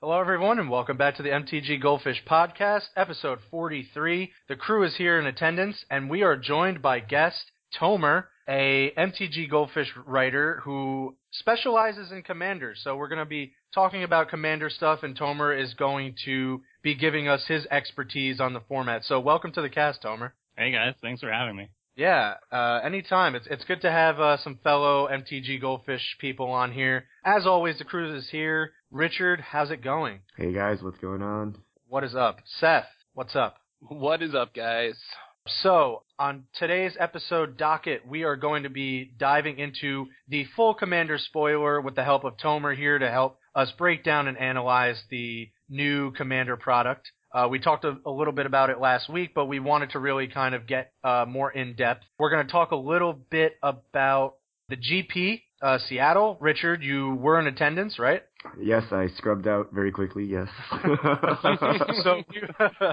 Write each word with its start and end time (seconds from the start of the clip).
Hello, 0.00 0.20
everyone, 0.20 0.60
and 0.60 0.70
welcome 0.70 0.96
back 0.96 1.16
to 1.16 1.24
the 1.24 1.30
MTG 1.30 1.82
Goldfish 1.82 2.22
Podcast, 2.24 2.84
episode 2.94 3.40
43. 3.50 4.30
The 4.48 4.54
crew 4.54 4.84
is 4.84 4.94
here 4.94 5.18
in 5.18 5.26
attendance, 5.26 5.84
and 5.90 6.08
we 6.08 6.22
are 6.22 6.36
joined 6.36 6.80
by 6.80 7.00
guest 7.00 7.50
Tomer, 7.76 8.26
a 8.48 8.92
MTG 8.96 9.50
Goldfish 9.50 9.92
writer 10.06 10.60
who 10.62 11.16
specializes 11.32 12.12
in 12.12 12.22
Commander. 12.22 12.74
So 12.76 12.94
we're 12.94 13.08
going 13.08 13.18
to 13.18 13.24
be 13.24 13.54
talking 13.74 14.04
about 14.04 14.28
Commander 14.28 14.70
stuff, 14.70 15.02
and 15.02 15.18
Tomer 15.18 15.60
is 15.60 15.74
going 15.74 16.14
to 16.26 16.62
be 16.80 16.94
giving 16.94 17.26
us 17.26 17.48
his 17.48 17.66
expertise 17.68 18.38
on 18.38 18.52
the 18.52 18.62
format. 18.68 19.02
So 19.04 19.18
welcome 19.18 19.50
to 19.50 19.62
the 19.62 19.68
cast, 19.68 20.04
Tomer. 20.04 20.30
Hey 20.56 20.70
guys, 20.70 20.94
thanks 21.02 21.22
for 21.22 21.32
having 21.32 21.56
me. 21.56 21.70
Yeah, 21.98 22.34
uh, 22.52 22.78
anytime. 22.84 23.34
It's 23.34 23.48
it's 23.48 23.64
good 23.64 23.80
to 23.80 23.90
have 23.90 24.20
uh, 24.20 24.36
some 24.36 24.60
fellow 24.62 25.08
MTG 25.08 25.60
Goldfish 25.60 26.16
people 26.20 26.48
on 26.48 26.70
here. 26.70 27.06
As 27.24 27.44
always, 27.44 27.78
the 27.78 27.84
crew 27.84 28.14
is 28.14 28.28
here. 28.30 28.70
Richard, 28.92 29.40
how's 29.40 29.72
it 29.72 29.82
going? 29.82 30.20
Hey 30.36 30.52
guys, 30.52 30.78
what's 30.80 30.98
going 30.98 31.22
on? 31.22 31.56
What 31.88 32.04
is 32.04 32.14
up? 32.14 32.38
Seth, 32.60 32.86
what's 33.14 33.34
up? 33.34 33.56
What 33.80 34.22
is 34.22 34.32
up, 34.32 34.54
guys? 34.54 34.94
So, 35.48 36.04
on 36.20 36.44
today's 36.56 36.96
episode 37.00 37.56
docket, 37.56 38.06
we 38.06 38.22
are 38.22 38.36
going 38.36 38.62
to 38.62 38.70
be 38.70 39.10
diving 39.18 39.58
into 39.58 40.06
the 40.28 40.46
full 40.54 40.74
Commander 40.74 41.18
spoiler 41.18 41.80
with 41.80 41.96
the 41.96 42.04
help 42.04 42.22
of 42.22 42.36
Tomer 42.36 42.76
here 42.76 43.00
to 43.00 43.10
help 43.10 43.38
us 43.56 43.72
break 43.76 44.04
down 44.04 44.28
and 44.28 44.38
analyze 44.38 45.02
the 45.10 45.50
new 45.68 46.12
Commander 46.12 46.56
product. 46.56 47.10
Uh, 47.32 47.46
we 47.50 47.58
talked 47.58 47.84
a, 47.84 47.96
a, 48.06 48.10
little 48.10 48.32
bit 48.32 48.46
about 48.46 48.70
it 48.70 48.80
last 48.80 49.10
week, 49.10 49.32
but 49.34 49.46
we 49.46 49.60
wanted 49.60 49.90
to 49.90 49.98
really 49.98 50.28
kind 50.28 50.54
of 50.54 50.66
get 50.66 50.92
uh, 51.04 51.26
more 51.28 51.50
in 51.50 51.74
depth. 51.74 52.04
We're 52.18 52.30
going 52.30 52.46
to 52.46 52.50
talk 52.50 52.70
a 52.70 52.76
little 52.76 53.12
bit 53.12 53.56
about 53.62 54.36
the 54.68 54.76
GP 54.76 55.42
uh, 55.60 55.78
Seattle. 55.88 56.38
Richard, 56.40 56.82
you 56.82 57.14
were 57.14 57.38
in 57.38 57.46
attendance, 57.46 57.98
right? 57.98 58.22
Yes, 58.60 58.84
I 58.92 59.08
scrubbed 59.16 59.46
out 59.46 59.70
very 59.72 59.90
quickly. 59.90 60.24
Yes. 60.24 60.48
so, 62.02 62.22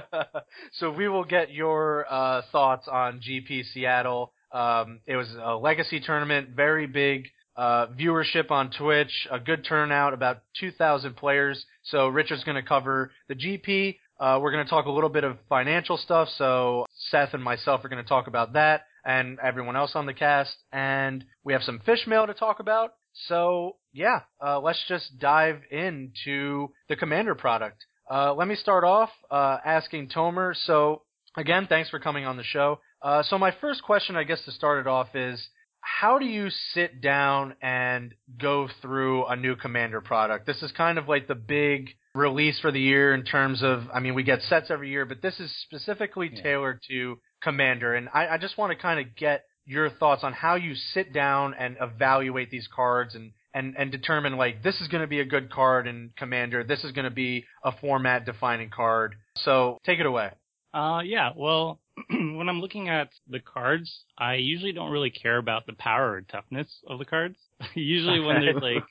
so 0.73 0.91
we 0.91 1.07
will 1.07 1.25
get 1.25 1.51
your 1.51 2.05
uh, 2.09 2.41
thoughts 2.51 2.87
on 2.91 3.21
GP 3.21 3.63
Seattle. 3.73 4.33
Um, 4.51 4.99
it 5.05 5.15
was 5.15 5.27
a 5.41 5.55
legacy 5.55 5.99
tournament, 5.99 6.49
very 6.55 6.87
big 6.87 7.27
uh, 7.55 7.87
viewership 7.87 8.51
on 8.51 8.69
Twitch, 8.71 9.27
a 9.31 9.39
good 9.39 9.65
turnout, 9.65 10.13
about 10.13 10.41
2,000 10.59 11.15
players. 11.15 11.65
So 11.83 12.07
Richard's 12.07 12.43
going 12.43 12.61
to 12.61 12.67
cover 12.67 13.11
the 13.27 13.35
GP, 13.35 13.97
uh, 14.19 14.39
we're 14.41 14.51
going 14.51 14.63
to 14.63 14.69
talk 14.69 14.85
a 14.85 14.91
little 14.91 15.09
bit 15.09 15.23
of 15.23 15.37
financial 15.49 15.97
stuff. 15.97 16.29
So 16.37 16.85
Seth 17.09 17.33
and 17.33 17.43
myself 17.43 17.83
are 17.83 17.89
going 17.89 18.03
to 18.03 18.07
talk 18.07 18.27
about 18.27 18.53
that, 18.53 18.85
and 19.05 19.37
everyone 19.43 19.75
else 19.75 19.91
on 19.95 20.05
the 20.05 20.13
cast. 20.13 20.55
And 20.71 21.25
we 21.43 21.53
have 21.53 21.63
some 21.63 21.79
fish 21.85 22.05
mail 22.07 22.27
to 22.27 22.33
talk 22.33 22.59
about. 22.59 22.93
So 23.27 23.77
yeah, 23.93 24.21
uh, 24.45 24.59
let's 24.59 24.83
just 24.87 25.19
dive 25.19 25.61
into 25.71 26.69
the 26.89 26.95
Commander 26.95 27.35
product. 27.35 27.85
Uh, 28.11 28.33
let 28.33 28.47
me 28.47 28.55
start 28.55 28.83
off 28.83 29.09
uh, 29.31 29.57
asking 29.65 30.09
Tomer. 30.09 30.53
So 30.65 31.03
again, 31.37 31.65
thanks 31.67 31.89
for 31.89 31.99
coming 31.99 32.25
on 32.25 32.37
the 32.37 32.43
show. 32.43 32.79
Uh, 33.01 33.23
so 33.23 33.37
my 33.37 33.53
first 33.61 33.83
question, 33.83 34.15
I 34.15 34.23
guess, 34.23 34.43
to 34.45 34.51
start 34.51 34.79
it 34.79 34.87
off 34.87 35.15
is 35.15 35.47
how 35.85 36.17
do 36.17 36.25
you 36.25 36.49
sit 36.73 36.99
down 36.99 37.55
and 37.61 38.13
go 38.41 38.67
through 38.81 39.25
a 39.27 39.35
new 39.35 39.55
Commander 39.55 40.01
product? 40.01 40.47
This 40.47 40.63
is 40.63 40.71
kind 40.71 40.97
of 40.97 41.07
like 41.07 41.27
the 41.27 41.35
big 41.35 41.89
release 42.15 42.59
for 42.59 42.71
the 42.71 42.79
year 42.79 43.13
in 43.13 43.23
terms 43.23 43.61
of, 43.61 43.83
I 43.93 43.99
mean, 43.99 44.15
we 44.15 44.23
get 44.23 44.41
sets 44.41 44.71
every 44.71 44.89
year, 44.89 45.05
but 45.05 45.21
this 45.21 45.39
is 45.39 45.55
specifically 45.61 46.31
yeah. 46.33 46.41
tailored 46.41 46.81
to 46.89 47.19
Commander. 47.43 47.93
And 47.93 48.09
I, 48.13 48.27
I 48.29 48.37
just 48.39 48.57
want 48.57 48.71
to 48.71 48.77
kind 48.77 48.99
of 48.99 49.15
get 49.15 49.43
your 49.65 49.91
thoughts 49.91 50.23
on 50.23 50.33
how 50.33 50.55
you 50.55 50.73
sit 50.73 51.13
down 51.13 51.53
and 51.53 51.77
evaluate 51.79 52.49
these 52.49 52.67
cards 52.75 53.13
and, 53.13 53.31
and, 53.53 53.75
and 53.77 53.91
determine 53.91 54.37
like 54.37 54.63
this 54.63 54.81
is 54.81 54.87
going 54.87 55.01
to 55.01 55.07
be 55.07 55.19
a 55.19 55.25
good 55.25 55.51
card 55.51 55.85
in 55.85 56.11
Commander, 56.17 56.63
this 56.63 56.83
is 56.83 56.93
going 56.93 57.05
to 57.05 57.15
be 57.15 57.45
a 57.63 57.71
format 57.71 58.25
defining 58.25 58.71
card. 58.71 59.15
So 59.37 59.77
take 59.85 59.99
it 59.99 60.07
away. 60.07 60.31
Uh, 60.73 61.01
yeah, 61.05 61.31
well, 61.35 61.79
when 62.09 62.49
I'm 62.49 62.61
looking 62.61 62.89
at 62.89 63.09
the 63.29 63.39
cards, 63.39 64.03
I 64.17 64.35
usually 64.35 64.73
don't 64.73 64.91
really 64.91 65.09
care 65.09 65.37
about 65.37 65.65
the 65.65 65.73
power 65.73 66.11
or 66.11 66.21
toughness 66.21 66.67
of 66.87 66.99
the 66.99 67.05
cards. 67.05 67.37
usually 67.73 68.19
when 68.19 68.41
there's 68.41 68.61
like 68.61 68.83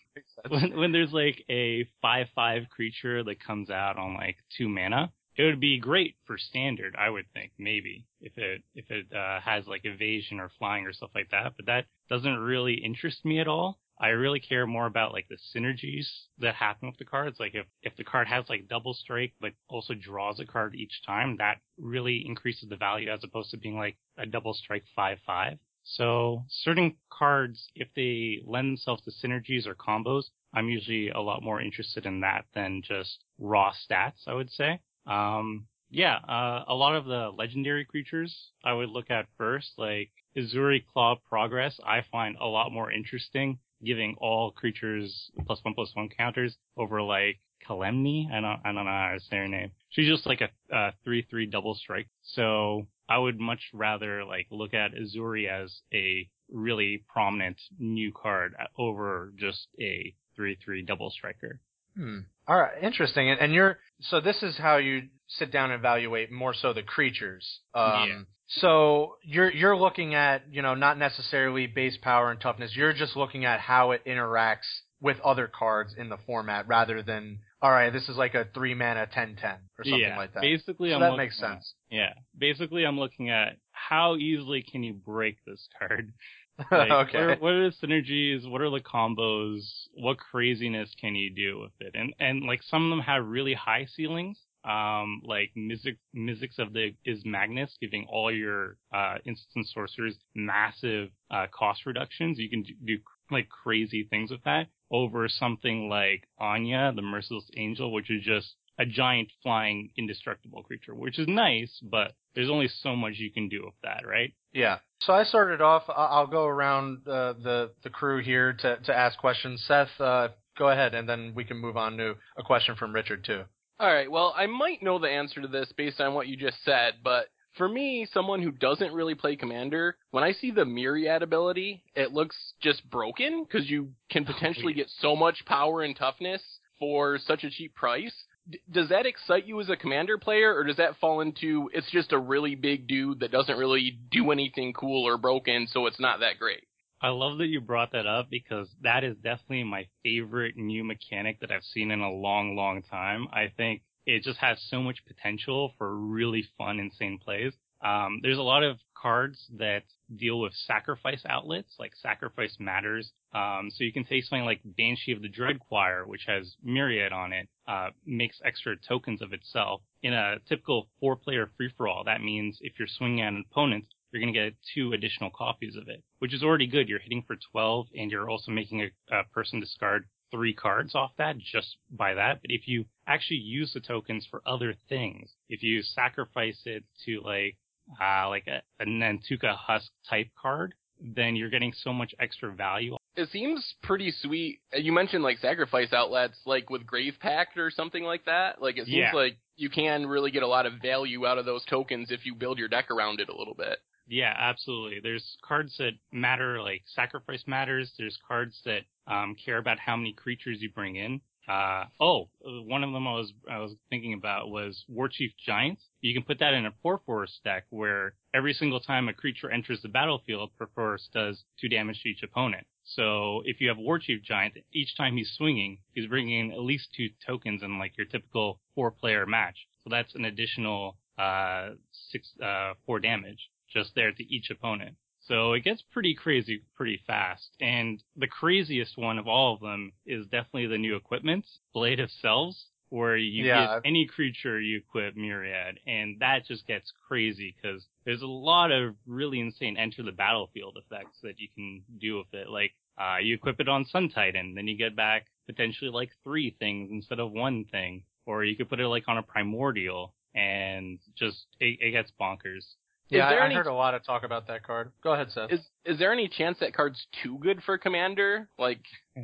when, 0.48 0.76
when 0.76 0.92
there's 0.92 1.12
like 1.12 1.44
a 1.50 1.86
five 2.00 2.28
five 2.34 2.62
creature 2.70 3.22
that 3.24 3.44
comes 3.44 3.70
out 3.70 3.98
on 3.98 4.14
like 4.14 4.36
two 4.56 4.68
mana, 4.68 5.12
it 5.36 5.42
would 5.42 5.60
be 5.60 5.78
great 5.78 6.14
for 6.26 6.38
standard, 6.38 6.94
I 6.98 7.10
would 7.10 7.26
think, 7.34 7.52
maybe 7.58 8.06
if 8.20 8.36
it 8.38 8.62
if 8.74 8.90
it 8.90 9.06
uh, 9.14 9.40
has 9.40 9.66
like 9.66 9.82
evasion 9.84 10.40
or 10.40 10.50
flying 10.58 10.86
or 10.86 10.92
stuff 10.92 11.10
like 11.14 11.30
that. 11.30 11.54
But 11.56 11.66
that 11.66 11.86
doesn't 12.08 12.38
really 12.38 12.74
interest 12.74 13.24
me 13.24 13.40
at 13.40 13.48
all. 13.48 13.78
I 13.98 14.08
really 14.08 14.40
care 14.40 14.66
more 14.66 14.86
about 14.86 15.12
like 15.12 15.28
the 15.28 15.38
synergies 15.54 16.06
that 16.38 16.54
happen 16.54 16.88
with 16.88 16.98
the 16.98 17.04
cards. 17.04 17.38
Like 17.38 17.54
if, 17.54 17.66
if 17.82 17.96
the 17.96 18.04
card 18.04 18.26
has 18.28 18.44
like 18.48 18.68
double 18.68 18.94
strike, 18.94 19.32
but 19.40 19.52
also 19.68 19.94
draws 19.94 20.40
a 20.40 20.44
card 20.44 20.74
each 20.74 21.02
time, 21.06 21.36
that 21.38 21.58
really 21.78 22.24
increases 22.26 22.68
the 22.68 22.76
value 22.76 23.10
as 23.10 23.22
opposed 23.22 23.50
to 23.52 23.56
being 23.56 23.76
like 23.76 23.96
a 24.18 24.26
double 24.26 24.54
strike 24.54 24.84
5-5. 24.98 25.58
So 25.84 26.44
certain 26.48 26.96
cards, 27.10 27.68
if 27.74 27.88
they 27.94 28.40
lend 28.46 28.68
themselves 28.68 29.02
to 29.02 29.10
synergies 29.10 29.66
or 29.66 29.74
combos, 29.74 30.24
I'm 30.54 30.68
usually 30.68 31.10
a 31.10 31.20
lot 31.20 31.42
more 31.42 31.60
interested 31.60 32.06
in 32.06 32.20
that 32.20 32.46
than 32.54 32.82
just 32.82 33.24
raw 33.38 33.72
stats, 33.72 34.26
I 34.26 34.34
would 34.34 34.50
say. 34.50 34.80
Um, 35.06 35.66
yeah, 35.90 36.16
uh, 36.16 36.64
a 36.66 36.74
lot 36.74 36.96
of 36.96 37.04
the 37.04 37.30
legendary 37.36 37.84
creatures 37.84 38.50
I 38.64 38.72
would 38.72 38.88
look 38.88 39.10
at 39.10 39.26
first, 39.36 39.72
like 39.76 40.10
Ezuri 40.36 40.84
Claw 40.92 41.16
Progress, 41.28 41.78
I 41.86 42.02
find 42.10 42.36
a 42.40 42.46
lot 42.46 42.72
more 42.72 42.90
interesting 42.90 43.58
giving 43.84 44.16
all 44.20 44.50
creatures 44.50 45.30
plus 45.46 45.60
one 45.62 45.74
plus 45.74 45.90
one 45.94 46.08
counters 46.08 46.56
over 46.76 47.02
like 47.02 47.38
Kalemne. 47.68 48.30
I 48.30 48.40
don't 48.40 48.60
I 48.64 48.72
don't 48.72 48.84
know 48.84 48.90
how 48.90 49.12
to 49.14 49.20
say 49.20 49.36
her 49.36 49.48
name. 49.48 49.70
She's 49.90 50.08
just 50.08 50.26
like 50.26 50.40
a, 50.40 50.74
a 50.74 50.92
three 51.04 51.26
three 51.28 51.46
double 51.46 51.74
strike. 51.74 52.08
So 52.22 52.86
I 53.08 53.18
would 53.18 53.38
much 53.38 53.60
rather 53.72 54.24
like 54.24 54.46
look 54.50 54.74
at 54.74 54.92
Ezuri 54.94 55.48
as 55.48 55.72
a 55.92 56.28
really 56.50 57.04
prominent 57.08 57.60
new 57.78 58.12
card 58.12 58.54
over 58.78 59.32
just 59.36 59.68
a 59.80 60.14
three 60.36 60.56
three 60.64 60.82
double 60.82 61.10
striker. 61.10 61.60
Hmm. 61.96 62.20
All 62.46 62.60
right, 62.60 62.82
interesting. 62.82 63.30
And, 63.30 63.40
and 63.40 63.52
you're 63.52 63.78
so 64.00 64.20
this 64.20 64.42
is 64.42 64.56
how 64.56 64.76
you 64.76 65.02
sit 65.28 65.52
down 65.52 65.70
and 65.70 65.78
evaluate 65.78 66.30
more 66.30 66.54
so 66.54 66.72
the 66.72 66.82
creatures. 66.82 67.60
Um, 67.74 68.08
yeah. 68.08 68.20
So 68.46 69.16
you're 69.22 69.50
you're 69.50 69.76
looking 69.76 70.14
at 70.14 70.42
you 70.50 70.62
know 70.62 70.74
not 70.74 70.98
necessarily 70.98 71.66
base 71.66 71.96
power 72.02 72.30
and 72.30 72.40
toughness. 72.40 72.76
You're 72.76 72.92
just 72.92 73.16
looking 73.16 73.44
at 73.44 73.60
how 73.60 73.92
it 73.92 74.04
interacts 74.06 74.68
with 75.00 75.20
other 75.20 75.46
cards 75.46 75.94
in 75.96 76.08
the 76.08 76.18
format 76.26 76.66
rather 76.66 77.02
than 77.02 77.40
all 77.64 77.70
right, 77.70 77.90
this 77.90 78.08
is 78.10 78.16
like 78.18 78.34
a 78.34 78.46
three 78.52 78.74
mana 78.74 79.06
10-10 79.06 79.36
or 79.78 79.84
something 79.84 80.00
yeah, 80.00 80.18
like 80.18 80.34
that. 80.34 80.42
Basically, 80.42 80.90
so 80.90 80.96
I'm 80.96 81.00
that 81.00 81.16
makes 81.16 81.38
sense. 81.38 81.74
At, 81.90 81.96
yeah, 81.96 82.12
basically, 82.36 82.84
I'm 82.84 82.98
looking 82.98 83.30
at 83.30 83.56
how 83.72 84.16
easily 84.16 84.62
can 84.62 84.82
you 84.82 84.92
break 84.92 85.38
this 85.46 85.66
card. 85.78 86.12
Like, 86.70 86.88
okay. 86.88 87.18
What 87.18 87.30
are, 87.30 87.36
what 87.40 87.52
are, 87.52 87.70
the 87.70 87.76
synergies? 87.84 88.48
What 88.48 88.60
are 88.60 88.70
the 88.70 88.78
combos? 88.78 89.62
What 89.94 90.18
craziness 90.18 90.88
can 91.00 91.16
you 91.16 91.34
do 91.34 91.58
with 91.58 91.72
it? 91.80 91.96
And 91.98 92.14
and 92.20 92.44
like 92.44 92.62
some 92.62 92.84
of 92.84 92.90
them 92.90 93.04
have 93.04 93.26
really 93.26 93.54
high 93.54 93.88
ceilings, 93.96 94.38
um, 94.64 95.20
like 95.24 95.50
Mizzix, 95.56 95.96
Mizzix 96.16 96.58
of 96.58 96.72
the 96.72 96.94
Izmagnus, 97.06 97.70
giving 97.80 98.06
all 98.10 98.32
your 98.32 98.76
uh, 98.92 99.16
instant 99.24 99.66
sorcerers 99.68 100.16
massive 100.34 101.10
uh, 101.30 101.46
cost 101.52 101.86
reductions. 101.86 102.38
You 102.38 102.50
can 102.50 102.62
do, 102.62 102.74
do 102.84 102.98
like 103.30 103.48
crazy 103.48 104.06
things 104.10 104.30
with 104.30 104.42
that 104.44 104.68
over 104.90 105.28
something 105.28 105.88
like 105.88 106.28
Anya, 106.38 106.92
the 106.94 107.02
Merciless 107.02 107.50
Angel, 107.56 107.92
which 107.92 108.10
is 108.10 108.22
just 108.22 108.54
a 108.78 108.86
giant 108.86 109.30
flying 109.42 109.90
indestructible 109.96 110.62
creature, 110.62 110.94
which 110.94 111.18
is 111.18 111.28
nice, 111.28 111.78
but 111.82 112.12
there's 112.34 112.50
only 112.50 112.68
so 112.68 112.96
much 112.96 113.14
you 113.16 113.30
can 113.30 113.48
do 113.48 113.62
with 113.64 113.74
that, 113.82 114.06
right? 114.06 114.32
Yeah. 114.52 114.78
So 115.00 115.12
I 115.12 115.24
started 115.24 115.60
off. 115.60 115.84
I'll 115.88 116.26
go 116.26 116.46
around 116.46 117.06
uh, 117.06 117.34
the 117.34 117.70
the 117.82 117.90
crew 117.90 118.22
here 118.22 118.52
to 118.52 118.76
to 118.84 118.96
ask 118.96 119.18
questions. 119.18 119.64
Seth, 119.66 120.00
uh, 120.00 120.28
go 120.58 120.70
ahead, 120.70 120.94
and 120.94 121.08
then 121.08 121.32
we 121.34 121.44
can 121.44 121.58
move 121.58 121.76
on 121.76 121.96
to 121.98 122.14
a 122.36 122.42
question 122.42 122.74
from 122.76 122.94
Richard 122.94 123.24
too. 123.24 123.42
All 123.80 123.92
right. 123.92 124.10
Well, 124.10 124.32
I 124.36 124.46
might 124.46 124.82
know 124.82 124.98
the 124.98 125.08
answer 125.08 125.40
to 125.40 125.48
this 125.48 125.72
based 125.76 126.00
on 126.00 126.14
what 126.14 126.28
you 126.28 126.36
just 126.36 126.62
said, 126.64 126.94
but 127.02 127.26
for 127.56 127.68
me, 127.68 128.06
someone 128.12 128.42
who 128.42 128.50
doesn't 128.50 128.92
really 128.92 129.14
play 129.14 129.36
Commander, 129.36 129.96
when 130.10 130.24
I 130.24 130.32
see 130.32 130.50
the 130.50 130.64
Myriad 130.64 131.22
ability, 131.22 131.82
it 131.94 132.12
looks 132.12 132.36
just 132.60 132.88
broken 132.90 133.44
because 133.44 133.68
you 133.68 133.90
can 134.10 134.24
oh, 134.28 134.32
potentially 134.32 134.74
get 134.74 134.88
so 135.00 135.16
much 135.16 135.44
power 135.46 135.82
and 135.82 135.96
toughness 135.96 136.42
for 136.78 137.18
such 137.18 137.44
a 137.44 137.50
cheap 137.50 137.74
price. 137.74 138.14
D- 138.48 138.60
does 138.70 138.88
that 138.90 139.06
excite 139.06 139.46
you 139.46 139.60
as 139.60 139.70
a 139.70 139.76
Commander 139.76 140.18
player, 140.18 140.54
or 140.54 140.64
does 140.64 140.76
that 140.76 140.96
fall 141.00 141.20
into 141.20 141.70
it's 141.72 141.90
just 141.90 142.12
a 142.12 142.18
really 142.18 142.54
big 142.54 142.86
dude 142.86 143.20
that 143.20 143.30
doesn't 143.30 143.58
really 143.58 143.98
do 144.10 144.30
anything 144.30 144.72
cool 144.72 145.06
or 145.06 145.16
broken, 145.16 145.66
so 145.68 145.86
it's 145.86 146.00
not 146.00 146.20
that 146.20 146.38
great? 146.38 146.64
I 147.04 147.10
love 147.10 147.36
that 147.36 147.48
you 147.48 147.60
brought 147.60 147.92
that 147.92 148.06
up 148.06 148.30
because 148.30 148.66
that 148.80 149.04
is 149.04 149.14
definitely 149.16 149.64
my 149.64 149.86
favorite 150.02 150.56
new 150.56 150.82
mechanic 150.82 151.38
that 151.40 151.50
I've 151.50 151.62
seen 151.62 151.90
in 151.90 152.00
a 152.00 152.10
long, 152.10 152.56
long 152.56 152.80
time. 152.80 153.26
I 153.30 153.52
think 153.54 153.82
it 154.06 154.22
just 154.22 154.38
has 154.38 154.56
so 154.70 154.80
much 154.80 155.04
potential 155.06 155.74
for 155.76 155.94
really 155.94 156.48
fun, 156.56 156.80
insane 156.80 157.18
plays. 157.22 157.52
Um, 157.84 158.20
there's 158.22 158.38
a 158.38 158.42
lot 158.42 158.62
of 158.62 158.78
cards 158.96 159.38
that 159.58 159.82
deal 160.16 160.40
with 160.40 160.54
sacrifice 160.54 161.20
outlets, 161.28 161.74
like 161.78 161.92
sacrifice 161.94 162.56
matters. 162.58 163.12
Um, 163.34 163.68
so 163.70 163.84
you 163.84 163.92
can 163.92 164.06
say 164.06 164.22
something 164.22 164.46
like 164.46 164.62
Banshee 164.64 165.12
of 165.12 165.20
the 165.20 165.28
Dread 165.28 165.60
Choir, 165.60 166.06
which 166.06 166.24
has 166.26 166.56
Myriad 166.64 167.12
on 167.12 167.34
it, 167.34 167.48
uh, 167.68 167.88
makes 168.06 168.40
extra 168.42 168.76
tokens 168.88 169.20
of 169.20 169.34
itself. 169.34 169.82
In 170.02 170.14
a 170.14 170.36
typical 170.48 170.88
four-player 171.00 171.50
free-for-all, 171.58 172.04
that 172.04 172.22
means 172.22 172.56
if 172.62 172.78
you're 172.78 172.88
swinging 172.88 173.20
at 173.20 173.34
an 173.34 173.44
opponent, 173.50 173.84
you're 174.14 174.22
going 174.22 174.32
to 174.32 174.40
get 174.40 174.54
two 174.74 174.92
additional 174.92 175.30
copies 175.30 175.76
of 175.76 175.88
it, 175.88 176.02
which 176.20 176.32
is 176.32 176.42
already 176.42 176.66
good. 176.66 176.88
You're 176.88 176.98
hitting 177.00 177.24
for 177.26 177.36
12, 177.52 177.86
and 177.98 178.10
you're 178.10 178.30
also 178.30 178.50
making 178.52 178.82
a, 178.82 179.14
a 179.16 179.24
person 179.32 179.60
discard 179.60 180.04
three 180.30 180.54
cards 180.54 180.94
off 180.94 181.10
that 181.18 181.36
just 181.38 181.76
by 181.90 182.14
that. 182.14 182.40
But 182.42 182.50
if 182.50 182.66
you 182.66 182.84
actually 183.06 183.38
use 183.40 183.72
the 183.74 183.80
tokens 183.80 184.26
for 184.30 184.40
other 184.46 184.74
things, 184.88 185.30
if 185.48 185.62
you 185.62 185.82
sacrifice 185.82 186.60
it 186.64 186.84
to 187.06 187.20
like 187.24 187.56
uh, 188.00 188.28
like 188.28 188.46
a, 188.46 188.62
a 188.82 188.86
Nantuko 188.86 189.54
Husk 189.56 189.90
type 190.08 190.28
card, 190.40 190.74
then 191.00 191.36
you're 191.36 191.50
getting 191.50 191.72
so 191.82 191.92
much 191.92 192.14
extra 192.18 192.52
value. 192.54 192.96
It 193.16 193.28
seems 193.30 193.74
pretty 193.82 194.10
sweet. 194.22 194.60
You 194.72 194.90
mentioned 194.92 195.22
like 195.22 195.38
sacrifice 195.38 195.92
outlets, 195.92 196.38
like 196.46 196.70
with 196.70 196.86
Grave 196.86 197.14
Pact 197.20 197.58
or 197.58 197.70
something 197.70 198.02
like 198.02 198.24
that. 198.24 198.60
Like 198.62 198.76
it 198.78 198.86
seems 198.86 198.96
Yeah. 198.96 199.12
like 199.12 199.36
you 199.56 199.68
can 199.70 200.06
really 200.06 200.30
get 200.32 200.42
a 200.42 200.48
lot 200.48 200.66
of 200.66 200.74
value 200.82 201.26
out 201.26 201.38
of 201.38 201.44
those 201.44 201.64
tokens 201.66 202.10
if 202.10 202.24
you 202.26 202.34
build 202.34 202.58
your 202.58 202.68
deck 202.68 202.90
around 202.90 203.20
it 203.20 203.28
a 203.28 203.36
little 203.36 203.54
bit. 203.54 203.78
Yeah, 204.06 204.34
absolutely. 204.36 205.00
There's 205.02 205.36
cards 205.42 205.74
that 205.78 205.92
matter, 206.12 206.60
like 206.62 206.82
sacrifice 206.86 207.44
matters. 207.46 207.92
There's 207.98 208.18
cards 208.28 208.60
that 208.64 208.82
um, 209.06 209.34
care 209.42 209.58
about 209.58 209.78
how 209.78 209.96
many 209.96 210.12
creatures 210.12 210.60
you 210.60 210.70
bring 210.70 210.96
in. 210.96 211.20
Uh, 211.48 211.84
oh, 212.00 212.28
one 212.42 212.82
of 212.82 212.92
them 212.92 213.06
I 213.06 213.12
was 213.12 213.32
I 213.50 213.58
was 213.58 213.74
thinking 213.90 214.14
about 214.14 214.48
was 214.48 214.82
War 214.88 215.08
Chief 215.08 215.32
Giants. 215.44 215.82
You 216.00 216.14
can 216.14 216.22
put 216.22 216.38
that 216.38 216.54
in 216.54 216.64
a 216.64 216.72
Purphoros 216.84 217.42
deck 217.44 217.64
where 217.68 218.14
every 218.32 218.54
single 218.54 218.80
time 218.80 219.08
a 219.08 219.12
creature 219.12 219.50
enters 219.50 219.82
the 219.82 219.88
battlefield, 219.88 220.50
Purphoros 220.58 221.10
does 221.12 221.44
two 221.60 221.68
damage 221.68 222.00
to 222.02 222.08
each 222.08 222.22
opponent. 222.22 222.66
So 222.84 223.42
if 223.44 223.60
you 223.60 223.68
have 223.68 223.78
War 223.78 223.98
Chief 223.98 224.22
Giant, 224.22 224.54
each 224.72 224.96
time 224.96 225.16
he's 225.16 225.32
swinging, 225.36 225.78
he's 225.92 226.08
bringing 226.08 226.50
in 226.50 226.52
at 226.52 226.60
least 226.60 226.88
two 226.96 227.10
tokens 227.26 227.62
in 227.62 227.78
like 227.78 227.96
your 227.96 228.06
typical 228.06 228.60
four-player 228.74 229.26
match. 229.26 229.66
So 229.84 229.90
that's 229.90 230.14
an 230.14 230.24
additional 230.24 230.96
uh, 231.18 231.70
six 232.10 232.28
uh, 232.42 232.72
four 232.86 233.00
damage 233.00 233.50
just 233.74 233.94
there 233.94 234.12
to 234.12 234.34
each 234.34 234.50
opponent. 234.50 234.96
So 235.20 235.54
it 235.54 235.64
gets 235.64 235.82
pretty 235.90 236.14
crazy 236.14 236.62
pretty 236.76 237.00
fast. 237.06 237.50
And 237.60 238.02
the 238.16 238.26
craziest 238.26 238.98
one 238.98 239.18
of 239.18 239.26
all 239.26 239.54
of 239.54 239.60
them 239.60 239.92
is 240.06 240.26
definitely 240.26 240.66
the 240.66 240.78
new 240.78 240.96
equipment, 240.96 241.46
Blade 241.72 242.00
of 242.00 242.10
Selves, 242.10 242.66
where 242.90 243.16
you 243.16 243.44
Yeah. 243.44 243.76
give 243.76 243.82
any 243.86 244.06
creature 244.06 244.60
you 244.60 244.78
equip 244.78 245.16
Myriad. 245.16 245.80
And 245.86 246.20
that 246.20 246.46
just 246.46 246.66
gets 246.66 246.92
crazy 247.08 247.56
because 247.56 247.86
there's 248.04 248.22
a 248.22 248.26
lot 248.26 248.70
of 248.70 248.94
really 249.06 249.40
insane 249.40 249.76
enter 249.78 250.02
the 250.02 250.12
battlefield 250.12 250.76
effects 250.76 251.20
that 251.22 251.40
you 251.40 251.48
can 251.54 251.82
do 251.98 252.18
with 252.18 252.32
it. 252.34 252.50
Like, 252.50 252.74
uh, 252.98 253.16
you 253.20 253.34
equip 253.34 253.60
it 253.60 253.68
on 253.68 253.86
Sun 253.86 254.10
Titan, 254.10 254.54
then 254.54 254.68
you 254.68 254.76
get 254.76 254.94
back 254.94 255.26
potentially 255.46 255.90
like 255.90 256.10
three 256.22 256.50
things 256.58 256.90
instead 256.92 257.18
of 257.18 257.32
one 257.32 257.64
thing. 257.64 258.04
Or 258.26 258.44
you 258.44 258.56
could 258.56 258.68
put 258.68 258.80
it 258.80 258.88
like 258.88 259.08
on 259.08 259.18
a 259.18 259.22
Primordial 259.22 260.14
and 260.34 260.98
just, 261.16 261.46
it, 261.60 261.78
it 261.80 261.90
gets 261.92 262.12
bonkers. 262.20 262.76
Yeah, 263.10 263.28
there 263.28 263.42
I, 263.42 263.50
I 263.50 263.52
heard 263.52 263.66
a 263.66 263.72
lot 263.74 263.94
of 263.94 264.04
talk 264.04 264.24
about 264.24 264.46
that 264.48 264.62
card. 264.66 264.90
Go 265.02 265.12
ahead, 265.12 265.30
Seth. 265.30 265.52
Is 265.52 265.60
is 265.84 265.98
there 265.98 266.12
any 266.12 266.26
chance 266.28 266.58
that 266.60 266.74
card's 266.74 267.06
too 267.22 267.38
good 267.38 267.62
for 267.64 267.76
Commander? 267.78 268.48
Like 268.58 268.80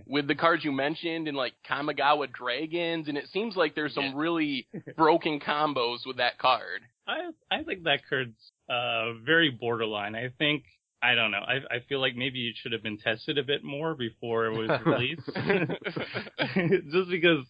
with 0.06 0.28
the 0.28 0.34
cards 0.34 0.64
you 0.64 0.72
mentioned 0.72 1.28
and 1.28 1.36
like 1.36 1.54
Kamigawa 1.68 2.30
Dragons, 2.32 3.08
and 3.08 3.16
it 3.16 3.24
seems 3.32 3.56
like 3.56 3.74
there's 3.74 3.94
some 3.94 4.04
Yeah. 4.04 4.12
really 4.14 4.68
broken 4.96 5.40
combos 5.40 6.06
with 6.06 6.18
that 6.18 6.38
card. 6.38 6.82
I 7.08 7.30
I 7.50 7.62
think 7.62 7.84
that 7.84 8.00
card's 8.08 8.52
uh 8.68 9.14
very 9.24 9.50
borderline. 9.50 10.14
I 10.14 10.28
think 10.38 10.64
I 11.02 11.14
don't 11.14 11.30
know. 11.30 11.38
I 11.38 11.76
I 11.76 11.80
feel 11.88 12.00
like 12.00 12.14
maybe 12.14 12.48
it 12.48 12.56
should 12.60 12.72
have 12.72 12.82
been 12.82 12.98
tested 12.98 13.38
a 13.38 13.42
bit 13.42 13.64
more 13.64 13.94
before 13.94 14.46
it 14.46 14.56
was 14.56 14.70
released. 14.84 15.26
Just 16.92 17.10
because 17.10 17.46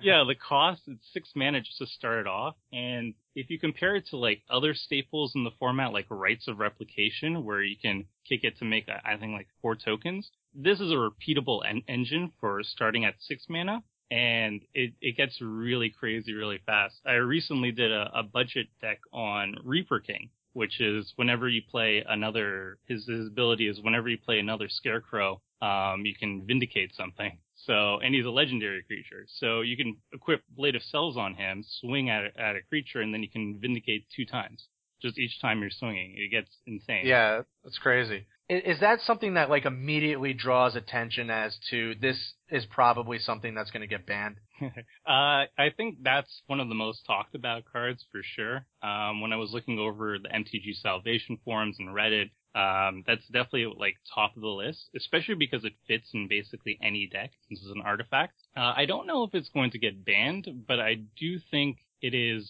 yeah, 0.00 0.24
the 0.26 0.34
cost 0.34 0.82
it's 0.86 1.06
six 1.12 1.30
mana 1.34 1.60
just 1.60 1.78
to 1.78 1.86
start 1.86 2.20
it 2.20 2.26
off, 2.26 2.54
and 2.72 3.14
if 3.34 3.48
you 3.48 3.58
compare 3.58 3.96
it 3.96 4.06
to 4.08 4.16
like 4.16 4.42
other 4.50 4.74
staples 4.74 5.32
in 5.34 5.44
the 5.44 5.50
format, 5.58 5.92
like 5.92 6.06
Rites 6.10 6.48
of 6.48 6.58
Replication, 6.58 7.44
where 7.44 7.62
you 7.62 7.76
can 7.80 8.04
kick 8.28 8.44
it 8.44 8.58
to 8.58 8.64
make 8.64 8.88
uh, 8.88 8.98
I 9.04 9.16
think 9.16 9.32
like 9.32 9.48
four 9.62 9.74
tokens, 9.74 10.30
this 10.54 10.80
is 10.80 10.90
a 10.90 10.94
repeatable 10.94 11.62
en- 11.66 11.84
engine 11.88 12.32
for 12.40 12.62
starting 12.62 13.06
at 13.06 13.14
six 13.20 13.46
mana, 13.48 13.82
and 14.10 14.60
it 14.74 14.92
it 15.00 15.16
gets 15.16 15.40
really 15.40 15.88
crazy 15.88 16.34
really 16.34 16.60
fast. 16.66 16.96
I 17.06 17.14
recently 17.14 17.72
did 17.72 17.90
a, 17.90 18.10
a 18.14 18.22
budget 18.22 18.66
deck 18.82 19.00
on 19.12 19.56
Reaper 19.64 20.00
King. 20.00 20.28
Which 20.54 20.80
is 20.80 21.12
whenever 21.16 21.48
you 21.48 21.62
play 21.70 22.04
another, 22.06 22.78
his, 22.86 23.06
his 23.06 23.26
ability 23.26 23.68
is 23.68 23.80
whenever 23.80 24.08
you 24.08 24.18
play 24.18 24.38
another 24.38 24.68
scarecrow, 24.68 25.40
um, 25.62 26.04
you 26.04 26.14
can 26.14 26.44
vindicate 26.46 26.94
something. 26.94 27.38
So, 27.64 28.00
and 28.00 28.12
he's 28.12 28.26
a 28.26 28.30
legendary 28.30 28.82
creature. 28.82 29.24
So 29.38 29.60
you 29.60 29.76
can 29.76 29.96
equip 30.12 30.42
Blade 30.56 30.74
of 30.74 30.82
Selves 30.82 31.16
on 31.16 31.34
him, 31.34 31.64
swing 31.80 32.10
at 32.10 32.24
a, 32.24 32.40
at 32.40 32.56
a 32.56 32.60
creature, 32.68 33.00
and 33.00 33.14
then 33.14 33.22
you 33.22 33.28
can 33.28 33.60
vindicate 33.60 34.06
two 34.16 34.24
times. 34.24 34.66
Just 35.00 35.16
each 35.16 35.40
time 35.40 35.60
you're 35.60 35.70
swinging. 35.70 36.16
It 36.16 36.32
gets 36.32 36.50
insane. 36.66 37.06
Yeah, 37.06 37.42
that's 37.62 37.78
crazy. 37.78 38.26
Is 38.48 38.80
that 38.80 39.00
something 39.02 39.34
that 39.34 39.48
like 39.48 39.64
immediately 39.64 40.34
draws 40.34 40.76
attention 40.76 41.30
as 41.30 41.56
to 41.70 41.94
this 42.00 42.34
is 42.50 42.66
probably 42.66 43.18
something 43.18 43.54
that's 43.54 43.70
going 43.70 43.80
to 43.82 43.86
get 43.86 44.06
banned? 44.06 44.36
Uh, 45.04 45.50
I 45.58 45.70
think 45.76 45.98
that's 46.02 46.42
one 46.46 46.60
of 46.60 46.68
the 46.68 46.74
most 46.74 47.04
talked 47.06 47.34
about 47.34 47.64
cards 47.70 48.04
for 48.12 48.22
sure. 48.22 48.64
Um, 48.82 49.20
when 49.20 49.32
I 49.32 49.36
was 49.36 49.50
looking 49.52 49.78
over 49.78 50.16
the 50.18 50.28
MTG 50.28 50.80
Salvation 50.80 51.38
forums 51.44 51.76
and 51.80 51.88
Reddit, 51.88 52.30
um, 52.54 53.02
that's 53.06 53.26
definitely 53.26 53.72
like 53.76 53.96
top 54.14 54.36
of 54.36 54.42
the 54.42 54.48
list, 54.48 54.90
especially 54.96 55.34
because 55.34 55.64
it 55.64 55.72
fits 55.88 56.08
in 56.14 56.28
basically 56.28 56.78
any 56.82 57.08
deck 57.12 57.32
since 57.48 57.60
it's 57.62 57.74
an 57.74 57.82
artifact. 57.84 58.34
Uh, 58.56 58.72
I 58.76 58.84
don't 58.86 59.06
know 59.06 59.24
if 59.24 59.34
it's 59.34 59.48
going 59.48 59.72
to 59.72 59.78
get 59.78 60.04
banned, 60.04 60.46
but 60.68 60.78
I 60.78 60.96
do 61.18 61.38
think 61.50 61.78
it 62.00 62.14
is 62.14 62.48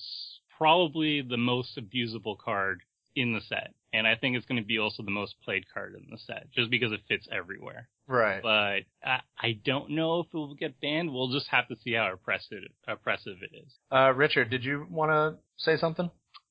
probably 0.59 1.23
the 1.23 1.39
most 1.39 1.79
abusable 1.79 2.39
card 2.39 2.83
in 3.17 3.33
the 3.33 3.41
set. 3.41 3.75
And 3.93 4.07
I 4.07 4.15
think 4.17 4.37
it's 4.37 4.47
going 4.47 4.61
to 4.61 4.67
be 4.67 4.79
also 4.79 5.03
the 5.03 5.11
most 5.11 5.35
played 5.45 5.65
card 5.73 5.95
in 5.95 6.07
the 6.11 6.19
set, 6.19 6.51
just 6.53 6.71
because 6.71 6.93
it 6.93 7.01
fits 7.09 7.29
everywhere 7.31 7.89
Right. 8.09 8.43
but 8.43 8.81
I, 9.09 9.21
I 9.39 9.59
don't 9.65 9.91
know 9.91 10.21
if 10.21 10.27
it 10.27 10.37
will 10.37 10.55
get 10.55 10.81
banned. 10.81 11.13
We'll 11.13 11.31
just 11.31 11.49
have 11.49 11.69
to 11.69 11.77
see 11.83 11.93
how 11.95 12.13
oppressive 12.13 12.63
oppressive 12.89 13.37
it 13.43 13.57
is. 13.57 13.73
Uh, 13.91 14.13
Richard, 14.15 14.51
did 14.51 14.65
you 14.65 14.87
want 14.91 15.11
to 15.11 15.37
say 15.57 15.77
something? 15.77 16.11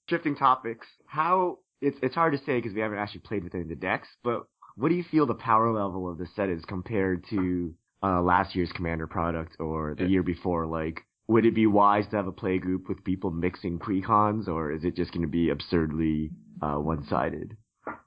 Shifting 0.09 0.35
topics, 0.35 0.87
how 1.05 1.59
it's 1.81 1.97
it's 2.01 2.15
hard 2.15 2.33
to 2.33 2.39
say 2.39 2.57
because 2.57 2.73
we 2.73 2.81
haven't 2.81 2.97
actually 2.99 3.21
played 3.21 3.43
with 3.43 3.53
any 3.53 3.63
of 3.63 3.69
the 3.69 3.75
decks, 3.75 4.07
but 4.23 4.47
what 4.75 4.89
do 4.89 4.95
you 4.95 5.03
feel 5.03 5.25
the 5.25 5.33
power 5.35 5.71
level 5.71 6.09
of 6.09 6.17
the 6.17 6.27
set 6.35 6.49
is 6.49 6.63
compared 6.65 7.25
to 7.29 7.73
uh, 8.03 8.21
last 8.21 8.55
year's 8.55 8.71
Commander 8.71 9.07
product 9.07 9.57
or 9.59 9.93
the 9.95 10.03
Yeah. 10.03 10.09
year 10.09 10.23
before? 10.23 10.65
Like, 10.65 11.01
would 11.27 11.45
it 11.45 11.53
be 11.53 11.67
wise 11.67 12.07
to 12.09 12.15
have 12.15 12.27
a 12.27 12.31
play 12.31 12.57
group 12.57 12.87
with 12.89 13.03
people 13.03 13.29
mixing 13.31 13.77
precons, 13.79 14.47
or 14.47 14.71
is 14.71 14.83
it 14.83 14.95
just 14.95 15.11
going 15.11 15.21
to 15.21 15.27
be 15.27 15.49
absurdly 15.49 16.31
uh, 16.61 16.75
one-sided? 16.75 17.57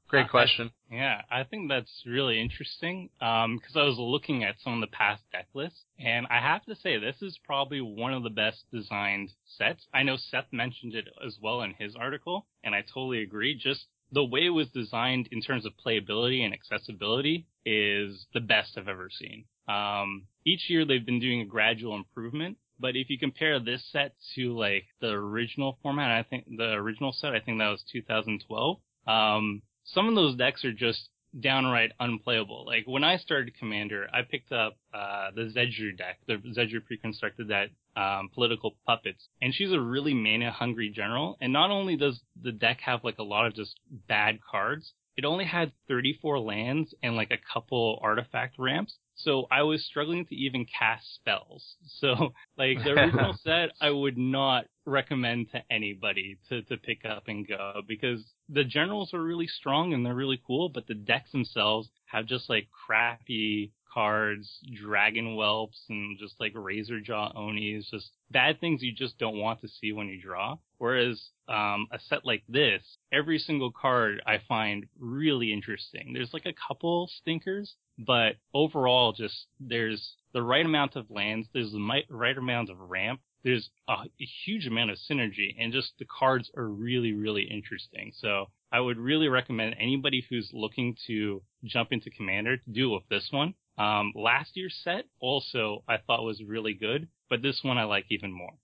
Great 0.08 0.26
Uh, 0.26 0.28
question. 0.28 0.70
Yeah, 0.90 1.22
I 1.30 1.42
think 1.44 1.68
that's 1.68 2.04
really 2.06 2.40
interesting 2.40 3.10
because 3.18 3.76
I 3.76 3.82
was 3.82 3.98
looking 3.98 4.44
at 4.44 4.60
some 4.60 4.74
of 4.74 4.80
the 4.80 4.96
past 4.96 5.22
deck 5.32 5.48
lists, 5.54 5.84
and 5.98 6.26
I 6.30 6.40
have 6.40 6.64
to 6.66 6.76
say 6.76 6.98
this 6.98 7.20
is 7.20 7.38
probably 7.44 7.80
one 7.80 8.14
of 8.14 8.22
the 8.22 8.30
best 8.30 8.64
designed 8.70 9.30
sets. 9.44 9.86
I 9.92 10.04
know 10.04 10.16
Seth 10.16 10.52
mentioned 10.52 10.94
it 10.94 11.08
as 11.26 11.38
well 11.42 11.62
in 11.62 11.74
his 11.74 11.96
article, 11.96 12.46
and 12.62 12.74
I 12.74 12.82
totally 12.82 13.22
agree. 13.22 13.54
Just 13.56 13.86
the 14.12 14.24
way 14.24 14.46
it 14.46 14.50
was 14.50 14.68
designed 14.68 15.28
in 15.32 15.40
terms 15.40 15.66
of 15.66 15.72
playability 15.84 16.44
and 16.44 16.54
accessibility 16.54 17.46
is 17.66 18.26
the 18.34 18.40
best 18.40 18.78
I've 18.78 18.86
ever 18.86 19.10
seen. 19.10 19.46
Um, 19.66 20.26
each 20.44 20.68
year 20.68 20.84
they've 20.84 21.04
been 21.04 21.18
doing 21.20 21.40
a 21.40 21.46
gradual 21.46 21.96
improvement, 21.96 22.58
but 22.78 22.96
if 22.96 23.10
you 23.10 23.18
compare 23.18 23.60
this 23.60 23.84
set 23.92 24.14
to 24.34 24.56
like 24.56 24.84
the 25.00 25.08
original 25.08 25.78
format, 25.82 26.10
I 26.10 26.22
think 26.22 26.46
the 26.56 26.72
original 26.72 27.12
set, 27.12 27.34
I 27.34 27.40
think 27.40 27.58
that 27.58 27.68
was 27.68 27.84
2012. 27.92 28.78
Um, 29.06 29.62
some 29.84 30.08
of 30.08 30.14
those 30.14 30.36
decks 30.36 30.64
are 30.64 30.72
just 30.72 31.08
downright 31.38 31.92
unplayable. 32.00 32.64
Like 32.66 32.84
when 32.86 33.04
I 33.04 33.16
started 33.16 33.58
Commander, 33.58 34.06
I 34.12 34.22
picked 34.22 34.52
up 34.52 34.76
uh, 34.92 35.30
the 35.34 35.52
Zedruu 35.54 35.96
deck, 35.96 36.18
the 36.26 36.34
Zedruu 36.34 36.84
pre-constructed 36.84 37.48
that 37.48 37.70
um, 38.00 38.30
political 38.34 38.76
puppets, 38.86 39.28
and 39.40 39.54
she's 39.54 39.72
a 39.72 39.80
really 39.80 40.14
mana 40.14 40.50
hungry 40.50 40.90
general. 40.90 41.36
And 41.40 41.52
not 41.52 41.70
only 41.70 41.96
does 41.96 42.20
the 42.40 42.52
deck 42.52 42.80
have 42.80 43.04
like 43.04 43.18
a 43.18 43.24
lot 43.24 43.46
of 43.46 43.54
just 43.54 43.78
bad 44.08 44.38
cards, 44.48 44.92
it 45.16 45.24
only 45.24 45.44
had 45.44 45.72
34 45.88 46.40
lands 46.40 46.94
and 47.02 47.14
like 47.14 47.30
a 47.30 47.52
couple 47.52 47.98
artifact 48.02 48.58
ramps. 48.58 48.96
So 49.16 49.46
I 49.50 49.62
was 49.62 49.84
struggling 49.84 50.26
to 50.26 50.34
even 50.34 50.66
cast 50.66 51.14
spells. 51.14 51.76
So 52.00 52.34
like 52.58 52.82
the 52.82 52.90
original 52.90 53.34
set, 53.42 53.70
I 53.80 53.90
would 53.90 54.18
not 54.18 54.66
recommend 54.84 55.50
to 55.52 55.62
anybody 55.70 56.36
to, 56.48 56.62
to 56.62 56.76
pick 56.76 57.04
up 57.04 57.24
and 57.28 57.46
go 57.46 57.80
because 57.86 58.24
the 58.48 58.64
generals 58.64 59.14
are 59.14 59.22
really 59.22 59.46
strong 59.46 59.94
and 59.94 60.04
they're 60.04 60.14
really 60.14 60.42
cool, 60.46 60.68
but 60.68 60.86
the 60.86 60.94
decks 60.94 61.32
themselves 61.32 61.88
have 62.06 62.26
just 62.26 62.50
like 62.50 62.68
crappy 62.86 63.72
cards, 63.94 64.58
dragon 64.74 65.36
whelps, 65.36 65.80
and 65.88 66.18
just 66.18 66.34
like 66.40 66.52
razor 66.54 67.00
jaw 67.00 67.32
onis, 67.36 67.88
just 67.90 68.10
bad 68.30 68.60
things 68.60 68.82
you 68.82 68.92
just 68.92 69.18
don't 69.18 69.38
want 69.38 69.60
to 69.60 69.68
see 69.68 69.92
when 69.92 70.08
you 70.08 70.20
draw. 70.20 70.56
Whereas 70.78 71.22
um, 71.48 71.86
a 71.92 71.98
set 72.08 72.24
like 72.24 72.42
this, 72.48 72.82
every 73.12 73.38
single 73.38 73.70
card 73.70 74.20
I 74.26 74.40
find 74.48 74.86
really 74.98 75.52
interesting. 75.52 76.12
There's 76.12 76.34
like 76.34 76.46
a 76.46 76.54
couple 76.68 77.08
stinkers, 77.20 77.74
but 77.98 78.36
overall, 78.52 79.12
just 79.12 79.46
there's 79.60 80.16
the 80.32 80.42
right 80.42 80.66
amount 80.66 80.96
of 80.96 81.10
lands, 81.10 81.48
there's 81.54 81.72
the 81.72 82.02
right 82.10 82.36
amount 82.36 82.70
of 82.70 82.80
ramp, 82.80 83.20
there's 83.44 83.70
a, 83.88 83.92
a, 83.92 84.28
huge 84.44 84.66
amount 84.66 84.90
of 84.90 84.98
synergy, 85.08 85.54
and 85.58 85.72
just 85.72 85.92
the 85.98 86.06
cards 86.06 86.50
are 86.56 86.66
really, 86.66 87.12
really 87.12 87.42
interesting. 87.42 88.10
So 88.18 88.46
I 88.72 88.80
would 88.80 88.98
really 88.98 89.28
recommend 89.28 89.76
anybody 89.78 90.24
who's 90.28 90.50
looking 90.52 90.96
to 91.06 91.42
jump 91.62 91.92
into 91.92 92.10
Commander 92.10 92.56
to 92.56 92.70
do 92.70 92.90
with 92.90 93.04
this 93.08 93.28
one. 93.30 93.54
Um, 93.76 94.12
last 94.14 94.50
year's 94.54 94.78
set 94.84 95.04
also 95.20 95.82
I 95.88 95.96
thought 95.98 96.24
was 96.24 96.42
really 96.46 96.74
good, 96.74 97.08
but 97.28 97.42
this 97.42 97.60
one 97.62 97.78
I 97.78 97.84
like 97.84 98.06
even 98.10 98.32
more. 98.32 98.54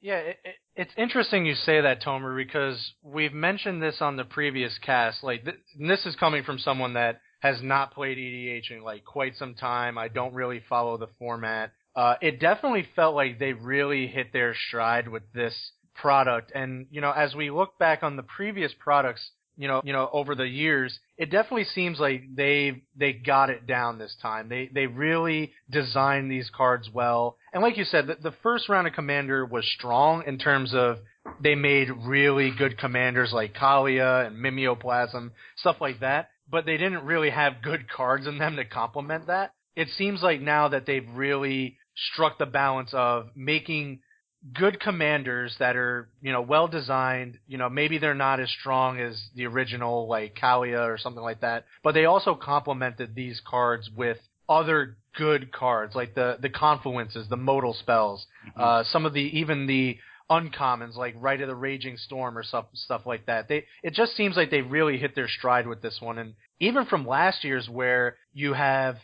Yeah, 0.00 0.18
it, 0.18 0.38
it, 0.44 0.54
it's 0.76 0.92
interesting 0.98 1.46
you 1.46 1.54
say 1.54 1.80
that, 1.80 2.02
Tomer, 2.02 2.36
because 2.36 2.92
we've 3.02 3.32
mentioned 3.32 3.82
this 3.82 4.02
on 4.02 4.16
the 4.16 4.24
previous 4.24 4.76
cast. 4.78 5.24
Like, 5.24 5.44
th- 5.44 5.56
this 5.78 6.04
is 6.04 6.14
coming 6.16 6.44
from 6.44 6.58
someone 6.58 6.92
that 6.92 7.20
has 7.40 7.62
not 7.62 7.94
played 7.94 8.18
EDH 8.18 8.70
in 8.70 8.82
like 8.82 9.04
quite 9.04 9.34
some 9.36 9.54
time. 9.54 9.96
I 9.96 10.08
don't 10.08 10.34
really 10.34 10.62
follow 10.68 10.98
the 10.98 11.08
format. 11.18 11.72
Uh, 11.96 12.16
it 12.20 12.40
definitely 12.40 12.86
felt 12.94 13.14
like 13.14 13.38
they 13.38 13.54
really 13.54 14.06
hit 14.06 14.32
their 14.32 14.54
stride 14.68 15.08
with 15.08 15.22
this 15.32 15.54
product. 15.94 16.52
And, 16.54 16.86
you 16.90 17.00
know, 17.00 17.12
as 17.12 17.34
we 17.34 17.50
look 17.50 17.78
back 17.78 18.02
on 18.02 18.16
the 18.16 18.22
previous 18.22 18.72
products, 18.78 19.30
you 19.56 19.68
know, 19.68 19.80
you 19.84 19.92
know, 19.92 20.08
over 20.12 20.34
the 20.34 20.46
years, 20.46 20.98
it 21.16 21.30
definitely 21.30 21.64
seems 21.64 22.00
like 22.00 22.22
they 22.34 22.82
they 22.96 23.12
got 23.12 23.50
it 23.50 23.66
down 23.66 23.98
this 23.98 24.16
time. 24.20 24.48
They 24.48 24.68
they 24.72 24.86
really 24.86 25.52
designed 25.70 26.30
these 26.30 26.50
cards 26.54 26.90
well. 26.92 27.36
And 27.52 27.62
like 27.62 27.76
you 27.76 27.84
said, 27.84 28.06
the, 28.06 28.16
the 28.16 28.34
first 28.42 28.68
round 28.68 28.86
of 28.86 28.94
Commander 28.94 29.44
was 29.44 29.64
strong 29.78 30.24
in 30.26 30.38
terms 30.38 30.74
of 30.74 30.98
they 31.40 31.54
made 31.54 31.88
really 31.90 32.50
good 32.50 32.78
commanders 32.78 33.32
like 33.32 33.54
Kaalia 33.54 34.26
and 34.26 34.36
Mimeoplasm, 34.36 35.30
stuff 35.56 35.76
like 35.80 36.00
that. 36.00 36.30
But 36.50 36.66
they 36.66 36.76
didn't 36.76 37.04
really 37.04 37.30
have 37.30 37.62
good 37.62 37.88
cards 37.88 38.26
in 38.26 38.38
them 38.38 38.56
to 38.56 38.64
complement 38.64 39.28
that. 39.28 39.52
It 39.76 39.88
seems 39.96 40.22
like 40.22 40.40
now 40.40 40.68
that 40.68 40.86
they've 40.86 41.08
really 41.14 41.78
struck 42.12 42.38
the 42.38 42.46
balance 42.46 42.90
of 42.92 43.28
making 43.34 44.00
good 44.52 44.78
commanders 44.80 45.56
that 45.58 45.76
are, 45.76 46.08
you 46.20 46.32
know, 46.32 46.42
well 46.42 46.68
designed. 46.68 47.38
You 47.46 47.58
know, 47.58 47.68
maybe 47.68 47.98
they're 47.98 48.14
not 48.14 48.40
as 48.40 48.50
strong 48.50 49.00
as 49.00 49.20
the 49.34 49.46
original, 49.46 50.08
like 50.08 50.36
Kaalia 50.36 50.86
or 50.86 50.98
something 50.98 51.22
like 51.22 51.40
that, 51.40 51.64
but 51.82 51.94
they 51.94 52.04
also 52.04 52.34
complemented 52.34 53.14
these 53.14 53.40
cards 53.44 53.90
with 53.96 54.18
other 54.48 54.96
good 55.16 55.52
cards, 55.52 55.94
like 55.94 56.14
the 56.14 56.36
the 56.40 56.50
confluences, 56.50 57.28
the 57.28 57.36
modal 57.36 57.74
spells, 57.74 58.26
mm-hmm. 58.48 58.60
uh, 58.60 58.84
some 58.84 59.06
of 59.06 59.14
the 59.14 59.38
even 59.38 59.66
the 59.66 59.96
uncommons 60.30 60.96
like 60.96 61.14
Rite 61.18 61.42
of 61.42 61.48
the 61.48 61.54
Raging 61.54 61.96
Storm 61.96 62.36
or 62.36 62.42
stuff 62.42 62.66
stuff 62.74 63.02
like 63.06 63.26
that. 63.26 63.48
They 63.48 63.64
it 63.82 63.94
just 63.94 64.16
seems 64.16 64.36
like 64.36 64.50
they 64.50 64.62
really 64.62 64.98
hit 64.98 65.14
their 65.14 65.28
stride 65.28 65.66
with 65.66 65.82
this 65.82 65.98
one, 66.00 66.18
and 66.18 66.34
even 66.60 66.86
from 66.86 67.06
last 67.06 67.44
year's 67.44 67.68
where 67.68 68.16
you 68.32 68.52
have, 68.52 68.96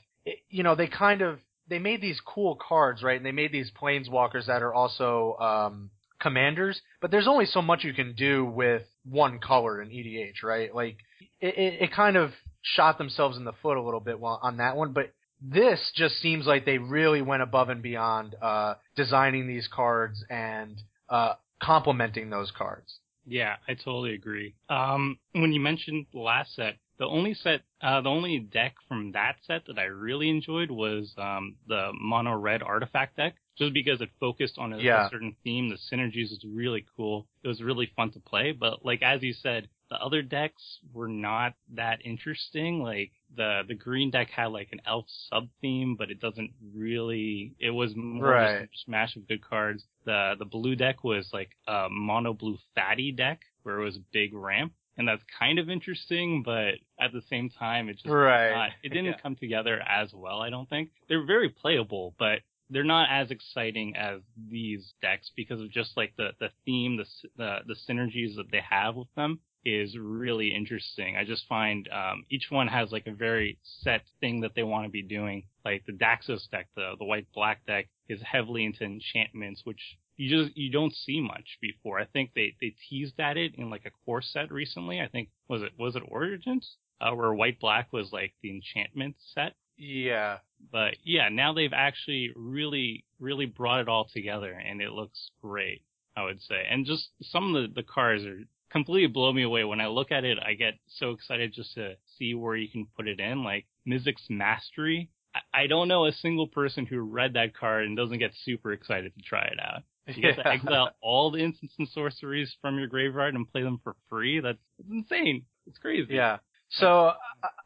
you 0.48 0.62
know, 0.62 0.74
they 0.74 0.86
kind 0.86 1.22
of 1.22 1.38
they 1.70 1.78
made 1.78 2.02
these 2.02 2.20
cool 2.20 2.56
cards, 2.56 3.02
right? 3.02 3.16
And 3.16 3.24
they 3.24 3.32
made 3.32 3.52
these 3.52 3.70
planeswalkers 3.80 4.46
that 4.46 4.62
are 4.62 4.74
also 4.74 5.36
um, 5.40 5.90
commanders, 6.20 6.80
but 7.00 7.10
there's 7.10 7.28
only 7.28 7.46
so 7.46 7.62
much 7.62 7.84
you 7.84 7.94
can 7.94 8.14
do 8.14 8.44
with 8.44 8.82
one 9.04 9.38
color 9.38 9.80
in 9.80 9.88
EDH, 9.88 10.42
right? 10.42 10.74
Like 10.74 10.98
it, 11.40 11.56
it, 11.56 11.82
it 11.82 11.92
kind 11.92 12.16
of 12.16 12.32
shot 12.62 12.98
themselves 12.98 13.36
in 13.38 13.44
the 13.44 13.54
foot 13.62 13.78
a 13.78 13.82
little 13.82 14.00
bit 14.00 14.18
on 14.20 14.58
that 14.58 14.76
one, 14.76 14.92
but 14.92 15.12
this 15.40 15.90
just 15.94 16.20
seems 16.20 16.46
like 16.46 16.66
they 16.66 16.76
really 16.76 17.22
went 17.22 17.42
above 17.42 17.70
and 17.70 17.82
beyond 17.82 18.34
uh, 18.42 18.74
designing 18.94 19.48
these 19.48 19.68
cards 19.74 20.22
and 20.28 20.82
uh, 21.08 21.34
complementing 21.62 22.28
those 22.28 22.50
cards. 22.50 22.98
Yeah, 23.26 23.56
I 23.68 23.74
totally 23.74 24.14
agree. 24.14 24.54
Um, 24.68 25.18
when 25.32 25.52
you 25.52 25.60
mentioned 25.60 26.06
the 26.12 26.20
last 26.20 26.54
set, 26.56 26.76
the 27.00 27.06
only 27.06 27.32
set, 27.32 27.62
uh, 27.80 28.02
the 28.02 28.10
only 28.10 28.38
deck 28.38 28.74
from 28.86 29.12
that 29.12 29.36
set 29.46 29.62
that 29.66 29.78
I 29.78 29.84
really 29.84 30.28
enjoyed 30.28 30.70
was 30.70 31.14
um, 31.16 31.56
the 31.66 31.92
mono 31.98 32.34
red 32.34 32.62
artifact 32.62 33.16
deck, 33.16 33.36
just 33.56 33.72
because 33.72 34.02
it 34.02 34.10
focused 34.20 34.58
on 34.58 34.74
a, 34.74 34.78
yeah. 34.78 35.06
a 35.06 35.10
certain 35.10 35.34
theme. 35.42 35.70
The 35.70 35.96
synergies 35.96 36.28
was 36.28 36.44
really 36.46 36.84
cool. 36.94 37.26
It 37.42 37.48
was 37.48 37.62
really 37.62 37.90
fun 37.96 38.12
to 38.12 38.20
play. 38.20 38.52
But 38.52 38.84
like 38.84 39.02
as 39.02 39.22
you 39.22 39.32
said, 39.32 39.68
the 39.88 39.96
other 39.96 40.20
decks 40.20 40.62
were 40.92 41.08
not 41.08 41.54
that 41.74 42.04
interesting. 42.04 42.82
Like 42.82 43.12
the 43.34 43.62
the 43.66 43.74
green 43.74 44.10
deck 44.10 44.28
had 44.28 44.48
like 44.48 44.68
an 44.72 44.82
elf 44.86 45.06
sub 45.30 45.48
theme, 45.62 45.96
but 45.98 46.10
it 46.10 46.20
doesn't 46.20 46.52
really. 46.74 47.54
It 47.58 47.70
was 47.70 47.96
more 47.96 48.24
right. 48.24 48.60
just 48.70 48.82
a 48.82 48.84
smash 48.84 49.16
of 49.16 49.26
good 49.26 49.42
cards. 49.42 49.84
The 50.04 50.34
the 50.38 50.44
blue 50.44 50.76
deck 50.76 51.02
was 51.02 51.30
like 51.32 51.52
a 51.66 51.88
mono 51.90 52.34
blue 52.34 52.58
fatty 52.74 53.10
deck 53.10 53.40
where 53.62 53.80
it 53.80 53.84
was 53.84 53.96
a 53.96 54.04
big 54.12 54.34
ramp 54.34 54.74
and 54.96 55.08
that's 55.08 55.22
kind 55.38 55.58
of 55.58 55.70
interesting, 55.70 56.42
but 56.44 56.74
at 57.00 57.12
the 57.12 57.22
same 57.28 57.50
time, 57.50 57.88
it 57.88 57.94
just 57.94 58.06
right. 58.06 58.52
Not, 58.52 58.70
it 58.82 58.90
didn't 58.90 59.04
yeah. 59.06 59.18
come 59.22 59.36
together 59.36 59.80
as 59.80 60.12
well. 60.12 60.40
I 60.40 60.50
don't 60.50 60.68
think 60.68 60.90
they're 61.08 61.26
very 61.26 61.48
playable, 61.48 62.14
but 62.18 62.40
they're 62.70 62.84
not 62.84 63.08
as 63.10 63.30
exciting 63.30 63.96
as 63.96 64.20
these 64.48 64.94
decks 65.02 65.30
because 65.36 65.60
of 65.60 65.70
just 65.70 65.96
like 65.96 66.12
the 66.16 66.30
the 66.38 66.50
theme, 66.64 66.96
the 66.96 67.06
the, 67.36 67.58
the 67.66 67.76
synergies 67.88 68.36
that 68.36 68.50
they 68.50 68.60
have 68.68 68.96
with 68.96 69.12
them 69.16 69.40
is 69.64 69.96
really 69.98 70.54
interesting. 70.54 71.16
I 71.16 71.24
just 71.24 71.46
find 71.46 71.88
um, 71.92 72.24
each 72.30 72.46
one 72.50 72.66
has 72.68 72.92
like 72.92 73.06
a 73.06 73.12
very 73.12 73.58
set 73.82 74.02
thing 74.20 74.40
that 74.40 74.52
they 74.54 74.62
want 74.62 74.86
to 74.86 74.90
be 74.90 75.02
doing. 75.02 75.44
Like 75.64 75.84
the 75.86 75.92
Daxos 75.92 76.48
deck, 76.50 76.68
the 76.76 76.94
the 76.98 77.04
white 77.04 77.26
black 77.34 77.66
deck 77.66 77.88
is 78.08 78.20
heavily 78.22 78.64
into 78.64 78.84
enchantments, 78.84 79.62
which 79.64 79.98
you 80.20 80.28
just 80.28 80.54
you 80.54 80.70
don't 80.70 80.94
see 80.94 81.18
much 81.18 81.56
before. 81.62 81.98
I 81.98 82.04
think 82.04 82.32
they 82.34 82.54
they 82.60 82.74
teased 82.88 83.18
at 83.18 83.38
it 83.38 83.54
in 83.54 83.70
like 83.70 83.86
a 83.86 84.04
core 84.04 84.20
set 84.20 84.52
recently. 84.52 85.00
I 85.00 85.08
think 85.08 85.30
was 85.48 85.62
it 85.62 85.72
was 85.78 85.96
it 85.96 86.02
Origins 86.06 86.76
uh, 87.00 87.12
where 87.12 87.32
white 87.32 87.58
black 87.58 87.90
was 87.90 88.12
like 88.12 88.34
the 88.42 88.50
enchantment 88.50 89.16
set. 89.34 89.54
Yeah. 89.78 90.38
But 90.70 90.96
yeah, 91.04 91.30
now 91.30 91.54
they've 91.54 91.72
actually 91.72 92.32
really 92.36 93.06
really 93.18 93.46
brought 93.46 93.80
it 93.80 93.88
all 93.88 94.08
together 94.12 94.52
and 94.52 94.82
it 94.82 94.92
looks 94.92 95.30
great. 95.40 95.80
I 96.14 96.24
would 96.24 96.42
say, 96.42 96.66
and 96.68 96.84
just 96.84 97.08
some 97.22 97.54
of 97.56 97.62
the 97.62 97.80
the 97.80 97.82
cars 97.82 98.22
are 98.26 98.40
completely 98.70 99.06
blow 99.06 99.32
me 99.32 99.44
away. 99.44 99.64
When 99.64 99.80
I 99.80 99.86
look 99.86 100.12
at 100.12 100.24
it, 100.24 100.36
I 100.44 100.52
get 100.52 100.74
so 100.98 101.12
excited 101.12 101.54
just 101.54 101.72
to 101.76 101.94
see 102.18 102.34
where 102.34 102.56
you 102.56 102.68
can 102.68 102.86
put 102.94 103.08
it 103.08 103.20
in. 103.20 103.42
Like 103.42 103.64
Mizzix 103.88 104.28
Mastery. 104.28 105.08
I 105.54 105.68
don't 105.68 105.86
know 105.86 106.06
a 106.06 106.12
single 106.12 106.48
person 106.48 106.84
who 106.84 106.98
read 106.98 107.34
that 107.34 107.56
card 107.56 107.86
and 107.86 107.96
doesn't 107.96 108.18
get 108.18 108.32
super 108.44 108.72
excited 108.72 109.14
to 109.14 109.22
try 109.22 109.44
it 109.44 109.60
out. 109.60 109.84
You 110.16 110.22
get 110.22 110.36
to 110.36 110.46
exile 110.46 110.90
all 111.00 111.30
the 111.30 111.38
instants 111.38 111.74
and 111.78 111.88
sorceries 111.88 112.54
from 112.60 112.78
your 112.78 112.88
graveyard 112.88 113.34
and 113.34 113.50
play 113.50 113.62
them 113.62 113.80
for 113.82 113.96
free. 114.08 114.40
That's, 114.40 114.58
that's 114.78 114.90
insane. 114.90 115.44
It's 115.66 115.78
crazy. 115.78 116.14
Yeah. 116.14 116.38
So 116.70 117.12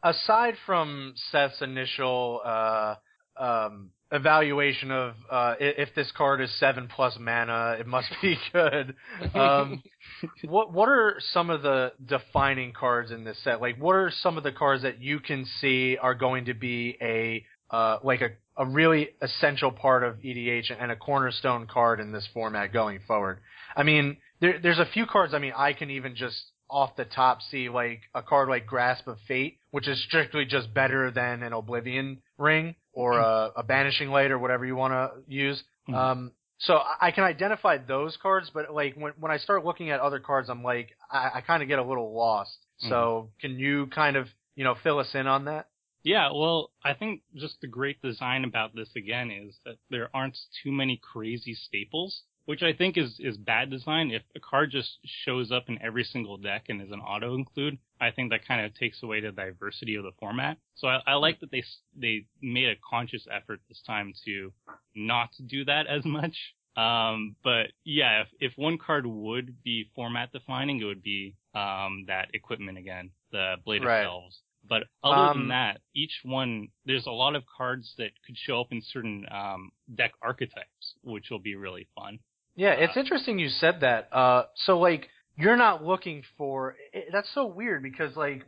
aside 0.03 0.55
from 0.65 1.13
Seth's 1.31 1.61
initial 1.61 2.41
uh, 2.43 2.95
um, 3.37 3.91
evaluation 4.11 4.91
of 4.91 5.13
uh, 5.29 5.55
if 5.59 5.93
this 5.95 6.11
card 6.15 6.41
is 6.41 6.59
seven 6.59 6.87
plus 6.87 7.17
mana, 7.19 7.77
it 7.79 7.85
must 7.87 8.09
be 8.21 8.37
good. 8.53 8.95
Um, 9.33 9.83
what 10.45 10.73
what 10.73 10.89
are 10.89 11.15
some 11.33 11.49
of 11.49 11.61
the 11.61 11.93
defining 12.03 12.73
cards 12.73 13.11
in 13.11 13.23
this 13.23 13.37
set? 13.43 13.61
Like, 13.61 13.77
what 13.77 13.95
are 13.95 14.11
some 14.21 14.37
of 14.37 14.43
the 14.43 14.51
cards 14.51 14.83
that 14.83 15.01
you 15.01 15.19
can 15.19 15.45
see 15.59 15.97
are 15.97 16.15
going 16.15 16.45
to 16.45 16.53
be 16.53 16.97
a 17.01 17.45
uh, 17.71 17.97
like 18.03 18.21
a 18.21 18.29
a 18.57 18.65
really 18.65 19.09
essential 19.21 19.71
part 19.71 20.03
of 20.03 20.15
EDH 20.17 20.71
and 20.79 20.91
a 20.91 20.95
cornerstone 20.95 21.67
card 21.67 21.99
in 21.99 22.11
this 22.11 22.27
format 22.33 22.71
going 22.71 22.99
forward. 23.05 23.39
I 23.75 23.83
mean, 23.83 24.17
there, 24.39 24.59
there's 24.61 24.79
a 24.79 24.85
few 24.85 25.05
cards. 25.05 25.33
I 25.33 25.39
mean, 25.39 25.53
I 25.55 25.73
can 25.73 25.89
even 25.89 26.15
just 26.15 26.37
off 26.69 26.95
the 26.95 27.05
top 27.05 27.41
see 27.51 27.69
like 27.69 28.01
a 28.13 28.21
card 28.21 28.49
like 28.49 28.65
Grasp 28.65 29.07
of 29.07 29.17
Fate, 29.27 29.59
which 29.71 29.87
is 29.87 30.01
strictly 30.03 30.45
just 30.45 30.73
better 30.73 31.11
than 31.11 31.43
an 31.43 31.53
Oblivion 31.53 32.21
Ring 32.37 32.75
or 32.93 33.13
mm-hmm. 33.13 33.57
a, 33.57 33.61
a 33.61 33.63
Banishing 33.63 34.09
Light 34.09 34.31
or 34.31 34.39
whatever 34.39 34.65
you 34.65 34.75
want 34.75 34.93
to 34.93 35.11
use. 35.27 35.61
Mm-hmm. 35.89 35.95
Um, 35.95 36.31
so 36.57 36.79
I 37.01 37.11
can 37.11 37.25
identify 37.25 37.77
those 37.77 38.17
cards, 38.21 38.49
but 38.53 38.73
like 38.73 38.95
when 38.95 39.11
when 39.19 39.31
I 39.31 39.37
start 39.37 39.65
looking 39.65 39.89
at 39.89 39.99
other 39.99 40.19
cards, 40.19 40.49
I'm 40.49 40.63
like 40.63 40.91
I, 41.11 41.31
I 41.35 41.41
kind 41.41 41.61
of 41.61 41.67
get 41.67 41.79
a 41.79 41.83
little 41.83 42.15
lost. 42.15 42.57
Mm-hmm. 42.81 42.89
So 42.89 43.29
can 43.41 43.59
you 43.59 43.87
kind 43.87 44.15
of 44.15 44.27
you 44.55 44.63
know 44.63 44.75
fill 44.81 44.99
us 44.99 45.13
in 45.13 45.27
on 45.27 45.45
that? 45.45 45.67
Yeah, 46.05 46.29
well, 46.31 46.69
I 46.83 46.93
think 46.93 47.23
just 47.35 47.59
the 47.61 47.67
great 47.67 47.99
design 47.99 48.43
about 48.43 48.75
this 48.75 48.89
again 48.95 49.31
is 49.31 49.57
that 49.65 49.77
there 49.89 50.09
aren't 50.13 50.37
too 50.63 50.71
many 50.71 51.01
crazy 51.01 51.55
staples, 51.55 52.21
which 52.45 52.61
I 52.61 52.73
think 52.73 52.95
is 52.95 53.19
is 53.19 53.37
bad 53.37 53.71
design. 53.71 54.11
If 54.11 54.21
a 54.35 54.39
card 54.39 54.69
just 54.69 54.99
shows 55.03 55.51
up 55.51 55.63
in 55.67 55.81
every 55.81 56.03
single 56.03 56.37
deck 56.37 56.65
and 56.69 56.79
is 56.79 56.91
an 56.91 56.99
auto 56.99 57.33
include, 57.33 57.79
I 57.99 58.11
think 58.11 58.29
that 58.29 58.47
kind 58.47 58.63
of 58.63 58.75
takes 58.75 59.01
away 59.01 59.19
the 59.19 59.31
diversity 59.31 59.95
of 59.95 60.03
the 60.03 60.11
format. 60.19 60.57
So 60.75 60.87
I, 60.87 61.01
I 61.07 61.13
like 61.15 61.39
that 61.39 61.49
they 61.49 61.63
they 61.99 62.27
made 62.39 62.69
a 62.69 62.75
conscious 62.87 63.25
effort 63.31 63.61
this 63.67 63.81
time 63.87 64.13
to 64.25 64.53
not 64.93 65.29
do 65.47 65.65
that 65.65 65.87
as 65.87 66.05
much. 66.05 66.37
Um, 66.77 67.35
but 67.43 67.71
yeah, 67.83 68.21
if, 68.21 68.27
if 68.39 68.57
one 68.57 68.77
card 68.77 69.07
would 69.07 69.63
be 69.63 69.89
format 69.95 70.31
defining, 70.31 70.81
it 70.81 70.83
would 70.83 71.01
be 71.01 71.35
um, 71.55 72.03
that 72.07 72.27
equipment 72.35 72.77
again, 72.77 73.09
the 73.31 73.55
Blade 73.65 73.83
right. 73.83 74.01
of 74.01 74.05
Selves 74.05 74.41
But 74.67 74.83
other 75.03 75.31
Um, 75.31 75.37
than 75.39 75.47
that, 75.49 75.81
each 75.93 76.21
one 76.23 76.69
there's 76.85 77.05
a 77.05 77.11
lot 77.11 77.35
of 77.35 77.43
cards 77.57 77.93
that 77.97 78.11
could 78.25 78.37
show 78.37 78.61
up 78.61 78.71
in 78.71 78.81
certain 78.81 79.25
um, 79.31 79.71
deck 79.93 80.13
archetypes, 80.21 80.95
which 81.03 81.29
will 81.29 81.39
be 81.39 81.55
really 81.55 81.87
fun. 81.95 82.19
Yeah, 82.55 82.71
it's 82.71 82.95
interesting 82.97 83.37
you 83.37 83.49
said 83.49 83.81
that. 83.81 84.07
Uh, 84.13 84.45
so 84.55 84.79
like 84.79 85.09
you're 85.37 85.57
not 85.57 85.83
looking 85.83 86.23
for. 86.37 86.75
It, 86.93 87.09
that's 87.11 87.31
so 87.33 87.45
weird 87.45 87.83
because 87.83 88.15
like 88.15 88.43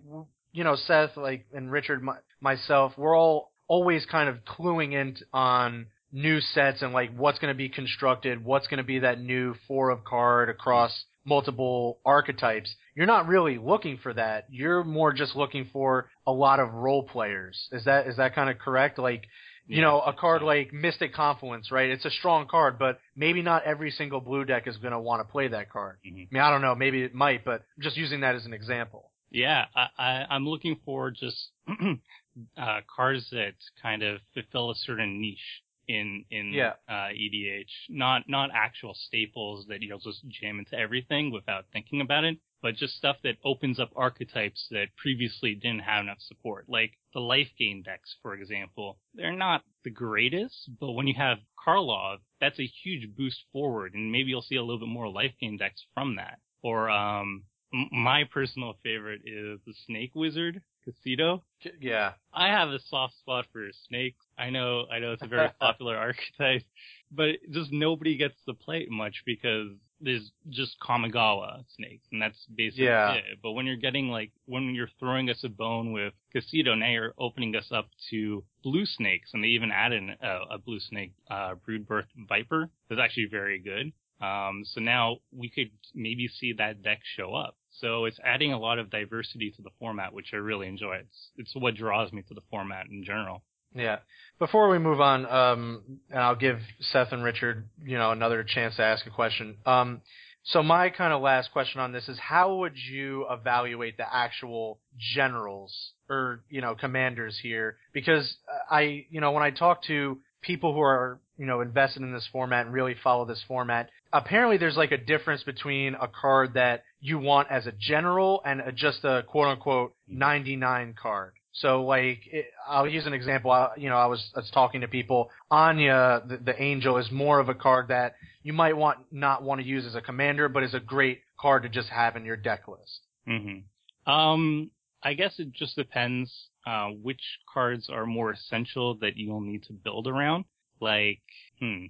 you 0.54 0.64
know 0.64 0.76
Seth 0.76 1.18
like 1.18 1.46
and 1.54 1.72
Richard 1.72 2.02
my, 2.02 2.18
myself 2.42 2.94
we're 2.98 3.18
all 3.18 3.52
always 3.68 4.06
kind 4.06 4.30
of 4.30 4.38
cluing 4.46 4.94
in 4.94 5.18
on 5.34 5.88
new 6.12 6.40
sets 6.40 6.82
and 6.82 6.94
like 6.94 7.14
what's 7.16 7.38
going 7.38 7.54
to 7.54 7.58
be 7.58 7.68
constructed, 7.68 8.44
what's 8.44 8.68
going 8.68 8.78
to 8.78 8.84
be 8.84 9.00
that 9.00 9.20
new 9.20 9.54
four 9.68 9.90
of 9.90 10.04
card 10.06 10.50
across 10.50 11.04
multiple 11.28 12.00
archetypes. 12.06 12.74
You're 12.96 13.06
not 13.06 13.28
really 13.28 13.58
looking 13.58 13.98
for 13.98 14.14
that. 14.14 14.46
You're 14.50 14.84
more 14.84 15.14
just 15.14 15.36
looking 15.36 15.70
for 15.72 16.10
a 16.26 16.32
lot 16.32 16.60
of 16.60 16.74
role 16.74 17.04
players. 17.04 17.68
Is 17.72 17.86
that 17.86 18.08
is 18.08 18.18
that 18.18 18.34
kind 18.34 18.50
of 18.50 18.58
correct? 18.58 18.98
Like 18.98 19.26
you 19.70 19.82
know, 19.82 20.00
a 20.00 20.14
card 20.14 20.44
like 20.44 20.72
Mystic 20.72 21.14
Confluence, 21.14 21.72
right? 21.72 21.90
It's 21.90 22.06
a 22.06 22.10
strong 22.10 22.48
card, 22.48 22.80
but 22.80 23.00
maybe 23.18 23.42
not 23.42 23.64
every 23.66 23.92
single 23.92 24.22
blue 24.22 24.46
deck 24.46 24.66
is 24.66 24.78
going 24.78 24.94
to 24.94 25.00
want 25.00 25.20
to 25.20 25.30
play 25.30 25.50
that 25.50 25.70
card. 25.70 25.98
Mhm. 26.08 26.28
I 26.32 26.34
mean, 26.34 26.42
I 26.42 26.50
don't 26.50 26.62
know, 26.62 26.74
maybe 26.74 27.04
it 27.04 27.14
might, 27.14 27.44
but 27.44 27.64
I'm 27.76 27.84
just 27.84 27.98
using 27.98 28.22
that 28.22 28.34
as 28.36 28.46
an 28.46 28.54
example. 28.54 29.12
Yeah, 29.30 29.66
I, 29.76 29.88
I, 30.00 30.26
I'm 30.30 30.48
looking 30.48 30.80
for 30.86 31.12
just 31.12 31.50
uh, 32.58 32.80
cards 32.96 33.28
that 33.32 33.56
kind 33.82 34.04
of 34.04 34.22
fulfill 34.34 34.72
a 34.72 34.76
certain 34.76 35.20
niche 35.20 35.62
in 35.88 36.26
in 36.32 36.52
Yeah. 36.54 36.74
uh, 36.88 37.10
EDH. 37.14 37.72
Not 37.90 38.28
not 38.30 38.50
actual 38.54 38.94
staples 38.94 39.66
that 39.68 39.82
you'll 39.82 40.00
just 40.00 40.28
jam 40.28 40.60
into 40.60 40.78
everything 40.78 41.32
without 41.32 41.66
thinking 41.72 42.02
about 42.02 42.24
it, 42.24 42.38
but 42.62 42.76
just 42.76 42.96
stuff 42.96 43.18
that 43.24 43.38
opens 43.44 43.80
up 43.80 43.92
archetypes 43.96 44.68
that 44.72 44.96
previously 44.98 45.56
didn't 45.56 45.80
have 45.84 46.04
enough 46.04 46.20
support. 46.20 46.66
Like 46.68 46.98
the 47.14 47.20
life 47.22 47.50
gain 47.58 47.84
decks, 47.84 48.16
for 48.22 48.34
example. 48.34 49.00
They're 49.14 49.32
not 49.36 49.64
the 49.84 49.90
greatest, 49.92 50.70
but 50.80 50.92
when 50.92 51.08
you 51.08 51.16
have 51.16 51.40
Karlov, 51.66 52.18
that's 52.40 52.60
a 52.60 52.66
huge 52.84 53.16
boost 53.16 53.44
forward, 53.52 53.94
and 53.94 54.12
maybe 54.12 54.30
you'll 54.30 54.42
see 54.42 54.56
a 54.58 54.62
little 54.64 54.80
bit 54.80 54.90
more 54.90 55.10
life 55.10 55.34
gain 55.40 55.58
decks 55.58 55.86
from 55.94 56.16
that. 56.18 56.40
Or 56.62 56.90
um, 56.90 57.44
m- 57.74 57.90
my 57.92 58.24
personal 58.26 58.74
favorite 58.84 59.22
is 59.26 59.60
the 59.66 59.74
Snake 59.86 60.12
Wizard, 60.16 60.62
Kaseto. 60.88 61.42
Yeah. 61.80 62.14
I 62.34 62.48
have 62.48 62.70
a 62.70 62.80
soft 62.88 63.18
spot 63.20 63.46
for 63.52 63.68
snakes. 63.88 64.24
I 64.38 64.50
know, 64.50 64.86
I 64.92 65.00
know 65.00 65.14
it's 65.14 65.24
a 65.24 65.28
very 65.28 65.50
popular 65.60 65.98
archetype, 65.98 66.64
but 67.12 67.36
just 67.52 67.72
nobody 67.72 68.16
gets 68.18 68.36
to 68.48 68.54
play 68.54 68.80
it 68.80 68.90
much 68.92 69.24
because 69.26 69.70
there's 70.00 70.32
just 70.50 70.76
Kamigawa 70.80 71.64
snakes, 71.76 72.06
and 72.12 72.22
that's 72.22 72.38
basically 72.56 72.86
Yeah. 72.86 73.14
it. 73.14 73.40
But 73.42 73.54
when 73.54 73.66
you're 73.66 73.76
getting 73.78 74.10
like, 74.10 74.32
when 74.46 74.76
you're 74.76 74.90
throwing 75.00 75.30
us 75.30 75.44
a 75.44 75.50
bone 75.50 75.92
with 75.92 76.14
Kaseto, 76.36 76.78
now 76.78 76.90
you're 76.92 77.14
opening 77.18 77.56
us 77.56 77.72
up 77.72 77.90
to 78.12 78.44
blue 78.64 78.86
snakes, 78.86 79.32
and 79.34 79.44
they 79.44 79.48
even 79.50 79.72
added 79.72 80.04
an, 80.04 80.16
uh, 80.24 80.40
a 80.52 80.58
blue 80.60 80.80
snake, 80.80 81.14
uh, 81.32 81.56
Broodbirth 81.68 82.06
Viper. 82.30 82.70
That's 82.90 83.02
actually 83.02 83.28
very 83.32 83.58
good. 83.60 83.92
Um, 84.24 84.64
so 84.66 84.82
now 84.82 85.18
we 85.32 85.50
could 85.50 85.70
maybe 85.96 86.28
see 86.28 86.54
that 86.54 86.82
deck 86.84 87.02
show 87.16 87.34
up. 87.34 87.56
So 87.80 88.06
it's 88.06 88.20
adding 88.24 88.54
a 88.54 88.60
lot 88.60 88.80
of 88.80 88.90
diversity 88.90 89.52
to 89.52 89.62
the 89.62 89.70
format, 89.80 90.14
which 90.14 90.32
I 90.34 90.38
really 90.38 90.68
enjoy. 90.68 90.98
It's 90.98 91.30
it's 91.38 91.56
what 91.56 91.76
draws 91.76 92.12
me 92.12 92.24
to 92.24 92.34
the 92.34 92.42
format 92.50 92.88
in 92.88 93.04
general. 93.04 93.44
Yeah. 93.76 94.00
Before 94.40 94.70
we 94.70 94.80
move 94.80 95.02
on, 95.02 95.26
um, 95.26 96.00
and 96.10 96.20
I'll 96.20 96.36
give 96.36 96.60
Seth 96.80 97.12
and 97.12 97.24
Richard, 97.24 97.70
you 97.84 97.98
know, 97.98 98.12
another 98.12 98.44
chance 98.44 98.76
to 98.78 98.84
ask 98.84 99.06
a 99.06 99.10
question. 99.10 99.58
Um, 99.66 100.02
so 100.44 100.64
my 100.64 100.90
kind 100.90 101.12
of 101.12 101.22
last 101.22 101.52
question 101.52 101.82
on 101.82 101.92
this 101.92 102.08
is 102.08 102.18
how 102.18 102.56
would 102.58 102.78
you 102.78 103.26
evaluate 103.30 103.98
the 103.98 104.06
actual 104.12 104.80
generals 104.98 105.92
or, 106.10 106.44
you 106.50 106.62
know, 106.62 106.74
commanders 106.74 107.38
here? 107.42 107.78
Because 107.94 108.38
I, 108.72 109.06
you 109.10 109.20
know, 109.20 109.34
when 109.34 109.44
I 109.44 109.52
talk 109.52 109.84
to 109.84 110.20
people 110.42 110.74
who 110.74 110.80
are, 110.80 111.20
you 111.38 111.46
know, 111.46 111.60
invested 111.60 112.02
in 112.02 112.14
this 112.14 112.28
format 112.32 112.66
and 112.66 112.74
really 112.74 112.96
follow 113.04 113.26
this 113.26 113.44
format, 113.46 113.90
apparently 114.14 114.58
there's 114.58 114.78
like 114.78 114.94
a 114.94 114.98
difference 114.98 115.44
between 115.44 115.96
a 115.96 116.08
card 116.08 116.54
that 116.54 116.84
you 117.00 117.20
want 117.20 117.50
as 117.52 117.68
a 117.68 117.72
general 117.72 118.42
and 118.46 118.62
a, 118.62 118.72
just 118.72 119.04
a 119.04 119.24
quote 119.28 119.48
unquote 119.48 119.94
99 120.08 120.96
card. 121.02 121.34
So 121.54 121.84
like, 121.84 122.20
it, 122.32 122.46
I'll 122.68 122.88
use 122.88 123.06
an 123.08 123.14
example. 123.14 123.52
I, 123.52 123.70
you 123.78 123.90
know, 123.90 123.98
I 123.98 124.06
was, 124.06 124.24
I 124.36 124.40
was 124.40 124.52
talking 124.52 124.82
to 124.82 124.88
people. 124.88 125.30
Anya, 125.50 126.22
the, 126.28 126.38
the 126.38 126.62
angel, 126.62 126.98
is 126.98 127.10
more 127.12 127.40
of 127.40 127.50
a 127.50 127.56
card 127.56 127.88
that 127.88 128.16
you 128.44 128.54
might 128.54 128.78
want 128.78 129.00
not 129.12 129.44
want 129.44 129.62
to 129.62 129.68
use 129.68 129.86
as 129.86 129.96
a 129.96 130.02
commander, 130.02 130.50
but 130.50 130.64
is 130.64 130.74
a 130.74 130.80
great 130.80 131.22
card 131.40 131.64
to 131.64 131.70
just 131.70 131.90
have 131.90 132.16
in 132.16 132.26
your 132.26 132.38
deck 132.38 132.68
list. 132.68 133.02
hmm 133.26 134.12
Um, 134.12 134.70
I 135.04 135.14
guess 135.14 135.36
it 135.40 135.52
just 135.52 135.76
depends 135.76 136.32
uh, 136.66 136.88
which 136.90 137.22
cards 137.52 137.90
are 137.90 138.06
more 138.06 138.32
essential 138.32 138.96
that 138.96 139.16
you'll 139.16 139.42
need 139.42 139.64
to 139.64 139.74
build 139.74 140.08
around. 140.08 140.46
Like, 140.80 141.22
hmm, 141.60 141.86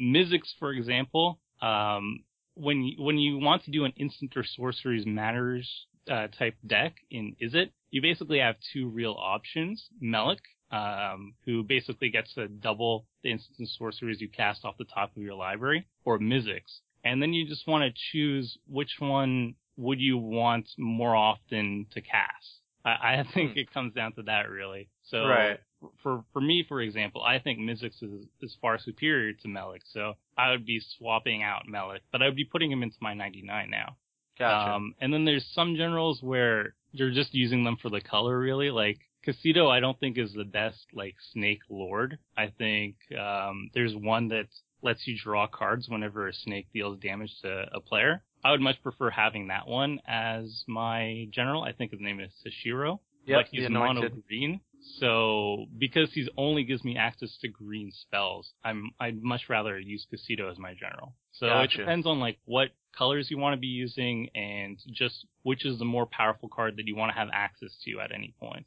Mizzix, 0.00 0.42
for 0.58 0.72
example. 0.72 1.38
Um, 1.60 2.20
when 2.56 2.82
you, 2.82 3.02
when 3.02 3.18
you 3.18 3.38
want 3.38 3.64
to 3.64 3.70
do 3.70 3.84
an 3.84 3.92
instant 3.96 4.36
or 4.36 4.44
sorceries 4.44 5.06
matters 5.06 5.86
uh, 6.10 6.28
type 6.28 6.54
deck 6.66 6.94
in 7.10 7.36
Izzet, 7.42 7.70
you 7.90 8.02
basically 8.02 8.38
have 8.38 8.56
two 8.72 8.88
real 8.88 9.16
options. 9.18 9.84
Melek, 10.00 10.40
um, 10.72 11.34
who 11.44 11.62
basically 11.62 12.10
gets 12.10 12.34
to 12.34 12.48
double 12.48 13.06
the 13.22 13.30
instant 13.30 13.58
and 13.58 13.68
sorceries 13.68 14.20
you 14.20 14.28
cast 14.28 14.64
off 14.64 14.76
the 14.78 14.84
top 14.84 15.16
of 15.16 15.22
your 15.22 15.34
library, 15.34 15.86
or 16.04 16.18
Mizzix. 16.18 16.62
And 17.04 17.22
then 17.22 17.32
you 17.32 17.46
just 17.46 17.66
want 17.68 17.82
to 17.84 18.00
choose 18.12 18.58
which 18.66 18.90
one 18.98 19.54
would 19.76 20.00
you 20.00 20.18
want 20.18 20.68
more 20.78 21.14
often 21.14 21.86
to 21.92 22.00
cast. 22.00 22.60
I, 22.84 22.90
I 22.90 23.24
think 23.34 23.52
Hmm. 23.52 23.58
it 23.58 23.72
comes 23.72 23.94
down 23.94 24.12
to 24.14 24.22
that 24.22 24.48
really. 24.50 24.88
So 25.04 25.24
Right. 25.26 25.60
for 26.02 26.24
for 26.32 26.40
me, 26.40 26.64
for 26.66 26.80
example, 26.80 27.22
I 27.22 27.38
think 27.38 27.58
Mizzix 27.58 28.02
is 28.02 28.26
is 28.40 28.56
far 28.60 28.78
superior 28.78 29.32
to 29.34 29.48
Melek, 29.48 29.82
so 29.92 30.14
I 30.36 30.50
would 30.50 30.66
be 30.66 30.80
swapping 30.98 31.42
out 31.42 31.68
Melek, 31.68 32.02
but 32.12 32.22
I 32.22 32.26
would 32.26 32.36
be 32.36 32.44
putting 32.44 32.70
him 32.70 32.82
into 32.82 32.96
my 33.00 33.14
99 33.14 33.70
now. 33.70 33.96
Gotcha. 34.38 34.72
Um, 34.72 34.94
and 35.00 35.12
then 35.12 35.24
there's 35.24 35.46
some 35.54 35.76
generals 35.76 36.22
where 36.22 36.74
you're 36.92 37.10
just 37.10 37.34
using 37.34 37.64
them 37.64 37.76
for 37.80 37.88
the 37.88 38.00
color, 38.00 38.38
really. 38.38 38.70
Like 38.70 38.98
Kaseto, 39.26 39.70
I 39.70 39.80
don't 39.80 39.98
think 39.98 40.18
is 40.18 40.32
the 40.34 40.44
best 40.44 40.86
like 40.92 41.14
Snake 41.32 41.62
Lord. 41.68 42.18
I 42.36 42.52
think 42.58 42.96
um, 43.18 43.70
there's 43.74 43.94
one 43.94 44.28
that 44.28 44.46
lets 44.82 45.06
you 45.06 45.16
draw 45.18 45.46
cards 45.46 45.88
whenever 45.88 46.28
a 46.28 46.32
snake 46.32 46.68
deals 46.72 46.98
damage 47.00 47.32
to 47.42 47.66
a 47.72 47.80
player. 47.80 48.22
I 48.44 48.52
would 48.52 48.60
much 48.60 48.80
prefer 48.82 49.10
having 49.10 49.48
that 49.48 49.66
one 49.66 50.00
as 50.06 50.64
my 50.68 51.26
general. 51.32 51.62
I 51.62 51.72
think 51.72 51.90
his 51.90 52.00
name 52.00 52.20
is 52.20 52.30
Seshiro. 52.46 53.00
Yep, 53.26 53.38
but 53.38 53.46
he's 53.50 53.64
the 53.64 53.70
mono 53.70 54.08
green. 54.28 54.60
So 55.00 55.66
because 55.78 56.12
he's 56.12 56.28
only 56.36 56.62
gives 56.62 56.84
me 56.84 56.96
access 56.96 57.36
to 57.42 57.48
green 57.48 57.90
spells, 57.92 58.52
I'm 58.64 58.90
I'd 59.00 59.22
much 59.22 59.48
rather 59.48 59.78
use 59.78 60.06
Kaseto 60.12 60.50
as 60.50 60.58
my 60.58 60.74
general. 60.74 61.14
So 61.32 61.46
Gotcha. 61.46 61.74
it 61.74 61.78
depends 61.78 62.06
on 62.06 62.20
like 62.20 62.38
what 62.44 62.68
colors 62.96 63.26
you 63.30 63.36
want 63.36 63.54
to 63.54 63.60
be 63.60 63.66
using 63.66 64.30
and 64.34 64.78
just 64.92 65.26
which 65.42 65.66
is 65.66 65.78
the 65.78 65.84
more 65.84 66.06
powerful 66.06 66.48
card 66.48 66.76
that 66.76 66.86
you 66.86 66.96
want 66.96 67.12
to 67.12 67.18
have 67.18 67.28
access 67.32 67.70
to 67.84 68.00
at 68.00 68.12
any 68.14 68.34
point. 68.40 68.66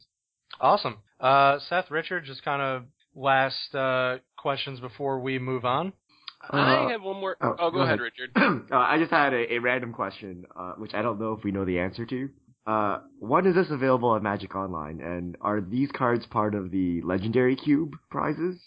Awesome. 0.60 0.98
Uh, 1.18 1.58
Seth, 1.68 1.90
Richard, 1.90 2.24
just 2.26 2.44
kind 2.44 2.60
of 2.60 2.84
last 3.14 3.74
uh, 3.74 4.18
questions 4.36 4.78
before 4.80 5.20
we 5.20 5.38
move 5.38 5.64
on. 5.64 5.92
Uh, 6.52 6.56
I 6.56 6.92
have 6.92 7.02
one 7.02 7.20
more. 7.20 7.36
oh, 7.40 7.54
Oh, 7.58 7.70
go, 7.70 7.78
go 7.78 7.80
ahead, 7.82 7.98
ahead. 8.00 8.00
Richard. 8.00 8.30
uh, 8.72 8.76
I 8.76 8.98
just 8.98 9.10
had 9.10 9.32
a, 9.34 9.54
a 9.54 9.58
random 9.58 9.92
question, 9.92 10.44
uh, 10.56 10.72
which 10.72 10.94
I 10.94 11.02
don't 11.02 11.20
know 11.20 11.32
if 11.34 11.44
we 11.44 11.50
know 11.52 11.64
the 11.64 11.78
answer 11.78 12.06
to. 12.06 12.30
Uh, 12.70 13.00
when 13.18 13.46
is 13.46 13.54
this 13.56 13.66
available 13.70 14.14
at 14.14 14.22
Magic 14.22 14.54
Online, 14.54 15.00
and 15.00 15.36
are 15.40 15.60
these 15.60 15.90
cards 15.90 16.24
part 16.26 16.54
of 16.54 16.70
the 16.70 17.00
Legendary 17.02 17.56
Cube 17.56 17.96
prizes? 18.10 18.60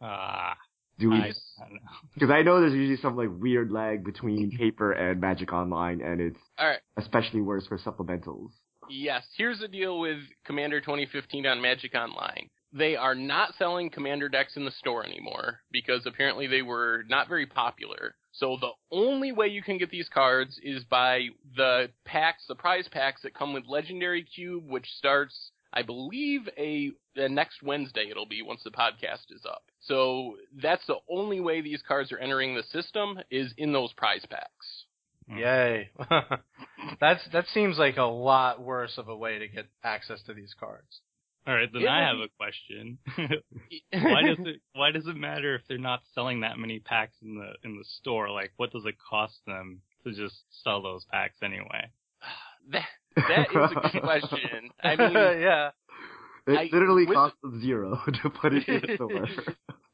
Ah, 0.00 0.56
Do 0.98 1.10
we? 1.10 1.16
I, 1.16 1.28
I. 1.28 1.32
Because 2.14 2.30
I 2.30 2.40
know 2.42 2.60
there's 2.60 2.72
usually 2.72 2.96
some 3.02 3.16
like 3.16 3.28
weird 3.30 3.70
lag 3.70 4.02
between 4.02 4.56
paper 4.56 4.92
and 4.92 5.20
Magic 5.20 5.52
Online, 5.52 6.00
and 6.00 6.22
it's 6.22 6.38
All 6.58 6.66
right. 6.68 6.78
especially 6.96 7.42
worse 7.42 7.66
for 7.66 7.76
supplementals. 7.78 8.48
Yes, 8.88 9.24
here's 9.36 9.60
the 9.60 9.68
deal 9.68 10.00
with 10.00 10.18
Commander 10.46 10.80
2015 10.80 11.44
on 11.46 11.60
Magic 11.60 11.94
Online. 11.94 12.48
They 12.72 12.96
are 12.96 13.14
not 13.14 13.54
selling 13.58 13.90
Commander 13.90 14.30
decks 14.30 14.56
in 14.56 14.64
the 14.64 14.70
store 14.70 15.04
anymore 15.04 15.60
because 15.70 16.06
apparently 16.06 16.46
they 16.46 16.62
were 16.62 17.04
not 17.08 17.28
very 17.28 17.46
popular. 17.46 18.14
So 18.34 18.56
the 18.60 18.72
only 18.90 19.30
way 19.30 19.46
you 19.46 19.62
can 19.62 19.78
get 19.78 19.90
these 19.90 20.08
cards 20.08 20.58
is 20.62 20.82
by 20.84 21.28
the 21.56 21.90
packs, 22.04 22.44
the 22.48 22.56
prize 22.56 22.88
packs 22.88 23.22
that 23.22 23.34
come 23.34 23.52
with 23.52 23.64
Legendary 23.68 24.24
Cube, 24.24 24.68
which 24.68 24.86
starts, 24.98 25.52
I 25.72 25.82
believe, 25.82 26.48
a 26.58 26.90
the 27.14 27.28
next 27.28 27.62
Wednesday 27.62 28.08
it'll 28.10 28.26
be 28.26 28.42
once 28.42 28.62
the 28.64 28.72
podcast 28.72 29.30
is 29.30 29.44
up. 29.46 29.62
So 29.82 30.36
that's 30.60 30.84
the 30.86 30.98
only 31.08 31.38
way 31.38 31.60
these 31.60 31.82
cards 31.86 32.10
are 32.10 32.18
entering 32.18 32.56
the 32.56 32.64
system 32.64 33.20
is 33.30 33.52
in 33.56 33.72
those 33.72 33.92
prize 33.92 34.26
packs. 34.28 34.84
Hmm. 35.28 35.38
Yay. 35.38 35.90
That's 37.00 37.26
that 37.32 37.46
seems 37.54 37.78
like 37.78 37.96
a 37.96 38.02
lot 38.02 38.60
worse 38.60 38.98
of 38.98 39.08
a 39.08 39.16
way 39.16 39.38
to 39.38 39.48
get 39.48 39.66
access 39.82 40.20
to 40.26 40.34
these 40.34 40.54
cards. 40.58 41.00
All 41.46 41.54
right, 41.54 41.68
then 41.72 41.82
It 41.82 41.88
I 41.88 42.06
have 42.06 42.16
a 42.16 42.28
question. 42.38 42.98
why 43.92 44.22
does 44.22 44.38
it 44.46 44.60
why 44.72 44.90
does 44.92 45.06
it 45.06 45.16
matter 45.16 45.54
if 45.54 45.62
they're 45.68 45.78
not 45.78 46.00
selling 46.14 46.40
that 46.40 46.58
many 46.58 46.78
packs 46.80 47.16
in 47.22 47.34
the 47.34 47.52
in 47.68 47.76
the 47.76 47.84
store? 48.00 48.30
Like, 48.30 48.52
what 48.56 48.72
does 48.72 48.86
it 48.86 48.94
cost 49.10 49.34
them 49.46 49.80
to 50.04 50.12
just 50.12 50.36
sell 50.62 50.82
those 50.82 51.04
packs 51.10 51.36
anyway? 51.42 51.90
that 52.72 52.86
That 53.16 53.40
is 53.40 53.72
a 53.76 53.90
good 53.92 54.02
question. 54.02 54.70
I 54.82 54.96
mean, 54.96 55.12
yeah. 55.12 55.70
It 56.46 56.58
I- 56.58 56.68
literally 56.72 57.06
with- 57.06 57.16
costs 57.16 57.38
them 57.42 57.60
zero 57.60 58.00
to 58.22 58.30
put 58.30 58.54
it 58.54 58.66
in 58.68 58.80
the 58.86 58.94
store. 58.96 59.28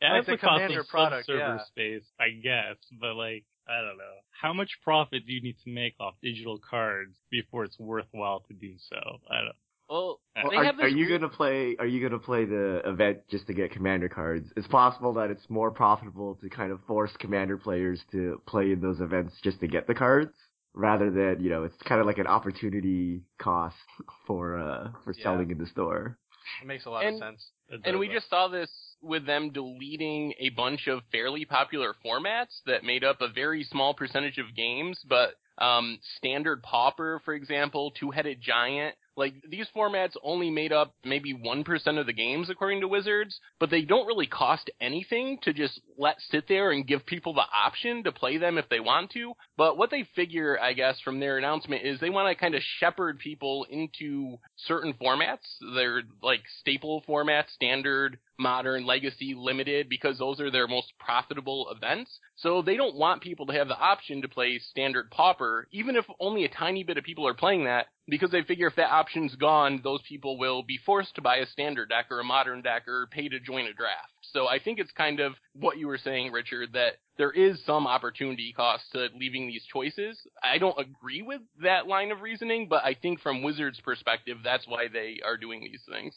Yeah, 0.01 0.19
it's 0.19 0.29
a 0.29 0.37
cost 0.39 0.73
of 0.75 0.89
product, 0.89 1.27
server 1.27 1.39
yeah. 1.39 1.65
space, 1.67 2.05
I 2.19 2.31
guess. 2.31 2.77
But 2.99 3.15
like, 3.17 3.45
I 3.69 3.83
don't 3.83 3.99
know. 3.99 4.17
How 4.31 4.53
much 4.55 4.71
profit 4.83 5.27
do 5.27 5.33
you 5.33 5.43
need 5.43 5.57
to 5.65 5.71
make 5.71 5.95
off 6.01 6.15
digital 6.23 6.59
cards 6.59 7.15
before 7.31 7.65
it's 7.65 7.79
worthwhile 7.79 8.41
to 8.49 8.55
do 8.55 8.75
so? 8.79 8.97
I 9.31 9.39
don't. 9.43 9.57
Well, 9.91 10.21
Well, 10.37 10.51
they 10.51 10.57
are, 10.57 10.65
have 10.65 10.77
this 10.77 10.85
are 10.85 10.89
you 10.89 11.09
gonna 11.09 11.29
play? 11.29 11.77
Are 11.79 11.87
you 11.87 12.01
gonna 12.07 12.21
play 12.21 12.45
the 12.45 12.81
event 12.89 13.19
just 13.31 13.47
to 13.49 13.53
get 13.53 13.73
commander 13.73 14.09
cards? 14.09 14.49
It's 14.57 14.69
possible 14.69 15.13
that 15.15 15.31
it's 15.31 15.49
more 15.51 15.71
profitable 15.71 16.37
to 16.37 16.49
kind 16.49 16.73
of 16.73 16.81
force 16.87 17.11
commander 17.19 17.59
players 17.59 18.01
to 18.13 18.41
play 18.47 18.73
in 18.73 18.81
those 18.81 19.01
events 19.01 19.35
just 19.43 19.61
to 19.61 19.67
get 19.67 19.87
the 19.87 19.95
cards, 19.95 20.33
rather 20.75 21.11
than 21.11 21.43
you 21.45 21.51
know 21.51 21.65
it's 21.65 21.77
kind 21.85 22.01
of 22.01 22.07
like 22.07 22.19
an 22.19 22.27
opportunity 22.29 23.23
cost 23.39 23.77
for 24.27 24.57
uh 24.57 24.93
for 25.05 25.13
Yeah. 25.17 25.25
selling 25.25 25.51
in 25.51 25.59
the 25.59 25.67
store. 25.67 26.17
It 26.63 26.67
makes 26.67 26.87
a 26.87 26.91
lot 26.91 27.05
And- 27.05 27.17
of 27.17 27.21
sense. 27.21 27.51
it 27.69 27.81
And 27.85 27.99
we 27.99 28.09
that. 28.09 28.15
just 28.15 28.31
saw 28.31 28.49
this 28.49 28.71
with 29.03 29.25
them 29.27 29.51
deleting 29.51 30.35
a 30.39 30.51
bunch 30.51 30.87
of 30.89 31.03
fairly 31.13 31.45
popular 31.45 31.95
formats 32.05 32.61
that 32.67 32.83
made 32.85 33.03
up 33.05 33.21
a 33.21 33.29
very 33.29 33.63
small 33.65 33.95
percentage 33.95 34.39
of 34.39 34.55
games, 34.55 35.01
but 35.09 35.35
um, 35.59 35.99
standard 36.17 36.63
pauper, 36.63 37.21
for 37.25 37.35
example, 37.35 37.91
two-headed 37.93 38.41
giant, 38.41 38.95
like 39.21 39.35
these 39.49 39.67
formats 39.77 40.17
only 40.25 40.51
made 40.51 40.73
up 40.73 40.95
maybe 41.05 41.35
1% 41.35 42.01
of 42.01 42.07
the 42.07 42.13
games 42.13 42.49
according 42.49 42.81
to 42.81 42.89
Wizards, 42.89 43.39
but 43.61 43.69
they 43.69 43.83
don't 43.83 44.07
really 44.07 44.27
cost 44.27 44.71
anything 44.81 45.39
to 45.43 45.53
just 45.53 45.79
let 45.99 46.17
sit 46.31 46.49
there 46.49 46.71
and 46.71 46.87
give 46.87 47.05
people 47.05 47.35
the 47.35 47.45
option 47.55 48.03
to 48.05 48.13
play 48.13 48.39
them 48.39 48.57
if 48.57 48.67
they 48.71 48.81
want 48.81 49.11
to. 49.11 49.35
But 49.59 49.77
what 49.77 49.91
they 49.91 50.09
figure, 50.17 50.59
I 50.59 50.73
guess, 50.73 50.99
from 51.01 51.21
their 51.21 51.37
announcement 51.37 51.85
is 51.85 52.01
they 52.01 52.09
want 52.09 52.35
to 52.35 52.41
kind 52.41 52.55
of 52.55 52.63
shepherd 52.79 53.19
people 53.19 53.67
into 53.69 54.39
certain 54.57 54.95
formats. 54.95 55.47
They're 55.75 56.03
like 56.23 56.41
staple 56.61 57.05
formats, 57.07 57.51
standard, 57.51 58.19
modern, 58.41 58.87
legacy, 58.87 59.35
limited, 59.37 59.89
because 59.89 60.19
those 60.19 60.41
are 60.41 60.51
their 60.51 60.67
most 60.67 60.93
profitable 60.99 61.69
events. 61.71 62.19
So 62.37 62.63
they 62.63 62.77
don't 62.77 62.97
want 62.97 63.23
people 63.23 63.47
to 63.47 63.53
have 63.53 63.69
the 63.69 63.79
option 63.79 64.23
to 64.23 64.29
play 64.29 64.59
standard 64.59 65.11
pauper, 65.11 65.69
even 65.71 65.95
if 65.95 66.07
only 66.19 66.45
a 66.45 66.49
tiny 66.49 66.83
bit 66.83 66.99
of 66.99 67.05
people 67.05 67.29
are 67.29 67.35
playing 67.35 67.65
that, 67.65 67.87
because 68.09 68.31
they 68.31 68.43
figure 68.43 68.67
if 68.67 68.77
that 68.77 68.91
option's 68.91 69.37
gone, 69.37 69.81
those 69.85 70.01
people 70.09 70.39
will 70.39 70.63
be 70.63 70.79
forced 70.85 71.15
to 71.15 71.23
buy 71.23 71.37
a 71.37 71.47
standard 71.47 71.91
deck 71.91 72.07
or 72.11 72.21
a 72.21 72.25
modern 72.25 72.63
deck 72.63 72.89
or 72.89 73.07
pay 73.13 73.29
to 73.29 73.39
join 73.39 73.67
a 73.67 73.73
draft. 73.73 74.11
So 74.33 74.49
I 74.49 74.59
think 74.59 74.79
it's 74.79 74.91
kind 74.93 75.21
of 75.21 75.35
what 75.55 75.79
you 75.79 75.87
were 75.87 75.99
saying, 75.99 76.33
Richard, 76.33 76.71
that 76.73 76.95
there 77.19 77.31
is 77.31 77.63
some 77.67 77.87
opportunity 77.87 78.53
cost 78.57 78.85
to 78.93 79.09
leaving 79.15 79.47
these 79.47 79.65
choices. 79.73 80.19
I 80.43 80.59
don't 80.59 80.79
agree 80.79 81.23
with 81.23 81.41
that 81.63 81.87
line 81.87 82.11
of 82.11 82.23
reasoning, 82.23 82.67
but 82.69 82.85
I 82.85 82.95
think 82.95 83.21
from 83.21 83.43
Wizards' 83.43 83.81
perspective, 83.81 84.39
that's 84.43 84.67
why 84.67 84.89
they 84.93 85.21
are 85.25 85.37
doing 85.37 85.61
these 85.61 85.83
things. 85.91 86.15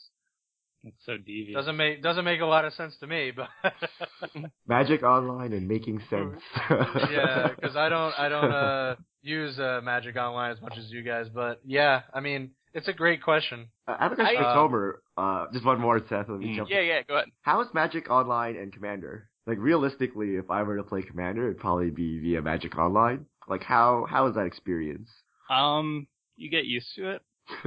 It's 0.85 1.05
so 1.05 1.17
devious. 1.17 1.55
Doesn't 1.55 1.77
make 1.77 2.03
doesn't 2.03 2.25
make 2.25 2.41
a 2.41 2.45
lot 2.45 2.65
of 2.65 2.73
sense 2.73 2.93
to 2.99 3.07
me, 3.07 3.31
but 3.31 3.47
Magic 4.67 5.03
Online 5.03 5.53
and 5.53 5.67
making 5.67 6.01
sense. 6.09 6.39
yeah, 6.69 7.49
because 7.55 7.75
I 7.75 7.89
don't 7.89 8.13
I 8.19 8.29
don't 8.29 8.51
uh 8.51 8.95
use 9.21 9.57
uh, 9.59 9.79
Magic 9.83 10.15
Online 10.17 10.51
as 10.51 10.61
much 10.61 10.77
as 10.77 10.91
you 10.91 11.01
guys, 11.03 11.27
but 11.33 11.61
yeah, 11.65 12.01
I 12.13 12.19
mean 12.19 12.51
it's 12.73 12.87
a 12.87 12.93
great 12.93 13.21
question. 13.23 13.67
I 13.87 13.95
have 14.03 14.11
a 14.11 14.15
question 14.15 14.37
I- 14.37 14.41
for 14.41 14.47
uh, 14.49 14.55
Tomer. 14.55 14.93
Uh, 15.15 15.45
just 15.53 15.63
one 15.65 15.79
more, 15.79 15.99
Seth. 16.09 16.27
Let 16.27 16.39
me 16.39 16.47
Mm. 16.47 16.55
jump. 16.57 16.69
Yeah, 16.69 16.81
yeah, 16.81 17.01
go 17.07 17.15
ahead. 17.15 17.29
How 17.43 17.61
is 17.61 17.67
Magic 17.73 18.09
Online 18.09 18.55
and 18.55 18.73
Commander? 18.73 19.29
Like 19.45 19.59
realistically, 19.59 20.35
if 20.35 20.49
I 20.49 20.63
were 20.63 20.77
to 20.77 20.83
play 20.83 21.01
Commander, 21.03 21.45
it'd 21.49 21.59
probably 21.59 21.91
be 21.91 22.19
via 22.19 22.41
Magic 22.41 22.77
Online. 22.77 23.25
Like 23.47 23.63
how 23.63 24.05
how 24.09 24.27
is 24.27 24.35
that 24.35 24.45
experience? 24.47 25.09
Um, 25.49 26.07
you 26.35 26.49
get 26.49 26.65
used 26.65 26.87
to 26.95 27.11
it. 27.11 27.21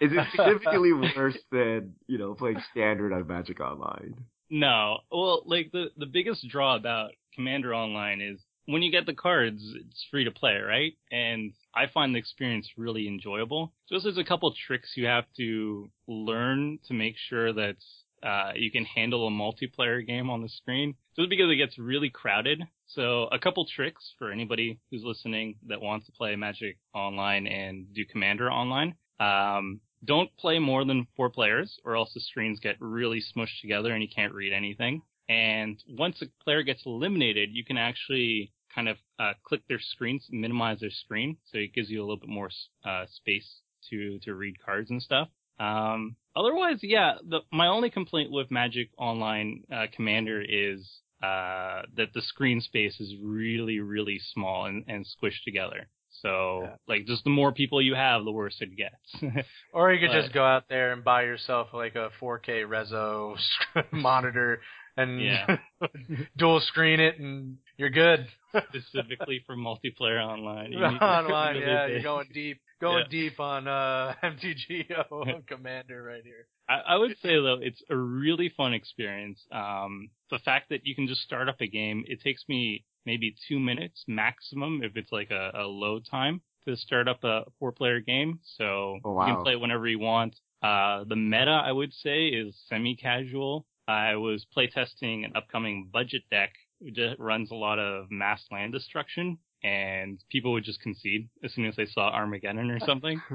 is 0.00 0.12
it 0.12 0.26
significantly 0.32 0.92
worse 0.92 1.38
than 1.52 1.94
you 2.06 2.18
know 2.18 2.34
playing 2.34 2.60
Standard 2.72 3.12
on 3.12 3.26
Magic 3.26 3.60
Online? 3.60 4.14
No. 4.50 4.98
Well, 5.10 5.42
like 5.46 5.70
the 5.72 5.90
the 5.96 6.06
biggest 6.06 6.46
draw 6.48 6.76
about 6.76 7.12
Commander 7.34 7.74
Online 7.74 8.20
is 8.20 8.40
when 8.66 8.82
you 8.82 8.90
get 8.90 9.06
the 9.06 9.14
cards, 9.14 9.62
it's 9.74 10.06
free 10.10 10.24
to 10.24 10.30
play, 10.30 10.56
right? 10.56 10.92
And 11.10 11.52
I 11.74 11.86
find 11.92 12.14
the 12.14 12.18
experience 12.18 12.68
really 12.76 13.08
enjoyable. 13.08 13.72
Just 13.90 14.04
there's 14.04 14.18
a 14.18 14.24
couple 14.24 14.52
tricks 14.66 14.92
you 14.96 15.06
have 15.06 15.24
to 15.36 15.90
learn 16.06 16.78
to 16.86 16.94
make 16.94 17.16
sure 17.28 17.52
that 17.52 17.76
uh, 18.22 18.52
you 18.54 18.70
can 18.70 18.84
handle 18.84 19.26
a 19.26 19.30
multiplayer 19.30 20.06
game 20.06 20.30
on 20.30 20.42
the 20.42 20.48
screen. 20.48 20.94
Just 21.16 21.30
because 21.30 21.50
it 21.50 21.56
gets 21.56 21.78
really 21.78 22.10
crowded. 22.10 22.62
So 22.94 23.28
a 23.30 23.38
couple 23.38 23.64
tricks 23.66 24.14
for 24.18 24.32
anybody 24.32 24.80
who's 24.90 25.04
listening 25.04 25.56
that 25.68 25.80
wants 25.80 26.06
to 26.06 26.12
play 26.12 26.34
Magic 26.34 26.76
Online 26.92 27.46
and 27.46 27.92
do 27.94 28.04
Commander 28.04 28.50
Online. 28.50 28.94
Um, 29.20 29.80
don't 30.04 30.34
play 30.38 30.58
more 30.58 30.84
than 30.84 31.06
four 31.16 31.30
players, 31.30 31.78
or 31.84 31.94
else 31.94 32.12
the 32.14 32.20
screens 32.20 32.58
get 32.58 32.76
really 32.80 33.20
smushed 33.20 33.60
together 33.60 33.92
and 33.92 34.02
you 34.02 34.08
can't 34.08 34.34
read 34.34 34.52
anything. 34.52 35.02
And 35.28 35.80
once 35.88 36.20
a 36.22 36.26
player 36.42 36.62
gets 36.64 36.82
eliminated, 36.84 37.50
you 37.52 37.64
can 37.64 37.76
actually 37.76 38.52
kind 38.74 38.88
of 38.88 38.96
uh, 39.20 39.34
click 39.44 39.60
their 39.68 39.78
screens, 39.78 40.26
minimize 40.30 40.80
their 40.80 40.90
screen, 40.90 41.36
so 41.44 41.58
it 41.58 41.74
gives 41.74 41.90
you 41.90 42.00
a 42.00 42.02
little 42.02 42.16
bit 42.16 42.28
more 42.28 42.50
uh, 42.84 43.04
space 43.08 43.60
to 43.90 44.18
to 44.20 44.34
read 44.34 44.56
cards 44.64 44.90
and 44.90 45.00
stuff. 45.00 45.28
Um, 45.60 46.16
otherwise, 46.34 46.78
yeah, 46.82 47.14
the, 47.22 47.40
my 47.52 47.68
only 47.68 47.90
complaint 47.90 48.32
with 48.32 48.50
Magic 48.50 48.90
Online 48.98 49.62
uh, 49.72 49.86
Commander 49.94 50.42
is 50.42 51.00
uh, 51.22 51.82
that 51.96 52.12
the 52.14 52.22
screen 52.22 52.60
space 52.60 52.98
is 53.00 53.14
really, 53.22 53.80
really 53.80 54.18
small 54.32 54.66
and, 54.66 54.84
and 54.88 55.04
squished 55.04 55.44
together. 55.44 55.86
So, 56.22 56.62
Yeah. 56.64 56.74
like, 56.88 57.06
just 57.06 57.24
the 57.24 57.30
more 57.30 57.52
people 57.52 57.80
you 57.80 57.94
have, 57.94 58.24
the 58.24 58.32
worse 58.32 58.56
it 58.60 58.70
gets. 58.76 59.46
Or 59.72 59.92
you 59.92 60.00
could 60.00 60.12
But- 60.14 60.22
just 60.22 60.34
go 60.34 60.44
out 60.44 60.64
there 60.68 60.92
and 60.92 61.04
buy 61.04 61.22
yourself 61.22 61.68
like 61.72 61.94
a 61.94 62.10
4K 62.20 62.64
Rezo 62.66 63.36
monitor 63.92 64.60
and 64.96 65.20
Yeah. 65.20 65.56
dual 66.36 66.60
screen 66.60 66.98
it, 67.00 67.18
and 67.20 67.58
you're 67.76 67.90
good. 67.90 68.26
Specifically 68.68 69.42
for 69.46 69.56
multiplayer 69.56 70.20
online. 70.20 70.74
Online, 70.74 71.54
really 71.54 71.66
yeah, 71.66 71.86
big- 71.86 71.92
you're 71.94 72.02
going 72.02 72.28
deep, 72.34 72.60
going 72.80 73.04
Yeah. 73.04 73.10
deep 73.20 73.40
on 73.40 73.68
uh, 73.68 74.14
MTGO 74.22 75.46
Commander 75.46 76.02
right 76.02 76.22
here. 76.24 76.46
I, 76.68 76.94
I 76.94 76.96
would 76.96 77.16
say 77.22 77.34
though, 77.34 77.58
it's 77.62 77.82
a 77.88 77.96
really 77.96 78.48
fun 78.56 78.74
experience. 78.74 79.40
Um, 79.52 80.10
the 80.30 80.38
fact 80.38 80.68
that 80.70 80.86
you 80.86 80.94
can 80.94 81.06
just 81.06 81.22
start 81.22 81.48
up 81.48 81.60
a 81.60 81.66
game, 81.66 82.04
it 82.06 82.20
takes 82.22 82.44
me 82.48 82.84
maybe 83.06 83.34
two 83.48 83.58
minutes 83.58 84.04
maximum 84.06 84.82
if 84.82 84.96
it's 84.96 85.12
like 85.12 85.30
a, 85.30 85.50
a 85.54 85.64
load 85.64 86.06
time 86.10 86.40
to 86.66 86.76
start 86.76 87.08
up 87.08 87.24
a 87.24 87.42
four 87.58 87.72
player 87.72 88.00
game. 88.00 88.38
So 88.56 88.98
Oh, 89.04 89.18
you 89.26 89.34
can 89.34 89.42
play 89.42 89.52
it 89.52 89.60
whenever 89.60 89.86
you 89.88 89.98
want. 89.98 90.36
Uh, 90.62 91.04
the 91.04 91.16
meta 91.16 91.62
I 91.64 91.72
would 91.72 91.92
say 91.92 92.26
is 92.26 92.54
semi 92.68 92.94
casual. 92.96 93.66
I 93.88 94.16
was 94.16 94.46
playtesting 94.56 95.24
an 95.24 95.32
upcoming 95.34 95.88
budget 95.92 96.22
deck 96.30 96.52
that 96.80 97.16
runs 97.18 97.50
a 97.50 97.54
lot 97.54 97.78
of 97.78 98.10
mass 98.10 98.42
land 98.50 98.72
destruction 98.72 99.38
and 99.62 100.22
people 100.30 100.52
would 100.52 100.64
just 100.64 100.80
concede 100.80 101.28
as 101.44 101.52
soon 101.52 101.66
as 101.66 101.76
they 101.76 101.86
saw 101.86 102.10
Armageddon 102.10 102.70
or 102.70 102.80
something. 102.80 103.20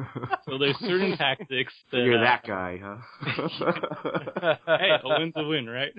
So 0.45 0.59
there's 0.59 0.77
certain 0.77 1.17
tactics 1.17 1.73
that 1.91 1.97
you're 1.97 2.19
uh, 2.19 2.21
that 2.21 2.45
guy, 2.45 2.79
huh? 2.81 2.97
hey, 4.77 4.91
a 5.03 5.19
win's 5.19 5.33
a 5.35 5.43
win, 5.43 5.67
right? 5.67 5.91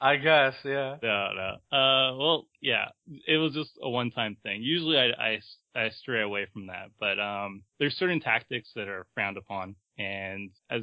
I 0.00 0.16
guess, 0.16 0.54
yeah. 0.64 0.96
no, 1.02 1.28
no. 1.34 1.76
Uh, 1.76 2.16
well, 2.16 2.46
yeah, 2.60 2.86
it 3.26 3.38
was 3.38 3.52
just 3.52 3.70
a 3.82 3.90
one-time 3.90 4.36
thing. 4.44 4.62
Usually, 4.62 4.96
I, 4.96 5.10
I, 5.20 5.40
I 5.74 5.90
stray 5.90 6.22
away 6.22 6.46
from 6.52 6.68
that, 6.68 6.90
but 7.00 7.18
um, 7.18 7.64
there's 7.80 7.96
certain 7.96 8.20
tactics 8.20 8.70
that 8.76 8.86
are 8.86 9.06
frowned 9.14 9.36
upon, 9.36 9.74
and 9.98 10.50
as 10.70 10.82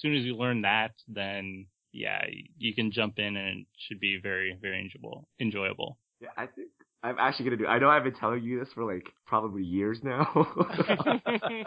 soon 0.00 0.14
as 0.14 0.22
you 0.22 0.36
learn 0.36 0.62
that, 0.62 0.92
then 1.08 1.66
yeah, 1.96 2.20
you 2.58 2.74
can 2.74 2.92
jump 2.92 3.18
in 3.18 3.36
and 3.36 3.60
it 3.60 3.66
should 3.88 4.00
be 4.00 4.20
very, 4.22 4.56
very 4.60 4.80
enjoyable. 4.80 5.28
Enjoyable. 5.40 5.98
yeah, 6.20 6.28
I 6.36 6.46
think 6.46 6.68
I'm 7.06 7.16
actually 7.20 7.44
gonna 7.46 7.56
do. 7.58 7.66
I 7.66 7.78
know 7.78 7.88
I've 7.88 8.02
been 8.04 8.14
telling 8.14 8.42
you 8.42 8.58
this 8.58 8.68
for 8.74 8.84
like 8.84 9.12
probably 9.26 9.62
years 9.62 10.00
now. 10.02 10.26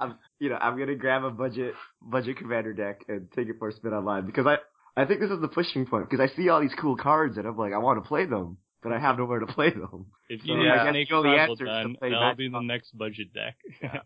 I'm, 0.00 0.16
you 0.38 0.48
know, 0.48 0.56
I'm 0.56 0.78
gonna 0.78 0.94
grab 0.94 1.24
a 1.24 1.30
budget 1.30 1.74
budget 2.00 2.38
commander 2.38 2.72
deck 2.72 3.00
and 3.08 3.30
take 3.32 3.48
it 3.48 3.56
for 3.58 3.68
a 3.68 3.72
spin 3.72 3.92
online 3.92 4.26
because 4.26 4.46
I 4.46 4.56
I 5.00 5.04
think 5.04 5.20
this 5.20 5.30
is 5.30 5.40
the 5.40 5.48
pushing 5.48 5.86
point 5.86 6.08
because 6.08 6.26
I 6.26 6.34
see 6.34 6.48
all 6.48 6.60
these 6.60 6.74
cool 6.78 6.96
cards 6.96 7.36
and 7.36 7.46
I'm 7.46 7.56
like 7.56 7.72
I 7.72 7.78
want 7.78 8.02
to 8.02 8.08
play 8.08 8.24
them, 8.26 8.56
but 8.82 8.92
I 8.92 8.98
have 8.98 9.18
nowhere 9.18 9.40
to 9.40 9.46
play 9.46 9.70
them. 9.70 10.06
If 10.28 10.40
So 10.40 10.46
you 10.46 10.54
I 10.54 10.58
need 10.58 10.68
guess 10.68 10.90
Snake 10.90 11.08
the 11.22 11.28
answer 11.28 11.52
is 11.52 11.58
to 11.58 11.64
done, 11.66 11.96
play 11.98 12.10
that'll 12.10 12.34
be 12.34 12.48
Magic 12.48 12.52
the 12.68 12.72
next 12.72 12.96
budget 12.96 13.28
deck. 13.34 13.56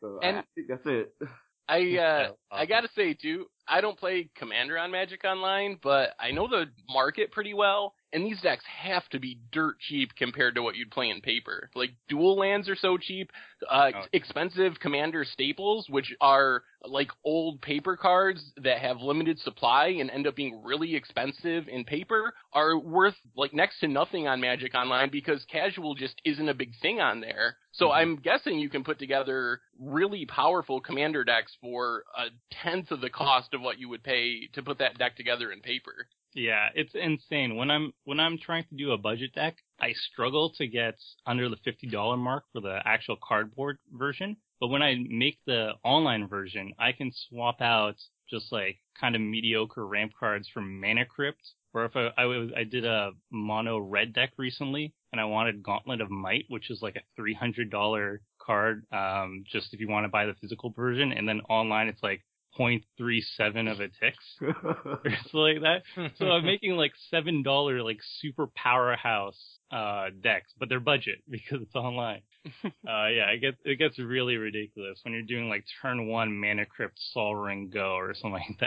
So 0.00 0.18
And- 0.22 0.38
I 0.38 0.44
think 0.54 0.68
that's 0.68 0.82
it. 0.84 1.14
I 1.66 1.76
uh, 1.78 1.80
Yeah, 1.80 2.28
I 2.52 2.66
gotta 2.66 2.88
say 2.94 3.14
too, 3.14 3.46
I 3.66 3.80
don't 3.80 3.98
play 3.98 4.28
Commander 4.36 4.76
on 4.76 4.90
Magic 4.90 5.24
Online, 5.24 5.78
but 5.82 6.10
I 6.20 6.30
know 6.32 6.46
the 6.46 6.66
market 6.90 7.32
pretty 7.32 7.54
well, 7.54 7.94
and 8.14 8.24
these 8.24 8.40
decks 8.40 8.64
have 8.66 9.06
to 9.10 9.18
be 9.18 9.38
dirt 9.52 9.78
cheap 9.80 10.14
compared 10.16 10.54
to 10.54 10.62
what 10.62 10.76
you'd 10.76 10.90
play 10.90 11.10
in 11.10 11.20
paper. 11.20 11.68
Like 11.74 11.90
dual 12.08 12.36
lands 12.36 12.68
are 12.68 12.76
so 12.76 12.96
cheap, 12.96 13.30
uh, 13.68 13.90
Oh. 13.94 14.04
expensive 14.12 14.78
Commander 14.80 15.24
staples, 15.24 15.88
which 15.90 16.14
are 16.20 16.62
like 16.86 17.10
old 17.24 17.60
paper 17.60 17.96
cards 17.96 18.52
that 18.58 18.78
have 18.78 19.00
limited 19.00 19.38
supply 19.40 19.88
and 19.88 20.10
end 20.10 20.26
up 20.26 20.36
being 20.36 20.62
really 20.62 20.94
expensive 20.94 21.68
in 21.68 21.84
paper, 21.84 22.34
are 22.52 22.78
worth 22.78 23.16
like 23.36 23.52
next 23.52 23.80
to 23.80 23.88
nothing 23.88 24.28
on 24.28 24.40
Magic 24.40 24.74
Online 24.74 25.10
because 25.10 25.44
casual 25.46 25.94
just 25.94 26.20
isn't 26.24 26.48
a 26.48 26.54
big 26.54 26.72
thing 26.80 27.00
on 27.00 27.20
there. 27.20 27.56
So 27.72 27.88
Mhm. 27.88 27.94
I'm 27.94 28.16
guessing 28.16 28.58
you 28.60 28.70
can 28.70 28.84
put 28.84 28.98
together 29.00 29.60
really 29.78 30.24
powerful 30.26 30.80
commander 30.80 31.24
decks 31.24 31.54
for 31.60 32.04
a 32.16 32.30
tenth 32.52 32.92
of 32.92 33.00
the 33.00 33.10
cost 33.10 33.52
of 33.54 33.60
what 33.60 33.78
you 33.78 33.88
would 33.88 34.04
pay 34.04 34.46
to 34.48 34.62
put 34.62 34.78
that 34.78 34.98
deck 34.98 35.16
together 35.16 35.50
in 35.50 35.60
paper. 35.60 36.06
Yeah, 36.34 36.68
it's 36.74 36.94
insane. 36.94 37.54
When 37.56 37.70
I'm 37.70 37.92
when 38.04 38.18
I'm 38.18 38.38
trying 38.38 38.64
to 38.64 38.74
do 38.76 38.90
a 38.92 38.98
budget 38.98 39.34
deck, 39.34 39.56
I 39.80 39.92
struggle 39.92 40.50
to 40.58 40.66
get 40.66 40.96
under 41.26 41.48
the 41.48 41.56
fifty 41.64 41.86
dollar 41.86 42.16
mark 42.16 42.44
for 42.52 42.60
the 42.60 42.80
actual 42.84 43.16
cardboard 43.22 43.78
version. 43.92 44.36
But 44.60 44.68
when 44.68 44.82
I 44.82 44.96
make 45.08 45.38
the 45.46 45.72
online 45.84 46.26
version, 46.28 46.72
I 46.78 46.92
can 46.92 47.12
swap 47.28 47.60
out 47.60 47.96
just 48.28 48.50
like 48.50 48.78
kind 49.00 49.14
of 49.14 49.20
mediocre 49.20 49.86
ramp 49.86 50.12
cards 50.18 50.48
from 50.52 50.80
Mana 50.80 51.04
Crypt. 51.04 51.42
Or 51.72 51.84
if 51.84 51.96
I, 51.96 52.10
I 52.16 52.48
I 52.56 52.64
did 52.64 52.84
a 52.84 53.12
mono 53.30 53.78
red 53.78 54.12
deck 54.12 54.32
recently, 54.36 54.92
and 55.12 55.20
I 55.20 55.24
wanted 55.26 55.62
Gauntlet 55.62 56.00
of 56.00 56.10
Might, 56.10 56.46
which 56.48 56.68
is 56.70 56.82
like 56.82 56.96
a 56.96 57.02
three 57.14 57.34
hundred 57.34 57.70
dollar 57.70 58.20
card, 58.40 58.84
um, 58.92 59.44
just 59.46 59.72
if 59.72 59.78
you 59.80 59.88
want 59.88 60.04
to 60.04 60.08
buy 60.08 60.26
the 60.26 60.34
physical 60.40 60.70
version, 60.70 61.12
and 61.12 61.28
then 61.28 61.42
online 61.48 61.86
it's 61.88 62.02
like 62.02 62.22
0.37 62.58 63.70
of 63.70 63.80
a 63.80 63.88
ticks 63.88 64.24
or 64.40 65.00
something 65.04 65.62
like 65.62 65.62
that. 65.62 65.82
So 66.18 66.30
I'm 66.30 66.44
making 66.52 66.72
like 66.76 66.92
seven 67.10 67.42
dollar 67.42 67.82
like 67.82 67.98
super 68.20 68.46
powerhouse 68.54 69.58
uh 69.70 70.06
decks, 70.22 70.52
but 70.58 70.68
they're 70.68 70.80
budget 70.80 71.18
because 71.30 71.60
it's 71.62 71.74
online. 71.74 72.22
uh 72.64 73.06
yeah, 73.08 73.30
it 73.30 73.40
gets 73.40 73.56
it 73.64 73.78
gets 73.78 73.98
really 73.98 74.36
ridiculous 74.36 75.00
when 75.02 75.14
you're 75.14 75.22
doing 75.22 75.48
like 75.48 75.64
turn 75.82 76.06
one 76.08 76.38
mana 76.38 76.66
crypt 76.66 76.98
sol 77.12 77.34
ring 77.34 77.70
go 77.72 77.94
or 77.94 78.14
something 78.14 78.42
like 78.48 78.58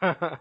that. 0.00 0.38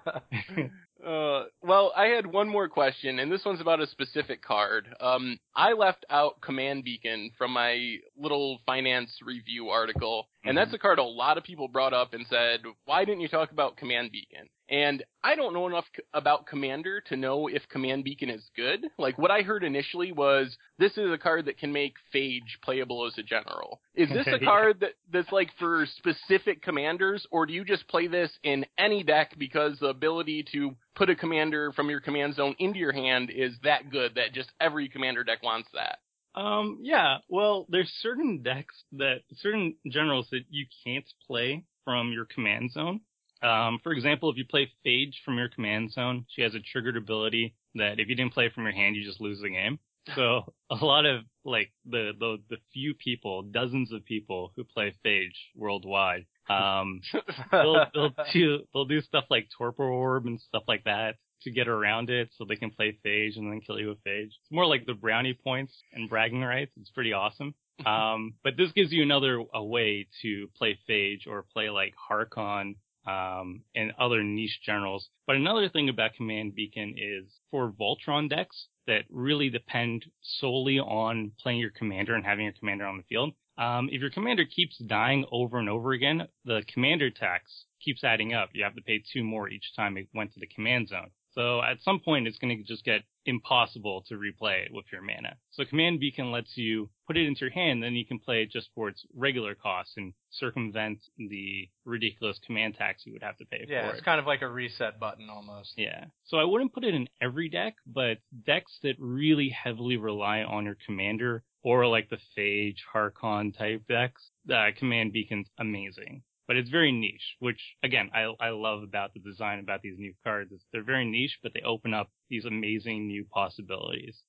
Uh, 1.06 1.44
well, 1.62 1.92
I 1.96 2.06
had 2.08 2.26
one 2.26 2.48
more 2.48 2.70
question, 2.70 3.20
and 3.20 3.32
this 3.32 3.44
one's 3.46 3.62
about 3.62 3.82
a 3.82 3.88
specific 3.88 4.42
card. 4.42 4.88
Um, 5.02 5.40
I 5.56 5.74
left 5.74 6.06
out 6.10 6.42
Command 6.42 6.84
Beacon 6.84 7.32
from 7.38 7.52
my 7.52 7.98
little 8.18 8.60
finance 8.66 9.12
review 9.22 9.70
article, 9.70 10.28
and 10.46 10.58
that's 10.58 10.74
a 10.74 10.78
card 10.78 11.00
a 11.00 11.04
lot 11.04 11.38
of 11.38 11.44
people 11.44 11.68
brought 11.68 11.94
up 11.94 12.14
and 12.14 12.26
said, 12.28 12.62
"Why 12.86 13.06
didn't 13.06 13.22
you 13.22 13.28
talk 13.28 13.52
about 13.52 13.78
Command 13.78 14.12
Beacon?" 14.12 14.50
And 14.70 15.04
I 15.24 15.36
don't 15.36 15.54
know 15.54 15.68
enough 15.68 15.86
c- 15.96 16.04
about 16.14 16.48
Commander 16.48 17.02
to 17.02 17.18
know 17.18 17.48
if 17.48 17.62
Command 17.70 18.06
Beacon 18.06 18.30
is 18.30 18.50
good. 18.56 18.86
Like 18.98 19.18
what 19.18 19.30
I 19.30 19.42
heard 19.42 19.64
initially 19.64 20.12
was 20.12 20.58
this 20.80 20.98
is 20.98 21.12
a 21.12 21.18
card 21.18 21.46
that 21.46 21.58
can 21.58 21.74
make 21.74 21.96
Phage 22.14 22.62
playable 22.64 23.06
as 23.06 23.18
a 23.18 23.24
general. 23.24 23.82
Is 23.94 24.10
this 24.10 24.28
a 24.28 24.40
card 24.44 24.80
that 24.80 24.94
that's 25.12 25.32
like 25.32 25.50
for 25.60 25.86
specific 25.98 26.62
commanders, 26.62 27.28
or 27.30 27.46
do 27.46 27.54
you 27.54 27.66
just 27.66 27.88
play 27.88 28.08
this 28.08 28.32
in 28.44 28.66
any 28.78 29.04
deck 29.04 29.34
because 29.38 29.78
the 29.80 29.88
ability 29.88 30.46
to 30.54 30.76
put 30.96 31.10
a 31.10 31.16
commander 31.16 31.72
from 31.72 31.90
your 31.90 32.00
command 32.00 32.36
zone 32.36 32.56
into 32.60 32.80
your 32.80 32.92
hand 32.92 33.30
is 33.30 33.54
that 33.64 33.90
good 33.90 34.16
that 34.16 34.34
just 34.34 34.52
every 34.60 34.90
commander 34.90 35.24
deck 35.24 35.44
wants 35.44 35.70
that? 35.74 36.00
Um, 36.36 36.80
yeah, 36.82 37.18
well, 37.30 37.68
there's 37.70 37.92
certain 38.02 38.42
decks 38.42 38.76
that, 38.94 39.22
certain 39.38 39.76
generals 39.88 40.28
that 40.32 40.46
you 40.50 40.66
can't 40.84 41.06
play 41.28 41.64
from 41.86 42.12
your 42.12 42.26
command 42.26 42.72
zone. 42.72 43.02
Um, 43.44 43.80
for 43.84 43.92
example, 43.92 44.32
if 44.32 44.38
you 44.38 44.46
play 44.46 44.72
Phage 44.86 45.14
from 45.26 45.38
your 45.38 45.50
command 45.50 45.92
zone, 45.92 46.26
she 46.30 46.42
has 46.42 46.56
a 46.56 46.60
triggered 46.60 46.98
ability 46.98 47.56
that 47.76 48.00
if 48.00 48.08
you 48.08 48.16
didn't 48.16 48.34
play 48.34 48.50
from 48.50 48.64
your 48.64 48.72
hand, 48.72 48.96
you 48.96 49.04
just 49.04 49.22
lose 49.22 49.42
the 49.42 49.50
game. 49.50 49.80
So 50.18 50.54
a 50.70 50.76
lot 50.76 51.06
of 51.06 51.22
like 51.46 51.72
the, 51.86 52.12
the, 52.20 52.38
the 52.50 52.58
few 52.74 52.94
people, 52.94 53.42
dozens 53.42 53.94
of 53.94 54.04
people 54.04 54.52
who 54.54 54.66
play 54.66 54.94
Phage 55.06 55.32
worldwide, 55.56 56.26
um, 56.50 57.02
they'll, 57.52 57.86
they'll 57.94 58.16
do, 58.32 58.60
they'll 58.74 58.86
do 58.86 59.02
stuff 59.02 59.26
like 59.30 59.48
Torpor 59.58 59.84
Orb 59.84 60.26
and 60.26 60.40
stuff 60.40 60.64
like 60.68 60.84
that 60.86 61.16
to 61.44 61.52
get 61.52 61.68
around 61.68 62.10
it 62.10 62.30
so 62.38 62.46
they 62.46 62.56
can 62.56 62.72
play 62.72 62.98
Phage 63.06 63.38
and 63.38 63.52
then 63.52 63.62
kill 63.62 63.80
you 63.80 63.90
with 63.90 64.04
Phage. 64.04 64.28
It's 64.28 64.52
more 64.52 64.66
like 64.66 64.86
the 64.86 64.94
brownie 64.94 65.38
points 65.42 65.74
and 65.94 66.10
bragging 66.10 66.42
rights. 66.42 66.72
It's 66.80 66.92
pretty 66.92 67.14
awesome. 67.14 67.54
Um, 67.88 68.36
but 68.44 68.56
this 68.56 68.72
gives 68.72 68.92
you 68.92 69.02
another 69.02 69.44
a 69.52 69.62
way 69.62 70.08
to 70.22 70.48
play 70.56 70.78
Phage 70.88 71.26
or 71.28 71.44
play 71.52 71.72
like 71.72 71.96
Haakon, 72.08 72.76
um, 73.08 73.62
and 73.76 73.92
other 74.00 74.24
niche 74.24 74.60
generals. 74.66 75.10
But 75.28 75.36
another 75.36 75.70
thing 75.70 75.90
about 75.90 76.14
Command 76.14 76.56
Beacon 76.56 76.96
is 76.98 77.26
for 77.52 77.72
Voltron 77.72 78.30
decks 78.30 78.68
that 78.88 79.04
really 79.10 79.50
depend 79.50 80.06
solely 80.22 80.80
on 80.80 81.32
playing 81.42 81.60
your 81.60 81.72
commander 81.72 82.16
and 82.16 82.26
having 82.26 82.46
your 82.46 82.54
commander 82.54 82.86
on 82.86 82.98
the 82.98 83.04
field. 83.04 83.34
Um, 83.58 83.90
if 83.92 84.02
your 84.02 84.10
commander 84.10 84.46
keeps 84.46 84.78
dying 84.78 85.26
over 85.32 85.60
and 85.60 85.70
over 85.70 85.92
again, 85.92 86.28
the 86.46 86.64
commander 86.74 87.10
tax 87.10 87.66
keeps 87.84 88.04
adding 88.04 88.34
up. 88.34 88.50
You 88.54 88.64
have 88.64 88.76
to 88.76 88.82
pay 88.82 89.04
two 89.14 89.24
more 89.24 89.50
each 89.50 89.76
time 89.76 89.98
it 89.98 90.08
went 90.14 90.34
to 90.34 90.40
the 90.40 90.48
command 90.48 90.90
zone. 90.90 91.12
So 91.34 91.62
at 91.62 91.82
some 91.82 92.00
point, 92.00 92.28
it's 92.28 92.38
going 92.38 92.56
to 92.56 92.64
just 92.64 92.86
get 92.86 93.02
impossible 93.26 94.04
to 94.08 94.16
replay 94.16 94.66
it 94.66 94.72
with 94.72 94.86
your 94.92 95.02
mana. 95.02 95.36
So 95.52 95.66
Command 95.66 96.00
Beacon 96.00 96.32
lets 96.32 96.56
you 96.56 96.90
put 97.08 97.18
it 97.18 97.26
into 97.26 97.42
your 97.42 97.50
hand, 97.52 97.82
then 97.82 97.94
you 97.94 98.06
can 98.06 98.20
play 98.20 98.44
it 98.44 98.52
just 98.52 98.70
for 98.76 98.88
its 98.88 99.04
regular 99.16 99.56
cost 99.56 99.92
and 99.98 100.14
circumvent 100.30 101.00
the 101.18 101.70
ridiculous 101.86 102.40
command 102.46 102.76
tax 102.76 103.04
you 103.06 103.14
would 103.14 103.24
have 103.24 103.38
to 103.38 103.46
pay 103.46 103.66
yeah, 103.68 103.88
for 103.88 103.92
it's 103.92 104.00
it. 104.02 104.06
kind 104.06 104.20
of 104.20 104.28
like 104.28 104.42
a 104.42 104.48
reset 104.48 105.00
button 105.00 105.28
almost. 105.30 105.74
Yeah. 105.76 106.06
So 106.26 106.38
I 106.38 106.44
wouldn't 106.44 106.74
put 106.74 106.84
it 106.84 106.94
in 106.94 107.08
every 107.22 107.50
deck, 107.50 107.76
but 107.88 108.18
decks 108.46 108.78
that 108.84 108.96
really 109.00 109.50
heavily 109.50 109.98
rely 109.98 110.44
on 110.44 110.66
your 110.66 110.78
commander 110.86 111.44
or 111.64 111.88
like 111.88 112.10
the 112.10 112.20
Phage, 112.38 112.78
Haakon 112.94 113.54
type 113.54 113.84
decks, 113.88 114.30
uh, 114.54 114.68
Command 114.78 115.14
Beacon's 115.14 115.50
amazing. 115.58 116.24
But 116.46 116.58
it's 116.58 116.70
very 116.70 116.92
niche, 116.92 117.36
which 117.40 117.60
again, 117.84 118.10
I, 118.14 118.34
I 118.40 118.50
love 118.50 118.84
about 118.84 119.14
the 119.14 119.20
design 119.20 119.60
about 119.60 119.82
these 119.82 119.98
new 119.98 120.14
cards 120.24 120.52
is 120.52 120.62
they're 120.72 120.84
very 120.84 121.10
niche, 121.10 121.40
but 121.42 121.54
they 121.54 121.62
open 121.62 121.94
up 121.94 122.10
these 122.30 122.46
amazing 122.46 123.08
new 123.08 123.26
possibilities. 123.26 124.22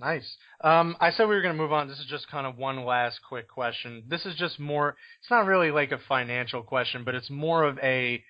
Nice. 0.00 0.36
Um, 0.62 0.96
I 1.00 1.10
said 1.10 1.28
we 1.28 1.34
were 1.34 1.42
going 1.42 1.54
to 1.54 1.62
move 1.62 1.72
on. 1.72 1.86
This 1.86 2.00
is 2.00 2.06
just 2.06 2.28
kind 2.28 2.46
of 2.46 2.56
one 2.56 2.84
last 2.84 3.20
quick 3.28 3.48
question. 3.48 4.02
This 4.08 4.26
is 4.26 4.34
just 4.34 4.58
more. 4.58 4.96
It's 5.20 5.30
not 5.30 5.46
really 5.46 5.70
like 5.70 5.92
a 5.92 6.00
financial 6.08 6.62
question, 6.62 7.04
but 7.04 7.14
it's 7.14 7.30
more 7.30 7.62
of 7.62 7.78
a, 7.78 8.24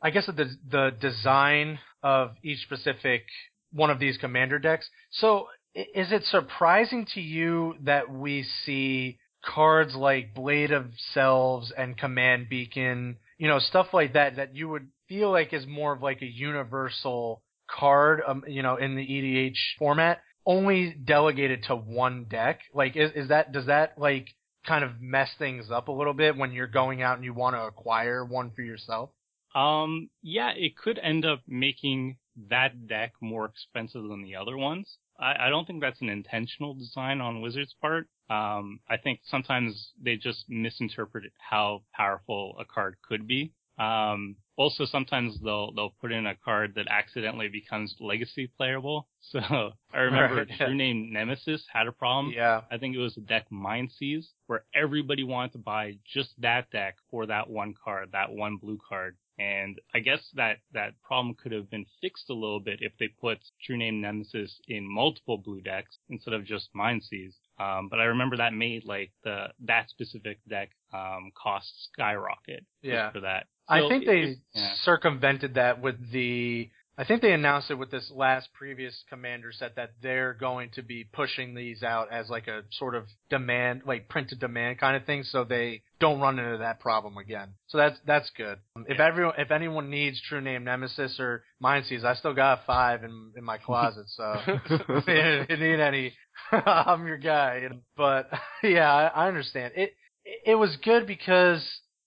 I 0.00 0.10
guess 0.10 0.26
the 0.26 0.56
the 0.70 0.92
design 1.00 1.78
of 2.02 2.36
each 2.42 2.60
specific 2.62 3.24
one 3.72 3.90
of 3.90 3.98
these 3.98 4.16
commander 4.16 4.58
decks. 4.58 4.88
So, 5.10 5.48
is 5.74 6.12
it 6.12 6.24
surprising 6.24 7.06
to 7.14 7.20
you 7.20 7.74
that 7.82 8.10
we 8.10 8.44
see 8.64 9.18
cards 9.44 9.94
like 9.94 10.34
Blade 10.34 10.70
of 10.70 10.86
Selves 11.12 11.72
and 11.76 11.96
Command 11.96 12.48
Beacon, 12.48 13.16
you 13.38 13.48
know, 13.48 13.58
stuff 13.58 13.88
like 13.92 14.12
that 14.14 14.36
that 14.36 14.54
you 14.54 14.68
would 14.68 14.88
feel 15.08 15.30
like 15.30 15.52
is 15.52 15.66
more 15.66 15.92
of 15.92 16.02
like 16.02 16.22
a 16.22 16.26
universal 16.26 17.42
card, 17.68 18.22
um, 18.26 18.44
you 18.46 18.62
know, 18.62 18.76
in 18.76 18.94
the 18.94 19.02
EDH 19.02 19.56
format, 19.78 20.22
only 20.46 20.94
delegated 21.04 21.64
to 21.64 21.76
one 21.76 22.26
deck? 22.30 22.60
Like, 22.72 22.96
is 22.96 23.10
is 23.14 23.28
that 23.28 23.52
does 23.52 23.66
that 23.66 23.98
like 23.98 24.28
kind 24.66 24.84
of 24.84 25.00
mess 25.00 25.30
things 25.38 25.70
up 25.70 25.88
a 25.88 25.92
little 25.92 26.14
bit 26.14 26.36
when 26.36 26.52
you're 26.52 26.66
going 26.66 27.02
out 27.02 27.16
and 27.16 27.24
you 27.24 27.34
want 27.34 27.56
to 27.56 27.62
acquire 27.62 28.24
one 28.24 28.52
for 28.54 28.62
yourself? 28.62 29.10
Um, 29.54 30.10
yeah, 30.22 30.52
it 30.54 30.76
could 30.76 30.98
end 30.98 31.24
up 31.24 31.40
making 31.46 32.16
that 32.50 32.88
deck 32.88 33.12
more 33.20 33.44
expensive 33.44 34.02
than 34.02 34.22
the 34.22 34.36
other 34.36 34.56
ones. 34.56 34.98
I, 35.18 35.46
I 35.46 35.48
don't 35.50 35.66
think 35.66 35.80
that's 35.80 36.00
an 36.00 36.08
intentional 36.08 36.74
design 36.74 37.20
on 37.20 37.40
Wizards' 37.40 37.74
part. 37.80 38.08
Um, 38.30 38.80
I 38.88 38.96
think 38.96 39.20
sometimes 39.24 39.92
they 40.02 40.16
just 40.16 40.44
misinterpret 40.48 41.24
how 41.38 41.82
powerful 41.92 42.56
a 42.58 42.64
card 42.64 42.96
could 43.06 43.26
be. 43.26 43.52
Um, 43.78 44.36
also 44.56 44.84
sometimes 44.84 45.36
they'll 45.42 45.72
they'll 45.72 45.94
put 46.00 46.12
in 46.12 46.26
a 46.26 46.36
card 46.36 46.74
that 46.76 46.86
accidentally 46.88 47.48
becomes 47.48 47.94
legacy 48.00 48.50
playable. 48.56 49.08
So 49.32 49.72
I 49.92 50.00
remember 50.00 50.36
Right, 50.36 50.48
yeah. 50.48 50.66
True 50.66 50.74
Name 50.74 51.10
Nemesis 51.10 51.64
had 51.72 51.88
a 51.88 51.92
problem. 51.92 52.32
Yeah. 52.36 52.60
I 52.70 52.76
think 52.76 52.94
it 52.94 52.98
was 52.98 53.14
the 53.14 53.22
deck 53.22 53.46
Mind 53.50 53.90
Seize, 53.98 54.28
where 54.46 54.64
everybody 54.74 55.24
wanted 55.24 55.52
to 55.52 55.58
buy 55.58 55.96
just 56.04 56.40
that 56.42 56.70
deck 56.70 56.96
for 57.10 57.24
that 57.26 57.48
one 57.48 57.74
card, 57.82 58.10
that 58.12 58.30
one 58.30 58.58
blue 58.58 58.78
card. 58.86 59.16
And 59.38 59.80
I 59.94 59.98
guess 59.98 60.20
that, 60.34 60.58
that 60.72 61.00
problem 61.02 61.34
could 61.34 61.52
have 61.52 61.68
been 61.70 61.86
fixed 62.00 62.30
a 62.30 62.34
little 62.34 62.60
bit 62.60 62.78
if 62.82 62.92
they 62.98 63.08
put 63.08 63.38
True 63.64 63.76
Name 63.76 64.00
Nemesis 64.00 64.60
in 64.68 64.86
multiple 64.88 65.38
blue 65.38 65.60
decks 65.60 65.98
instead 66.08 66.34
of 66.34 66.44
just 66.44 66.68
Mind 66.72 67.02
Seize. 67.02 67.34
Um, 67.58 67.88
but 67.88 68.00
I 68.00 68.04
remember 68.04 68.36
that 68.36 68.52
made 68.52 68.84
like 68.84 69.10
the, 69.24 69.46
that 69.66 69.90
specific 69.90 70.38
deck, 70.48 70.70
um, 70.92 71.30
cost 71.40 71.72
skyrocket 71.92 72.64
Yeah. 72.82 73.10
for 73.10 73.20
that. 73.20 73.46
I 73.68 73.88
think 73.88 74.04
they 74.04 74.36
yeah. 74.54 74.74
circumvented 74.82 75.54
that 75.54 75.80
with 75.80 75.96
the 76.12 76.70
I 76.96 77.04
think 77.04 77.22
they 77.22 77.32
announced 77.32 77.70
it 77.70 77.74
with 77.74 77.90
this 77.90 78.10
last 78.14 78.48
previous 78.52 79.02
commander 79.08 79.50
set 79.52 79.76
that 79.76 79.92
they're 80.00 80.32
going 80.32 80.70
to 80.74 80.82
be 80.82 81.04
pushing 81.04 81.54
these 81.54 81.82
out 81.82 82.12
as 82.12 82.28
like 82.28 82.46
a 82.46 82.62
sort 82.70 82.94
of 82.94 83.06
demand, 83.30 83.82
like 83.84 84.08
print 84.08 84.28
to 84.28 84.36
demand 84.36 84.78
kind 84.78 84.96
of 84.96 85.04
thing, 85.04 85.24
so 85.24 85.42
they 85.42 85.82
don't 85.98 86.20
run 86.20 86.38
into 86.38 86.58
that 86.58 86.78
problem 86.78 87.16
again. 87.16 87.54
So 87.66 87.78
that's 87.78 87.98
that's 88.06 88.30
good. 88.36 88.58
Um, 88.76 88.84
If 88.88 89.00
everyone, 89.00 89.34
if 89.38 89.50
anyone 89.50 89.90
needs 89.90 90.20
True 90.20 90.40
Name 90.40 90.64
Nemesis 90.64 91.18
or 91.18 91.42
Mind 91.58 91.86
Seize, 91.86 92.04
I 92.04 92.14
still 92.14 92.34
got 92.34 92.64
five 92.64 93.02
in 93.02 93.32
in 93.36 93.42
my 93.44 93.58
closet. 93.58 94.06
So 94.08 94.34
if 94.46 95.50
you 95.50 95.56
need 95.56 95.80
any, 95.80 96.12
I'm 96.52 97.06
your 97.06 97.18
guy. 97.18 97.68
But 97.96 98.30
yeah, 98.62 98.92
I, 98.92 99.24
I 99.24 99.28
understand. 99.28 99.72
It 99.74 99.94
it 100.24 100.54
was 100.54 100.76
good 100.76 101.06
because 101.08 101.66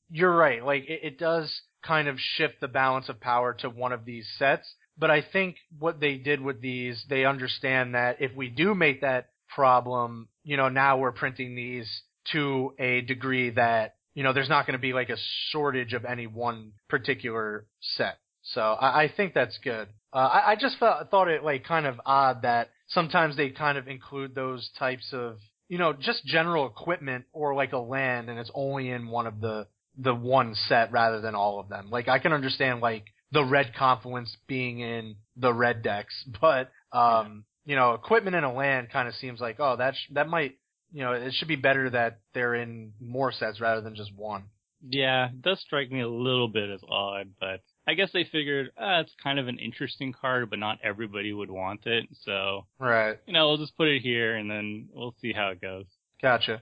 you're 0.10 0.36
right. 0.36 0.64
Like 0.64 0.84
it, 0.84 1.02
it 1.04 1.20
does 1.20 1.62
kind 1.84 2.08
of 2.08 2.20
shift 2.20 2.60
the 2.62 2.68
balance 2.68 3.10
of 3.10 3.20
power 3.20 3.54
to 3.60 3.70
one 3.70 3.92
of 3.92 4.06
these 4.06 4.28
sets. 4.38 4.74
But 4.98 5.12
I 5.12 5.22
think 5.22 5.58
what 5.78 6.00
they 6.00 6.18
did 6.18 6.42
with 6.42 6.62
these, 6.62 7.04
they 7.08 7.26
understand 7.26 7.96
that 7.96 8.22
if 8.22 8.36
we 8.36 8.50
do 8.50 8.74
make 8.74 9.02
that 9.02 9.30
problem, 9.54 10.28
you 10.44 10.58
know, 10.58 10.70
now 10.70 10.98
we're 10.98 11.12
printing 11.12 11.56
these 11.56 12.02
to 12.32 12.74
a 12.80 13.02
degree 13.02 13.52
that, 13.52 13.96
you 14.16 14.24
know, 14.24 14.34
there's 14.34 14.50
not 14.50 14.66
going 14.66 14.74
to 14.74 14.82
be 14.82 14.94
like 14.94 15.10
a 15.10 15.18
shortage 15.52 15.94
of 15.94 16.04
any 16.04 16.28
one 16.28 16.74
particular 16.90 17.68
set. 17.80 18.18
So 18.42 18.62
I, 18.62 19.04
I 19.04 19.14
think 19.16 19.34
that's 19.34 19.58
good. 19.60 19.88
Uh, 20.12 20.18
I, 20.18 20.52
I 20.52 20.56
just 20.56 20.78
felt, 20.80 21.10
thought 21.12 21.28
it 21.28 21.44
like 21.44 21.66
kind 21.66 21.86
of 21.86 22.02
odd 22.06 22.42
that 22.42 22.70
sometimes 22.88 23.38
they 23.38 23.50
kind 23.50 23.78
of 23.78 23.88
include 23.88 24.34
those 24.34 24.70
types 24.80 25.14
of, 25.14 25.38
you 25.70 25.78
know, 25.78 25.94
just 25.94 26.26
general 26.26 26.66
equipment 26.66 27.26
or 27.34 27.54
like 27.54 27.74
a 27.74 27.78
land 27.78 28.30
and 28.30 28.40
it's 28.40 28.52
only 28.54 28.90
in 28.90 29.08
one 29.08 29.28
of 29.28 29.42
the, 29.42 29.68
the 29.98 30.14
one 30.14 30.54
set 30.56 30.92
rather 30.92 31.22
than 31.22 31.36
all 31.36 31.60
of 31.60 31.70
them. 31.70 31.90
Like 31.90 32.08
I 32.08 32.20
can 32.20 32.34
understand 32.34 32.82
like 32.82 33.06
the 33.32 33.44
red 33.44 33.74
confluence 33.76 34.36
being 34.48 34.80
in 34.80 35.16
the 35.36 35.54
red 35.54 35.82
decks, 35.82 36.14
but 36.42 36.72
um, 36.92 37.44
you 37.66 37.76
know, 37.76 37.94
equipment 37.94 38.36
in 38.36 38.44
a 38.44 38.54
land 38.54 38.90
kind 38.92 39.08
of 39.08 39.16
seems 39.16 39.40
like 39.40 39.58
oh 39.60 39.76
that 39.78 39.96
sh- 39.96 40.12
that 40.14 40.28
might 40.30 40.56
you 40.92 41.04
know 41.04 41.14
it 41.14 41.34
should 41.34 41.48
be 41.50 41.56
better 41.58 41.90
that 41.90 42.20
they're 42.34 42.56
in 42.56 42.94
more 43.02 43.32
sets 43.32 43.60
rather 43.60 43.82
than 43.82 43.96
just 43.96 44.14
one. 44.16 44.46
Yeah, 44.88 45.30
it 45.30 45.42
does 45.42 45.60
strike 45.62 45.92
me 45.92 46.02
a 46.02 46.08
little 46.08 46.48
bit 46.48 46.70
as 46.70 46.82
odd, 46.88 47.32
but 47.40 47.62
I 47.88 47.96
guess 47.96 48.12
they 48.14 48.24
figured 48.26 48.70
ah, 48.78 49.00
it's 49.00 49.12
kind 49.24 49.40
of 49.40 49.48
an 49.48 49.58
interesting 49.58 50.14
card, 50.14 50.50
but 50.52 50.60
not 50.60 50.78
everybody 50.84 51.34
would 51.34 51.50
want 51.50 51.86
it. 51.88 52.06
So 52.24 52.68
Right. 52.80 53.18
you 53.26 53.34
know, 53.34 53.48
we'll 53.48 53.58
just 53.58 53.76
put 53.76 53.88
it 53.88 54.02
here 54.02 54.36
and 54.38 54.50
then 54.50 54.88
we'll 54.94 55.16
see 55.20 55.34
how 55.34 55.50
it 55.50 55.60
goes. 55.62 55.86
Gotcha. 56.22 56.62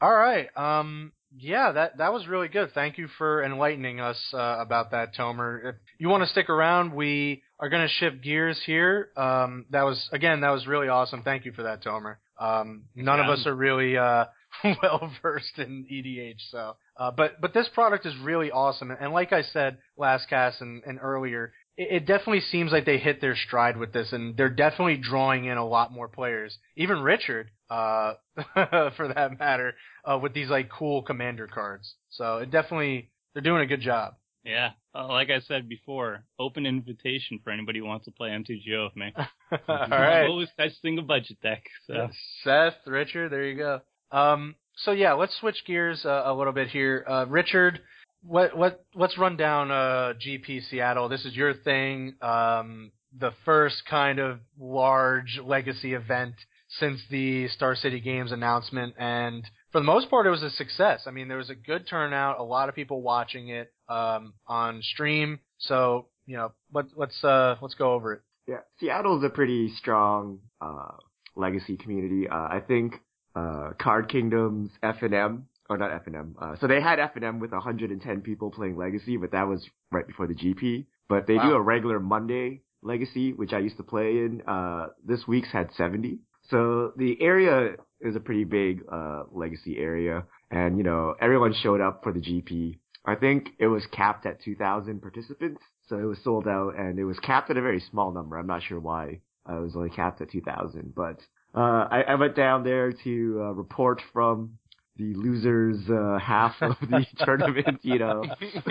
All 0.00 0.12
right. 0.12 0.48
Um. 0.56 1.12
Yeah, 1.38 1.72
that 1.72 1.98
that 1.98 2.12
was 2.12 2.26
really 2.26 2.48
good. 2.48 2.72
Thank 2.72 2.98
you 2.98 3.08
for 3.18 3.42
enlightening 3.42 4.00
us 4.00 4.18
uh, 4.34 4.56
about 4.58 4.90
that, 4.90 5.14
Tomer. 5.14 5.70
If 5.70 5.74
you 5.98 6.08
want 6.08 6.22
to 6.22 6.28
stick 6.28 6.50
around, 6.50 6.92
we 6.92 7.42
are 7.58 7.68
going 7.68 7.86
to 7.86 7.92
shift 7.92 8.22
gears 8.22 8.60
here. 8.66 9.08
Um. 9.16 9.66
That 9.70 9.82
was 9.82 10.08
again, 10.12 10.40
that 10.42 10.50
was 10.50 10.66
really 10.66 10.88
awesome. 10.88 11.22
Thank 11.22 11.44
you 11.44 11.52
for 11.52 11.62
that, 11.62 11.82
Tomer. 11.82 12.16
Um. 12.38 12.84
None 12.94 13.20
of 13.20 13.28
us 13.28 13.46
are 13.46 13.54
really 13.54 13.96
uh 13.96 14.26
well 14.82 15.10
versed 15.22 15.58
in 15.58 15.86
EDH, 15.90 16.40
so. 16.50 16.76
Uh. 16.96 17.10
But 17.10 17.40
but 17.40 17.54
this 17.54 17.68
product 17.72 18.04
is 18.04 18.14
really 18.22 18.50
awesome, 18.50 18.90
and 18.90 19.12
like 19.12 19.32
I 19.32 19.42
said 19.42 19.78
last 19.96 20.28
cast 20.28 20.60
and, 20.60 20.82
and 20.84 20.98
earlier, 21.00 21.52
it, 21.76 21.88
it 21.90 22.06
definitely 22.06 22.40
seems 22.40 22.72
like 22.72 22.84
they 22.84 22.98
hit 22.98 23.20
their 23.20 23.36
stride 23.36 23.76
with 23.76 23.92
this, 23.92 24.12
and 24.12 24.36
they're 24.36 24.48
definitely 24.48 24.96
drawing 24.96 25.46
in 25.46 25.56
a 25.56 25.66
lot 25.66 25.92
more 25.92 26.08
players. 26.08 26.56
Even 26.76 27.00
Richard, 27.00 27.50
uh, 27.70 28.14
for 28.96 29.12
that 29.14 29.38
matter, 29.38 29.74
uh, 30.04 30.18
with 30.18 30.34
these 30.34 30.48
like 30.48 30.70
cool 30.70 31.02
commander 31.02 31.46
cards. 31.46 31.94
So 32.10 32.38
it 32.38 32.50
definitely 32.50 33.10
they're 33.34 33.42
doing 33.42 33.62
a 33.62 33.66
good 33.66 33.80
job. 33.80 34.14
Yeah, 34.44 34.70
uh, 34.92 35.06
like 35.06 35.30
I 35.30 35.40
said 35.40 35.68
before, 35.68 36.24
open 36.38 36.66
invitation 36.66 37.38
for 37.44 37.50
anybody 37.50 37.78
who 37.78 37.84
wants 37.84 38.06
to 38.06 38.10
play 38.10 38.30
MTGO 38.30 38.86
with 38.86 38.96
me. 38.96 39.12
All 39.16 39.58
I'm 39.68 40.30
always 40.30 40.48
testing 40.58 40.98
a 40.98 41.02
budget 41.02 41.40
deck. 41.42 41.62
So 41.86 42.08
Seth, 42.42 42.74
Richard, 42.86 43.30
there 43.30 43.44
you 43.44 43.56
go. 43.56 43.80
Um, 44.10 44.56
so 44.76 44.90
yeah, 44.90 45.12
let's 45.12 45.36
switch 45.38 45.64
gears 45.64 46.04
uh, 46.04 46.22
a 46.24 46.34
little 46.34 46.52
bit 46.52 46.68
here. 46.68 47.04
Uh, 47.08 47.26
Richard, 47.28 47.80
what 48.22 48.56
what 48.56 48.84
let's 48.94 49.18
run 49.18 49.36
down 49.36 49.70
uh, 49.70 50.14
GP 50.14 50.68
Seattle. 50.68 51.08
This 51.08 51.24
is 51.24 51.34
your 51.34 51.54
thing. 51.54 52.14
Um, 52.20 52.92
the 53.18 53.32
first 53.44 53.82
kind 53.88 54.18
of 54.18 54.38
large 54.58 55.40
legacy 55.44 55.92
event 55.92 56.34
since 56.78 57.00
the 57.10 57.48
Star 57.48 57.74
City 57.74 58.00
Games 58.00 58.32
announcement, 58.32 58.94
and 58.98 59.44
for 59.70 59.80
the 59.80 59.84
most 59.84 60.08
part, 60.08 60.26
it 60.26 60.30
was 60.30 60.42
a 60.42 60.50
success. 60.50 61.02
I 61.06 61.10
mean, 61.10 61.28
there 61.28 61.36
was 61.36 61.50
a 61.50 61.54
good 61.54 61.86
turnout, 61.86 62.38
a 62.38 62.42
lot 62.42 62.68
of 62.68 62.74
people 62.74 63.02
watching 63.02 63.48
it 63.48 63.72
um, 63.88 64.34
on 64.46 64.80
stream. 64.82 65.40
So 65.58 66.06
you 66.26 66.36
know, 66.36 66.52
let, 66.72 66.86
let's 66.96 67.22
uh, 67.24 67.56
let's 67.60 67.74
go 67.74 67.92
over 67.92 68.14
it. 68.14 68.20
Yeah, 68.46 68.60
Seattle's 68.80 69.24
a 69.24 69.28
pretty 69.28 69.72
strong 69.76 70.40
uh, 70.60 70.92
legacy 71.36 71.76
community. 71.76 72.28
Uh, 72.28 72.34
I 72.34 72.60
think 72.66 72.94
uh, 73.34 73.70
Card 73.78 74.08
Kingdom's 74.08 74.70
FNM, 74.82 75.42
or 75.74 75.78
not 75.78 76.04
FNM. 76.04 76.34
Uh, 76.40 76.56
so 76.60 76.66
they 76.66 76.80
had 76.80 76.98
FNM 76.98 77.40
with 77.40 77.52
110 77.52 78.20
people 78.20 78.50
playing 78.50 78.76
Legacy, 78.76 79.16
but 79.16 79.32
that 79.32 79.46
was 79.46 79.66
right 79.90 80.06
before 80.06 80.26
the 80.26 80.34
GP. 80.34 80.86
But 81.08 81.26
they 81.26 81.36
do 81.36 81.52
a 81.54 81.60
regular 81.60 82.00
Monday 82.00 82.62
Legacy, 82.82 83.32
which 83.32 83.52
I 83.52 83.58
used 83.58 83.76
to 83.76 83.82
play 83.82 84.18
in. 84.18 84.42
Uh, 84.46 84.88
this 85.04 85.26
week's 85.26 85.50
had 85.52 85.70
70. 85.76 86.18
So 86.50 86.92
the 86.96 87.20
area 87.20 87.76
is 88.00 88.16
a 88.16 88.20
pretty 88.20 88.44
big 88.44 88.82
uh, 88.90 89.24
Legacy 89.30 89.78
area, 89.78 90.24
and 90.50 90.76
you 90.76 90.84
know 90.84 91.14
everyone 91.20 91.54
showed 91.54 91.80
up 91.80 92.02
for 92.02 92.12
the 92.12 92.20
GP. 92.20 92.78
I 93.04 93.14
think 93.14 93.50
it 93.58 93.66
was 93.66 93.84
capped 93.86 94.26
at 94.26 94.42
2,000 94.42 95.00
participants, 95.00 95.62
so 95.88 95.98
it 95.98 96.04
was 96.04 96.18
sold 96.22 96.46
out, 96.46 96.76
and 96.78 96.98
it 96.98 97.04
was 97.04 97.18
capped 97.18 97.50
at 97.50 97.56
a 97.56 97.62
very 97.62 97.80
small 97.90 98.12
number. 98.12 98.38
I'm 98.38 98.46
not 98.46 98.62
sure 98.62 98.80
why 98.80 99.20
uh, 99.48 99.58
it 99.58 99.62
was 99.62 99.76
only 99.76 99.90
capped 99.90 100.20
at 100.20 100.30
2,000, 100.30 100.94
but 100.94 101.20
uh, 101.54 101.86
I, 101.90 102.04
I 102.08 102.14
went 102.14 102.36
down 102.36 102.64
there 102.64 102.92
to 102.92 103.38
uh, 103.40 103.52
report 103.52 104.00
from 104.12 104.58
the 104.96 105.14
losers 105.14 105.78
uh, 105.88 106.18
half 106.18 106.54
of 106.60 106.76
the 106.80 107.06
tournament. 107.24 107.80
You 107.82 107.98
know, 107.98 108.24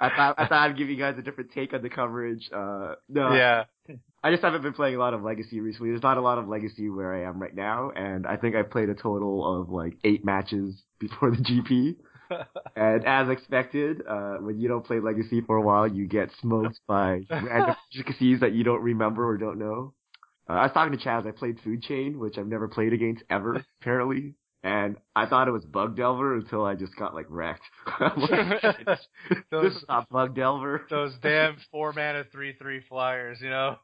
I 0.00 0.08
thought 0.10 0.34
I 0.38 0.46
thought 0.46 0.52
I'd 0.70 0.76
give 0.76 0.88
you 0.88 0.96
guys 0.96 1.16
a 1.18 1.22
different 1.22 1.52
take 1.52 1.72
on 1.74 1.82
the 1.82 1.88
coverage. 1.90 2.48
Uh, 2.52 2.94
no, 3.08 3.32
Yeah. 3.34 3.64
I 4.24 4.32
just 4.32 4.42
haven't 4.42 4.62
been 4.62 4.72
playing 4.72 4.96
a 4.96 4.98
lot 4.98 5.14
of 5.14 5.22
Legacy 5.22 5.60
recently. 5.60 5.90
There's 5.90 6.02
not 6.02 6.18
a 6.18 6.20
lot 6.20 6.38
of 6.38 6.48
Legacy 6.48 6.90
where 6.90 7.14
I 7.14 7.28
am 7.28 7.38
right 7.40 7.54
now, 7.54 7.90
and 7.94 8.26
I 8.26 8.36
think 8.36 8.56
I 8.56 8.62
played 8.62 8.88
a 8.88 8.94
total 8.94 9.60
of 9.60 9.68
like 9.70 9.94
eight 10.02 10.24
matches 10.24 10.82
before 10.98 11.30
the 11.30 11.36
GP. 11.36 11.94
and 12.74 13.04
as 13.04 13.28
expected, 13.28 14.02
uh, 14.08 14.38
when 14.38 14.58
you 14.58 14.66
don't 14.66 14.84
play 14.84 14.98
Legacy 14.98 15.42
for 15.42 15.56
a 15.56 15.62
while, 15.62 15.86
you 15.86 16.08
get 16.08 16.30
smoked 16.40 16.80
by 16.88 17.20
random 17.30 17.76
intricacies 17.94 18.40
that 18.40 18.52
you 18.52 18.64
don't 18.64 18.82
remember 18.82 19.24
or 19.24 19.36
don't 19.38 19.60
know. 19.60 19.94
Uh, 20.50 20.54
I 20.54 20.62
was 20.64 20.72
talking 20.72 20.98
to 20.98 21.04
Chaz. 21.04 21.24
I 21.24 21.30
played 21.30 21.60
Food 21.60 21.82
Chain, 21.82 22.18
which 22.18 22.36
I've 22.36 22.48
never 22.48 22.66
played 22.66 22.92
against 22.92 23.22
ever, 23.30 23.64
apparently. 23.80 24.34
And 24.66 24.96
I 25.14 25.26
thought 25.26 25.46
it 25.46 25.52
was 25.52 25.64
Bug 25.64 25.96
Delver 25.96 26.34
until 26.34 26.64
I 26.64 26.74
just 26.74 26.96
got 26.96 27.14
like 27.14 27.26
wrecked. 27.28 27.62
I'm 27.86 28.20
this 28.84 28.98
Those 29.52 29.76
is 29.76 29.84
not 29.88 30.08
Bug 30.10 30.34
Delver. 30.34 30.84
those 30.90 31.12
damn 31.22 31.56
four 31.70 31.92
mana 31.92 32.24
three 32.32 32.52
three 32.60 32.80
flyers, 32.88 33.38
you 33.40 33.48
know. 33.48 33.76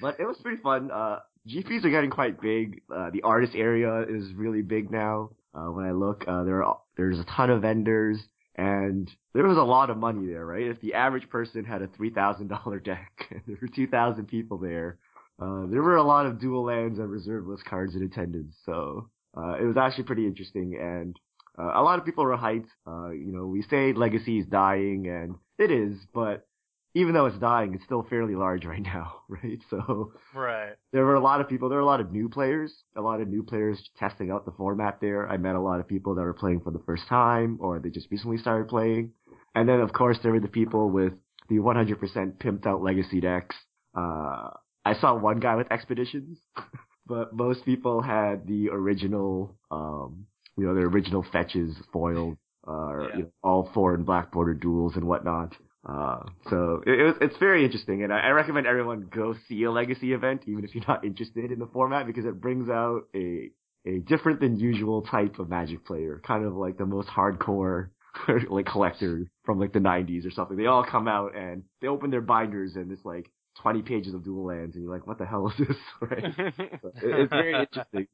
But 0.00 0.18
it 0.18 0.24
was 0.24 0.36
pretty 0.42 0.60
fun. 0.62 0.90
Uh, 0.90 1.20
GPs 1.48 1.84
are 1.84 1.90
getting 1.90 2.10
quite 2.10 2.40
big. 2.40 2.82
Uh, 2.92 3.10
the 3.10 3.22
artist 3.22 3.52
area 3.54 4.02
is 4.02 4.32
really 4.34 4.62
big 4.62 4.90
now. 4.90 5.30
Uh, 5.54 5.70
when 5.70 5.84
I 5.84 5.92
look, 5.92 6.24
uh, 6.26 6.42
there 6.42 6.64
are, 6.64 6.80
there's 6.96 7.20
a 7.20 7.24
ton 7.24 7.50
of 7.50 7.62
vendors 7.62 8.18
and 8.56 9.08
there 9.32 9.46
was 9.46 9.58
a 9.58 9.62
lot 9.62 9.90
of 9.90 9.96
money 9.96 10.26
there, 10.26 10.44
right? 10.44 10.66
If 10.66 10.80
the 10.80 10.94
average 10.94 11.28
person 11.28 11.64
had 11.64 11.82
a 11.82 11.86
$3,000 11.86 12.84
deck 12.84 13.26
and 13.30 13.42
there 13.46 13.58
were 13.62 13.68
2,000 13.68 14.26
people 14.26 14.58
there, 14.58 14.98
uh, 15.40 15.66
there 15.66 15.82
were 15.82 15.96
a 15.96 16.02
lot 16.02 16.26
of 16.26 16.40
dual 16.40 16.64
lands 16.64 16.98
and 16.98 17.08
reserve 17.08 17.46
list 17.46 17.64
cards 17.64 17.94
in 17.94 18.02
attendance. 18.02 18.56
So, 18.66 19.08
uh, 19.36 19.56
it 19.60 19.64
was 19.64 19.76
actually 19.76 20.04
pretty 20.04 20.26
interesting 20.26 20.76
and 20.80 21.16
uh, 21.58 21.72
a 21.74 21.82
lot 21.82 21.98
of 21.98 22.04
people 22.04 22.24
were 22.24 22.36
hyped. 22.36 22.68
Uh, 22.86 23.10
you 23.10 23.32
know, 23.32 23.46
we 23.46 23.62
say 23.62 23.92
Legacy 23.92 24.38
is 24.38 24.46
dying 24.46 25.06
and 25.08 25.34
it 25.58 25.70
is, 25.70 25.96
but 26.14 26.46
even 26.94 27.14
though 27.14 27.26
it's 27.26 27.38
dying, 27.38 27.74
it's 27.74 27.84
still 27.84 28.04
fairly 28.08 28.34
large 28.34 28.64
right 28.72 28.82
now, 28.82 29.22
right? 29.28 29.58
So 29.68 30.12
right. 30.34 30.74
there 30.92 31.04
were 31.04 31.14
a 31.14 31.20
lot 31.20 31.40
of 31.40 31.48
people. 31.48 31.68
There 31.68 31.78
were 31.78 31.82
a 31.82 31.86
lot 31.86 32.00
of 32.00 32.12
new 32.12 32.28
players, 32.28 32.72
a 32.96 33.00
lot 33.00 33.20
of 33.20 33.28
new 33.28 33.42
players 33.42 33.80
testing 33.98 34.30
out 34.30 34.44
the 34.44 34.52
format 34.52 35.00
there. 35.00 35.28
I 35.28 35.36
met 35.36 35.54
a 35.54 35.60
lot 35.60 35.80
of 35.80 35.88
people 35.88 36.14
that 36.14 36.22
were 36.22 36.34
playing 36.34 36.60
for 36.60 36.70
the 36.70 36.82
first 36.86 37.06
time 37.08 37.58
or 37.60 37.78
they 37.78 37.90
just 37.90 38.10
recently 38.10 38.38
started 38.38 38.68
playing. 38.68 39.12
And 39.54 39.68
then 39.68 39.80
of 39.80 39.92
course 39.92 40.18
there 40.22 40.32
were 40.32 40.40
the 40.40 40.48
people 40.48 40.90
with 40.90 41.12
the 41.48 41.56
100% 41.56 41.98
pimped 42.38 42.66
out 42.66 42.82
legacy 42.82 43.20
decks. 43.20 43.56
Uh, 43.96 44.50
I 44.84 44.94
saw 45.00 45.14
one 45.14 45.40
guy 45.40 45.56
with 45.56 45.70
expeditions, 45.70 46.38
but 47.10 47.34
most 47.34 47.64
people 47.64 48.00
had 48.00 48.46
the 48.46 48.70
original, 48.70 49.56
um, 49.72 50.26
you 50.56 50.64
know, 50.66 50.74
the 50.74 50.82
original 50.82 51.24
fetches 51.32 51.76
foiled, 51.92 52.36
uh, 52.66 53.00
Yeah. 53.08 53.16
you 53.16 53.22
know, 53.24 53.32
all 53.42 53.70
four 53.74 53.94
and 53.94 54.06
black 54.06 54.30
border 54.32 54.54
duels 54.54 54.94
and 54.96 55.04
whatnot. 55.04 55.50
Uh, 55.84 56.20
so 56.50 56.82
it, 56.86 56.96
it, 57.06 57.16
it's 57.22 57.36
very 57.38 57.64
interesting, 57.64 58.02
and 58.04 58.12
I, 58.12 58.20
I 58.20 58.30
recommend 58.30 58.66
everyone 58.66 59.08
go 59.10 59.34
see 59.48 59.64
a 59.64 59.70
legacy 59.72 60.12
event, 60.12 60.42
even 60.46 60.62
if 60.64 60.74
you're 60.74 60.84
not 60.86 61.04
interested 61.04 61.50
in 61.50 61.58
the 61.58 61.66
format, 61.66 62.06
because 62.06 62.26
it 62.26 62.40
brings 62.40 62.68
out 62.70 63.02
a 63.14 63.50
a 63.86 63.98
different 64.00 64.40
than 64.40 64.58
usual 64.60 65.00
type 65.02 65.38
of 65.38 65.48
Magic 65.48 65.86
player, 65.86 66.20
kind 66.24 66.44
of 66.44 66.54
like 66.54 66.76
the 66.76 66.84
most 66.84 67.08
hardcore 67.08 67.88
like 68.50 68.66
collector 68.66 69.26
from 69.44 69.58
like 69.58 69.72
the 69.72 69.78
90s 69.78 70.26
or 70.26 70.30
something. 70.30 70.56
They 70.58 70.66
all 70.66 70.84
come 70.84 71.08
out 71.08 71.34
and 71.34 71.62
they 71.80 71.88
open 71.88 72.10
their 72.10 72.20
binders 72.20 72.76
and 72.76 72.92
it's 72.92 73.06
like 73.06 73.30
20 73.62 73.82
pages 73.82 74.14
of 74.14 74.24
dual 74.24 74.46
lands 74.46 74.74
and 74.76 74.84
you're 74.84 74.92
like, 74.92 75.06
what 75.06 75.18
the 75.18 75.26
hell 75.26 75.48
is 75.48 75.66
this? 75.66 75.76
right? 76.00 76.24
It- 76.24 76.74
it's 77.02 77.30
very 77.30 77.54
interesting. 77.60 78.06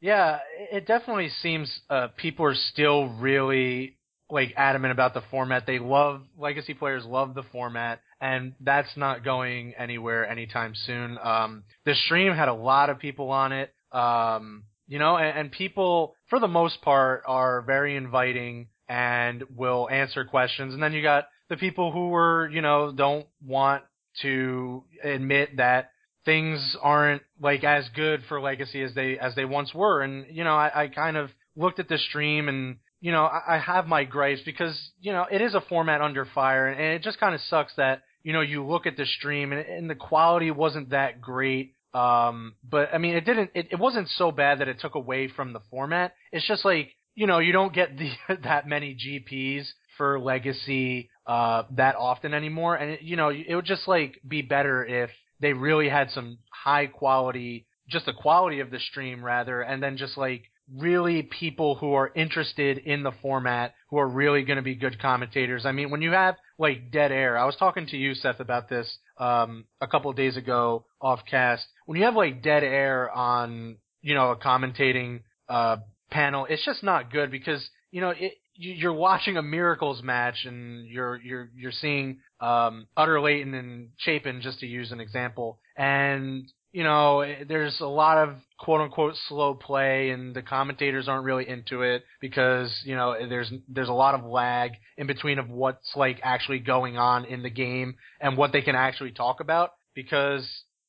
Yeah, 0.00 0.38
it 0.70 0.86
definitely 0.86 1.30
seems 1.40 1.80
uh, 1.88 2.08
people 2.16 2.44
are 2.46 2.54
still 2.54 3.08
really 3.08 3.96
like 4.30 4.52
adamant 4.56 4.92
about 4.92 5.14
the 5.14 5.22
format. 5.30 5.66
They 5.66 5.78
love 5.78 6.22
legacy 6.36 6.74
players 6.74 7.04
love 7.06 7.34
the 7.34 7.42
format, 7.44 8.00
and 8.20 8.54
that's 8.60 8.94
not 8.96 9.24
going 9.24 9.74
anywhere 9.78 10.28
anytime 10.28 10.74
soon. 10.74 11.18
Um, 11.22 11.64
the 11.86 11.94
stream 11.94 12.34
had 12.34 12.48
a 12.48 12.54
lot 12.54 12.90
of 12.90 12.98
people 12.98 13.30
on 13.30 13.52
it, 13.52 13.72
um, 13.92 14.64
you 14.88 14.98
know, 14.98 15.16
and, 15.16 15.38
and 15.38 15.52
people 15.52 16.14
for 16.28 16.38
the 16.38 16.48
most 16.48 16.82
part 16.82 17.22
are 17.26 17.62
very 17.62 17.96
inviting 17.96 18.68
and 18.88 19.42
will 19.56 19.88
answer 19.90 20.24
questions. 20.24 20.74
And 20.74 20.82
then 20.82 20.92
you 20.92 21.02
got 21.02 21.28
the 21.48 21.56
people 21.56 21.92
who 21.92 22.08
were, 22.08 22.48
you 22.50 22.60
know, 22.60 22.92
don't 22.92 23.26
want 23.46 23.84
to 24.22 24.84
admit 25.02 25.56
that 25.56 25.90
things 26.24 26.76
aren't 26.80 27.22
like 27.40 27.64
as 27.64 27.88
good 27.94 28.22
for 28.28 28.40
legacy 28.40 28.82
as 28.82 28.94
they 28.94 29.18
as 29.18 29.34
they 29.34 29.44
once 29.44 29.74
were. 29.74 30.02
And 30.02 30.26
you 30.30 30.44
know 30.44 30.54
i, 30.54 30.84
I 30.84 30.88
kind 30.88 31.16
of 31.16 31.30
looked 31.56 31.78
at 31.78 31.88
the 31.88 31.98
stream 31.98 32.48
and 32.48 32.76
you 33.00 33.12
know 33.12 33.24
I, 33.24 33.56
I 33.56 33.58
have 33.58 33.86
my 33.86 34.04
gripes 34.04 34.40
because 34.44 34.90
you 35.00 35.12
know 35.12 35.26
it 35.30 35.40
is 35.40 35.54
a 35.54 35.60
format 35.60 36.00
under 36.00 36.24
fire. 36.24 36.68
And 36.68 36.94
it 36.94 37.02
just 37.02 37.20
kind 37.20 37.34
of 37.34 37.40
sucks 37.42 37.74
that 37.76 38.02
you 38.22 38.32
know 38.32 38.40
you 38.40 38.64
look 38.64 38.86
at 38.86 38.96
the 38.96 39.06
stream 39.06 39.52
and, 39.52 39.66
and 39.66 39.90
the 39.90 39.94
quality 39.94 40.50
wasn't 40.50 40.90
that 40.90 41.20
great. 41.20 41.74
Um 41.92 42.54
but 42.68 42.90
i 42.92 42.98
mean 42.98 43.14
it 43.14 43.24
didn't 43.24 43.50
it, 43.54 43.68
it 43.72 43.78
wasn't 43.78 44.08
so 44.08 44.32
bad 44.32 44.60
that 44.60 44.68
it 44.68 44.80
took 44.80 44.94
away 44.94 45.28
from 45.28 45.52
the 45.52 45.60
format. 45.70 46.14
It's 46.32 46.46
just 46.46 46.64
like 46.64 46.90
you 47.14 47.26
know 47.26 47.38
you 47.38 47.52
don't 47.52 47.72
get 47.72 47.96
the 47.98 48.10
that 48.42 48.66
many 48.66 48.96
gps 48.96 49.66
for 49.96 50.18
legacy 50.18 51.10
uh 51.26 51.62
that 51.70 51.96
often 51.96 52.34
anymore 52.34 52.74
and 52.74 52.92
it, 52.92 53.02
you 53.02 53.16
know 53.16 53.28
it 53.30 53.54
would 53.54 53.64
just 53.64 53.88
like 53.88 54.20
be 54.26 54.42
better 54.42 54.84
if 54.84 55.10
they 55.40 55.52
really 55.52 55.88
had 55.88 56.10
some 56.10 56.38
high 56.50 56.86
quality, 56.86 57.66
just 57.88 58.06
the 58.06 58.12
quality 58.12 58.60
of 58.60 58.70
the 58.70 58.80
stream 58.80 59.22
rather, 59.24 59.60
and 59.60 59.82
then 59.82 59.96
just 59.96 60.16
like 60.16 60.44
really 60.74 61.22
people 61.22 61.74
who 61.74 61.92
are 61.92 62.10
interested 62.14 62.78
in 62.78 63.02
the 63.02 63.12
format, 63.20 63.74
who 63.90 63.98
are 63.98 64.08
really 64.08 64.42
going 64.44 64.56
to 64.56 64.62
be 64.62 64.74
good 64.74 64.98
commentators. 64.98 65.66
I 65.66 65.72
mean, 65.72 65.90
when 65.90 66.00
you 66.00 66.12
have 66.12 66.36
like 66.58 66.90
dead 66.90 67.12
air, 67.12 67.36
I 67.36 67.44
was 67.44 67.56
talking 67.56 67.86
to 67.88 67.96
you, 67.96 68.14
Seth, 68.14 68.40
about 68.40 68.70
this 68.70 68.96
um, 69.18 69.66
a 69.80 69.86
couple 69.86 70.10
of 70.10 70.16
days 70.16 70.36
ago 70.36 70.86
off 71.00 71.20
cast. 71.30 71.66
When 71.84 71.98
you 71.98 72.06
have 72.06 72.14
like 72.14 72.42
dead 72.42 72.64
air 72.64 73.10
on, 73.10 73.76
you 74.00 74.14
know, 74.14 74.30
a 74.30 74.36
commentating 74.36 75.20
uh, 75.48 75.76
panel, 76.10 76.46
it's 76.48 76.64
just 76.64 76.82
not 76.82 77.12
good 77.12 77.30
because 77.30 77.68
you 77.90 78.00
know 78.00 78.10
it, 78.10 78.32
you're 78.56 78.92
watching 78.92 79.36
a 79.36 79.42
miracles 79.42 80.02
match 80.02 80.44
and 80.44 80.86
you're 80.86 81.20
you're 81.20 81.50
you're 81.56 81.72
seeing 81.72 82.18
um 82.40 82.86
Utter 82.96 83.20
Leighton 83.20 83.54
and 83.54 83.88
Chapin 83.98 84.40
just 84.40 84.60
to 84.60 84.66
use 84.66 84.92
an 84.92 85.00
example. 85.00 85.58
And 85.76 86.44
you 86.72 86.84
know 86.84 87.20
eh, 87.20 87.44
there's 87.48 87.80
a 87.80 87.86
lot 87.86 88.18
of 88.18 88.36
quote 88.58 88.80
unquote 88.80 89.14
slow 89.28 89.54
play 89.54 90.10
and 90.10 90.34
the 90.34 90.42
commentators 90.42 91.08
aren't 91.08 91.24
really 91.24 91.48
into 91.48 91.82
it 91.82 92.04
because 92.20 92.70
you 92.84 92.94
know 92.94 93.16
there's 93.28 93.52
there's 93.68 93.88
a 93.88 93.92
lot 93.92 94.14
of 94.14 94.24
lag 94.24 94.72
in 94.98 95.06
between 95.06 95.38
of 95.38 95.48
what's 95.48 95.92
like 95.96 96.20
actually 96.22 96.58
going 96.58 96.96
on 96.96 97.24
in 97.24 97.42
the 97.42 97.50
game 97.50 97.94
and 98.20 98.36
what 98.36 98.52
they 98.52 98.62
can 98.62 98.74
actually 98.74 99.12
talk 99.12 99.40
about 99.40 99.70
because 99.94 100.46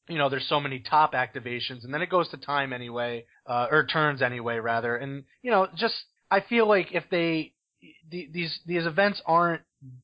you 0.07 0.18
know 0.18 0.30
there's 0.30 0.47
so 0.47 0.59
many 0.59 0.80
top 0.80 1.13
activations 1.13 1.84
and 1.84 1.93
then 1.93 2.01
it 2.01 2.09
goes 2.09 2.30
to 2.30 2.38
time 2.38 2.74
anyway 2.74 3.26
uh 3.47 3.68
or 3.72 3.86
turns 3.86 4.22
anyway 4.22 4.57
rather. 4.57 4.95
And 4.95 5.24
you 5.41 5.51
know 5.51 5.68
just 5.76 5.95
I 6.32 6.41
feel 6.41 6.68
like 6.68 6.93
if 6.93 7.03
they 7.09 7.53
the, 8.09 8.29
these 8.31 8.59
these 8.65 8.86
events 8.86 9.21
aren't 9.25 9.61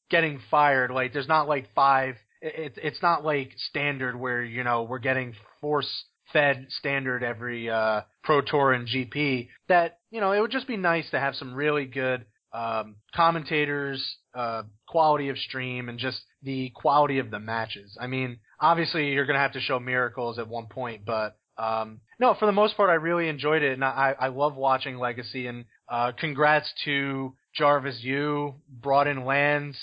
getting 0.10 0.40
fired. 0.50 0.92
Like 0.92 1.14
there's 1.14 1.28
not 1.28 1.48
like 1.48 1.74
five 1.74 2.16
it, 2.42 2.74
it's 2.78 3.02
not 3.02 3.24
like 3.24 3.52
standard 3.70 4.20
where 4.20 4.44
you 4.44 4.64
know 4.64 4.84
we're 4.84 5.00
getting 5.00 5.34
force 5.62 6.06
fed 6.34 6.68
standard 6.70 7.24
every 7.24 7.70
uh 7.70 8.02
pro 8.24 8.42
tour 8.42 8.72
and 8.72 8.88
gp 8.88 9.50
that 9.68 10.00
you 10.10 10.22
know 10.22 10.32
it 10.32 10.40
would 10.40 10.52
just 10.52 10.68
be 10.68 10.78
nice 10.78 11.10
to 11.12 11.20
have 11.20 11.36
some 11.36 11.54
really 11.54 11.86
good 11.86 12.26
um 12.54 12.96
commentators 13.14 14.18
uh 14.34 14.64
quality 14.88 15.30
of 15.30 15.38
stream 15.38 15.90
and 15.90 16.00
just 16.00 16.22
the 16.44 16.72
quality 16.74 17.20
of 17.20 17.30
the 17.30 17.40
matches. 17.40 17.96
I 18.00 18.08
mean 18.08 18.40
obviously 18.60 19.10
you're 19.10 19.26
going 19.26 19.36
to 19.36 19.42
have 19.42 19.54
to 19.54 19.62
show 19.62 19.80
miracles 19.80 20.40
at 20.40 20.48
one 20.48 20.68
point 20.68 21.06
but 21.06 21.38
um 21.58 22.00
no 22.20 22.34
for 22.34 22.46
the 22.46 22.52
most 22.52 22.76
part 22.76 22.90
i 22.90 22.94
really 22.94 23.28
enjoyed 23.28 23.62
it 23.62 23.74
and 23.74 23.84
i 23.84 24.16
i 24.20 24.28
love 24.28 24.56
watching 24.56 24.98
legacy 24.98 25.48
and 25.48 25.66
uh 25.90 26.12
congrats 26.18 26.72
to 26.86 27.34
Jarvis, 27.56 28.00
you 28.02 28.56
brought 28.70 29.08
in 29.08 29.26
lands. 29.26 29.78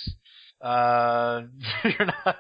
Uh, 0.60 1.42
you're 1.84 2.06
not 2.06 2.36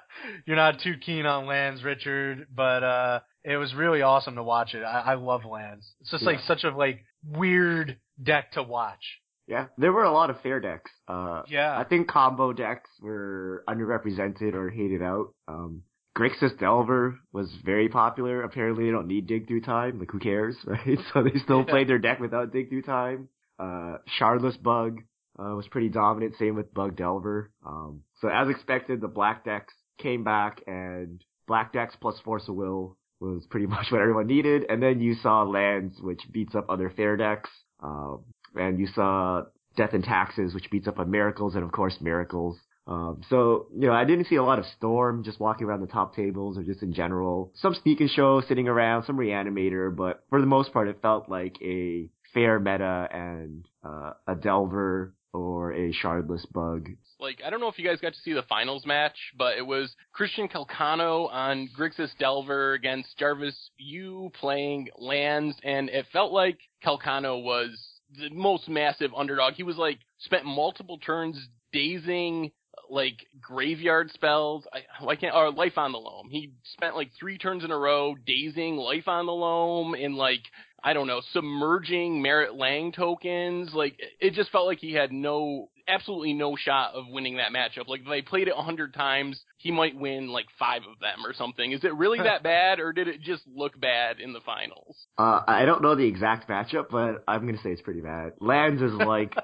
you're 0.46 0.56
not 0.56 0.80
too 0.80 0.94
keen 1.04 1.26
on 1.26 1.46
lands, 1.46 1.84
Richard, 1.84 2.46
but 2.54 2.82
uh, 2.82 3.20
it 3.44 3.56
was 3.56 3.74
really 3.74 4.02
awesome 4.02 4.34
to 4.36 4.42
watch 4.42 4.74
it. 4.74 4.82
I, 4.82 5.00
I 5.00 5.14
love 5.14 5.44
lands. 5.44 5.86
It's 6.00 6.10
just 6.10 6.24
like 6.24 6.40
such 6.40 6.64
a 6.64 6.70
like 6.70 7.00
weird 7.24 7.98
deck 8.22 8.52
to 8.52 8.62
watch. 8.62 9.02
Yeah, 9.46 9.66
there 9.78 9.92
were 9.92 10.04
a 10.04 10.12
lot 10.12 10.28
of 10.30 10.40
fair 10.42 10.60
decks. 10.60 10.90
Uh, 11.06 11.42
Yeah, 11.48 11.78
I 11.78 11.84
think 11.84 12.08
combo 12.08 12.52
decks 12.52 12.90
were 13.00 13.64
underrepresented 13.68 14.54
or 14.54 14.68
hated 14.68 15.00
out. 15.02 15.28
Um, 15.46 15.82
Grixis 16.18 16.58
Delver 16.58 17.16
was 17.32 17.50
very 17.64 17.88
popular. 17.88 18.42
Apparently 18.42 18.84
they 18.86 18.90
don't 18.90 19.06
need 19.06 19.26
dig 19.26 19.46
through 19.46 19.60
time. 19.62 20.00
Like 20.00 20.10
who 20.10 20.18
cares, 20.18 20.56
right? 20.66 20.98
So 21.14 21.22
they 21.22 21.38
still 21.38 21.60
Yeah. 21.60 21.70
played 21.70 21.88
their 21.88 21.98
deck 22.00 22.18
without 22.20 22.52
dig 22.52 22.68
through 22.68 22.82
time. 22.82 23.28
Uh, 23.58 23.98
Shardless 24.20 24.60
Bug, 24.62 25.00
uh, 25.38 25.54
was 25.54 25.68
pretty 25.68 25.88
dominant. 25.88 26.34
Same 26.38 26.56
with 26.56 26.72
Bug 26.74 26.96
Delver. 26.96 27.50
Um, 27.64 28.02
so 28.20 28.28
as 28.28 28.48
expected, 28.48 29.00
the 29.00 29.08
black 29.08 29.44
decks 29.44 29.74
came 29.98 30.24
back 30.24 30.62
and 30.66 31.22
black 31.46 31.72
decks 31.72 31.96
plus 32.00 32.18
Force 32.20 32.48
of 32.48 32.54
Will 32.54 32.96
was 33.20 33.46
pretty 33.50 33.66
much 33.74 33.86
what 33.90 34.00
everyone 34.00 34.26
needed. 34.26 34.64
And 34.68 34.82
then 34.82 35.00
you 35.00 35.14
saw 35.14 35.42
lands, 35.42 35.96
which 36.00 36.20
beats 36.32 36.54
up 36.54 36.66
other 36.68 36.90
fair 36.90 37.16
decks. 37.16 37.50
Um, 37.82 38.24
and 38.54 38.78
you 38.78 38.88
saw 38.88 39.42
Death 39.76 39.92
and 39.92 40.04
Taxes, 40.04 40.54
which 40.54 40.70
beats 40.70 40.88
up 40.88 40.98
on 40.98 41.10
Miracles, 41.10 41.54
and 41.54 41.62
of 41.62 41.70
course 41.70 41.96
Miracles. 42.00 42.58
Um, 42.88 43.20
so, 43.28 43.66
you 43.74 43.86
know, 43.86 43.92
I 43.92 44.04
didn't 44.04 44.28
see 44.28 44.36
a 44.36 44.42
lot 44.42 44.58
of 44.58 44.64
Storm 44.78 45.22
just 45.22 45.38
walking 45.38 45.66
around 45.66 45.82
the 45.82 45.86
top 45.86 46.16
tables 46.16 46.56
or 46.56 46.62
just 46.62 46.82
in 46.82 46.94
general. 46.94 47.52
Some 47.54 47.74
Sneak 47.74 48.00
and 48.00 48.10
Show 48.10 48.40
sitting 48.48 48.66
around, 48.66 49.04
some 49.04 49.18
Reanimator, 49.18 49.94
but 49.94 50.24
for 50.30 50.40
the 50.40 50.46
most 50.46 50.72
part 50.72 50.88
it 50.88 51.02
felt 51.02 51.28
like 51.28 51.56
a 51.62 52.08
fair 52.32 52.58
meta 52.58 53.06
and 53.12 53.66
uh, 53.84 54.12
a 54.26 54.34
Delver 54.34 55.14
or 55.32 55.72
a 55.72 55.92
Shardless 55.92 56.50
Bug. 56.52 56.88
Like, 57.20 57.40
I 57.44 57.50
don't 57.50 57.60
know 57.60 57.68
if 57.68 57.78
you 57.78 57.84
guys 57.84 58.00
got 58.00 58.14
to 58.14 58.20
see 58.20 58.32
the 58.32 58.42
finals 58.48 58.86
match, 58.86 59.16
but 59.36 59.58
it 59.58 59.66
was 59.66 59.94
Christian 60.12 60.48
Calcano 60.48 61.30
on 61.30 61.68
Grixis 61.78 62.16
Delver 62.18 62.72
against 62.72 63.16
Jarvis 63.18 63.70
Yu 63.76 64.30
playing 64.40 64.88
lands, 64.96 65.56
and 65.62 65.88
it 65.88 66.06
felt 66.12 66.32
like 66.32 66.58
Calcano 66.84 67.42
was 67.42 67.70
the 68.16 68.30
most 68.30 68.68
massive 68.68 69.10
underdog. 69.16 69.54
He 69.54 69.62
was 69.62 69.76
like, 69.76 69.98
spent 70.18 70.46
multiple 70.46 70.98
turns 70.98 71.38
dazing, 71.72 72.52
like, 72.88 73.26
graveyard 73.40 74.10
spells. 74.12 74.66
I, 75.06 75.16
can't, 75.16 75.34
or 75.34 75.52
Life 75.52 75.76
on 75.76 75.92
the 75.92 75.98
Loam. 75.98 76.28
He 76.30 76.52
spent 76.74 76.96
like 76.96 77.10
three 77.18 77.36
turns 77.36 77.64
in 77.64 77.70
a 77.70 77.78
row 77.78 78.14
dazing 78.26 78.76
Life 78.76 79.08
on 79.08 79.26
the 79.26 79.32
Loam 79.32 79.94
and 79.94 80.14
like, 80.14 80.42
I 80.82 80.92
don't 80.92 81.06
know, 81.06 81.20
submerging 81.32 82.22
Marit 82.22 82.54
Lage 82.54 82.94
tokens. 82.94 83.72
Like, 83.74 83.98
it 84.20 84.34
just 84.34 84.50
felt 84.50 84.66
like 84.66 84.78
he 84.78 84.92
had 84.92 85.12
no, 85.12 85.70
absolutely 85.88 86.34
no 86.34 86.56
shot 86.56 86.94
of 86.94 87.04
winning 87.08 87.38
that 87.38 87.52
matchup. 87.52 87.88
Like, 87.88 88.02
if 88.02 88.08
they 88.08 88.22
played 88.22 88.48
it 88.48 88.54
a 88.56 88.62
hundred 88.62 88.94
times, 88.94 89.40
he 89.56 89.72
might 89.72 89.96
win 89.96 90.28
like 90.28 90.46
five 90.58 90.82
of 90.82 91.00
them 91.00 91.26
or 91.26 91.34
something. 91.34 91.72
Is 91.72 91.82
it 91.82 91.94
really 91.94 92.18
that 92.18 92.42
bad, 92.44 92.78
or 92.78 92.92
did 92.92 93.08
it 93.08 93.20
just 93.20 93.42
look 93.46 93.78
bad 93.80 94.20
in 94.20 94.32
the 94.32 94.40
finals? 94.40 94.96
Uh, 95.18 95.40
I 95.46 95.64
don't 95.64 95.82
know 95.82 95.96
the 95.96 96.06
exact 96.06 96.48
matchup, 96.48 96.86
but 96.90 97.24
I'm 97.26 97.44
gonna 97.44 97.58
say 97.62 97.70
it's 97.70 97.82
pretty 97.82 98.00
bad. 98.00 98.32
Lands 98.40 98.80
is 98.80 98.92
like, 98.92 99.34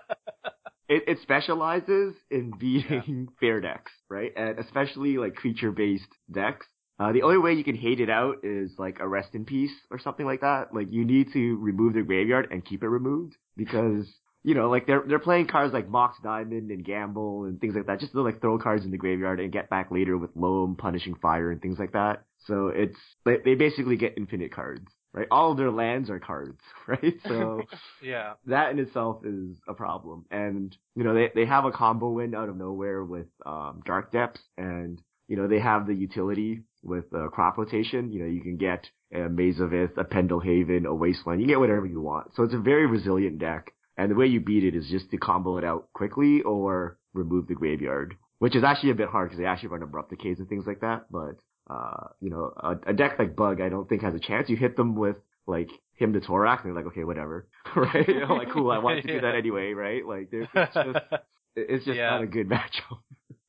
it, 0.88 1.04
it 1.08 1.18
specializes 1.22 2.14
in 2.30 2.52
beating 2.58 3.28
fair 3.40 3.60
decks, 3.60 3.92
right? 4.08 4.32
And 4.36 4.58
especially 4.58 5.16
like 5.18 5.34
creature-based 5.34 6.08
decks. 6.30 6.66
Uh, 6.98 7.12
the 7.12 7.22
only 7.22 7.38
way 7.38 7.52
you 7.54 7.64
can 7.64 7.74
hate 7.74 8.00
it 8.00 8.08
out 8.08 8.36
is 8.44 8.70
like 8.78 8.98
a 9.00 9.08
rest 9.08 9.34
in 9.34 9.44
peace 9.44 9.72
or 9.90 9.98
something 9.98 10.26
like 10.26 10.42
that. 10.42 10.72
Like 10.72 10.88
you 10.90 11.04
need 11.04 11.32
to 11.32 11.56
remove 11.56 11.94
their 11.94 12.04
graveyard 12.04 12.48
and 12.50 12.64
keep 12.64 12.82
it 12.82 12.88
removed 12.88 13.36
because 13.56 14.06
you 14.44 14.54
know 14.54 14.70
like 14.70 14.86
they're 14.86 15.02
they're 15.06 15.18
playing 15.18 15.48
cards 15.48 15.72
like 15.72 15.88
Mox 15.88 16.16
Diamond 16.22 16.70
and 16.70 16.84
Gamble 16.84 17.44
and 17.44 17.60
things 17.60 17.74
like 17.74 17.86
that 17.86 18.00
just 18.00 18.12
to 18.12 18.22
like 18.22 18.40
throw 18.40 18.58
cards 18.58 18.84
in 18.84 18.92
the 18.92 18.96
graveyard 18.96 19.40
and 19.40 19.52
get 19.52 19.70
back 19.70 19.90
later 19.90 20.16
with 20.16 20.30
Loam, 20.36 20.76
Punishing 20.76 21.16
Fire, 21.16 21.50
and 21.50 21.60
things 21.60 21.78
like 21.78 21.92
that. 21.92 22.24
So 22.46 22.68
it's 22.68 22.98
they, 23.24 23.38
they 23.44 23.54
basically 23.54 23.96
get 23.96 24.14
infinite 24.16 24.52
cards, 24.52 24.86
right? 25.12 25.26
All 25.30 25.52
of 25.52 25.56
their 25.56 25.70
lands 25.70 26.10
are 26.10 26.18
cards, 26.20 26.60
right? 26.86 27.14
So 27.26 27.62
yeah, 28.02 28.34
that 28.46 28.70
in 28.70 28.78
itself 28.78 29.24
is 29.24 29.56
a 29.66 29.74
problem. 29.74 30.26
And, 30.30 30.76
you 30.94 31.04
know, 31.04 31.14
they, 31.14 31.30
they 31.34 31.46
have 31.46 31.64
a 31.64 31.72
combo 31.72 32.10
win 32.10 32.34
out 32.34 32.48
of 32.48 32.56
nowhere 32.56 33.02
with, 33.02 33.28
um, 33.46 33.82
Dark 33.86 34.12
Depths 34.12 34.42
and, 34.58 35.00
you 35.28 35.36
know, 35.36 35.48
they 35.48 35.60
have 35.60 35.86
the 35.86 35.94
utility 35.94 36.62
with, 36.84 37.04
uh, 37.14 37.28
crop 37.28 37.56
rotation. 37.58 38.12
You 38.12 38.20
know, 38.20 38.26
you 38.26 38.40
can 38.42 38.56
get 38.56 38.88
a 39.12 39.28
Maze 39.28 39.60
of 39.60 39.72
Ith, 39.74 39.96
a 39.96 40.04
Pendelhaven, 40.04 40.86
a 40.86 40.94
Wasteland. 40.94 41.40
You 41.40 41.46
get 41.46 41.60
whatever 41.60 41.86
you 41.86 42.00
want. 42.00 42.34
So 42.34 42.42
it's 42.42 42.54
a 42.54 42.58
very 42.58 42.86
resilient 42.86 43.38
deck. 43.38 43.72
And 43.96 44.10
the 44.10 44.16
way 44.16 44.26
you 44.26 44.40
beat 44.40 44.64
it 44.64 44.74
is 44.74 44.88
just 44.90 45.10
to 45.12 45.16
combo 45.18 45.56
it 45.58 45.64
out 45.64 45.88
quickly 45.92 46.42
or 46.42 46.98
remove 47.12 47.46
the 47.46 47.54
graveyard, 47.54 48.16
which 48.40 48.56
is 48.56 48.64
actually 48.64 48.90
a 48.90 48.94
bit 48.96 49.08
hard 49.08 49.28
because 49.30 49.38
they 49.38 49.46
actually 49.46 49.68
run 49.68 49.82
Abrupt 49.82 50.10
Decays 50.10 50.40
and 50.40 50.48
things 50.48 50.66
like 50.66 50.80
that. 50.80 51.06
But 51.10 51.36
uh, 51.70 52.08
you 52.20 52.28
know, 52.28 52.52
a, 52.56 52.90
a 52.90 52.92
deck 52.92 53.18
like 53.18 53.36
Bug, 53.36 53.60
I 53.60 53.68
don't 53.68 53.88
think 53.88 54.02
has 54.02 54.14
a 54.14 54.18
chance. 54.18 54.48
You 54.50 54.56
hit 54.56 54.76
them 54.76 54.96
with 54.96 55.16
like 55.46 55.70
Hymn 55.94 56.12
to 56.14 56.20
Tourach, 56.20 56.64
and 56.64 56.66
they're 56.66 56.82
like, 56.82 56.90
okay, 56.92 57.04
whatever, 57.04 57.46
right? 57.76 58.06
You 58.08 58.26
know, 58.26 58.34
like, 58.34 58.50
cool, 58.50 58.70
I 58.72 58.78
want 58.78 59.00
to 59.00 59.06
do 59.06 59.20
that 59.22 59.34
anyway, 59.36 59.72
right? 59.74 60.04
Like, 60.04 60.28
it's 60.32 60.52
just, 60.74 60.76
it's 61.56 61.84
just 61.84 61.96
Yeah. 61.96 62.10
not 62.10 62.22
a 62.22 62.26
good 62.26 62.48
matchup. 62.48 62.98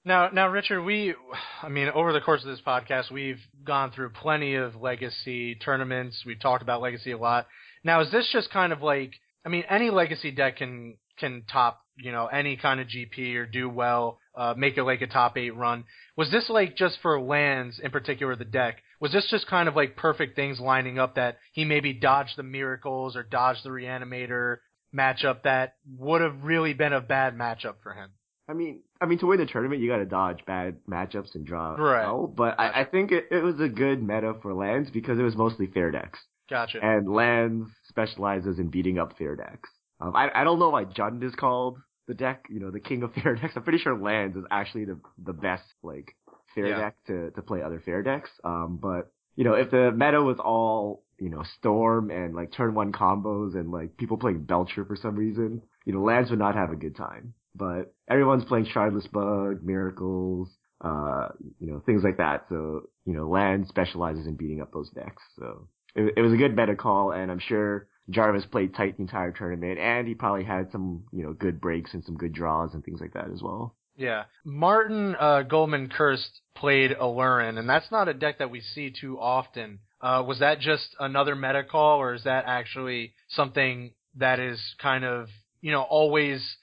Now, 0.08 0.30
now, 0.32 0.48
Richard, 0.48 0.84
we, 0.84 1.16
I 1.64 1.68
mean, 1.68 1.90
over 1.90 2.14
the 2.14 2.22
course 2.22 2.44
of 2.44 2.48
this 2.48 2.62
podcast, 2.66 3.10
we've 3.10 3.40
gone 3.64 3.92
through 3.92 4.12
plenty 4.12 4.54
of 4.54 4.76
legacy 4.76 5.56
tournaments. 5.56 6.22
We've 6.28 6.40
talked 6.40 6.62
about 6.62 6.80
legacy 6.82 7.12
a 7.12 7.18
lot. 7.18 7.48
Now, 7.84 8.02
is 8.02 8.12
this 8.12 8.30
just 8.32 8.52
kind 8.52 8.72
of 8.72 8.84
like, 8.84 9.14
I 9.44 9.50
mean, 9.50 9.64
any 9.68 9.90
legacy 9.90 10.30
deck 10.30 10.58
can 10.58 10.98
can 11.18 11.44
top, 11.52 11.80
you 11.98 12.12
know, 12.12 12.28
any 12.28 12.58
kind 12.58 12.80
of 12.80 12.88
GP 12.88 13.36
or 13.36 13.46
do 13.46 13.70
well, 13.70 14.20
uh, 14.36 14.54
make 14.56 14.78
it 14.78 14.84
like 14.84 15.02
a 15.02 15.08
top 15.08 15.38
eight 15.38 15.56
run. 15.56 15.86
Was 16.18 16.30
this 16.30 16.50
like 16.50 16.76
just 16.76 17.00
for 17.02 17.20
lands 17.20 17.80
in 17.82 17.90
particular, 17.90 18.36
the 18.36 18.46
deck? 18.46 18.84
Was 19.00 19.14
this 19.14 19.28
just 19.32 19.48
kind 19.48 19.70
of 19.70 19.76
like 19.76 19.96
perfect 19.96 20.36
things 20.36 20.60
lining 20.60 21.00
up 21.00 21.16
that 21.16 21.38
he 21.54 21.64
maybe 21.64 21.94
dodged 21.94 22.38
the 22.38 22.44
miracles 22.44 23.16
or 23.16 23.24
dodged 23.24 23.64
the 23.64 23.70
reanimator 23.70 24.58
matchup 24.94 25.44
that 25.44 25.76
would 25.98 26.22
have 26.22 26.44
really 26.44 26.74
been 26.74 26.94
a 26.94 27.02
bad 27.02 27.36
matchup 27.36 27.76
for 27.82 27.94
him? 27.94 28.12
I 28.48 28.54
mean, 28.54 28.82
I 29.02 29.06
mean, 29.06 29.18
to 29.20 29.26
win 29.28 29.40
the 29.40 29.46
tournament, 29.46 29.82
you 29.82 29.90
got 29.90 29.98
to 29.98 30.06
dodge 30.06 30.46
bad 30.46 30.78
matchups 30.90 31.34
and 31.36 31.46
draw 31.46 31.74
Right. 31.74 32.36
But 32.36 32.60
I, 32.60 32.82
I 32.82 32.86
think 32.86 33.12
it, 33.12 33.26
it 33.32 33.42
was 33.44 33.60
a 33.60 33.68
good 33.68 34.02
meta 34.04 34.36
for 34.42 34.54
lands 34.54 34.92
because 34.92 35.18
it 35.18 35.24
was 35.24 35.36
mostly 35.36 35.68
fair 35.68 35.90
decks, 35.92 36.20
Gotcha. 36.50 36.80
and 36.84 37.10
lands 37.12 37.70
specializes 37.88 38.60
in 38.60 38.70
beating 38.70 39.00
up 39.00 39.18
fair 39.18 39.36
decks. 39.36 39.70
Um, 40.00 40.16
I 40.16 40.30
I 40.34 40.44
don't 40.44 40.60
know 40.60 40.70
why 40.70 40.86
Jund 40.86 41.24
is 41.24 41.34
called 41.36 41.80
the 42.08 42.14
deck, 42.14 42.46
you 42.50 42.60
know, 42.60 42.70
the 42.70 42.80
king 42.80 43.02
of 43.02 43.14
fair 43.24 43.36
decks. 43.36 43.54
I'm 43.56 43.64
pretty 43.64 43.80
sure 43.80 43.98
lands 43.98 44.38
is 44.38 44.44
actually 44.52 44.86
the 44.86 45.00
the 45.18 45.34
best 45.34 45.64
like 45.82 46.16
fair 46.54 46.68
Yeah. 46.68 46.78
deck 46.78 46.96
to 47.08 47.32
to 47.32 47.42
play 47.42 47.62
other 47.64 47.80
fair 47.80 48.04
decks. 48.04 48.30
Um, 48.44 48.78
but 48.82 49.12
you 49.36 49.44
know, 49.44 49.54
if 49.54 49.72
the 49.72 49.92
meta 49.92 50.22
was 50.22 50.38
all 50.40 51.04
you 51.20 51.30
know 51.30 51.44
storm 51.58 52.12
and 52.12 52.36
like 52.36 52.52
turn 52.52 52.76
one 52.76 52.92
combos 52.92 53.56
and 53.56 53.72
like 53.72 53.98
people 53.98 54.18
playing 54.18 54.44
Belcher 54.44 54.86
for 54.86 54.96
some 54.96 55.16
reason, 55.16 55.64
you 55.86 55.94
know, 55.94 56.02
lands 56.04 56.30
would 56.30 56.40
not 56.40 56.54
have 56.56 56.72
a 56.72 56.76
good 56.76 56.96
time. 56.96 57.34
But 57.56 57.94
everyone's 58.10 58.46
playing 58.46 58.66
Shardless 58.66 59.10
Bug, 59.12 59.64
Miracles, 59.64 60.50
uh, 60.82 61.30
you 61.60 61.72
know, 61.72 61.82
things 61.86 62.04
like 62.04 62.18
that. 62.18 62.46
So, 62.50 62.90
you 63.06 63.14
know, 63.14 63.30
Land 63.30 63.68
specializes 63.68 64.28
in 64.28 64.36
beating 64.36 64.62
up 64.62 64.74
those 64.74 64.90
decks. 64.90 65.24
So 65.40 65.68
it, 65.96 66.14
it 66.18 66.22
was 66.22 66.34
a 66.34 66.38
good 66.38 66.56
meta 66.56 66.76
call, 66.76 67.12
and 67.12 67.32
I'm 67.32 67.40
sure 67.40 67.88
Jarvis 68.10 68.46
played 68.46 68.76
tight 68.76 68.98
the 68.98 69.04
entire 69.04 69.32
tournament, 69.32 69.80
and 69.80 70.08
he 70.08 70.14
probably 70.14 70.44
had 70.44 70.72
some, 70.72 71.04
you 71.12 71.24
know, 71.24 71.34
good 71.34 71.60
breaks 71.62 71.94
and 71.94 72.04
some 72.04 72.18
good 72.18 72.34
draws 72.34 72.74
and 72.74 72.84
things 72.84 73.00
like 73.02 73.14
that 73.14 73.32
as 73.34 73.42
well. 73.42 73.76
Yeah. 73.98 74.24
Martin 74.44 75.16
uh, 75.20 75.44
Goldman 75.44 75.90
Kirst 75.90 76.30
played 76.54 76.92
Aluren, 76.92 77.58
and 77.58 77.68
that's 77.68 77.90
not 77.92 78.10
a 78.10 78.14
deck 78.14 78.40
that 78.40 78.52
we 78.52 78.62
see 78.62 78.92
too 78.92 79.18
often. 79.20 79.80
Uh, 80.02 80.24
was 80.28 80.40
that 80.40 80.60
just 80.60 80.96
another 81.00 81.36
meta 81.36 81.64
call, 81.64 82.00
or 82.00 82.14
is 82.14 82.26
that 82.26 82.44
actually 82.46 83.14
something 83.30 83.92
that 84.18 84.40
is 84.40 84.60
kind 84.80 85.04
of, 85.04 85.30
you 85.62 85.72
know, 85.72 85.82
always 85.82 86.58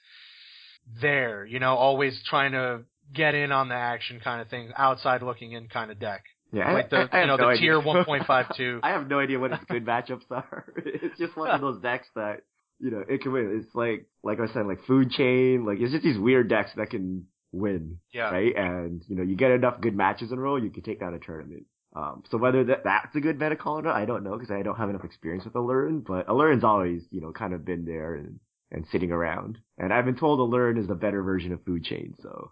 there, 1.01 1.45
you 1.45 1.59
know, 1.59 1.75
always 1.75 2.21
trying 2.25 2.51
to 2.53 2.81
get 3.13 3.35
in 3.35 3.51
on 3.51 3.69
the 3.69 3.75
action 3.75 4.19
kind 4.23 4.41
of 4.41 4.49
thing, 4.49 4.71
outside 4.77 5.21
looking 5.21 5.51
in 5.53 5.67
kind 5.67 5.91
of 5.91 5.99
deck? 5.99 6.23
Yeah, 6.51 6.71
Like 6.71 6.89
the, 6.91 7.07
I- 7.11 7.17
I 7.17 7.21
you 7.21 7.27
know, 7.27 7.35
no 7.35 7.51
the 7.51 7.57
tier 7.57 7.81
1.52. 7.81 8.79
I 8.83 8.89
have 8.91 9.07
no 9.07 9.19
idea 9.19 9.39
what 9.39 9.51
its 9.53 9.63
good 9.69 9.85
matchups 9.85 10.29
are. 10.29 10.65
It's 10.85 11.17
just 11.17 11.35
one 11.35 11.49
of 11.49 11.61
those 11.61 11.81
decks 11.81 12.07
that 12.15 12.41
you 12.79 12.91
know 12.91 13.03
it 13.07 13.21
can 13.21 13.31
win. 13.31 13.59
It's 13.63 13.73
like 13.75 14.05
like 14.23 14.39
I 14.39 14.47
said, 14.53 14.65
like 14.67 14.83
Food 14.85 15.09
Chain. 15.11 15.65
Like 15.65 15.79
it's 15.79 15.91
just 15.91 16.03
these 16.03 16.17
weird 16.17 16.49
decks 16.49 16.71
that 16.77 16.89
can 16.91 17.25
win, 17.51 17.99
Yeah. 18.11 18.29
right? 18.31 18.55
And 18.55 19.03
you 19.07 19.15
know 19.15 19.23
you 19.23 19.35
get 19.35 19.51
enough 19.51 19.81
good 19.81 19.95
matches 19.95 20.31
in 20.31 20.37
a 20.37 20.41
row, 20.41 20.55
you 20.57 20.69
can 20.69 20.83
take 20.83 20.99
down 20.99 21.13
a 21.13 21.19
tournament. 21.19 21.65
Um, 21.95 22.23
so 22.31 22.37
whether 22.37 22.63
that 22.65 22.83
that's 22.83 23.15
a 23.15 23.19
good 23.19 23.39
meta 23.39 23.55
call 23.55 23.79
or 23.79 23.81
not, 23.83 23.95
I 23.95 24.05
don't 24.05 24.23
know 24.23 24.33
because 24.37 24.49
I 24.51 24.61
don't 24.63 24.77
have 24.77 24.89
enough 24.89 25.03
experience 25.05 25.45
with 25.45 25.53
Aluren. 25.53 26.03
But 26.05 26.27
Aluren's 26.27 26.63
always 26.63 27.03
you 27.11 27.21
know 27.21 27.31
kind 27.31 27.53
of 27.53 27.63
been 27.65 27.85
there 27.85 28.15
and 28.15 28.39
and 28.73 28.85
sitting 28.91 29.11
around. 29.11 29.59
And 29.77 29.93
I've 29.93 30.05
been 30.05 30.17
told 30.17 30.39
Aluren 30.39 30.79
is 30.79 30.87
the 30.87 30.95
better 30.95 31.23
version 31.23 31.53
of 31.53 31.63
Food 31.63 31.83
Chain, 31.83 32.15
so 32.21 32.51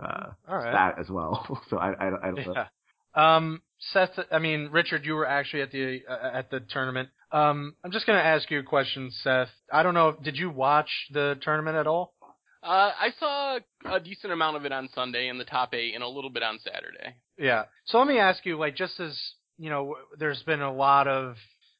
uh, 0.00 0.28
All 0.48 0.56
right. 0.56 0.72
that 0.72 0.98
as 0.98 1.10
well. 1.10 1.60
so 1.70 1.76
I 1.76 1.92
I, 1.92 2.06
I 2.06 2.30
don't 2.30 2.46
know. 2.46 2.54
Yeah. 2.54 3.36
Um, 3.36 3.62
Seth, 3.78 4.18
I 4.30 4.38
mean, 4.38 4.68
Richard, 4.72 5.04
you 5.04 5.14
were 5.14 5.26
actually 5.26 5.62
at 5.62 5.70
the 5.70 6.02
uh, 6.08 6.30
at 6.32 6.50
the 6.50 6.60
tournament. 6.60 7.08
Um, 7.32 7.74
I'm 7.84 7.90
just 7.90 8.06
gonna 8.06 8.18
ask 8.18 8.50
you 8.50 8.60
a 8.60 8.62
question, 8.62 9.10
Seth. 9.22 9.48
I 9.72 9.82
don't 9.82 9.94
know. 9.94 10.16
Did 10.22 10.36
you 10.36 10.50
watch 10.50 10.90
the 11.12 11.38
tournament 11.42 11.76
at 11.76 11.86
all? 11.86 12.14
Uh, 12.62 12.90
I 12.98 13.10
saw 13.20 13.58
a 13.84 14.00
decent 14.00 14.32
amount 14.32 14.56
of 14.56 14.64
it 14.64 14.72
on 14.72 14.88
Sunday 14.94 15.28
in 15.28 15.38
the 15.38 15.44
top 15.44 15.72
eight 15.72 15.94
and 15.94 16.02
a 16.02 16.08
little 16.08 16.30
bit 16.30 16.42
on 16.42 16.58
Saturday. 16.64 17.14
Yeah. 17.38 17.64
So 17.84 17.98
let 17.98 18.08
me 18.08 18.18
ask 18.18 18.44
you, 18.44 18.58
like, 18.58 18.74
just 18.74 18.98
as 18.98 19.16
you 19.58 19.70
know, 19.70 19.96
there's 20.18 20.42
been 20.42 20.60
a 20.62 20.72
lot 20.72 21.06
of, 21.08 21.36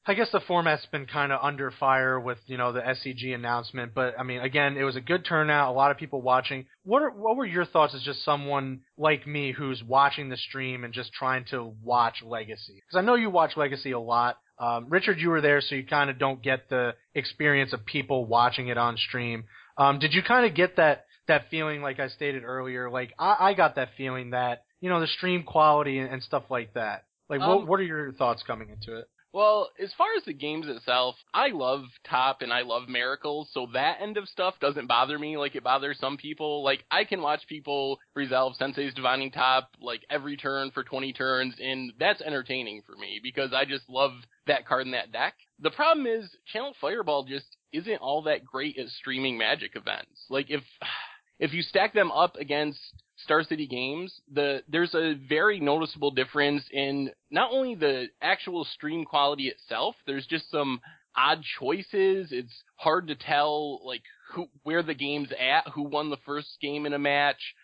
I 0.07 0.13
guess 0.13 0.29
the 0.31 0.39
format's 0.39 0.85
been 0.85 1.05
kind 1.05 1.31
of 1.33 1.39
under 1.43 1.69
fire 1.69 2.17
with 2.19 2.37
you 2.47 2.57
know 2.57 2.71
the 2.71 2.79
SCG 2.79 3.35
announcement, 3.35 3.93
but 3.93 4.17
I 4.17 4.23
mean, 4.23 4.39
again, 4.39 4.77
it 4.77 4.83
was 4.83 4.95
a 4.95 5.01
good 5.01 5.25
turnout, 5.25 5.69
a 5.69 5.75
lot 5.75 5.91
of 5.91 5.97
people 5.97 6.21
watching. 6.21 6.65
What 6.83 7.01
are, 7.01 7.11
what 7.11 7.35
were 7.35 7.45
your 7.45 7.65
thoughts 7.65 7.93
as 7.93 8.01
just 8.03 8.23
someone 8.23 8.81
like 8.97 9.27
me 9.27 9.51
who's 9.51 9.83
watching 9.83 10.29
the 10.29 10.37
stream 10.37 10.85
and 10.85 10.93
just 10.93 11.11
trying 11.11 11.43
to 11.51 11.73
watch 11.83 12.23
Legacy? 12.23 12.75
Because 12.75 12.97
I 12.97 13.05
know 13.05 13.15
you 13.15 13.29
watch 13.29 13.57
Legacy 13.57 13.91
a 13.91 13.99
lot. 13.99 14.37
Um, 14.59 14.87
Richard, 14.89 15.19
you 15.19 15.29
were 15.29 15.41
there, 15.41 15.61
so 15.61 15.75
you 15.75 15.85
kind 15.85 16.09
of 16.09 16.17
don't 16.17 16.41
get 16.41 16.69
the 16.69 16.95
experience 17.13 17.73
of 17.73 17.85
people 17.85 18.25
watching 18.25 18.69
it 18.69 18.77
on 18.77 18.97
stream. 18.97 19.43
Um, 19.77 19.99
did 19.99 20.13
you 20.13 20.23
kind 20.23 20.45
of 20.45 20.55
get 20.55 20.77
that 20.77 21.05
that 21.27 21.49
feeling, 21.51 21.81
like 21.81 21.99
I 21.99 22.07
stated 22.07 22.43
earlier? 22.45 22.89
Like 22.89 23.13
I, 23.19 23.35
I 23.49 23.53
got 23.53 23.75
that 23.75 23.89
feeling 23.97 24.29
that 24.29 24.63
you 24.79 24.89
know 24.89 25.01
the 25.01 25.07
stream 25.07 25.43
quality 25.43 25.99
and, 25.99 26.09
and 26.11 26.23
stuff 26.23 26.43
like 26.49 26.73
that. 26.75 27.03
Like, 27.29 27.41
Um, 27.41 27.49
what 27.49 27.67
what 27.67 27.79
are 27.81 27.83
your 27.83 28.13
thoughts 28.13 28.41
coming 28.47 28.69
into 28.69 28.97
it? 28.97 29.09
Well, 29.37 29.69
as 29.79 29.93
far 29.95 30.07
as 30.17 30.25
the 30.25 30.33
games 30.33 30.65
itself, 30.67 31.13
I 31.31 31.49
love 31.49 31.83
Top 32.09 32.41
and 32.41 32.51
I 32.51 32.63
love 32.63 32.89
Miracles, 32.89 33.47
so 33.53 33.67
that 33.71 34.01
end 34.01 34.17
of 34.17 34.27
stuff 34.27 34.55
doesn't 34.59 34.87
bother 34.87 35.19
me 35.19 35.37
like 35.37 35.53
it 35.53 35.63
bothers 35.63 35.99
some 35.99 36.17
people. 36.17 36.63
Like, 36.63 36.83
I 36.89 37.03
can 37.03 37.21
watch 37.21 37.45
people 37.47 37.99
resolve 38.15 38.55
Sensei's 38.55 38.95
Divining 38.95 39.29
Top, 39.29 39.69
like, 39.79 40.01
every 40.09 40.37
turn 40.37 40.71
for 40.71 40.83
20 40.83 41.13
turns, 41.13 41.53
and 41.61 41.93
that's 41.99 42.19
entertaining 42.21 42.81
for 42.83 42.95
me, 42.95 43.19
because 43.21 43.53
I 43.53 43.65
just 43.65 43.87
love 43.87 44.13
that 44.47 44.65
card 44.65 44.87
in 44.87 44.93
that 44.93 45.11
deck. 45.11 45.35
The 45.59 45.69
problem 45.69 46.07
is, 46.07 46.27
Channel 46.51 46.73
Fireball 46.81 47.25
just 47.25 47.57
isn't 47.71 48.01
all 48.01 48.23
that 48.23 48.43
great 48.43 48.79
at 48.79 48.87
streaming 48.87 49.37
Magic 49.37 49.75
events. 49.75 50.25
Like, 50.31 50.49
if, 50.49 50.63
if 51.39 51.53
you 51.53 51.61
stack 51.61 51.93
them 51.93 52.11
up 52.11 52.37
against 52.37 52.79
Star 53.23 53.43
City 53.43 53.67
Games, 53.67 54.13
the 54.31 54.61
there's 54.67 54.93
a 54.93 55.15
very 55.27 55.59
noticeable 55.59 56.11
difference 56.11 56.63
in 56.71 57.11
not 57.31 57.51
only 57.51 57.75
the 57.75 58.07
actual 58.21 58.63
stream 58.65 59.05
quality 59.05 59.47
itself, 59.47 59.95
there's 60.05 60.27
just 60.27 60.49
some 60.51 60.79
odd 61.15 61.41
choices. 61.59 62.29
It's 62.31 62.63
hard 62.75 63.07
to 63.07 63.15
tell 63.15 63.85
like 63.85 64.03
who 64.33 64.47
where 64.63 64.83
the 64.83 64.93
game's 64.93 65.29
at, 65.31 65.67
who 65.73 65.83
won 65.83 66.09
the 66.09 66.17
first 66.25 66.57
game 66.61 66.85
in 66.85 66.93
a 66.93 66.99
match. 66.99 67.55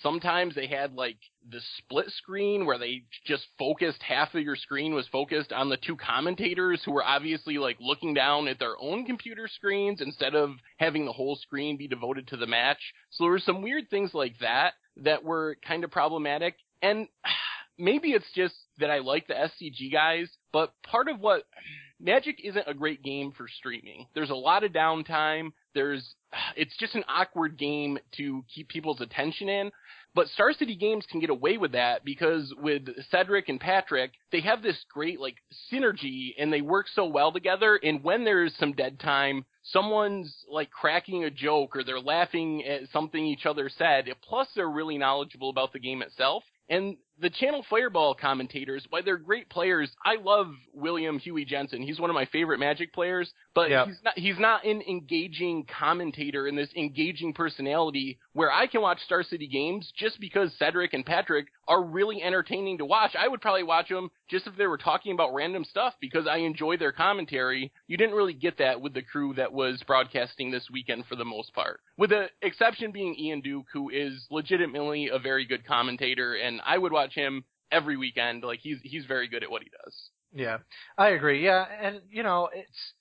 Sometimes 0.00 0.54
they 0.54 0.66
had 0.66 0.94
like 0.94 1.18
the 1.50 1.60
split 1.78 2.08
screen 2.10 2.64
where 2.64 2.78
they 2.78 3.02
just 3.26 3.44
focused 3.58 4.02
half 4.02 4.34
of 4.34 4.42
your 4.42 4.56
screen 4.56 4.94
was 4.94 5.08
focused 5.08 5.52
on 5.52 5.68
the 5.68 5.76
two 5.76 5.96
commentators 5.96 6.82
who 6.84 6.92
were 6.92 7.04
obviously 7.04 7.58
like 7.58 7.76
looking 7.80 8.14
down 8.14 8.48
at 8.48 8.58
their 8.58 8.80
own 8.80 9.04
computer 9.04 9.48
screens 9.48 10.00
instead 10.00 10.34
of 10.34 10.52
having 10.78 11.04
the 11.04 11.12
whole 11.12 11.36
screen 11.36 11.76
be 11.76 11.88
devoted 11.88 12.28
to 12.28 12.36
the 12.36 12.46
match. 12.46 12.94
So 13.10 13.24
there 13.24 13.32
were 13.32 13.40
some 13.40 13.60
weird 13.60 13.90
things 13.90 14.14
like 14.14 14.38
that 14.40 14.74
that 14.98 15.24
were 15.24 15.56
kind 15.66 15.84
of 15.84 15.90
problematic. 15.90 16.56
And 16.80 17.08
maybe 17.78 18.12
it's 18.12 18.30
just 18.34 18.54
that 18.78 18.90
I 18.90 18.98
like 18.98 19.26
the 19.26 19.34
SCG 19.34 19.92
guys, 19.92 20.28
but 20.52 20.72
part 20.82 21.08
of 21.08 21.20
what 21.20 21.44
Magic 22.00 22.40
isn't 22.42 22.64
a 22.66 22.74
great 22.74 23.04
game 23.04 23.30
for 23.30 23.46
streaming. 23.46 24.06
There's 24.12 24.30
a 24.30 24.34
lot 24.34 24.64
of 24.64 24.72
downtime. 24.72 25.52
There's 25.74 26.14
it's 26.56 26.76
just 26.78 26.94
an 26.94 27.04
awkward 27.08 27.56
game 27.56 27.98
to 28.16 28.44
keep 28.52 28.68
people's 28.68 29.00
attention 29.00 29.48
in. 29.48 29.70
But 30.14 30.28
Star 30.28 30.52
City 30.52 30.76
Games 30.76 31.06
can 31.10 31.20
get 31.20 31.30
away 31.30 31.56
with 31.56 31.72
that 31.72 32.04
because 32.04 32.52
with 32.58 32.82
Cedric 33.10 33.48
and 33.48 33.58
Patrick, 33.58 34.12
they 34.30 34.40
have 34.40 34.62
this 34.62 34.84
great 34.92 35.18
like 35.18 35.36
synergy 35.72 36.34
and 36.38 36.52
they 36.52 36.60
work 36.60 36.86
so 36.88 37.06
well 37.06 37.32
together. 37.32 37.80
And 37.82 38.04
when 38.04 38.24
there's 38.24 38.54
some 38.56 38.72
dead 38.72 39.00
time, 39.00 39.46
someone's 39.62 40.44
like 40.50 40.70
cracking 40.70 41.24
a 41.24 41.30
joke 41.30 41.76
or 41.76 41.82
they're 41.82 42.00
laughing 42.00 42.64
at 42.64 42.90
something 42.92 43.24
each 43.24 43.46
other 43.46 43.70
said. 43.70 44.06
Plus, 44.22 44.48
they're 44.54 44.68
really 44.68 44.98
knowledgeable 44.98 45.48
about 45.48 45.72
the 45.72 45.80
game 45.80 46.02
itself. 46.02 46.44
And 46.68 46.96
the 47.20 47.30
Channel 47.30 47.64
Fireball 47.68 48.14
commentators, 48.14 48.84
while 48.90 49.02
they're 49.04 49.16
great 49.16 49.48
players, 49.48 49.90
I 50.04 50.16
love 50.22 50.48
William 50.72 51.18
Huey 51.18 51.44
Jensen. 51.44 51.82
He's 51.82 52.00
one 52.00 52.10
of 52.10 52.14
my 52.14 52.26
favorite 52.26 52.58
Magic 52.58 52.92
players, 52.92 53.32
but 53.54 53.70
he's 53.86 54.02
not 54.02 54.18
he's 54.18 54.38
not 54.38 54.64
an 54.64 54.82
engaging 54.82 55.66
commentator 55.78 56.46
and 56.46 56.56
this 56.56 56.72
engaging 56.76 57.32
personality 57.32 58.18
where 58.32 58.50
I 58.50 58.66
can 58.66 58.80
watch 58.80 59.00
Star 59.04 59.22
City 59.22 59.46
games 59.46 59.92
just 59.96 60.18
because 60.20 60.52
Cedric 60.58 60.94
and 60.94 61.04
Patrick 61.06 61.46
are 61.68 61.82
really 61.82 62.22
entertaining 62.22 62.78
to 62.78 62.84
watch. 62.84 63.14
I 63.18 63.28
would 63.28 63.40
probably 63.40 63.62
watch 63.62 63.88
them 63.88 64.10
just 64.28 64.46
if 64.46 64.56
they 64.56 64.66
were 64.66 64.78
talking 64.78 65.12
about 65.12 65.34
random 65.34 65.64
stuff 65.64 65.94
because 66.00 66.26
I 66.26 66.38
enjoy 66.38 66.76
their 66.76 66.92
commentary. 66.92 67.72
You 67.86 67.96
didn't 67.96 68.16
really 68.16 68.34
get 68.34 68.58
that 68.58 68.80
with 68.80 68.94
the 68.94 69.02
crew 69.02 69.34
that 69.34 69.52
was 69.52 69.82
broadcasting 69.86 70.50
this 70.50 70.68
weekend 70.72 71.06
for 71.06 71.16
the 71.16 71.24
most 71.24 71.54
part. 71.54 71.80
With 71.96 72.10
the 72.10 72.26
exception 72.40 72.90
being 72.90 73.14
Ian 73.14 73.42
Duke, 73.42 73.66
who 73.72 73.90
is 73.90 74.26
legitimately 74.30 75.10
a 75.12 75.18
very 75.18 75.44
good 75.44 75.66
commentator, 75.66 76.34
and 76.34 76.60
I 76.66 76.78
would 76.78 76.92
watch 76.92 77.11
him 77.14 77.44
every 77.70 77.96
weekend. 77.96 78.44
Like 78.44 78.60
he's 78.60 78.78
he's 78.82 79.04
very 79.06 79.28
good 79.28 79.42
at 79.42 79.50
what 79.50 79.62
he 79.62 79.68
does. 79.84 79.94
Yeah, 80.34 80.58
I 80.96 81.08
agree. 81.10 81.44
Yeah, 81.44 81.64
and 81.80 82.00
you 82.10 82.22
know, 82.22 82.48
it's 82.52 82.92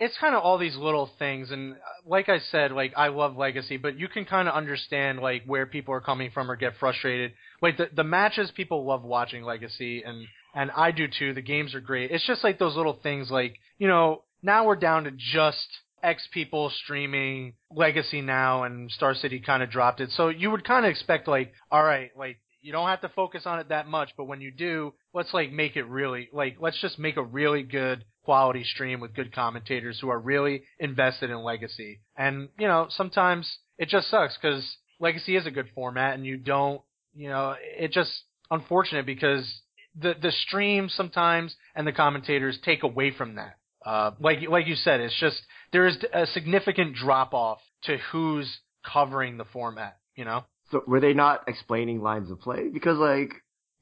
it's 0.00 0.16
kind 0.18 0.34
of 0.34 0.42
all 0.42 0.58
these 0.58 0.76
little 0.76 1.10
things, 1.18 1.50
and 1.50 1.74
uh, 1.74 1.76
like 2.06 2.28
I 2.28 2.38
said, 2.38 2.72
like 2.72 2.92
I 2.96 3.08
love 3.08 3.36
Legacy, 3.36 3.76
but 3.76 3.98
you 3.98 4.08
can 4.08 4.24
kind 4.24 4.48
of 4.48 4.54
understand 4.54 5.18
like 5.18 5.44
where 5.44 5.66
people 5.66 5.92
are 5.94 6.00
coming 6.00 6.30
from 6.30 6.50
or 6.50 6.56
get 6.56 6.74
frustrated. 6.78 7.32
Like 7.60 7.76
the 7.76 7.88
the 7.94 8.04
matches, 8.04 8.50
people 8.54 8.86
love 8.86 9.02
watching 9.02 9.42
Legacy, 9.42 10.02
and 10.02 10.26
and 10.54 10.70
I 10.70 10.92
do 10.92 11.08
too. 11.08 11.34
The 11.34 11.42
games 11.42 11.74
are 11.74 11.80
great. 11.80 12.10
It's 12.10 12.26
just 12.26 12.44
like 12.44 12.58
those 12.58 12.76
little 12.76 12.98
things, 13.02 13.30
like 13.30 13.56
you 13.78 13.88
know, 13.88 14.22
now 14.42 14.66
we're 14.66 14.76
down 14.76 15.04
to 15.04 15.10
just 15.10 15.66
X 16.02 16.28
people 16.32 16.70
streaming 16.70 17.54
Legacy 17.74 18.20
now, 18.20 18.62
and 18.62 18.90
Star 18.90 19.14
City 19.14 19.40
kind 19.40 19.62
of 19.62 19.70
dropped 19.70 20.00
it. 20.00 20.10
So 20.12 20.28
you 20.28 20.50
would 20.50 20.64
kind 20.64 20.86
of 20.86 20.90
expect 20.90 21.26
like, 21.26 21.52
all 21.70 21.82
right, 21.82 22.10
like 22.16 22.38
you 22.60 22.72
don't 22.72 22.88
have 22.88 23.00
to 23.02 23.08
focus 23.10 23.42
on 23.46 23.60
it 23.60 23.68
that 23.68 23.86
much, 23.86 24.10
but 24.16 24.24
when 24.24 24.40
you 24.40 24.50
do, 24.50 24.94
let's 25.14 25.32
like 25.32 25.52
make 25.52 25.76
it 25.76 25.84
really 25.84 26.28
like 26.32 26.56
let's 26.60 26.80
just 26.80 26.98
make 26.98 27.16
a 27.16 27.22
really 27.22 27.62
good 27.62 28.04
quality 28.24 28.64
stream 28.64 29.00
with 29.00 29.14
good 29.14 29.34
commentators 29.34 29.98
who 30.00 30.10
are 30.10 30.18
really 30.18 30.62
invested 30.78 31.30
in 31.30 31.42
Legacy. 31.42 32.00
And 32.16 32.48
you 32.58 32.66
know, 32.66 32.86
sometimes 32.90 33.58
it 33.78 33.88
just 33.88 34.10
sucks 34.10 34.36
because 34.36 34.76
Legacy 35.00 35.36
is 35.36 35.46
a 35.46 35.50
good 35.50 35.68
format, 35.74 36.14
and 36.14 36.26
you 36.26 36.36
don't, 36.36 36.82
you 37.14 37.28
know, 37.28 37.54
it 37.60 37.92
just 37.92 38.10
unfortunate 38.50 39.06
because 39.06 39.62
the 39.98 40.14
the 40.20 40.32
stream 40.32 40.88
sometimes 40.88 41.54
and 41.74 41.86
the 41.86 41.92
commentators 41.92 42.58
take 42.64 42.82
away 42.82 43.12
from 43.12 43.36
that. 43.36 43.56
Uh, 43.86 44.10
like 44.20 44.38
like 44.48 44.66
you 44.66 44.74
said, 44.74 45.00
it's 45.00 45.18
just 45.18 45.40
there 45.72 45.86
is 45.86 45.96
a 46.12 46.26
significant 46.26 46.96
drop 46.96 47.32
off 47.32 47.60
to 47.84 47.98
who's 48.10 48.58
covering 48.84 49.38
the 49.38 49.44
format. 49.44 49.96
You 50.16 50.24
know. 50.24 50.44
So 50.70 50.82
were 50.86 51.00
they 51.00 51.14
not 51.14 51.44
explaining 51.48 52.02
lines 52.02 52.30
of 52.30 52.40
play? 52.40 52.68
Because 52.68 52.98
like 52.98 53.32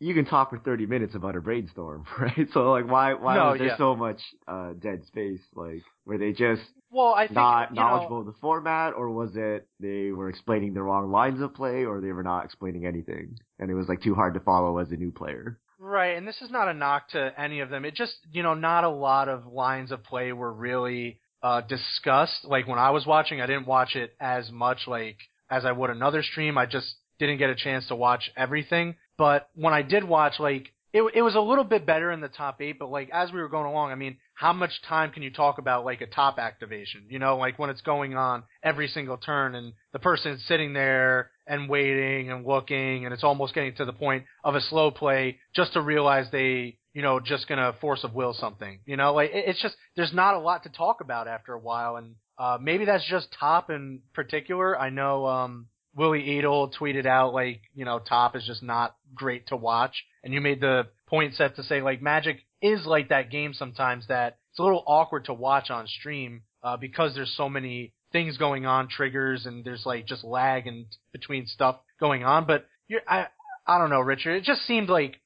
you 0.00 0.14
can 0.14 0.24
talk 0.24 0.50
for 0.50 0.58
thirty 0.58 0.86
minutes 0.86 1.14
about 1.14 1.36
a 1.36 1.40
brainstorm, 1.40 2.04
right? 2.20 2.48
So 2.52 2.70
like 2.72 2.88
why 2.88 3.14
why 3.14 3.36
No, 3.36 3.50
was 3.50 3.58
there 3.58 3.68
yeah. 3.68 3.76
so 3.76 3.96
much 3.96 4.20
uh 4.46 4.72
dead 4.74 5.04
space? 5.06 5.40
Like 5.54 5.82
were 6.04 6.18
they 6.18 6.32
just 6.32 6.62
Well, 6.90 7.14
I 7.14 7.26
think 7.26 7.36
not 7.36 7.70
you 7.72 7.80
know, 7.80 7.86
knowledgeable 7.86 8.20
of 8.20 8.26
the 8.26 8.32
format, 8.40 8.94
or 8.94 9.10
was 9.10 9.36
it 9.36 9.66
they 9.80 10.12
were 10.12 10.28
explaining 10.28 10.74
the 10.74 10.82
wrong 10.82 11.10
lines 11.10 11.40
of 11.40 11.54
play, 11.54 11.84
or 11.84 12.00
they 12.00 12.12
were 12.12 12.22
not 12.22 12.44
explaining 12.44 12.86
anything, 12.86 13.36
and 13.58 13.70
it 13.70 13.74
was 13.74 13.88
like 13.88 14.00
too 14.02 14.14
hard 14.14 14.34
to 14.34 14.40
follow 14.40 14.78
as 14.78 14.90
a 14.92 14.96
new 14.96 15.10
player? 15.10 15.58
Right, 15.78 16.16
and 16.16 16.26
this 16.26 16.40
is 16.40 16.50
not 16.50 16.68
a 16.68 16.74
knock 16.74 17.08
to 17.10 17.38
any 17.38 17.60
of 17.60 17.68
them. 17.68 17.84
It 17.84 17.94
just, 17.94 18.14
you 18.32 18.42
know, 18.42 18.54
not 18.54 18.84
a 18.84 18.88
lot 18.88 19.28
of 19.28 19.46
lines 19.46 19.92
of 19.92 20.02
play 20.04 20.32
were 20.32 20.52
really 20.52 21.20
uh, 21.42 21.60
discussed. 21.62 22.44
Like 22.44 22.66
when 22.66 22.78
I 22.78 22.90
was 22.90 23.04
watching, 23.06 23.40
I 23.42 23.46
didn't 23.46 23.66
watch 23.66 23.94
it 23.94 24.14
as 24.18 24.50
much 24.50 24.86
like 24.86 25.18
as 25.50 25.64
I 25.64 25.72
would 25.72 25.90
another 25.90 26.22
stream. 26.22 26.58
I 26.58 26.66
just 26.66 26.94
didn't 27.18 27.38
get 27.38 27.50
a 27.50 27.54
chance 27.54 27.86
to 27.88 27.96
watch 27.96 28.30
everything. 28.36 28.96
But 29.18 29.48
when 29.54 29.72
I 29.72 29.82
did 29.82 30.04
watch, 30.04 30.38
like 30.38 30.72
it, 30.92 31.02
it 31.14 31.22
was 31.22 31.34
a 31.34 31.40
little 31.40 31.64
bit 31.64 31.84
better 31.84 32.10
in 32.10 32.20
the 32.20 32.28
top 32.28 32.60
eight. 32.60 32.78
But 32.78 32.90
like 32.90 33.10
as 33.12 33.32
we 33.32 33.40
were 33.40 33.48
going 33.48 33.66
along, 33.66 33.92
I 33.92 33.96
mean, 33.96 34.16
how 34.34 34.52
much 34.52 34.70
time 34.88 35.10
can 35.10 35.22
you 35.22 35.30
talk 35.30 35.58
about 35.58 35.84
like 35.84 36.00
a 36.00 36.06
top 36.06 36.38
activation? 36.38 37.04
You 37.08 37.18
know, 37.18 37.36
like 37.36 37.58
when 37.58 37.70
it's 37.70 37.80
going 37.80 38.16
on 38.16 38.44
every 38.62 38.88
single 38.88 39.16
turn 39.16 39.54
and 39.54 39.72
the 39.92 39.98
person's 39.98 40.44
sitting 40.46 40.72
there 40.72 41.30
and 41.46 41.68
waiting 41.68 42.30
and 42.30 42.46
looking 42.46 43.04
and 43.04 43.12
it's 43.12 43.24
almost 43.24 43.54
getting 43.54 43.74
to 43.76 43.84
the 43.84 43.92
point 43.92 44.24
of 44.44 44.54
a 44.54 44.60
slow 44.60 44.90
play 44.90 45.38
just 45.54 45.72
to 45.74 45.80
realize 45.80 46.26
they, 46.30 46.78
you 46.92 47.02
know, 47.02 47.20
just 47.20 47.46
gonna 47.48 47.74
force 47.80 48.04
of 48.04 48.14
will 48.14 48.34
something. 48.34 48.80
You 48.86 48.96
know, 48.96 49.14
like 49.14 49.30
it, 49.30 49.44
it's 49.48 49.62
just 49.62 49.76
there's 49.96 50.14
not 50.14 50.34
a 50.34 50.38
lot 50.38 50.62
to 50.64 50.70
talk 50.70 51.00
about 51.00 51.28
after 51.28 51.52
a 51.52 51.60
while 51.60 51.96
and 51.96 52.14
uh 52.38 52.58
maybe 52.60 52.84
that's 52.84 53.08
just 53.08 53.28
top 53.38 53.70
in 53.70 54.00
particular. 54.14 54.78
I 54.78 54.90
know 54.90 55.26
um 55.26 55.66
Willy 55.94 56.38
Edel 56.38 56.70
tweeted 56.78 57.06
out 57.06 57.32
like, 57.32 57.62
you 57.74 57.84
know, 57.84 57.98
top 57.98 58.36
is 58.36 58.44
just 58.44 58.62
not 58.62 58.96
great 59.14 59.46
to 59.48 59.56
watch. 59.56 60.04
And 60.22 60.34
you 60.34 60.42
made 60.42 60.60
the 60.60 60.88
point 61.06 61.34
set 61.34 61.56
to 61.56 61.62
say 61.62 61.80
like 61.80 62.02
Magic 62.02 62.38
is 62.60 62.84
like 62.84 63.08
that 63.08 63.30
game 63.30 63.54
sometimes 63.54 64.06
that 64.08 64.38
it's 64.50 64.58
a 64.58 64.62
little 64.62 64.84
awkward 64.86 65.26
to 65.26 65.34
watch 65.34 65.70
on 65.70 65.86
stream 65.86 66.42
uh, 66.62 66.76
because 66.76 67.14
there's 67.14 67.34
so 67.36 67.48
many 67.48 67.92
things 68.12 68.38
going 68.38 68.66
on, 68.66 68.88
triggers, 68.88 69.46
and 69.46 69.64
there's 69.64 69.84
like 69.84 70.06
just 70.06 70.24
lag 70.24 70.66
and 70.66 70.86
between 71.12 71.46
stuff 71.46 71.76
going 72.00 72.24
on. 72.24 72.46
But 72.46 72.66
you're, 72.88 73.02
I 73.06 73.26
I 73.66 73.78
don't 73.78 73.90
know, 73.90 74.00
Richard. 74.00 74.36
It 74.36 74.44
just 74.44 74.66
seemed 74.66 74.88
like 74.88 75.16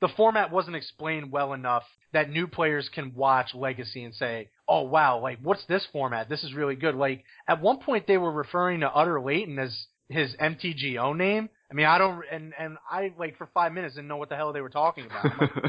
the 0.00 0.08
format 0.16 0.50
wasn't 0.50 0.76
explained 0.76 1.32
well 1.32 1.52
enough 1.52 1.84
that 2.12 2.30
new 2.30 2.46
players 2.46 2.88
can 2.94 3.14
watch 3.14 3.54
Legacy 3.54 4.04
and 4.04 4.14
say, 4.14 4.50
"Oh 4.68 4.82
wow, 4.82 5.20
like 5.20 5.38
what's 5.42 5.64
this 5.66 5.86
format? 5.92 6.28
This 6.28 6.44
is 6.44 6.54
really 6.54 6.76
good." 6.76 6.94
Like 6.94 7.24
at 7.48 7.60
one 7.60 7.78
point 7.78 8.06
they 8.06 8.18
were 8.18 8.32
referring 8.32 8.80
to 8.80 8.90
Utter 8.90 9.20
Leighton 9.20 9.58
as 9.58 9.86
his 10.08 10.34
MTGO 10.36 11.16
name. 11.16 11.48
I 11.70 11.74
mean, 11.74 11.86
I 11.86 11.98
don't, 11.98 12.22
and 12.30 12.52
and 12.58 12.76
I 12.90 13.12
like 13.18 13.36
for 13.38 13.48
five 13.52 13.72
minutes 13.72 13.94
didn't 13.94 14.08
know 14.08 14.16
what 14.16 14.28
the 14.28 14.36
hell 14.36 14.52
they 14.52 14.60
were 14.60 14.68
talking 14.68 15.06
about. 15.06 15.24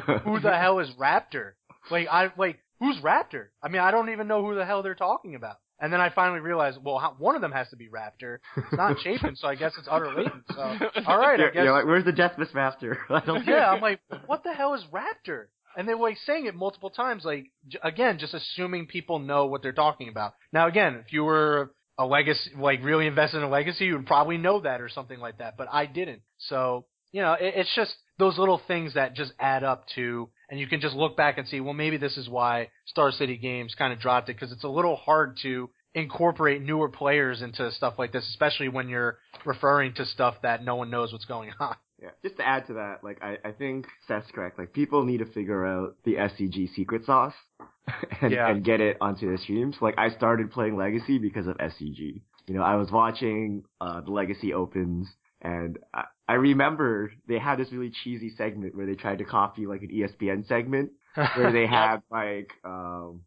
Like, 0.07 0.21
who 0.21 0.39
the 0.39 0.55
hell 0.57 0.79
is 0.79 0.89
Raptor? 0.99 1.53
Like 1.89 2.07
I 2.09 2.31
like 2.37 2.59
who's 2.79 2.97
Raptor? 2.97 3.47
I 3.63 3.69
mean, 3.69 3.81
I 3.81 3.91
don't 3.91 4.09
even 4.09 4.27
know 4.27 4.45
who 4.45 4.55
the 4.55 4.65
hell 4.65 4.83
they're 4.83 4.95
talking 4.95 5.35
about. 5.35 5.57
And 5.79 5.93
then 5.93 6.01
I 6.01 6.09
finally 6.09 6.39
realized, 6.39 6.79
well, 6.83 6.97
how, 6.97 7.15
one 7.19 7.35
of 7.35 7.41
them 7.41 7.51
has 7.51 7.69
to 7.69 7.75
be 7.75 7.87
Raptor. 7.87 8.39
It's 8.55 8.73
not 8.73 8.99
Chapin, 9.03 9.35
so 9.35 9.47
I 9.47 9.55
guess 9.55 9.73
it's 9.77 9.87
Utter 9.89 10.11
Leighton. 10.13 10.43
So 10.49 10.61
all 11.07 11.17
right, 11.19 11.39
I 11.39 11.43
You're, 11.43 11.51
guess. 11.51 11.63
you're 11.63 11.73
like, 11.73 11.85
where's 11.85 12.05
the 12.05 12.13
Deathmas 12.13 12.53
Master? 12.53 12.97
I 13.09 13.19
don't 13.25 13.45
yeah, 13.45 13.69
I'm 13.69 13.81
like, 13.81 13.99
what 14.25 14.43
the 14.43 14.53
hell 14.53 14.73
is 14.73 14.83
Raptor? 14.91 15.45
And 15.77 15.87
they 15.87 15.93
were 15.93 16.09
like 16.09 16.17
saying 16.25 16.47
it 16.47 16.55
multiple 16.55 16.89
times, 16.89 17.23
like 17.23 17.51
j- 17.67 17.77
again, 17.83 18.17
just 18.17 18.33
assuming 18.33 18.87
people 18.87 19.19
know 19.19 19.45
what 19.45 19.61
they're 19.61 19.71
talking 19.71 20.09
about. 20.09 20.33
Now, 20.51 20.67
again, 20.67 20.95
if 21.05 21.13
you 21.13 21.23
were 21.23 21.71
a 21.99 22.05
legacy, 22.05 22.51
like 22.57 22.83
really 22.83 23.05
invested 23.05 23.37
in 23.37 23.43
a 23.43 23.49
legacy, 23.49 23.85
you 23.85 23.97
would 23.97 24.07
probably 24.07 24.37
know 24.37 24.61
that 24.61 24.81
or 24.81 24.89
something 24.89 25.19
like 25.19 25.37
that. 25.37 25.55
But 25.57 25.67
I 25.71 25.85
didn't. 25.85 26.21
So 26.39 26.85
you 27.11 27.21
know, 27.21 27.33
it, 27.33 27.53
it's 27.55 27.75
just 27.75 27.93
those 28.19 28.37
little 28.37 28.61
things 28.67 28.93
that 28.95 29.13
just 29.15 29.31
add 29.39 29.63
up 29.63 29.85
to, 29.95 30.29
and 30.49 30.59
you 30.59 30.67
can 30.67 30.81
just 30.81 30.95
look 30.95 31.15
back 31.17 31.37
and 31.37 31.47
see, 31.47 31.59
well, 31.59 31.73
maybe 31.73 31.97
this 31.97 32.17
is 32.17 32.27
why 32.29 32.69
Star 32.85 33.11
City 33.11 33.37
Games 33.37 33.75
kind 33.75 33.93
of 33.93 33.99
dropped 33.99 34.29
it 34.29 34.35
because 34.35 34.51
it's 34.51 34.63
a 34.63 34.69
little 34.69 34.95
hard 34.95 35.37
to 35.43 35.69
incorporate 35.93 36.61
newer 36.61 36.89
players 36.89 37.41
into 37.41 37.71
stuff 37.71 37.95
like 37.97 38.11
this, 38.11 38.27
especially 38.29 38.69
when 38.69 38.87
you're 38.89 39.17
referring 39.45 39.93
to 39.95 40.05
stuff 40.05 40.35
that 40.43 40.63
no 40.63 40.75
one 40.75 40.89
knows 40.89 41.11
what's 41.11 41.25
going 41.25 41.51
on. 41.59 41.75
Yeah, 42.01 42.09
just 42.21 42.37
to 42.37 42.47
add 42.47 42.67
to 42.67 42.73
that, 42.73 43.03
like 43.03 43.17
I, 43.23 43.37
I 43.43 43.51
think 43.51 43.87
Seth's 44.07 44.29
correct. 44.31 44.59
Like 44.59 44.71
people 44.71 45.03
need 45.03 45.17
to 45.17 45.25
figure 45.25 45.65
out 45.65 45.95
the 46.05 46.13
SCG 46.15 46.71
secret 46.75 47.05
sauce 47.05 47.33
and, 48.21 48.31
Yeah. 48.31 48.49
and 48.51 48.63
get 48.63 48.81
it 48.81 48.97
onto 49.01 49.31
the 49.31 49.37
streams. 49.39 49.77
Like 49.81 49.95
I 49.97 50.09
started 50.11 50.51
playing 50.51 50.75
Legacy 50.77 51.17
because 51.17 51.47
of 51.47 51.57
SCG. 51.57 52.21
You 52.45 52.53
know, 52.55 52.61
I 52.61 52.75
was 52.75 52.91
watching 52.91 53.63
uh, 53.81 54.01
the 54.01 54.11
Legacy 54.11 54.53
Opens, 54.53 55.07
and 55.41 55.77
I, 55.93 56.05
I 56.27 56.33
remember 56.33 57.11
they 57.27 57.39
had 57.39 57.57
this 57.57 57.71
really 57.71 57.91
cheesy 58.03 58.31
segment 58.35 58.75
where 58.75 58.85
they 58.85 58.95
tried 58.95 59.19
to 59.19 59.25
copy 59.25 59.65
like 59.65 59.81
an 59.81 59.89
ESPN 59.89 60.47
segment 60.47 60.91
where 61.35 61.51
they 61.51 61.67
had 61.69 62.01
like 62.11 62.51
um 62.63 63.21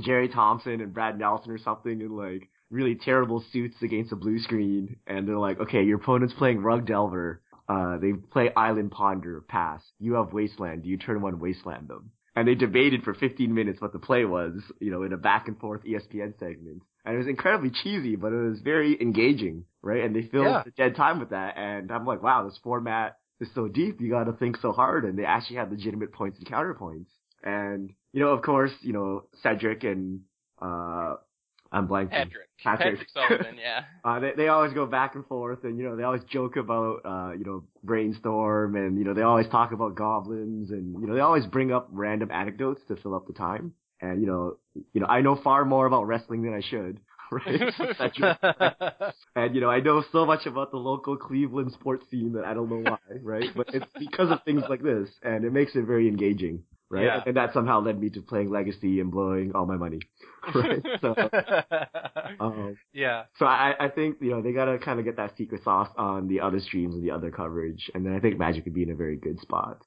Jerry 0.00 0.28
Thompson 0.28 0.80
and 0.80 0.94
Brad 0.94 1.18
Nelson 1.18 1.50
or 1.50 1.58
something 1.58 2.00
in 2.00 2.16
like 2.16 2.48
really 2.70 2.96
terrible 2.96 3.42
suits 3.52 3.76
against 3.82 4.12
a 4.12 4.16
blue 4.16 4.38
screen, 4.38 4.96
and 5.06 5.26
they're 5.26 5.38
like, 5.38 5.58
okay, 5.60 5.82
your 5.82 5.98
opponent's 5.98 6.34
playing 6.34 6.60
Rug 6.60 6.86
Delver. 6.86 7.42
Uh, 7.68 7.98
they 7.98 8.12
play 8.12 8.50
Island 8.56 8.90
Ponder, 8.90 9.42
pass. 9.42 9.82
You 9.98 10.14
have 10.14 10.32
Wasteland. 10.32 10.84
Do 10.84 10.88
you 10.88 10.96
turn 10.96 11.20
one 11.20 11.38
Wasteland 11.38 11.88
them? 11.88 12.10
And 12.34 12.46
they 12.46 12.54
debated 12.54 13.02
for 13.02 13.14
15 13.14 13.52
minutes 13.52 13.80
what 13.80 13.92
the 13.92 13.98
play 13.98 14.24
was, 14.24 14.54
you 14.80 14.90
know, 14.90 15.02
in 15.02 15.12
a 15.12 15.16
back 15.18 15.48
and 15.48 15.58
forth 15.58 15.82
ESPN 15.84 16.38
segment. 16.38 16.82
And 17.04 17.14
it 17.14 17.18
was 17.18 17.26
incredibly 17.26 17.70
cheesy, 17.70 18.16
but 18.16 18.32
it 18.32 18.48
was 18.50 18.60
very 18.60 19.00
engaging, 19.00 19.64
right? 19.82 20.04
And 20.04 20.14
they 20.14 20.22
filled 20.22 20.46
Yeah. 20.46 20.62
the 20.64 20.70
dead 20.72 20.96
time 20.96 21.20
with 21.20 21.30
that. 21.30 21.56
And 21.56 21.90
I'm 21.92 22.04
like, 22.06 22.22
wow, 22.22 22.44
this 22.48 22.58
format 22.62 23.16
is 23.40 23.48
so 23.54 23.68
deep. 23.68 24.00
You 24.00 24.10
got 24.10 24.24
to 24.24 24.32
think 24.32 24.56
so 24.58 24.72
hard. 24.72 25.04
And 25.04 25.18
they 25.18 25.24
actually 25.24 25.56
had 25.56 25.70
legitimate 25.70 26.12
points 26.12 26.38
and 26.38 26.46
counterpoints. 26.48 27.06
And, 27.42 27.92
you 28.12 28.20
know, 28.20 28.28
of 28.30 28.42
course, 28.42 28.72
you 28.82 28.92
know, 28.92 29.24
Cedric 29.42 29.84
and, 29.84 30.20
uh, 30.60 31.14
I'm 31.70 31.86
blanking. 31.86 32.10
Patrick. 32.10 32.48
Patrick. 32.64 32.98
Patrick 32.98 33.08
Sullivan, 33.10 33.56
yeah. 33.60 33.84
Uh, 34.04 34.20
they, 34.20 34.32
they 34.36 34.48
always 34.48 34.72
go 34.72 34.86
back 34.86 35.14
and 35.14 35.26
forth 35.26 35.64
and, 35.64 35.78
you 35.78 35.84
know, 35.84 35.96
they 35.96 36.02
always 36.02 36.24
joke 36.24 36.56
about, 36.56 37.00
uh, 37.04 37.32
you 37.32 37.44
know, 37.44 37.62
brainstorm 37.84 38.74
and, 38.74 38.98
you 38.98 39.04
know, 39.04 39.12
they 39.12 39.20
always 39.22 39.46
talk 39.48 39.72
about 39.72 39.94
goblins 39.94 40.70
and, 40.70 40.98
you 41.00 41.06
know, 41.06 41.14
they 41.14 41.20
always 41.20 41.44
bring 41.46 41.70
up 41.70 41.88
random 41.92 42.30
anecdotes 42.30 42.80
to 42.88 42.96
fill 42.96 43.14
up 43.14 43.26
the 43.26 43.34
time. 43.34 43.74
And, 44.00 44.20
you 44.20 44.26
know, 44.26 44.56
you 44.94 45.00
know, 45.00 45.06
I 45.06 45.20
know 45.20 45.36
far 45.36 45.64
more 45.64 45.86
about 45.86 46.06
wrestling 46.06 46.42
than 46.42 46.54
I 46.54 46.60
should. 46.62 47.00
right? 47.32 49.12
and 49.36 49.54
you 49.54 49.60
know, 49.60 49.70
I 49.70 49.80
know 49.80 50.02
so 50.12 50.24
much 50.24 50.46
about 50.46 50.70
the 50.70 50.78
local 50.78 51.16
Cleveland 51.16 51.72
sports 51.72 52.06
scene 52.10 52.32
that 52.32 52.44
I 52.44 52.54
don't 52.54 52.70
know 52.70 52.90
why, 52.90 52.98
right? 53.22 53.50
But 53.54 53.74
it's 53.74 53.86
because 53.98 54.30
of 54.30 54.42
things 54.44 54.62
like 54.68 54.82
this, 54.82 55.08
and 55.22 55.44
it 55.44 55.52
makes 55.52 55.74
it 55.74 55.84
very 55.84 56.08
engaging, 56.08 56.62
right? 56.88 57.04
Yeah. 57.04 57.22
And 57.26 57.36
that 57.36 57.52
somehow 57.52 57.80
led 57.80 58.00
me 58.00 58.10
to 58.10 58.22
playing 58.22 58.50
Legacy 58.50 59.00
and 59.00 59.10
blowing 59.10 59.52
all 59.54 59.66
my 59.66 59.76
money, 59.76 60.00
right? 60.54 60.82
So, 61.00 61.14
um, 62.40 62.76
yeah. 62.92 63.24
so 63.38 63.46
I, 63.46 63.74
I 63.78 63.88
think 63.88 64.16
you 64.20 64.30
know 64.30 64.42
they 64.42 64.52
gotta 64.52 64.78
kind 64.78 64.98
of 64.98 65.04
get 65.04 65.16
that 65.16 65.36
secret 65.36 65.62
sauce 65.64 65.90
on 65.96 66.28
the 66.28 66.40
other 66.40 66.60
streams 66.60 66.94
and 66.94 67.04
the 67.04 67.10
other 67.10 67.30
coverage, 67.30 67.90
and 67.94 68.06
then 68.06 68.14
I 68.14 68.20
think 68.20 68.38
Magic 68.38 68.64
could 68.64 68.74
be 68.74 68.82
in 68.82 68.90
a 68.90 68.96
very 68.96 69.16
good 69.16 69.40
spot. 69.40 69.82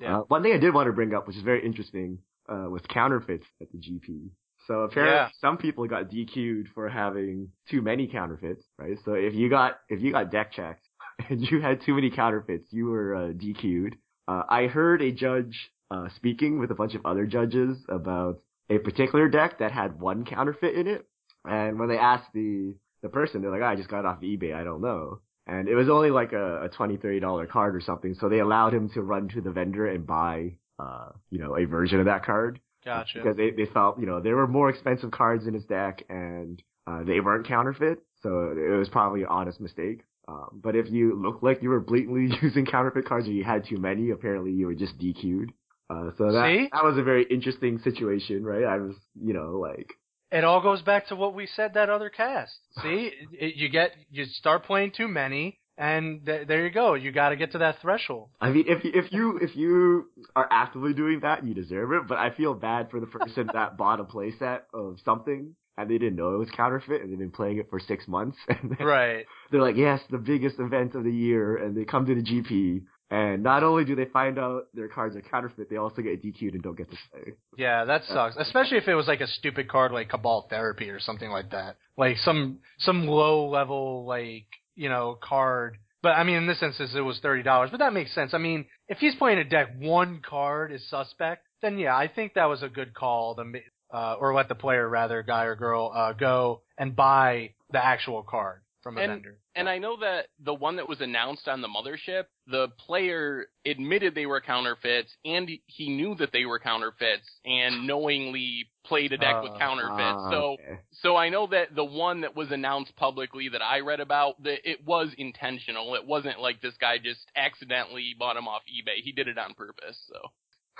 Yeah. 0.00 0.18
Uh, 0.18 0.20
one 0.28 0.42
thing 0.42 0.52
I 0.52 0.58
did 0.58 0.74
want 0.74 0.88
to 0.88 0.92
bring 0.92 1.14
up, 1.14 1.26
which 1.26 1.36
is 1.36 1.42
very 1.42 1.64
interesting, 1.64 2.18
uh, 2.48 2.68
was 2.68 2.82
counterfeits 2.88 3.46
at 3.60 3.68
the 3.72 3.78
GP. 3.78 4.30
So 4.66 4.82
apparently, 4.82 5.16
Yeah. 5.16 5.28
some 5.40 5.56
people 5.58 5.86
got 5.86 6.10
DQ'd 6.10 6.68
for 6.74 6.88
having 6.88 7.50
too 7.68 7.82
many 7.82 8.06
counterfeits, 8.06 8.64
right? 8.78 8.98
So 9.04 9.12
if 9.14 9.34
you 9.34 9.48
got 9.50 9.78
if 9.88 10.00
you 10.00 10.12
got 10.12 10.30
deck 10.30 10.52
checked 10.52 10.88
and 11.28 11.40
you 11.40 11.60
had 11.60 11.82
too 11.82 11.94
many 11.94 12.10
counterfeits, 12.10 12.72
you 12.72 12.86
were 12.86 13.14
uh, 13.14 13.32
DQ'd. 13.32 13.96
Uh, 14.26 14.42
I 14.48 14.66
heard 14.66 15.02
a 15.02 15.12
judge 15.12 15.70
uh, 15.90 16.08
speaking 16.16 16.58
with 16.58 16.70
a 16.70 16.74
bunch 16.74 16.94
of 16.94 17.04
other 17.04 17.26
judges 17.26 17.76
about 17.88 18.40
a 18.70 18.78
particular 18.78 19.28
deck 19.28 19.58
that 19.58 19.70
had 19.72 20.00
one 20.00 20.24
counterfeit 20.24 20.74
in 20.74 20.86
it, 20.86 21.06
and 21.44 21.78
when 21.78 21.88
they 21.88 21.98
asked 21.98 22.32
the 22.32 22.74
the 23.02 23.10
person, 23.10 23.42
they're 23.42 23.50
like, 23.50 23.60
"Oh, 23.60 23.66
"I 23.66 23.76
just 23.76 23.90
got 23.90 24.00
it 24.00 24.06
off 24.06 24.20
eBay. 24.22 24.54
I 24.54 24.64
don't 24.64 24.80
know." 24.80 25.20
And 25.46 25.68
it 25.68 25.74
was 25.74 25.90
only 25.90 26.08
like 26.10 26.32
a, 26.32 26.62
a 26.64 26.68
twenty, 26.70 26.96
thirty 26.96 27.20
dollar 27.20 27.46
card 27.46 27.76
or 27.76 27.80
something, 27.82 28.14
so 28.14 28.30
they 28.30 28.38
allowed 28.38 28.72
him 28.72 28.88
to 28.94 29.02
run 29.02 29.28
to 29.34 29.42
the 29.42 29.50
vendor 29.50 29.86
and 29.86 30.06
buy, 30.06 30.56
uh, 30.78 31.10
you 31.28 31.38
know, 31.38 31.54
a 31.58 31.66
version 31.66 32.00
of 32.00 32.06
that 32.06 32.24
card 32.24 32.60
Gotcha. 32.84 33.18
because 33.18 33.36
they 33.36 33.50
they 33.50 33.66
felt 33.66 33.98
you 33.98 34.06
know 34.06 34.20
there 34.20 34.36
were 34.36 34.46
more 34.46 34.68
expensive 34.68 35.10
cards 35.10 35.46
in 35.46 35.54
his 35.54 35.64
deck 35.64 36.02
and 36.08 36.62
uh, 36.86 37.02
they 37.02 37.20
weren't 37.20 37.46
counterfeit, 37.46 38.00
so 38.22 38.54
it 38.56 38.76
was 38.76 38.88
probably 38.90 39.22
an 39.22 39.28
honest 39.28 39.60
mistake. 39.60 40.02
Um, 40.26 40.60
but 40.62 40.74
if 40.74 40.90
you 40.90 41.20
looked 41.20 41.42
like 41.42 41.62
you 41.62 41.68
were 41.68 41.80
blatantly 41.80 42.28
using 42.42 42.66
counterfeit 42.66 43.06
cards 43.06 43.28
or 43.28 43.32
you 43.32 43.44
had 43.44 43.66
too 43.66 43.78
many, 43.78 44.10
apparently 44.10 44.52
you 44.52 44.66
were 44.66 44.74
just 44.74 44.98
DQ'd. 44.98 45.52
Uh, 45.90 46.10
so 46.16 46.32
that 46.32 46.46
See? 46.46 46.68
that 46.72 46.84
was 46.84 46.96
a 46.96 47.02
very 47.02 47.24
interesting 47.30 47.78
situation, 47.78 48.42
right? 48.44 48.64
I 48.64 48.78
was, 48.78 48.94
you 49.20 49.34
know, 49.34 49.58
like 49.58 49.86
It 50.32 50.44
all 50.44 50.62
goes 50.62 50.80
back 50.82 51.08
to 51.08 51.16
what 51.16 51.34
we 51.34 51.46
said 51.46 51.74
that 51.74 51.90
other 51.90 52.08
cast. 52.08 52.54
See, 52.82 53.12
it, 53.32 53.56
you 53.56 53.68
get 53.68 53.92
you 54.10 54.24
start 54.24 54.64
playing 54.64 54.92
too 54.96 55.08
many, 55.08 55.58
and 55.76 56.24
th- 56.24 56.46
there 56.48 56.64
you 56.66 56.70
go. 56.72 56.94
You 56.94 57.12
got 57.12 57.30
to 57.30 57.36
get 57.36 57.52
to 57.52 57.58
that 57.58 57.80
threshold. 57.82 58.30
I 58.40 58.50
mean, 58.50 58.64
if 58.68 58.84
you, 58.84 58.90
if 58.94 59.12
you 59.12 59.38
if 59.38 59.56
you 59.56 60.06
are 60.36 60.48
actively 60.50 60.94
doing 60.94 61.20
that, 61.20 61.44
you 61.44 61.54
deserve 61.54 61.92
it. 61.92 62.06
But 62.08 62.18
I 62.18 62.30
feel 62.30 62.54
bad 62.54 62.90
for 62.90 63.00
the 63.00 63.06
person 63.06 63.48
that 63.52 63.76
bought 63.76 64.00
a 64.00 64.04
playset 64.04 64.60
of 64.72 64.98
something 65.04 65.54
and 65.76 65.90
they 65.90 65.98
didn't 65.98 66.14
know 66.16 66.34
it 66.34 66.38
was 66.38 66.48
counterfeit, 66.50 67.02
and 67.02 67.10
they've 67.10 67.18
been 67.18 67.32
playing 67.32 67.58
it 67.58 67.68
for 67.68 67.80
six 67.80 68.06
months, 68.06 68.38
and 68.48 68.76
Right. 68.78 69.26
they're 69.50 69.60
like, 69.60 69.76
"Yes, 69.76 70.00
the 70.08 70.18
biggest 70.18 70.60
event 70.60 70.94
of 70.94 71.02
the 71.02 71.10
year," 71.12 71.56
and 71.56 71.76
they 71.76 71.84
come 71.84 72.06
to 72.06 72.14
the 72.14 72.22
GP, 72.22 72.82
and 73.10 73.42
not 73.42 73.64
only 73.64 73.84
do 73.84 73.96
they 73.96 74.04
find 74.04 74.38
out 74.38 74.66
their 74.72 74.86
cards 74.86 75.16
are 75.16 75.20
counterfeit, 75.20 75.68
they 75.68 75.76
also 75.76 76.00
get 76.00 76.22
DQ'd 76.22 76.54
and 76.54 76.62
don't 76.62 76.76
get 76.78 76.88
to 76.92 76.96
play. 77.10 77.32
Yeah, 77.56 77.84
that 77.86 78.04
sucks. 78.04 78.36
Especially 78.36 78.78
if 78.78 78.86
it 78.86 78.94
was 78.94 79.08
like 79.08 79.20
a 79.20 79.26
stupid 79.26 79.68
card 79.68 79.90
like 79.90 80.10
Cabal 80.10 80.46
Therapy 80.48 80.90
or 80.90 81.00
something 81.00 81.28
like 81.30 81.50
that. 81.50 81.76
Like 81.96 82.18
some 82.18 82.60
some 82.78 83.08
low 83.08 83.48
level 83.48 84.06
like, 84.06 84.46
you 84.76 84.88
know, 84.88 85.18
card. 85.22 85.78
But 86.02 86.10
I 86.10 86.24
mean 86.24 86.36
in 86.36 86.46
this 86.46 86.62
instance 86.62 86.92
it 86.94 87.00
was 87.00 87.18
thirty 87.20 87.42
dollars. 87.42 87.70
But 87.70 87.78
that 87.80 87.92
makes 87.92 88.14
sense. 88.14 88.34
I 88.34 88.38
mean, 88.38 88.66
if 88.88 88.98
he's 88.98 89.14
playing 89.14 89.38
a 89.38 89.44
deck 89.44 89.74
one 89.78 90.20
card 90.28 90.72
is 90.72 90.88
suspect, 90.88 91.46
then 91.62 91.78
yeah, 91.78 91.96
I 91.96 92.08
think 92.08 92.34
that 92.34 92.46
was 92.46 92.62
a 92.62 92.68
good 92.68 92.94
call 92.94 93.36
to 93.36 93.44
uh 93.92 94.16
or 94.20 94.34
let 94.34 94.48
the 94.48 94.54
player 94.54 94.88
rather, 94.88 95.22
guy 95.22 95.44
or 95.44 95.56
girl, 95.56 95.92
uh 95.94 96.12
go 96.12 96.62
and 96.76 96.94
buy 96.94 97.50
the 97.70 97.84
actual 97.84 98.22
card 98.22 98.60
from 98.84 98.96
a 98.98 99.00
And- 99.00 99.12
vendor. 99.14 99.38
And 99.56 99.68
I 99.68 99.78
know 99.78 99.96
that 99.96 100.28
the 100.38 100.54
one 100.54 100.76
that 100.76 100.88
was 100.88 101.00
announced 101.00 101.48
on 101.48 101.60
the 101.60 101.68
mothership, 101.68 102.26
the 102.46 102.68
player 102.86 103.46
admitted 103.64 104.14
they 104.14 104.26
were 104.26 104.40
counterfeits, 104.40 105.16
and 105.24 105.50
he 105.66 105.88
knew 105.88 106.14
that 106.16 106.30
they 106.32 106.44
were 106.44 106.58
counterfeits, 106.60 107.40
and 107.44 107.86
knowingly 107.86 108.68
played 108.84 109.12
a 109.12 109.16
deck 109.16 109.42
with 109.42 109.52
Uh, 109.52 109.58
counterfeits. 109.58 110.20
Ah, 110.20 110.30
so, 110.30 110.52
okay. 110.52 110.78
so 110.92 111.16
I 111.16 111.30
know 111.30 111.46
that 111.48 111.74
the 111.74 111.84
one 111.84 112.20
that 112.20 112.36
was 112.36 112.52
announced 112.52 112.94
publicly 112.96 113.48
that 113.48 113.62
I 113.62 113.80
read 113.80 114.00
about, 114.00 114.40
that 114.42 114.68
it 114.68 114.84
was 114.84 115.12
intentional. 115.14 115.94
It 115.94 116.04
wasn't 116.04 116.38
like 116.40 116.60
this 116.60 116.76
guy 116.76 116.98
just 116.98 117.30
accidentally 117.34 118.14
bought 118.18 118.36
him 118.36 118.46
off 118.46 118.62
eBay. 118.66 118.96
He 119.02 119.12
did 119.12 119.26
it 119.28 119.38
on 119.38 119.54
purpose. 119.54 119.98
So. 120.08 120.30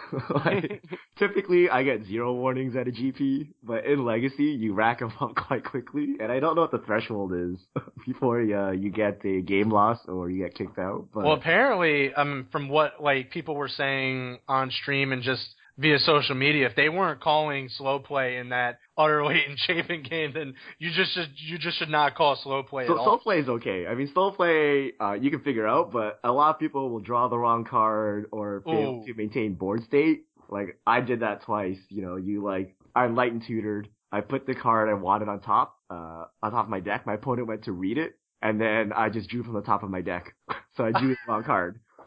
like, 0.44 0.82
typically, 1.18 1.70
I 1.70 1.82
get 1.82 2.04
zero 2.04 2.32
warnings 2.32 2.76
at 2.76 2.88
a 2.88 2.90
GP, 2.90 3.48
but 3.62 3.84
in 3.84 4.04
Legacy, 4.04 4.44
you 4.44 4.74
rack 4.74 5.00
them 5.00 5.12
up 5.20 5.34
quite 5.48 5.64
quickly, 5.64 6.16
and 6.20 6.30
I 6.30 6.40
don't 6.40 6.54
know 6.54 6.62
what 6.62 6.70
the 6.70 6.78
threshold 6.78 7.32
is 7.32 7.58
before 8.06 8.40
uh, 8.40 8.72
you 8.72 8.90
get 8.90 9.24
a 9.24 9.40
game 9.40 9.70
loss 9.70 9.98
or 10.06 10.30
you 10.30 10.44
get 10.44 10.54
kicked 10.54 10.78
out. 10.78 11.06
But 11.14 11.24
Well, 11.24 11.34
apparently, 11.34 12.12
um, 12.14 12.48
from 12.50 12.68
what 12.68 13.02
like 13.02 13.30
people 13.30 13.54
were 13.54 13.68
saying 13.68 14.38
on 14.48 14.70
stream 14.70 15.12
and 15.12 15.22
just 15.22 15.53
via 15.78 15.98
social 15.98 16.34
media, 16.34 16.66
if 16.66 16.76
they 16.76 16.88
weren't 16.88 17.20
calling 17.20 17.68
slow 17.68 17.98
play 17.98 18.36
in 18.36 18.50
that 18.50 18.78
utter 18.96 19.24
latent 19.24 19.58
Chapin 19.66 20.02
game, 20.02 20.32
then 20.34 20.54
you 20.78 20.90
just 20.92 21.12
should 21.14 21.30
you 21.36 21.58
just 21.58 21.78
should 21.78 21.88
not 21.90 22.14
call 22.14 22.36
slow 22.36 22.62
play 22.62 22.86
So, 22.86 22.94
at 22.94 22.98
all. 22.98 23.04
slow 23.04 23.18
play 23.18 23.38
is 23.40 23.48
okay. 23.48 23.86
I 23.86 23.94
mean, 23.94 24.10
slow 24.12 24.30
play 24.30 24.92
uh, 25.00 25.12
you 25.12 25.30
can 25.30 25.40
figure 25.40 25.66
out, 25.66 25.92
but 25.92 26.20
a 26.24 26.32
lot 26.32 26.54
of 26.54 26.60
people 26.60 26.90
will 26.90 27.00
draw 27.00 27.28
the 27.28 27.38
wrong 27.38 27.64
card 27.64 28.26
or 28.32 28.62
fail 28.64 29.02
Ooh. 29.02 29.06
to 29.06 29.14
maintain 29.14 29.54
board 29.54 29.82
state. 29.84 30.24
Like 30.48 30.78
I 30.86 31.00
did 31.00 31.20
that 31.20 31.42
twice. 31.42 31.78
You 31.88 32.02
know, 32.02 32.16
you 32.16 32.42
like 32.44 32.76
I 32.94 33.06
light 33.06 33.32
and 33.32 33.42
tutored. 33.44 33.88
I 34.12 34.20
put 34.20 34.46
the 34.46 34.54
card 34.54 34.88
I 34.88 34.94
wanted 34.94 35.28
on 35.28 35.40
top, 35.40 35.76
uh, 35.90 36.26
on 36.40 36.52
top 36.52 36.66
of 36.66 36.70
my 36.70 36.78
deck. 36.78 37.04
My 37.04 37.14
opponent 37.14 37.48
went 37.48 37.64
to 37.64 37.72
read 37.72 37.98
it, 37.98 38.16
and 38.40 38.60
then 38.60 38.92
I 38.92 39.08
just 39.08 39.28
drew 39.28 39.42
from 39.42 39.54
the 39.54 39.62
top 39.62 39.82
of 39.82 39.90
my 39.90 40.02
deck. 40.02 40.34
so 40.76 40.84
I 40.84 40.92
drew 40.92 41.08
the 41.08 41.16
wrong 41.26 41.42
card, 41.42 41.80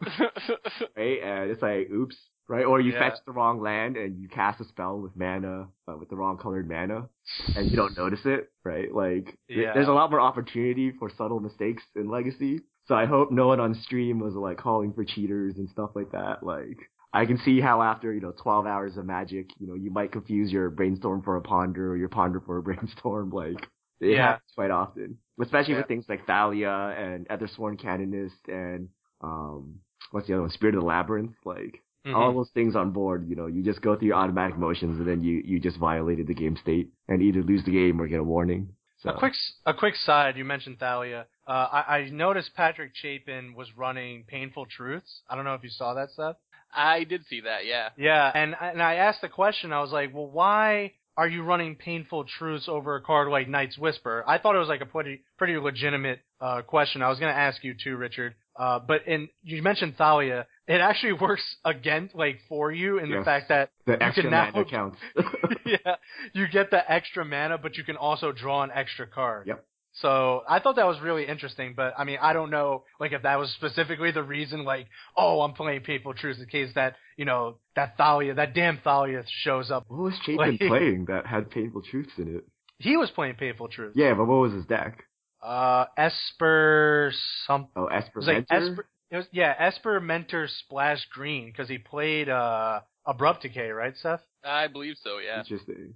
right? 0.96 1.18
And 1.22 1.50
it's 1.50 1.60
like, 1.60 1.90
oops, 1.90 2.16
right? 2.48 2.64
Or 2.64 2.80
you 2.80 2.92
Yeah. 2.92 3.10
fetch 3.10 3.18
the 3.26 3.32
wrong 3.32 3.60
land 3.60 3.96
and 3.96 4.18
you 4.20 4.28
cast 4.28 4.60
a 4.60 4.64
spell 4.64 4.98
with 4.98 5.14
mana, 5.16 5.68
uh, 5.86 5.96
with 5.96 6.08
the 6.08 6.16
wrong 6.16 6.38
colored 6.38 6.68
mana, 6.68 7.08
and 7.56 7.70
you 7.70 7.76
don't 7.76 7.96
notice 7.96 8.24
it, 8.24 8.50
right? 8.64 8.92
Like, 8.92 9.38
Yeah. 9.48 9.72
there's 9.74 9.88
a 9.88 9.92
lot 9.92 10.10
more 10.10 10.20
opportunity 10.20 10.90
for 10.92 11.10
subtle 11.10 11.40
mistakes 11.40 11.82
in 11.94 12.08
Legacy. 12.08 12.60
So 12.86 12.94
I 12.94 13.04
hope 13.04 13.30
no 13.30 13.48
one 13.48 13.60
on 13.60 13.74
stream 13.74 14.18
was 14.18 14.34
like 14.34 14.56
calling 14.56 14.92
for 14.94 15.04
cheaters 15.04 15.58
and 15.58 15.68
stuff 15.68 15.90
like 15.94 16.10
that. 16.12 16.42
Like, 16.42 16.78
I 17.12 17.26
can 17.26 17.36
see 17.38 17.60
how 17.60 17.82
after, 17.82 18.12
you 18.12 18.20
know, 18.20 18.32
12 18.32 18.66
hours 18.66 18.96
of 18.96 19.04
magic, 19.04 19.50
you 19.58 19.66
know, 19.66 19.74
you 19.74 19.90
might 19.90 20.12
confuse 20.12 20.50
your 20.50 20.70
brainstorm 20.70 21.22
for 21.22 21.36
a 21.36 21.42
ponder 21.42 21.90
or 21.92 21.96
your 21.96 22.08
ponder 22.08 22.40
for 22.40 22.56
a 22.58 22.62
brainstorm. 22.68 23.30
Like, 23.30 23.68
it 24.00 24.12
Yeah. 24.12 24.26
happens 24.26 24.52
quite 24.54 24.70
often. 24.70 25.18
Especially 25.40 25.74
Yeah. 25.74 25.80
with 25.80 25.88
things 25.88 26.06
like 26.08 26.26
Thalia 26.26 26.70
and 26.70 27.28
Ethersworn 27.28 27.78
Canonist 27.78 28.48
and, 28.48 28.88
um, 29.20 29.80
what's 30.10 30.26
the 30.26 30.32
other 30.34 30.42
one? 30.42 30.50
Spirit 30.50 30.74
of 30.74 30.80
the 30.80 30.86
Labyrinth. 30.86 31.36
Like, 31.44 31.82
Mhm. 32.06 32.14
all 32.14 32.32
those 32.32 32.50
things 32.50 32.74
on 32.76 32.90
board, 32.92 33.28
you 33.28 33.36
know, 33.36 33.46
you 33.46 33.62
just 33.62 33.82
go 33.82 33.96
through 33.96 34.08
your 34.08 34.16
automatic 34.16 34.56
motions 34.56 34.98
and 34.98 35.06
then 35.06 35.22
you, 35.22 35.42
you 35.44 35.58
just 35.60 35.76
violated 35.78 36.26
the 36.26 36.34
game 36.34 36.56
state 36.56 36.88
and 37.08 37.22
either 37.22 37.42
lose 37.42 37.64
the 37.64 37.72
game 37.72 38.00
or 38.00 38.06
get 38.06 38.20
a 38.20 38.24
warning. 38.24 38.70
So. 38.98 39.10
A 39.10 39.18
quick 39.18 39.32
s- 39.32 39.52
a 39.66 39.74
quick 39.74 39.94
side. 39.96 40.36
You 40.36 40.44
mentioned 40.44 40.78
Thalia. 40.80 41.26
Uh, 41.46 41.68
I, 41.72 41.98
I 41.98 42.08
noticed 42.10 42.54
Patrick 42.54 42.92
Chapin 42.94 43.54
was 43.54 43.68
running 43.76 44.24
Painful 44.26 44.66
Truths. 44.66 45.22
I 45.28 45.36
don't 45.36 45.44
know 45.44 45.54
if 45.54 45.62
you 45.62 45.70
saw 45.70 45.94
that 45.94 46.10
stuff. 46.10 46.36
I 46.74 47.04
did 47.04 47.24
see 47.26 47.40
that, 47.42 47.64
yeah. 47.64 47.90
Yeah, 47.96 48.30
and 48.34 48.54
and 48.60 48.82
I 48.82 48.94
asked 48.96 49.20
the 49.22 49.28
question. 49.28 49.72
I 49.72 49.80
was 49.80 49.92
like, 49.92 50.12
well, 50.12 50.26
why 50.26 50.92
are 51.16 51.28
you 51.28 51.42
running 51.42 51.76
Painful 51.76 52.24
Truths 52.24 52.68
over 52.68 52.96
a 52.96 53.00
card 53.00 53.28
like 53.28 53.48
Night's 53.48 53.78
Whisper? 53.78 54.24
I 54.26 54.38
thought 54.38 54.54
it 54.56 54.58
was 54.58 54.68
like 54.68 54.80
a 54.82 54.86
pretty 54.86 55.22
pretty 55.36 55.56
legitimate 55.56 56.20
uh, 56.40 56.62
question. 56.62 57.00
I 57.02 57.08
was 57.08 57.18
going 57.20 57.32
to 57.32 57.38
ask 57.38 57.62
you 57.64 57.74
too, 57.74 57.96
Richard. 57.96 58.34
Uh, 58.56 58.80
but 58.80 59.06
in 59.06 59.28
you 59.44 59.62
mentioned 59.62 59.96
Thalia, 59.96 60.46
it 60.68 60.80
actually 60.80 61.14
works 61.14 61.42
against 61.64 62.14
like 62.14 62.38
for 62.48 62.70
you 62.70 62.98
in 62.98 63.10
the 63.10 63.24
fact 63.24 63.48
that 63.48 63.70
the 63.86 63.92
you 63.92 63.98
extra 64.00 64.22
can 64.24 64.30
now- 64.30 64.50
mana 64.52 64.64
counts. 64.64 64.98
yeah, 65.66 65.96
you 66.34 66.46
get 66.48 66.70
the 66.70 66.90
extra 66.90 67.24
mana, 67.24 67.58
but 67.58 67.76
you 67.76 67.84
can 67.84 67.96
also 67.96 68.30
draw 68.32 68.62
an 68.62 68.70
extra 68.72 69.06
card. 69.06 69.46
Yep. 69.48 69.64
So 69.94 70.42
I 70.48 70.60
thought 70.60 70.76
that 70.76 70.86
was 70.86 71.00
really 71.00 71.26
interesting, 71.26 71.72
but 71.74 71.92
I 71.98 72.04
mean, 72.04 72.18
I 72.22 72.32
don't 72.32 72.50
know, 72.50 72.84
like 73.00 73.12
if 73.12 73.22
that 73.22 73.36
was 73.38 73.50
specifically 73.52 74.12
the 74.12 74.22
reason, 74.22 74.62
like, 74.62 74.86
oh, 75.16 75.40
I'm 75.40 75.54
playing 75.54 75.80
Painful 75.80 76.14
Truth 76.14 76.38
in 76.38 76.46
case 76.46 76.70
that, 76.76 76.94
you 77.16 77.24
know, 77.24 77.56
that 77.74 77.96
Thalia, 77.96 78.34
that 78.34 78.54
damn 78.54 78.78
Thalia 78.78 79.24
shows 79.42 79.70
up. 79.72 79.86
what 79.88 79.98
was 80.00 80.14
Chapin 80.24 80.36
Like- 80.36 80.60
playing 80.60 81.06
that 81.06 81.26
had 81.26 81.50
painful 81.50 81.82
truths 81.82 82.12
in 82.18 82.36
it? 82.36 82.44
He 82.78 82.96
was 82.96 83.10
playing 83.10 83.34
Painful 83.34 83.68
Truth. 83.68 83.94
Yeah, 83.96 84.14
but 84.14 84.26
what 84.26 84.36
was 84.36 84.52
his 84.52 84.66
deck? 84.66 85.02
Uh, 85.42 85.86
Esper 85.96 87.12
some. 87.46 87.66
Oh, 87.74 87.86
Esper 87.86 88.20
was 88.20 88.26
like 88.28 88.46
Esper. 88.50 88.86
It 89.10 89.16
was 89.16 89.26
yeah, 89.32 89.54
Esper 89.58 90.00
Mentor 90.00 90.48
Splash 90.48 91.06
Green 91.12 91.46
because 91.46 91.68
he 91.68 91.78
played 91.78 92.28
uh 92.28 92.80
Abrupt 93.06 93.42
Decay, 93.42 93.70
right, 93.70 93.94
Seth? 93.96 94.20
I 94.44 94.66
believe 94.66 94.96
so, 95.02 95.18
yeah. 95.18 95.40
Interesting. 95.40 95.94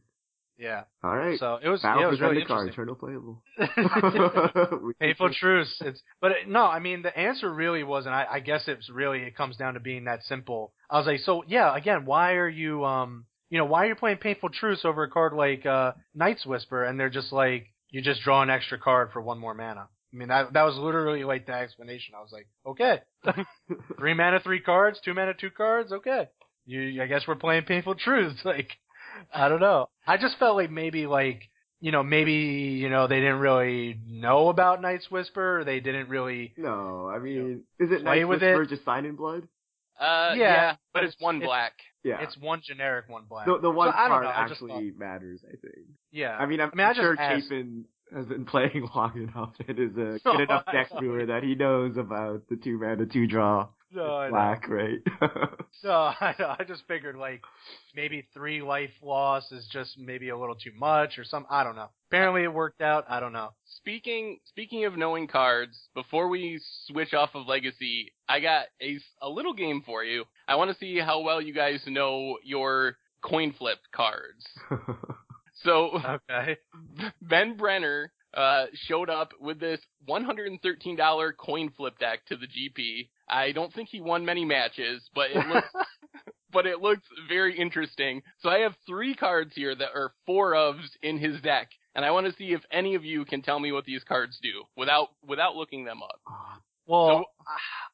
Yeah. 0.58 0.84
All 1.02 1.16
right. 1.16 1.38
So 1.38 1.58
it 1.62 1.68
was 1.68 1.82
Battle 1.82 2.02
yeah, 2.02 2.08
it 2.08 2.10
was 2.10 2.20
really 2.20 2.36
Zendikar, 2.36 2.66
interesting. 2.66 2.68
Eternal 2.68 2.94
playable. 2.94 3.42
Painful 5.00 5.34
truths. 5.34 5.76
It's 5.80 6.00
but 6.20 6.32
it, 6.32 6.48
no, 6.48 6.64
I 6.64 6.78
mean 6.78 7.02
the 7.02 7.16
answer 7.18 7.52
really 7.52 7.82
wasn't. 7.82 8.14
I, 8.14 8.26
I 8.30 8.40
guess 8.40 8.62
it's 8.66 8.88
really 8.88 9.22
it 9.22 9.36
comes 9.36 9.56
down 9.56 9.74
to 9.74 9.80
being 9.80 10.04
that 10.04 10.22
simple. 10.24 10.72
I 10.90 10.98
was 10.98 11.06
like, 11.06 11.20
so 11.20 11.42
yeah, 11.46 11.76
again, 11.76 12.04
why 12.04 12.34
are 12.34 12.48
you 12.48 12.84
um, 12.84 13.26
you 13.50 13.58
know, 13.58 13.64
why 13.64 13.84
are 13.84 13.88
you 13.88 13.94
playing 13.94 14.18
painful 14.18 14.50
truths 14.50 14.84
over 14.84 15.02
a 15.02 15.10
card 15.10 15.32
like 15.32 15.66
uh 15.66 15.92
Night's 16.14 16.46
Whisper? 16.46 16.84
And 16.84 16.98
they're 16.98 17.10
just 17.10 17.32
like, 17.32 17.66
you 17.90 18.00
just 18.00 18.22
draw 18.22 18.42
an 18.42 18.50
extra 18.50 18.78
card 18.78 19.10
for 19.12 19.20
one 19.20 19.38
more 19.38 19.54
mana. 19.54 19.88
I 20.12 20.16
mean, 20.16 20.28
that 20.28 20.52
that 20.52 20.62
was 20.64 20.76
literally 20.76 21.24
like 21.24 21.46
the 21.46 21.52
explanation. 21.54 22.14
I 22.16 22.20
was 22.20 22.32
like, 22.32 22.46
okay, 22.66 23.00
three 23.98 24.14
mana, 24.14 24.40
three 24.40 24.60
cards, 24.60 25.00
two 25.04 25.14
mana, 25.14 25.32
two 25.34 25.50
cards. 25.50 25.92
Okay, 25.92 26.28
you. 26.66 27.02
I 27.02 27.06
guess 27.06 27.22
we're 27.26 27.34
playing 27.36 27.64
Painful 27.64 27.94
Truths. 27.96 28.40
Like, 28.44 28.70
I 29.34 29.48
don't 29.48 29.60
know. 29.60 29.88
I 30.06 30.16
just 30.16 30.38
felt 30.38 30.56
like 30.56 30.70
maybe 30.70 31.06
like 31.06 31.42
you 31.80 31.92
know 31.92 32.02
maybe 32.02 32.32
you 32.32 32.88
know 32.90 33.06
they 33.06 33.20
didn't 33.20 33.40
really 33.40 33.98
know 34.06 34.48
about 34.48 34.80
Night's 34.82 35.10
Whisper. 35.10 35.60
Or 35.60 35.64
they 35.64 35.80
didn't 35.80 36.08
really. 36.08 36.52
No, 36.56 37.08
I 37.08 37.18
mean, 37.18 37.62
is 37.78 37.90
it 37.90 38.02
Play 38.02 38.18
Night 38.20 38.28
with 38.28 38.42
Whisper 38.42 38.62
it. 38.62 38.68
just 38.68 38.84
Sign 38.84 39.04
in 39.06 39.16
Blood? 39.16 39.48
Uh, 40.00 40.32
Yeah, 40.34 40.36
yeah, 40.36 40.70
but 40.72 41.00
but 41.00 41.04
it's 41.04 41.14
it's- 41.14 41.22
one 41.24 41.36
it's- 41.36 41.46
black. 41.48 41.72
Yeah. 42.04 42.20
It's 42.20 42.36
one 42.36 42.60
generic, 42.64 43.08
one 43.08 43.24
black. 43.28 43.46
the 43.46 43.58
the 43.60 43.70
one 43.70 43.88
So, 43.92 43.96
I 43.96 44.08
don't 44.08 44.22
card 44.22 44.24
know, 44.24 44.30
I 44.30 44.48
just 44.48 44.60
actually 44.60 44.90
matters, 44.98 45.40
I 45.46 45.50
think. 45.52 45.86
yeah. 46.10 46.36
I 46.36 46.46
mean, 46.46 46.60
I'm, 46.60 46.70
I 46.72 46.74
mean, 46.74 46.84
I 46.86 46.90
just 46.94 47.00
sure 47.00 47.16
asked. 47.16 47.44
Chapin 47.44 47.84
has 48.14 48.26
been 48.26 48.44
playing 48.44 48.88
long 48.94 49.12
enough 49.16 49.52
and 49.66 49.78
is 49.78 49.96
a 49.96 50.18
No, 50.24 50.36
good 50.36 50.42
enough 50.50 50.64
deck 50.66 50.92
know. 50.92 51.00
brewer 51.00 51.26
that 51.26 51.42
he 51.42 51.54
knows 51.54 51.96
about 51.96 52.42
the 52.48 52.56
two 52.56 52.78
mana, 52.78 53.06
two 53.06 53.26
draw 53.26 53.68
no, 53.94 54.14
I 54.16 54.26
know. 54.26 54.32
black, 54.32 54.68
right? 54.68 54.98
No, 55.84 55.90
I 55.90 56.34
know. 56.38 56.54
I 56.58 56.62
just 56.64 56.86
figured 56.86 57.16
like 57.16 57.42
maybe 57.96 58.24
three 58.32 58.62
life 58.62 58.92
loss 59.02 59.50
is 59.50 59.66
just 59.72 59.98
maybe 59.98 60.28
a 60.28 60.38
little 60.38 60.54
too 60.54 60.70
much 60.78 61.18
or 61.18 61.24
some. 61.24 61.44
I 61.50 61.64
don't 61.64 61.74
know. 61.74 61.88
Apparently 62.08 62.44
it 62.44 62.54
worked 62.54 62.80
out. 62.82 63.04
I 63.08 63.18
don't 63.18 63.32
know. 63.32 63.48
Speaking 63.64 64.38
speaking 64.44 64.84
of 64.84 64.96
knowing 64.96 65.26
cards, 65.26 65.76
before 65.94 66.28
we 66.28 66.60
switch 66.86 67.14
off 67.14 67.30
of 67.34 67.48
Legacy, 67.48 68.12
I 68.28 68.38
got 68.40 68.66
a 68.80 68.98
a 69.20 69.28
little 69.28 69.54
game 69.54 69.82
for 69.84 70.04
you. 70.04 70.24
I 70.46 70.54
want 70.54 70.70
to 70.70 70.76
see 70.78 70.98
how 71.00 71.20
well 71.22 71.42
you 71.42 71.52
guys 71.52 71.80
know 71.88 72.38
your 72.44 72.96
coin 73.24 73.52
flip 73.58 73.78
cards. 73.92 74.46
So 75.64 76.00
Okay. 76.30 76.56
Ben 77.22 77.56
Brenner 77.56 78.12
uh, 78.34 78.66
showed 78.74 79.10
up 79.10 79.32
with 79.40 79.60
this 79.60 79.80
$113 80.08 81.36
coin 81.36 81.70
flip 81.76 81.98
deck 81.98 82.24
to 82.26 82.36
the 82.36 82.46
GP. 82.46 83.08
I 83.28 83.52
don't 83.52 83.72
think 83.72 83.88
he 83.90 84.00
won 84.00 84.24
many 84.24 84.44
matches, 84.44 85.02
but 85.14 85.30
it 85.30 85.46
looks 85.48 85.68
but 86.52 86.66
it 86.66 86.80
looks 86.80 87.02
very 87.28 87.58
interesting. 87.58 88.22
So 88.40 88.48
I 88.48 88.60
have 88.60 88.74
three 88.86 89.14
cards 89.14 89.52
here 89.54 89.74
that 89.74 89.90
are 89.94 90.12
four 90.26 90.52
ofs 90.52 90.88
in 91.02 91.18
his 91.18 91.40
deck, 91.40 91.70
and 91.94 92.04
I 92.04 92.10
want 92.10 92.26
to 92.26 92.32
see 92.34 92.52
if 92.52 92.62
any 92.70 92.94
of 92.94 93.04
you 93.04 93.24
can 93.24 93.42
tell 93.42 93.58
me 93.58 93.72
what 93.72 93.84
these 93.84 94.04
cards 94.04 94.38
do 94.42 94.64
without 94.76 95.08
without 95.26 95.56
looking 95.56 95.84
them 95.84 96.02
up. 96.02 96.20
Well, 96.86 97.24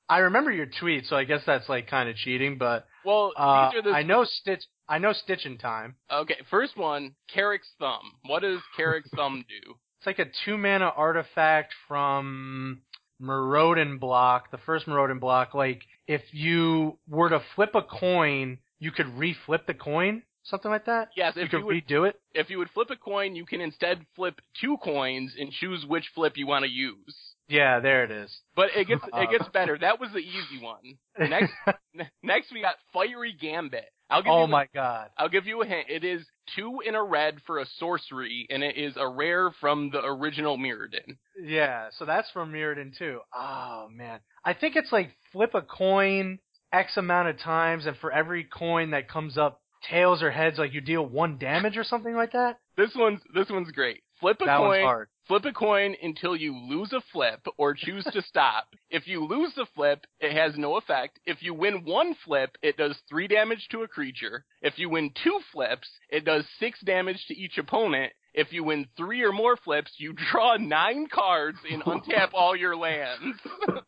I 0.09 0.19
remember 0.19 0.51
your 0.51 0.67
tweet, 0.81 1.07
so 1.07 1.17
I 1.17 1.25
guess 1.25 1.43
that's 1.47 1.69
like 1.69 1.89
kind 1.89 2.09
of 2.09 2.17
cheating. 2.17 2.59
But 2.59 2.87
Well, 3.05 3.33
uh, 3.37 3.71
these 3.71 3.79
are 3.79 3.83
the 3.83 3.91
I 3.91 4.03
know 4.03 4.25
Stitch. 4.25 4.63
I 4.89 4.99
know 4.99 5.13
Stitch 5.13 5.45
in 5.47 5.59
Time. 5.59 5.97
Okay, 6.11 6.37
first 6.51 6.77
one, 6.77 7.15
Krark's 7.35 7.69
Thumb. 7.79 8.13
What 8.27 8.41
does 8.43 8.61
Krark's 8.79 9.11
Thumb 9.15 9.45
do? 9.67 9.75
It's 9.99 10.07
like 10.07 10.19
a 10.19 10.31
two 10.45 10.57
mana 10.57 10.93
artifact 10.97 11.75
from 11.87 12.81
Mirrodin 13.21 13.99
block. 14.01 14.51
The 14.51 14.59
first 14.59 14.87
Mirrodin 14.87 15.21
block. 15.21 15.55
Like 15.55 15.83
if 16.07 16.23
you 16.33 16.99
were 17.09 17.29
to 17.31 17.43
flip 17.55 17.75
a 17.75 17.83
coin, 17.83 18.59
you 18.79 18.93
could 18.93 19.07
reflip 19.07 19.67
the 19.67 19.75
coin. 19.75 20.23
Something 20.45 20.71
like 20.71 20.87
that. 20.87 21.09
Yes, 21.17 21.35
You 21.37 21.43
if 21.43 21.51
could 21.51 21.61
you 21.61 21.67
would 21.67 21.87
redo 21.87 22.09
it. 22.09 22.17
if 22.33 22.49
you 22.49 22.59
would 22.59 22.71
flip 22.71 22.89
a 22.91 22.97
coin, 22.97 23.35
you 23.37 23.45
can 23.45 23.61
instead 23.61 24.07
flip 24.17 24.41
two 24.59 24.79
coins 24.83 25.35
and 25.39 25.53
choose 25.53 25.85
which 25.85 26.09
flip 26.15 26.35
you 26.37 26.47
want 26.47 26.65
to 26.65 26.71
use. 26.71 27.15
Yeah, 27.49 27.81
there 27.81 28.05
it 28.05 28.11
is. 28.11 28.37
But 28.55 28.71
it 28.77 28.87
gets 28.87 29.03
Uh, 29.05 29.21
it 29.21 29.31
gets 29.31 29.49
better. 29.51 29.79
That 29.79 30.01
was 30.01 30.11
the 30.13 30.19
easy 30.19 30.63
one. 30.63 30.99
Next, 31.19 31.53
ne- 31.95 32.11
next 32.23 32.53
we 32.53 32.61
got 32.61 32.77
Fiery 32.93 33.33
Gambit. 33.39 33.87
I'll 34.11 34.23
give 34.23 34.33
oh 34.33 34.43
you 34.43 34.49
my 34.49 34.69
god. 34.75 35.11
I'll 35.19 35.29
give 35.29 35.47
you 35.47 35.63
a 35.63 35.67
hint. 35.67 35.87
It 35.91 36.05
is 36.05 36.25
two 36.57 36.81
in 36.87 36.95
a 36.95 37.03
red 37.03 37.39
for 37.47 37.59
a 37.59 37.67
sorcery, 37.79 38.47
and 38.51 38.63
it 38.63 38.77
is 38.77 38.95
a 38.97 39.09
rare 39.09 39.51
from 39.61 39.91
the 39.91 40.03
original 40.05 40.57
Mirrodin. 40.57 41.17
Yeah, 41.43 41.89
so 41.99 42.05
that's 42.05 42.31
from 42.31 42.53
Mirrodin 42.53 42.97
too. 42.97 43.21
Oh 43.35 43.89
man, 43.91 44.21
I 44.45 44.55
think 44.55 44.77
it's 44.77 44.93
like 44.93 45.11
flip 45.33 45.55
a 45.55 45.63
coin 45.63 46.39
X 46.73 46.97
amount 46.97 47.29
of 47.29 47.39
times, 47.39 47.87
and 47.87 47.97
for 47.99 48.11
every 48.11 48.45
coin 48.45 48.91
that 48.93 49.09
comes 49.11 49.37
up, 49.37 49.61
tails 49.91 50.23
or 50.23 50.31
heads, 50.31 50.59
like 50.59 50.73
you 50.73 50.81
deal 50.81 51.05
one 51.05 51.39
damage 51.39 51.77
or 51.77 51.85
something 51.85 52.15
like 52.15 52.33
that. 52.33 52.59
This 52.77 52.91
one's 52.95 53.21
this 53.35 53.49
one's 53.51 53.71
great. 53.73 54.03
Flip 54.21 54.39
a 54.41 54.47
that 54.47 54.61
one's 54.61 54.85
coin. 54.85 55.07
Flip 55.29 55.45
a 55.45 55.53
coin 55.53 55.95
until 56.03 56.35
you 56.35 56.57
lose 56.57 56.93
a 56.95 57.03
flip 57.13 57.47
or 57.59 57.75
choose 57.75 58.05
to 58.13 58.23
stop. 58.29 58.65
If 58.91 59.07
you 59.07 59.25
lose 59.27 59.53
the 59.55 59.67
flip, 59.75 60.07
it 60.21 60.33
has 60.33 60.57
no 60.57 60.77
effect. 60.77 61.21
If 61.27 61.43
you 61.43 61.53
win 61.53 61.85
one 61.85 62.15
flip, 62.25 62.57
it 62.63 62.79
does 62.79 62.97
three 63.09 63.29
damage 63.29 63.69
to 63.71 63.83
a 63.83 63.89
creature. 63.89 64.45
If 64.63 64.79
you 64.79 64.89
win 64.89 65.11
two 65.23 65.39
flips, 65.53 65.87
it 66.09 66.25
does 66.25 66.45
six 66.59 66.81
damage 66.81 67.23
to 67.29 67.37
each 67.37 67.59
opponent. 67.59 68.13
If 68.33 68.53
you 68.53 68.65
win 68.65 68.87
three 68.97 69.23
or 69.23 69.33
more 69.33 69.57
flips, 69.57 69.93
you 69.99 70.15
draw 70.33 70.57
nine 70.57 71.09
cards 71.13 71.59
and 71.71 71.83
untap 71.83 72.31
all 72.33 72.57
your 72.57 72.77
lands. 72.77 73.39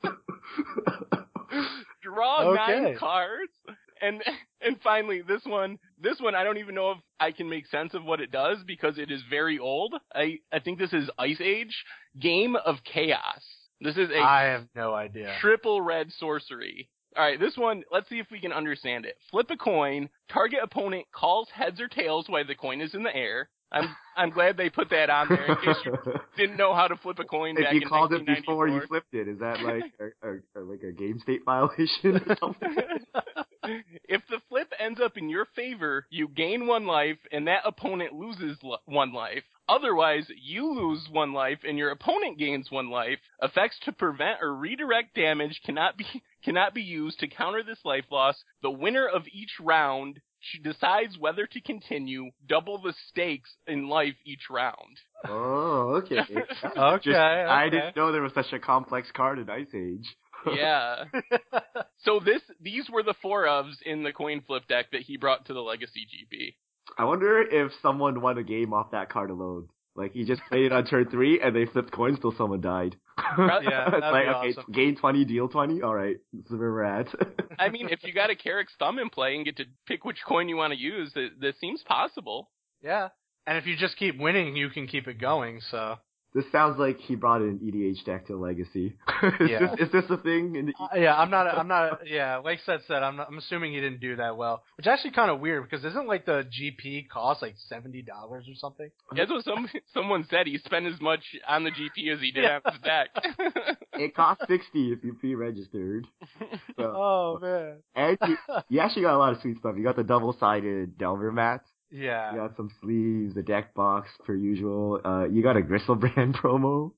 draw 2.03 2.51
Okay. 2.53 2.83
nine 2.83 2.97
cards. 2.99 3.53
And 4.01 4.23
and 4.61 4.81
finally, 4.83 5.23
this 5.23 5.43
one, 5.45 5.79
this 6.01 6.21
one, 6.21 6.35
I 6.35 6.45
don't 6.45 6.59
even 6.59 6.75
know 6.75 6.93
if 6.93 6.99
I 7.19 7.33
can 7.33 7.49
make 7.49 7.67
sense 7.67 7.95
of 7.95 8.05
what 8.05 8.21
it 8.21 8.31
does 8.31 8.59
because 8.67 8.99
it 8.99 9.11
is 9.11 9.23
very 9.29 9.59
old. 9.59 9.95
I 10.15 10.39
I 10.53 10.61
think 10.61 10.79
this 10.79 10.93
is 10.93 11.11
Ice 11.19 11.41
Age 11.41 11.85
Game 12.21 12.57
of 12.57 12.77
Chaos. 12.85 13.43
This 13.81 13.97
is 13.97 14.11
a 14.11 14.19
I 14.19 14.43
have 14.45 14.67
no 14.75 14.95
idea. 14.95 15.37
triple 15.41 15.81
red 15.81 16.11
sorcery. 16.13 16.89
All 17.17 17.25
right, 17.25 17.41
this 17.41 17.57
one, 17.57 17.83
let's 17.91 18.09
see 18.09 18.21
if 18.21 18.31
we 18.31 18.41
can 18.41 18.53
understand 18.53 19.05
it. 19.05 19.17
Flip 19.33 19.51
a 19.51 19.57
coin, 19.57 20.09
target 20.33 20.61
opponent 20.63 21.07
calls 21.13 21.49
heads 21.53 21.81
or 21.81 21.89
tails 21.89 22.29
while 22.29 22.47
the 22.47 22.55
coin 22.55 22.81
is 22.81 22.95
in 22.95 23.03
the 23.03 23.15
air. 23.15 23.51
I'm 23.73 23.97
I'm 24.17 24.31
glad 24.31 24.57
they 24.57 24.69
put 24.69 24.91
that 24.91 25.11
on 25.11 25.29
there 25.29 25.47
in 25.47 25.57
case 25.57 25.77
you 25.85 25.93
didn't 26.37 26.57
know 26.57 26.75
how 26.75 26.89
to 26.89 26.97
flip 26.97 27.19
a 27.19 27.25
coin 27.25 27.57
if 27.57 27.65
back 27.65 27.75
you 27.75 27.83
called 27.83 28.13
it 28.13 28.27
before 28.27 28.69
you 28.69 28.81
flipped 28.87 29.15
it, 29.15 29.29
is 29.29 29.39
that 29.39 29.61
like 29.65 29.93
a, 30.01 30.29
a, 30.29 30.35
a 30.57 30.61
like 30.65 30.83
a 30.83 30.93
game 30.93 31.19
state 31.21 31.43
violation 31.45 32.17
or 32.17 32.37
something? 32.41 32.77
if 34.09 34.23
the 34.29 34.41
flip 34.49 34.73
ends 34.79 35.01
up 35.03 35.17
in 35.17 35.29
your 35.29 35.47
favor, 35.57 36.07
you 36.11 36.29
gain 36.29 36.67
one 36.67 36.87
life 36.87 37.19
and 37.31 37.47
that 37.47 37.63
opponent 37.65 38.13
loses 38.13 38.59
l- 38.65 38.81
one 38.87 39.13
life. 39.13 39.45
Otherwise, 39.69 40.27
you 40.43 40.75
lose 40.75 41.07
one 41.13 41.33
life 41.33 41.61
and 41.67 41.79
your 41.79 41.91
opponent 41.93 42.39
gains 42.39 42.71
one 42.71 42.91
life. 42.91 43.21
Effects 43.41 43.79
to 43.85 43.93
prevent 43.93 44.39
or 44.43 44.53
redirect 44.53 45.15
damage 45.15 45.61
cannot 45.65 45.97
be 45.97 46.07
cannot 46.45 46.75
be 46.75 46.83
used 46.83 47.21
to 47.21 47.29
counter 47.29 47.63
this 47.63 47.79
life 47.85 48.07
loss. 48.11 48.43
The 48.63 48.71
winner 48.71 49.07
of 49.07 49.23
each 49.33 49.53
round 49.61 50.21
ch- 50.41 50.63
decides 50.63 51.19
whether 51.19 51.47
to 51.47 51.61
continue. 51.61 52.31
Double 52.49 52.81
the 52.81 52.95
stakes 53.09 53.51
in 53.67 53.89
life 53.89 54.15
each 54.25 54.51
round. 54.51 54.99
oh, 55.29 56.03
okay. 56.03 56.21
Okay, 56.77 57.05
Just- 57.05 57.17
I 57.19 57.69
didn't 57.71 57.97
know 57.97 58.13
there 58.13 58.23
was 58.23 58.35
such 58.35 58.53
a 58.53 58.59
complex 58.59 59.09
card 59.13 59.39
in 59.39 59.49
Ice 59.51 59.75
Age. 59.75 60.07
Yeah. 60.57 61.05
so 62.05 62.19
this 62.19 62.41
these 62.63 62.89
were 62.89 63.03
the 63.03 63.13
four 63.21 63.45
ofs 63.45 63.83
in 63.85 64.03
the 64.03 64.13
coin 64.13 64.41
flip 64.47 64.67
deck 64.69 64.87
that 64.93 65.03
he 65.03 65.19
brought 65.19 65.45
to 65.47 65.53
the 65.53 65.61
Legacy 65.61 66.07
GP. 66.07 66.55
I 66.97 67.05
wonder 67.05 67.43
if 67.43 67.73
someone 67.83 68.23
won 68.23 68.39
a 68.39 68.43
game 68.43 68.73
off 68.73 68.93
that 68.93 69.11
card 69.11 69.29
alone. 69.29 69.69
Like 69.97 70.13
he 70.13 70.25
just 70.25 70.41
played 70.49 70.67
it 70.67 70.73
on 70.73 70.85
turn 70.87 71.09
three 71.11 71.41
and 71.41 71.55
they 71.55 71.67
flipped 71.67 71.91
coins 71.93 72.19
till 72.21 72.33
someone 72.37 72.61
died. 72.61 72.97
Yeah, 73.39 73.85
it's 73.87 74.01
that'd 74.01 74.01
like 74.13 74.25
be 74.25 74.29
okay, 74.31 74.59
awesome. 74.59 74.73
gain 74.73 74.97
twenty, 74.97 75.25
deal 75.25 75.49
twenty. 75.49 75.83
All 75.83 75.95
right, 75.95 76.17
this 76.33 76.47
is 76.47 76.53
where 76.59 76.73
we're 76.73 76.83
at. 76.83 77.09
I 77.59 77.69
mean, 77.69 77.89
if 77.91 78.03
you 78.03 78.13
got 78.13 78.31
a 78.31 78.35
Krark's 78.35 78.73
thumb 78.79 78.99
in 78.99 79.09
play 79.11 79.37
and 79.37 79.45
get 79.45 79.57
to 79.59 79.65
pick 79.87 80.05
which 80.05 80.19
coin 80.27 80.49
you 80.49 80.57
want 80.57 80.73
to 80.73 80.79
use, 80.79 81.13
this 81.15 81.55
seems 81.61 81.83
possible. 81.83 82.51
yeah, 82.83 83.09
and 83.47 83.57
if 83.59 83.67
you 83.67 83.77
just 83.77 83.97
keep 83.99 84.19
winning, 84.19 84.57
you 84.57 84.69
can 84.71 84.87
keep 84.89 85.07
it 85.07 85.21
going. 85.21 85.61
So 85.71 85.97
this 86.35 86.45
sounds 86.53 86.79
like 86.79 86.99
he 87.01 87.17
brought 87.17 87.41
an 87.41 87.59
EDH 87.59 88.05
deck 88.05 88.27
to 88.29 88.37
Legacy. 88.37 88.97
is, 89.41 89.51
Yeah. 89.51 89.59
this, 89.77 89.87
is 89.89 89.93
this 89.93 90.05
a 90.11 90.17
thing? 90.17 90.55
In 90.57 90.67
the, 90.67 90.73
Uh, 90.81 90.97
yeah, 90.97 91.15
I'm 91.17 91.31
not. 91.31 91.47
I'm 91.49 91.67
not. 91.69 92.01
Yeah, 92.07 92.39
like 92.39 92.61
Seth 92.65 92.83
said, 92.87 93.03
I'm. 93.03 93.17
Not, 93.17 93.29
I'm 93.29 93.39
assuming 93.39 93.73
he 93.73 93.81
didn't 93.81 94.01
do 94.01 94.17
that 94.17 94.37
well, 94.37 94.63
which 94.77 94.87
is 94.87 94.91
actually 94.91 95.11
kind 95.13 95.31
of 95.31 95.41
weird 95.41 95.63
because 95.69 95.85
isn't 95.85 96.07
like 96.07 96.27
the 96.27 96.45
GP 96.45 97.09
cost 97.09 97.43
like 97.43 97.55
seventy 97.69 98.03
dollars 98.03 98.47
or 98.49 98.55
something? 98.57 98.91
That's 99.17 99.31
what 99.31 99.45
some 99.45 99.69
someone 99.93 100.25
said. 100.31 100.47
He 100.47 100.59
spent 100.59 100.87
as 100.87 101.01
much 101.01 101.21
on 101.49 101.65
the 101.65 101.71
GP 101.71 102.13
as 102.15 102.21
he 102.21 102.31
did 102.31 102.45
Yeah. 102.45 102.61
on 102.65 102.75
the 102.81 102.89
deck. 102.89 103.09
it 103.95 104.15
costs 104.15 104.45
sixty 104.49 104.93
if 104.93 105.03
you 105.05 105.15
pre-registered. 105.15 106.07
So, 106.77 106.85
Oh 106.97 107.39
man. 107.41 107.77
and 107.95 108.19
you, 108.27 108.37
you 108.69 108.81
actually 108.81 109.03
got 109.03 109.15
a 109.15 109.19
lot 109.19 109.33
of 109.35 109.41
sweet 109.41 109.59
stuff. 109.59 109.75
You 109.77 109.85
got 109.85 109.97
the 109.97 110.05
double-sided 110.05 110.97
Delver 110.99 111.33
mat. 111.33 111.63
Yeah. 111.91 112.33
You 112.33 112.39
got 112.39 112.57
some 112.57 112.71
sleeves, 112.81 113.37
a 113.37 113.43
deck 113.43 113.75
box 113.75 114.09
per 114.25 114.35
usual. 114.35 115.01
Uh, 115.05 115.25
you 115.29 115.43
got 115.43 115.57
a 115.57 115.61
Griselbrand 115.61 116.35
promo. 116.43 116.93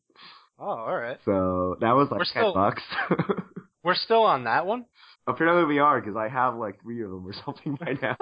Oh, 0.58 0.64
all 0.66 0.94
right. 0.96 1.18
So 1.24 1.76
that 1.80 1.92
was 1.92 2.08
like 2.10 2.18
We're 2.20 2.24
ten 2.24 2.42
still- 2.42 2.54
bucks. 2.54 2.82
We're 3.84 3.96
still 3.96 4.22
on 4.22 4.44
that 4.44 4.64
one. 4.64 4.84
Apparently 5.26 5.64
we 5.64 5.78
are 5.80 6.00
because 6.00 6.16
I 6.16 6.28
have 6.28 6.54
like 6.56 6.80
three 6.82 7.02
of 7.02 7.10
them 7.10 7.26
or 7.26 7.32
something 7.44 7.76
by 7.80 7.96
now. 8.00 8.16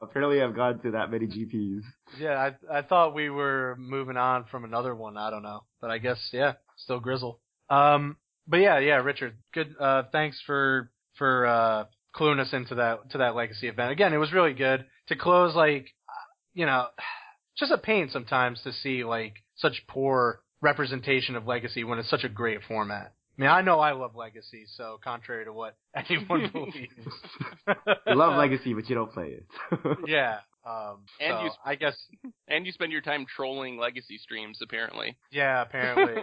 Apparently 0.00 0.40
I've 0.40 0.54
gone 0.54 0.80
to 0.82 0.92
that 0.92 1.10
many 1.10 1.26
GPs. 1.26 1.80
Yeah, 2.18 2.50
I 2.70 2.78
I 2.78 2.82
thought 2.82 3.14
we 3.14 3.28
were 3.30 3.74
moving 3.78 4.16
on 4.16 4.44
from 4.44 4.64
another 4.64 4.94
one. 4.94 5.16
I 5.16 5.30
don't 5.30 5.42
know, 5.42 5.64
but 5.80 5.90
I 5.90 5.98
guess 5.98 6.18
yeah, 6.32 6.52
still 6.76 7.00
Grizzle. 7.00 7.40
Um, 7.70 8.16
but 8.46 8.58
yeah, 8.58 8.78
yeah, 8.78 8.96
Richard, 8.96 9.36
good. 9.52 9.74
Uh, 9.80 10.04
thanks 10.12 10.40
for 10.46 10.90
for 11.16 11.46
uh 11.46 11.84
cluing 12.14 12.38
us 12.40 12.52
into 12.52 12.76
that 12.76 13.10
to 13.10 13.18
that 13.18 13.34
legacy 13.34 13.66
event. 13.68 13.90
Again, 13.92 14.12
it 14.12 14.18
was 14.18 14.32
really 14.32 14.52
good 14.54 14.84
to 15.08 15.16
close. 15.16 15.56
Like, 15.56 15.86
you 16.54 16.66
know, 16.66 16.86
it's 16.96 17.04
just 17.58 17.72
a 17.72 17.78
pain 17.78 18.08
sometimes 18.10 18.62
to 18.62 18.72
see 18.72 19.04
like 19.04 19.34
such 19.56 19.82
poor 19.88 20.40
representation 20.60 21.36
of 21.36 21.46
Legacy 21.46 21.84
when 21.84 21.98
it's 21.98 22.08
such 22.10 22.24
a 22.24 22.28
great 22.28 22.60
format. 22.66 23.12
I 23.36 23.40
mean, 23.42 23.50
I 23.50 23.62
know 23.62 23.80
I 23.80 23.92
love 23.92 24.14
Legacy, 24.14 24.64
so 24.76 24.98
contrary 25.02 25.44
to 25.44 25.52
what 25.52 25.76
anyone 25.96 26.48
believes. 26.52 26.78
you 28.06 28.14
love 28.14 28.34
Legacy, 28.38 28.74
but 28.74 28.88
you 28.88 28.94
don't 28.94 29.12
play 29.12 29.38
it. 29.38 29.98
yeah. 30.06 30.38
Um, 30.66 31.00
and 31.20 31.36
so 31.38 31.44
you 31.44 31.50
I 31.66 31.74
guess, 31.74 31.94
and 32.48 32.64
you 32.64 32.72
spend 32.72 32.90
your 32.90 33.02
time 33.02 33.26
trolling 33.36 33.76
Legacy 33.76 34.16
streams, 34.16 34.60
apparently. 34.62 35.14
yeah, 35.30 35.60
apparently. 35.60 36.22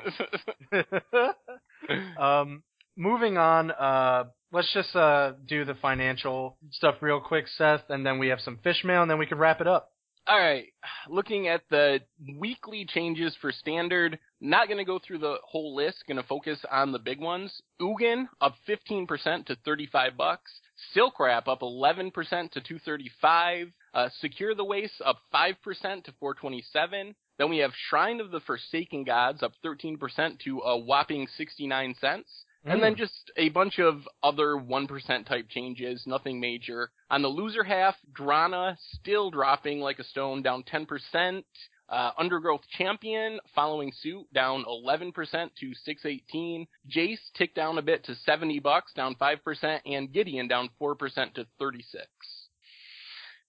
um, 2.20 2.64
moving 2.98 3.38
on, 3.38 3.70
uh, 3.72 4.24
let's 4.52 4.74
just 4.74 4.96
uh, 4.96 5.34
do 5.48 5.64
the 5.66 5.76
financial 5.76 6.58
stuff 6.72 6.96
real 7.02 7.20
quick, 7.20 7.46
Seth, 7.56 7.82
and 7.90 8.04
then 8.06 8.18
we 8.20 8.30
have 8.30 8.40
some 8.42 8.58
fish 8.64 8.84
mail, 8.84 9.02
and 9.04 9.12
then 9.12 9.20
we 9.20 9.26
can 9.28 9.38
wrap 9.38 9.62
it 9.62 9.68
up. 9.68 9.92
All 10.28 10.38
right, 10.38 10.68
looking 11.10 11.48
at 11.48 11.62
the 11.72 12.00
weekly 12.38 12.86
changes 12.86 13.36
for 13.42 13.52
standard, 13.52 14.20
not 14.40 14.68
going 14.68 14.78
to 14.78 14.86
go 14.86 15.00
through 15.00 15.18
the 15.18 15.38
whole 15.44 15.76
list. 15.76 16.04
Going 16.08 16.22
to 16.22 16.28
focus 16.28 16.60
on 16.72 16.92
the 16.92 17.00
big 17.00 17.20
ones. 17.20 17.60
Ugin 17.82 18.28
up 18.40 18.54
15% 18.68 19.46
to 19.48 19.56
35 19.66 20.16
bucks. 20.16 20.52
Silk 20.94 21.20
Wrap 21.20 21.48
up 21.48 21.62
11% 21.62 22.14
to 22.14 22.62
235. 22.62 23.72
Uh, 23.94 24.10
Secure 24.20 24.54
the 24.54 24.64
Waste 24.64 25.02
up 25.04 25.18
5% 25.34 25.56
to 26.04 26.12
427. 26.20 27.16
Then 27.40 27.50
we 27.50 27.58
have 27.58 27.72
Shrine 27.90 28.22
of 28.22 28.30
the 28.30 28.42
Forsaken 28.42 29.04
Gods 29.04 29.42
up 29.42 29.54
13% 29.66 30.40
to 30.42 30.60
a 30.60 30.78
whopping 30.78 31.28
69 31.36 31.96
cents. 32.00 32.30
And 32.64 32.82
then 32.82 32.96
just 32.96 33.32
a 33.38 33.50
bunch 33.50 33.80
of 33.80 34.08
other 34.22 34.56
1% 34.56 35.26
type 35.26 35.50
changes, 35.50 36.04
nothing 36.06 36.40
major. 36.40 36.92
On 37.10 37.22
the 37.22 37.28
loser 37.28 37.64
half, 37.64 37.96
Drana 38.14 38.78
still 38.94 39.32
dropping 39.32 39.80
like 39.80 40.00
a 40.00 40.04
stone, 40.04 40.44
down 40.44 40.64
10%. 40.64 41.44
Uh, 41.90 42.12
Undergrowth 42.18 42.62
Champion 42.78 43.40
following 43.54 43.92
suit, 44.02 44.26
down 44.34 44.64
11% 44.64 45.12
to 45.60 45.74
618. 45.74 46.66
Jace 46.90 47.18
ticked 47.36 47.56
down 47.56 47.78
a 47.78 47.82
bit 47.82 48.06
to 48.06 48.16
70 48.16 48.60
bucks, 48.60 48.94
down 48.94 49.16
5%, 49.16 49.80
and 49.86 50.14
Gideon 50.14 50.48
down 50.48 50.70
4% 50.80 51.34
to 51.34 51.46
36. 51.60 52.08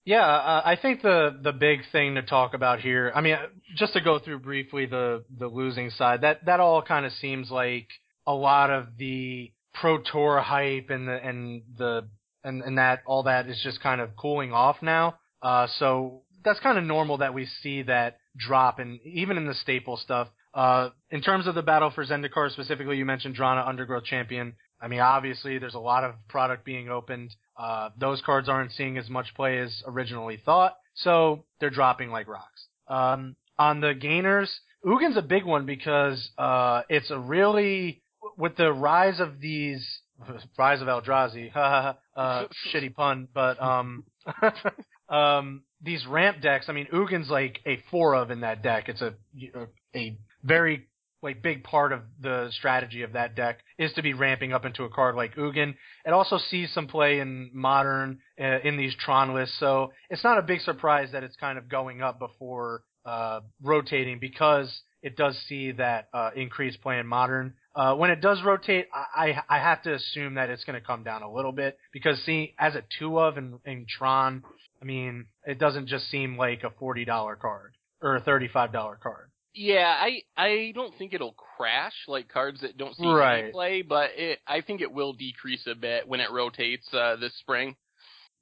Yeah, 0.05 0.25
uh, 0.25 0.61
I 0.65 0.75
think 0.75 1.01
the 1.01 1.39
the 1.41 1.53
big 1.53 1.79
thing 1.93 2.15
to 2.15 2.21
talk 2.23 2.53
about 2.53 2.81
here. 2.81 3.13
I 3.15 3.21
mean, 3.21 3.37
just 3.77 3.93
to 3.93 4.01
go 4.01 4.19
through 4.19 4.39
briefly 4.39 4.85
the 4.85 5.23
the 5.39 5.47
losing 5.47 5.91
side. 5.91 6.21
That 6.21 6.43
that 6.45 6.59
all 6.59 6.81
kind 6.81 7.05
of 7.05 7.13
seems 7.13 7.49
like 7.49 7.87
a 8.25 8.33
lot 8.33 8.69
of 8.69 8.97
the 8.97 9.51
pro 9.73 9.99
tour 9.99 10.39
hype 10.39 10.89
and 10.89 11.07
the 11.07 11.13
and 11.13 11.63
the 11.77 12.07
and 12.43 12.61
and 12.61 12.77
that 12.77 13.01
all 13.05 13.23
that 13.23 13.47
is 13.47 13.59
just 13.63 13.81
kind 13.81 14.01
of 14.01 14.15
cooling 14.15 14.53
off 14.53 14.77
now. 14.81 15.15
Uh, 15.41 15.67
so 15.77 16.21
that's 16.43 16.59
kind 16.59 16.77
of 16.77 16.83
normal 16.83 17.17
that 17.17 17.33
we 17.33 17.45
see 17.45 17.83
that 17.83 18.17
drop, 18.37 18.79
and 18.79 18.99
even 19.03 19.37
in 19.37 19.47
the 19.47 19.53
staple 19.53 19.97
stuff. 19.97 20.29
Uh, 20.53 20.89
in 21.09 21.21
terms 21.21 21.47
of 21.47 21.55
the 21.55 21.63
battle 21.63 21.89
for 21.89 22.05
Zendikar 22.05 22.51
specifically, 22.51 22.97
you 22.97 23.05
mentioned 23.05 23.35
Drana 23.35 23.67
Undergrowth 23.67 24.03
Champion. 24.03 24.53
I 24.79 24.87
mean, 24.87 24.99
obviously, 24.99 25.57
there's 25.57 25.73
a 25.73 25.79
lot 25.79 26.03
of 26.03 26.13
product 26.27 26.63
being 26.63 26.89
opened. 26.89 27.35
Uh, 27.57 27.89
those 27.97 28.21
cards 28.21 28.47
aren't 28.49 28.71
seeing 28.73 28.97
as 28.97 29.09
much 29.09 29.33
play 29.35 29.57
as 29.59 29.81
originally 29.87 30.39
thought, 30.45 30.75
so 30.93 31.45
they're 31.59 31.71
dropping 31.71 32.11
like 32.11 32.27
rocks. 32.27 32.67
Um, 32.87 33.35
on 33.57 33.79
the 33.81 33.93
gainers, 33.95 34.51
Ugin's 34.85 35.17
a 35.17 35.21
big 35.21 35.45
one 35.45 35.65
because 35.65 36.29
uh, 36.37 36.81
it's 36.89 37.09
a 37.09 37.17
really 37.17 38.02
with 38.37 38.55
the 38.55 38.71
rise 38.71 39.19
of 39.19 39.39
these 39.39 40.01
rise 40.57 40.81
of 40.81 40.87
Eldrazi, 40.87 41.55
uh, 41.55 41.93
shitty 42.73 42.93
pun, 42.93 43.27
but 43.33 43.61
um, 43.61 44.03
um, 45.09 45.63
these 45.81 46.05
ramp 46.07 46.41
decks. 46.41 46.65
I 46.69 46.73
mean, 46.73 46.87
Ugin's 46.93 47.29
like 47.29 47.59
a 47.65 47.79
four 47.91 48.15
of 48.15 48.31
in 48.31 48.41
that 48.41 48.63
deck. 48.63 48.89
It's 48.89 49.01
a 49.01 49.13
a 49.95 50.17
very 50.43 50.87
like 51.21 51.41
big 51.41 51.63
part 51.63 51.93
of 51.93 52.01
the 52.19 52.49
strategy 52.51 53.01
of 53.01 53.13
that 53.13 53.33
deck 53.33 53.59
is 53.77 53.93
to 53.93 54.01
be 54.01 54.13
ramping 54.13 54.51
up 54.51 54.65
into 54.65 54.83
a 54.83 54.89
card 54.89 55.15
like 55.15 55.35
Ugin. 55.35 55.73
It 56.05 56.11
also 56.11 56.37
sees 56.37 56.71
some 56.73 56.87
play 56.87 57.19
in 57.19 57.49
modern 57.53 58.19
uh, 58.39 58.59
in 58.63 58.75
these 58.75 58.93
Tron 58.95 59.33
lists, 59.33 59.57
so 59.59 59.93
it's 60.09 60.23
not 60.23 60.37
a 60.37 60.41
big 60.41 60.59
surprise 60.61 61.09
that 61.13 61.23
it's 61.23 61.37
kind 61.37 61.57
of 61.57 61.69
going 61.69 62.01
up 62.01 62.19
before 62.19 62.83
uh, 63.05 63.39
rotating 63.61 64.19
because 64.19 64.81
it 65.01 65.15
does 65.17 65.37
see 65.47 65.71
that 65.73 66.07
uh, 66.13 66.31
increased 66.35 66.81
play 66.81 66.99
in 66.99 67.07
modern. 67.07 67.53
Uh, 67.75 67.95
when 67.95 68.11
it 68.11 68.21
does 68.21 68.41
rotate, 68.43 68.87
I, 68.93 69.41
I 69.49 69.57
have 69.57 69.81
to 69.83 69.93
assume 69.93 70.35
that 70.35 70.49
it's 70.49 70.63
going 70.63 70.79
to 70.79 70.85
come 70.85 71.03
down 71.03 71.23
a 71.23 71.31
little 71.31 71.51
bit 71.51 71.77
because 71.91 72.21
see, 72.23 72.53
as 72.59 72.75
a 72.75 72.83
two 72.99 73.19
of 73.19 73.37
in, 73.37 73.59
in 73.65 73.85
Tron, 73.89 74.43
I 74.81 74.85
mean, 74.85 75.25
it 75.45 75.57
doesn't 75.57 75.87
just 75.87 76.09
seem 76.11 76.37
like 76.37 76.63
a 76.63 76.69
forty 76.79 77.03
dollar 77.03 77.35
card 77.35 77.73
or 78.01 78.15
a 78.15 78.21
thirty 78.21 78.47
five 78.47 78.71
dollar 78.71 78.97
card. 79.01 79.31
Yeah, 79.55 79.87
I 79.87 80.21
I 80.37 80.71
don't 80.75 80.95
think 80.97 81.13
it'll 81.13 81.35
crash 81.57 81.93
like 82.07 82.27
cards 82.27 82.61
that 82.61 82.77
don't 82.77 82.95
see 82.95 83.07
Right. 83.07 83.51
play, 83.51 83.81
but 83.81 84.11
it 84.17 84.39
I 84.45 84.61
think 84.61 84.81
it 84.81 84.91
will 84.91 85.13
decrease 85.13 85.65
a 85.65 85.75
bit 85.75 86.07
when 86.07 86.19
it 86.19 86.31
rotates 86.31 86.91
uh, 86.93 87.15
this 87.15 87.35
spring. 87.39 87.75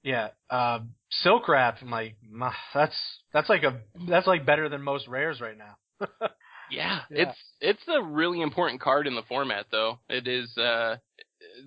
Yeah, 0.04 0.30
uh, 0.50 0.80
Silk 1.12 1.48
Wrap, 1.48 1.78
I'm 1.82 1.92
like, 1.92 2.16
my, 2.30 2.52
that's 2.74 2.96
that's 3.34 3.50
like 3.50 3.64
a 3.64 3.82
that's 4.08 4.26
like 4.28 4.46
better 4.46 4.68
than 4.68 4.82
most 4.82 5.08
rares 5.08 5.40
right 5.40 5.58
now. 5.58 6.08
Yeah, 6.72 7.02
Yeah. 7.10 7.24
it's 7.30 7.38
it's 7.60 7.88
a 7.88 8.02
really 8.02 8.42
important 8.42 8.82
card 8.82 9.08
in 9.08 9.16
the 9.16 9.24
format 9.24 9.68
though. 9.72 10.00
It 10.10 10.28
is 10.28 10.58
uh 10.58 10.98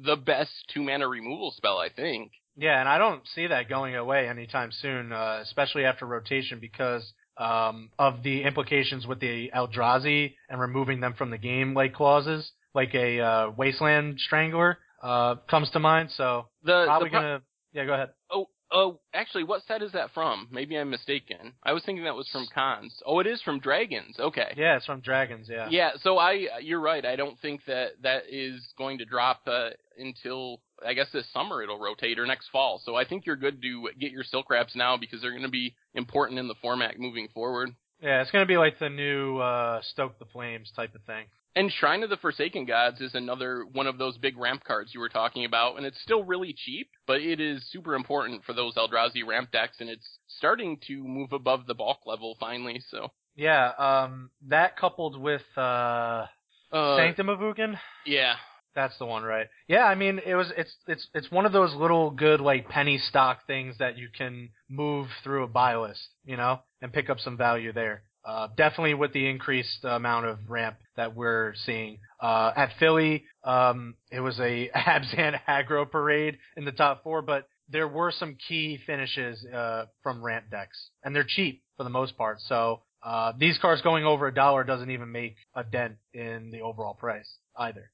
the 0.05 0.17
best 0.17 0.51
two 0.73 0.83
mana 0.83 1.07
removal 1.09 1.53
spell, 1.57 1.79
I 1.79 1.89
think. 1.89 2.33
Yeah, 2.57 2.79
and 2.79 2.89
I 2.89 2.99
don't 2.99 3.27
see 3.35 3.49
that 3.49 3.69
going 3.69 3.97
away 3.97 4.29
anytime 4.29 4.71
soon, 4.73 5.13
uh, 5.13 5.41
especially 5.43 5.85
after 5.85 6.07
rotation 6.07 6.61
because 6.61 7.13
um, 7.37 7.91
of 7.99 8.23
the 8.23 8.45
implications 8.45 9.07
with 9.09 9.19
the 9.19 9.51
Eldrazi 9.55 10.35
and 10.49 10.61
removing 10.61 11.01
them 11.01 11.15
from 11.15 11.31
the 11.31 11.39
game, 11.39 11.75
like 11.75 11.93
clauses, 11.95 12.53
like 12.73 12.95
a 12.95 13.21
uh, 13.21 13.51
Wasteland 13.57 14.21
Strangler 14.21 14.79
uh, 15.03 15.35
comes 15.51 15.69
to 15.73 15.81
mind. 15.81 16.11
So 16.17 16.47
The, 16.63 16.85
probably 16.87 17.09
the 17.09 17.11
pro- 17.11 17.21
gonna. 17.21 17.43
Yeah, 17.73 17.85
go 17.87 17.95
ahead. 17.95 18.11
Oh, 18.31 18.47
oh, 18.75 19.01
actually, 19.14 19.45
what 19.45 19.62
set 19.66 19.83
is 19.83 19.93
that 19.93 20.11
from? 20.12 20.49
Maybe 20.51 20.77
I'm 20.77 20.91
mistaken. 20.91 21.53
I 21.62 21.72
was 21.72 21.83
thinking 21.85 22.05
that 22.05 22.14
was 22.14 22.29
from 22.31 22.47
Khans. 22.53 22.95
Oh, 23.07 23.20
it 23.20 23.27
is 23.27 23.41
from 23.43 23.61
Dragons. 23.61 24.16
Okay. 24.18 24.53
Yeah, 24.57 24.77
it's 24.77 24.87
from 24.87 25.01
Dragons. 25.01 25.49
Yeah. 25.51 25.68
Yeah, 25.70 25.93
so 26.03 26.18
I, 26.18 26.47
you're 26.61 26.81
right. 26.81 27.05
I 27.05 27.16
don't 27.16 27.39
think 27.41 27.62
that 27.66 27.93
that 28.03 28.25
is 28.29 28.61
going 28.77 28.99
to 28.99 29.05
drop 29.05 29.41
uh, 29.47 29.70
until 29.97 30.61
I 30.85 30.95
guess 30.95 31.07
this 31.12 31.27
summer 31.33 31.62
it'll 31.62 31.79
rotate 31.79 32.18
or 32.18 32.27
next 32.27 32.49
fall. 32.51 32.83
So 32.85 32.97
I 32.97 33.07
think 33.07 33.25
you're 33.25 33.37
good 33.37 33.62
to 33.62 33.89
get 33.99 34.11
your 34.11 34.25
silk 34.25 34.51
wraps 34.51 34.75
now 34.75 34.97
because 34.97 35.22
they're 35.22 35.31
going 35.31 35.43
to 35.43 35.49
be 35.49 35.75
important 35.95 36.39
in 36.39 36.49
the 36.49 36.57
format 36.61 36.99
moving 36.99 37.29
forward. 37.33 37.70
Yeah, 38.03 38.20
it's 38.20 38.31
gonna 38.31 38.45
be 38.45 38.59
like 38.59 38.79
the 38.79 38.91
new 38.91 39.39
uh, 39.39 39.81
Stoke 39.93 40.18
the 40.18 40.27
Flames 40.27 40.70
type 40.77 40.95
of 40.95 41.03
thing. 41.05 41.25
And 41.57 41.71
Shrine 41.71 42.03
of 42.03 42.11
the 42.11 42.17
Forsaken 42.17 42.65
Gods 42.65 43.01
is 43.01 43.15
another 43.15 43.65
one 43.73 43.87
of 43.87 43.97
those 43.97 44.19
big 44.19 44.37
ramp 44.37 44.65
cards 44.65 44.93
you 44.93 44.99
were 44.99 45.09
talking 45.09 45.45
about, 45.45 45.77
and 45.77 45.87
it's 45.87 46.01
still 46.03 46.25
really 46.25 46.53
cheap, 46.53 46.91
but 47.07 47.21
it 47.21 47.41
is 47.41 47.65
super 47.71 47.95
important 47.95 48.45
for 48.45 48.53
those 48.53 48.75
Eldrazi 48.75 49.25
ramp 49.25 49.53
decks, 49.53 49.77
and 49.79 49.89
it's 49.89 50.19
starting 50.27 50.79
to 50.89 51.05
move 51.05 51.33
above 51.33 51.67
the 51.67 51.75
bulk 51.75 52.01
level 52.07 52.37
finally. 52.41 52.83
So, 52.91 53.13
Yeah, 53.37 53.71
um, 53.79 54.31
that 54.49 54.77
coupled 54.77 55.21
with 55.21 55.43
uh, 55.57 56.27
uh, 56.73 56.97
Sanctum 56.97 57.29
of 57.29 57.39
Ugin, 57.39 57.79
yeah, 58.05 58.35
That's 58.75 58.99
the 58.99 59.07
one, 59.07 59.23
right? 59.23 59.47
Yeah, 59.69 59.85
I 59.85 59.95
mean, 59.95 60.21
it 60.27 60.35
was 60.35 60.53
it's 60.57 60.75
it's 60.89 61.07
it's 61.15 61.31
one 61.31 61.47
of 61.47 61.53
those 61.53 61.73
little 61.75 62.11
good 62.11 62.41
like 62.41 62.69
penny 62.69 62.99
stock 62.99 63.47
things 63.47 63.77
that 63.79 63.97
you 63.97 64.09
can 64.17 64.51
move 64.69 65.07
through 65.23 65.45
a 65.45 65.49
buy 65.49 65.77
list, 65.77 66.09
you 66.25 66.37
know, 66.37 66.61
and 66.83 66.93
pick 66.93 67.09
up 67.09 67.21
some 67.21 67.37
value 67.37 67.73
there. 67.73 68.03
Uh, 68.25 68.49
definitely 68.57 68.95
with 68.95 69.12
the 69.12 69.29
increased 69.29 69.85
amount 69.85 70.25
of 70.25 70.39
ramp 70.49 70.77
that 70.97 71.14
we're 71.14 71.55
seeing. 71.66 71.99
Uh, 72.20 72.53
at 72.57 72.70
Philly, 72.79 73.25
um, 73.45 73.95
it 74.11 74.20
was 74.20 74.39
a 74.41 74.70
Abzan 74.75 75.39
aggro 75.47 75.91
parade 75.91 76.39
in 76.57 76.64
the 76.64 76.72
top 76.72 77.03
four, 77.03 77.20
but 77.20 77.47
there 77.68 77.89
were 77.89 78.11
some 78.11 78.37
key 78.49 78.79
finishes 78.87 79.45
uh, 79.47 79.87
from 80.03 80.22
ramp 80.22 80.47
decks, 80.51 80.91
and 81.03 81.14
they're 81.14 81.27
cheap 81.27 81.62
for 81.77 81.85
the 81.85 81.91
most 81.91 82.16
part. 82.16 82.41
So 82.41 82.81
uh, 83.03 83.33
these 83.39 83.59
cards 83.59 83.83
going 83.83 84.05
over 84.05 84.27
a 84.27 84.35
dollar 84.35 84.64
doesn't 84.64 84.91
even 84.91 85.12
make 85.12 85.37
a 85.55 85.62
dent 85.62 85.97
in 86.12 86.51
the 86.51 86.62
overall 86.62 86.95
price 86.95 87.29
either. 87.59 87.91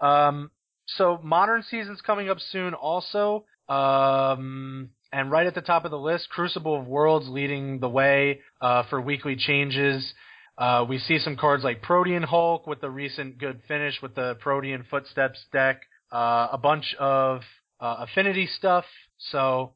Um, 0.00 0.50
so 0.86 1.18
modern 1.22 1.62
season's 1.62 2.00
coming 2.02 2.28
up 2.28 2.38
soon 2.52 2.74
also. 2.74 3.44
Um, 3.68 4.90
and 5.12 5.30
right 5.30 5.46
at 5.46 5.54
the 5.54 5.60
top 5.60 5.84
of 5.84 5.90
the 5.90 5.98
list, 5.98 6.28
Crucible 6.30 6.80
of 6.80 6.86
Worlds 6.86 7.28
leading 7.28 7.80
the 7.80 7.88
way 7.88 8.40
uh, 8.60 8.84
for 8.90 9.00
weekly 9.00 9.36
changes. 9.36 10.12
Uh, 10.58 10.84
we 10.88 10.98
see 10.98 11.18
some 11.18 11.36
cards 11.36 11.64
like 11.64 11.82
Protean 11.82 12.22
Hulk 12.22 12.66
with 12.66 12.80
the 12.80 12.90
recent 12.90 13.38
good 13.38 13.60
finish 13.68 14.00
with 14.02 14.14
the 14.14 14.36
Protean 14.40 14.84
Footsteps 14.90 15.38
deck. 15.52 15.82
Uh, 16.10 16.48
a 16.52 16.58
bunch 16.58 16.94
of 16.98 17.42
uh, 17.80 17.96
affinity 18.00 18.46
stuff. 18.46 18.84
So 19.30 19.72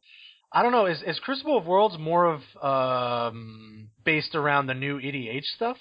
I 0.52 0.62
don't 0.62 0.72
know. 0.72 0.86
Is 0.86 1.02
is 1.06 1.18
Crucible 1.20 1.58
of 1.58 1.66
Worlds 1.66 1.96
more 1.98 2.26
of 2.26 3.32
um, 3.32 3.88
based 4.04 4.34
around 4.34 4.66
the 4.66 4.74
new 4.74 4.98
EDH 4.98 5.44
stuff? 5.56 5.76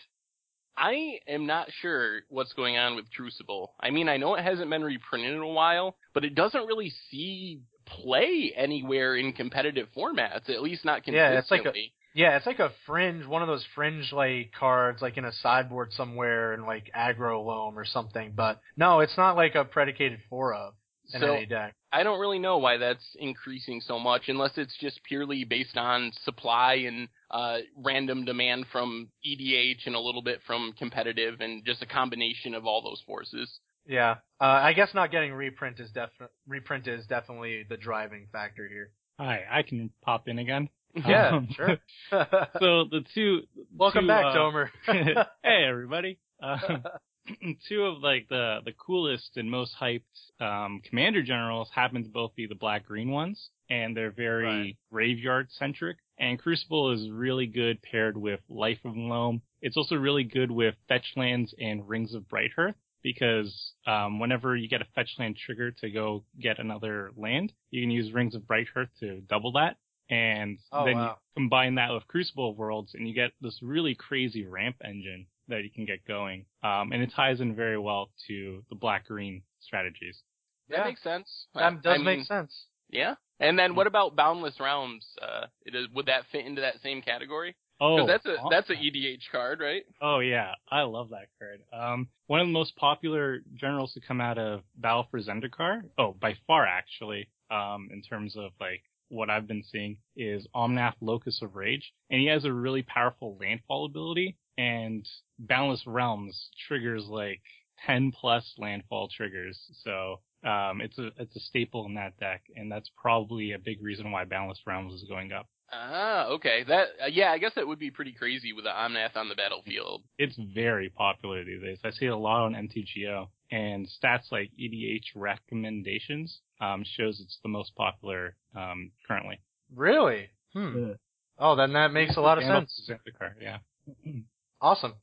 I 0.78 1.20
am 1.28 1.46
not 1.46 1.68
sure 1.82 2.22
what's 2.30 2.54
going 2.54 2.78
on 2.78 2.96
with 2.96 3.06
Crucible. 3.14 3.74
I 3.82 3.90
mean, 3.90 4.08
I 4.08 4.16
know 4.16 4.36
it 4.36 4.44
hasn't 4.44 4.70
been 4.70 4.84
reprinted 4.84 5.34
in 5.34 5.42
a 5.42 5.48
while, 5.48 5.96
but 6.14 6.24
it 6.24 6.36
doesn't 6.36 6.68
really 6.68 6.94
see 7.12 7.60
play 7.90 8.54
anywhere 8.56 9.16
in 9.16 9.34
competitive 9.34 9.88
formats, 9.96 10.50
at 10.50 10.62
least 10.62 10.86
not 10.86 11.04
consistently. 11.04 11.16
Yeah, 11.34 11.40
it's 11.40 11.52
like 11.52 11.66
a 11.66 11.74
Yeah, 12.14 12.38
it's 12.38 12.46
like 12.46 12.60
a 12.60 12.72
fringe, 12.86 13.26
one 13.26 13.42
of 13.42 13.48
those 13.48 13.66
fringe 13.76 14.12
like 14.12 14.52
cards, 14.58 15.02
like 15.02 15.18
in 15.18 15.26
a 15.26 15.32
sideboard 15.32 15.92
somewhere 15.94 16.54
in 16.54 16.66
like 16.66 16.90
aggro 16.98 17.44
loam 17.46 17.78
or 17.78 17.86
something. 17.86 18.34
But 18.36 18.60
no, 18.78 19.00
it's 19.00 19.18
not 19.18 19.36
like 19.36 19.56
a 19.56 19.66
predicated 19.66 20.20
four 20.30 20.54
of 20.54 20.74
in 21.14 21.22
So- 21.22 21.34
any 21.36 21.46
deck. 21.46 21.74
I 21.92 22.04
don't 22.04 22.20
really 22.20 22.38
know 22.38 22.60
why 22.60 22.78
that's 22.78 23.16
increasing 23.18 23.82
so 23.82 23.98
much, 23.98 24.30
unless 24.30 24.60
it's 24.60 24.78
just 24.78 25.04
purely 25.04 25.44
based 25.44 25.76
on 25.76 26.12
supply 26.24 26.76
and 26.86 27.08
uh, 27.32 27.58
random 27.78 28.26
demand 28.26 28.66
from 28.72 29.10
EDH 29.26 29.88
and 29.88 29.96
a 29.96 30.00
little 30.00 30.22
bit 30.22 30.40
from 30.46 30.72
competitive, 30.78 31.42
and 31.42 31.66
just 31.66 31.82
a 31.82 31.88
combination 31.88 32.54
of 32.54 32.68
all 32.68 32.84
those 32.84 33.02
forces. 33.08 33.60
Yeah, 33.90 34.18
uh, 34.40 34.44
I 34.44 34.74
guess 34.74 34.90
not 34.94 35.10
getting 35.12 35.34
reprint 35.34 35.80
is 35.80 35.90
definitely 35.90 36.28
reprint 36.48 36.88
is 36.88 37.08
definitely 37.08 37.66
the 37.68 37.76
driving 37.76 38.28
factor 38.32 38.68
here. 38.68 38.92
Hi, 39.20 39.42
I 39.50 39.64
can 39.64 39.90
pop 40.04 40.28
in 40.28 40.38
again. 40.40 40.70
Yeah, 40.96 41.30
Um, 41.36 41.48
sure. 41.56 41.78
So 42.12 42.86
the 42.90 43.04
two. 43.14 43.42
Welcome 43.76 44.04
two, 44.04 44.08
back, 44.08 44.26
uh, 44.26 44.36
Tomer. 44.36 44.70
hey 45.44 45.66
everybody. 45.68 46.20
Um, 46.42 46.84
two 47.68 47.84
of 47.84 48.02
like 48.04 48.28
the 48.30 48.60
the 48.66 48.74
coolest 48.74 49.32
and 49.38 49.50
most 49.50 49.74
hyped 49.80 50.02
um, 50.40 50.82
commander 50.88 51.22
generals 51.24 51.70
happen 51.74 52.04
to 52.04 52.10
both 52.10 52.36
be 52.36 52.46
the 52.48 52.56
black 52.56 52.86
green 52.86 53.10
ones, 53.12 53.50
and 53.72 53.96
they're 53.98 54.12
very 54.12 54.46
Right. 54.46 54.78
graveyard 54.92 55.48
centric. 55.52 55.98
And 56.20 56.38
Crucible 56.40 56.92
is 56.92 57.10
really 57.12 57.46
good 57.48 57.82
paired 57.82 58.18
with 58.18 58.40
Life 58.50 58.80
of 58.86 58.96
Loam. 58.96 59.42
It's 59.62 59.78
also 59.78 59.96
really 59.96 60.24
good 60.26 60.52
with 60.52 60.76
fetch 60.88 61.14
lands 61.16 61.54
and 61.60 61.88
Rings 61.88 62.14
of 62.14 62.24
Brighthearth 62.24 62.76
because 63.04 63.74
um, 63.88 64.20
whenever 64.20 64.56
you 64.56 64.68
get 64.68 64.82
a 64.82 64.88
fetch 64.96 65.10
land 65.20 65.38
trigger 65.38 65.72
to 65.72 65.90
go 65.90 66.24
get 66.40 66.60
another 66.60 67.12
land, 67.16 67.54
you 67.72 67.82
can 67.82 67.92
use 67.92 68.12
Rings 68.14 68.36
of 68.36 68.42
Brighthearth 68.44 68.90
to 69.00 69.22
double 69.22 69.52
that. 69.54 69.78
And 70.10 70.58
Oh, 70.72 70.86
then 70.86 70.96
you 70.98 71.04
wow. 71.04 71.18
combine 71.36 71.76
that 71.76 71.92
with 71.94 72.08
Crucible 72.08 72.50
of 72.52 72.58
Worlds, 72.58 72.96
and 72.96 73.08
you 73.08 73.14
get 73.14 73.32
this 73.42 73.60
really 73.62 73.94
crazy 73.96 74.46
ramp 74.46 74.78
engine 74.84 75.28
that 75.48 75.64
you 75.64 75.70
can 75.70 75.86
get 75.86 76.06
going. 76.06 76.46
Um, 76.64 76.92
and 76.92 77.02
it 77.04 77.12
ties 77.16 77.42
in 77.42 77.56
very 77.56 77.78
well 77.78 78.10
to 78.28 78.64
the 78.70 78.76
black 78.76 79.08
green 79.08 79.44
strategies. 79.60 80.22
That 80.70 80.78
Yeah. 80.78 80.84
makes 80.86 81.02
sense. 81.04 81.48
that 81.54 81.82
does 81.82 81.96
I 81.96 81.98
make 82.04 82.26
sense. 82.26 82.66
Yeah. 82.90 83.16
And 83.40 83.58
then 83.58 83.76
what 83.76 83.88
about 83.88 84.16
Boundless 84.16 84.60
Realms? 84.60 85.06
Uh, 85.22 85.46
it 85.66 85.76
is, 85.76 85.88
would 85.90 86.08
that 86.08 86.26
fit 86.32 86.46
into 86.46 86.62
that 86.62 86.82
same 86.82 87.02
category? 87.02 87.56
Oh, 87.82 88.06
that's 88.06 88.26
a 88.26 88.38
awesome. 88.38 88.48
that's 88.52 88.70
an 88.70 88.78
EDH 88.78 89.32
card, 89.32 89.60
right? 89.60 89.84
Oh 90.02 90.20
yeah, 90.20 90.54
I 90.70 90.82
love 90.82 91.10
that 91.10 91.28
card. 91.40 91.62
Um, 91.72 92.08
one 92.28 92.42
of 92.42 92.48
the 92.48 92.54
most 92.54 92.76
popular 92.76 93.40
generals 93.56 93.94
to 93.94 94.02
come 94.02 94.20
out 94.20 94.38
of 94.38 94.62
Battle 94.76 95.08
for 95.10 95.20
Zendikar, 95.20 95.82
oh, 95.98 96.16
by 96.20 96.36
far 96.46 96.66
actually, 96.66 97.30
um, 97.50 97.90
in 97.92 98.02
terms 98.02 98.36
of 98.36 98.52
like 98.60 98.84
what 99.10 99.30
I've 99.30 99.48
been 99.48 99.64
seeing 99.64 99.98
is 100.16 100.46
Omnath 100.56 100.96
Locus 101.02 101.42
of 101.42 101.56
Rage, 101.56 101.94
and 102.10 102.20
he 102.20 102.28
has 102.28 102.46
a 102.46 102.54
really 102.54 102.84
powerful 102.84 103.38
landfall 103.40 103.86
ability, 103.86 104.38
and 104.58 105.08
Boundless 105.40 105.84
Realms 105.88 106.50
triggers 106.68 107.06
like 107.06 107.42
10 107.86 108.12
plus 108.12 108.54
landfall 108.58 109.08
triggers, 109.08 109.58
so 109.84 110.20
um, 110.44 110.82
it's 110.82 110.98
a 110.98 111.12
it's 111.18 111.36
a 111.36 111.40
staple 111.40 111.86
in 111.86 111.96
that 111.96 112.18
deck, 112.20 112.44
and 112.56 112.72
that's 112.72 112.90
probably 112.98 113.54
a 113.54 113.60
big 113.60 113.82
reason 113.82 114.12
why 114.12 114.26
Boundless 114.26 114.62
Realms 114.66 114.94
is 114.94 115.08
going 115.08 115.32
up. 115.32 115.48
Ah, 115.72 116.26
okay. 116.28 116.64
That 116.68 116.88
uh, 117.04 117.08
yeah, 117.12 117.32
I 117.32 117.38
guess 117.38 117.52
that 117.56 117.68
would 117.68 117.80
be 117.80 117.92
pretty 117.92 118.12
crazy 118.14 118.54
with 118.54 118.66
the 118.66 118.72
Omnath 118.72 119.16
on 119.16 119.30
the 119.30 119.36
battlefield. 119.36 120.04
it's 120.18 120.38
very 120.54 120.90
popular 120.90 121.44
these 121.44 121.62
days. 121.62 121.80
I 121.84 121.92
see 121.92 122.06
it 122.06 122.10
a 122.10 122.18
lot 122.18 122.46
on 122.46 122.54
MTGO, 122.54 123.28
and 123.52 123.88
stats 123.88 124.32
like 124.32 124.52
EDH 124.60 125.16
recommendations 125.16 126.40
um, 126.62 126.84
shows 126.98 127.20
it's 127.24 127.38
the 127.44 127.50
most 127.50 127.76
popular 127.76 128.36
um, 128.56 128.92
currently. 129.08 129.40
Really? 129.76 130.30
Hmm. 130.54 130.78
Yeah. 130.78 130.94
Oh, 131.38 131.56
then 131.56 131.74
that 131.74 131.94
makes 131.94 132.18
a 132.18 132.22
lot 132.22 132.38
of 132.38 132.44
And 132.44 132.68
sense. 132.68 132.90
Zendikar, 132.90 133.32
yeah. 133.42 133.58
Awesome. 134.62 134.94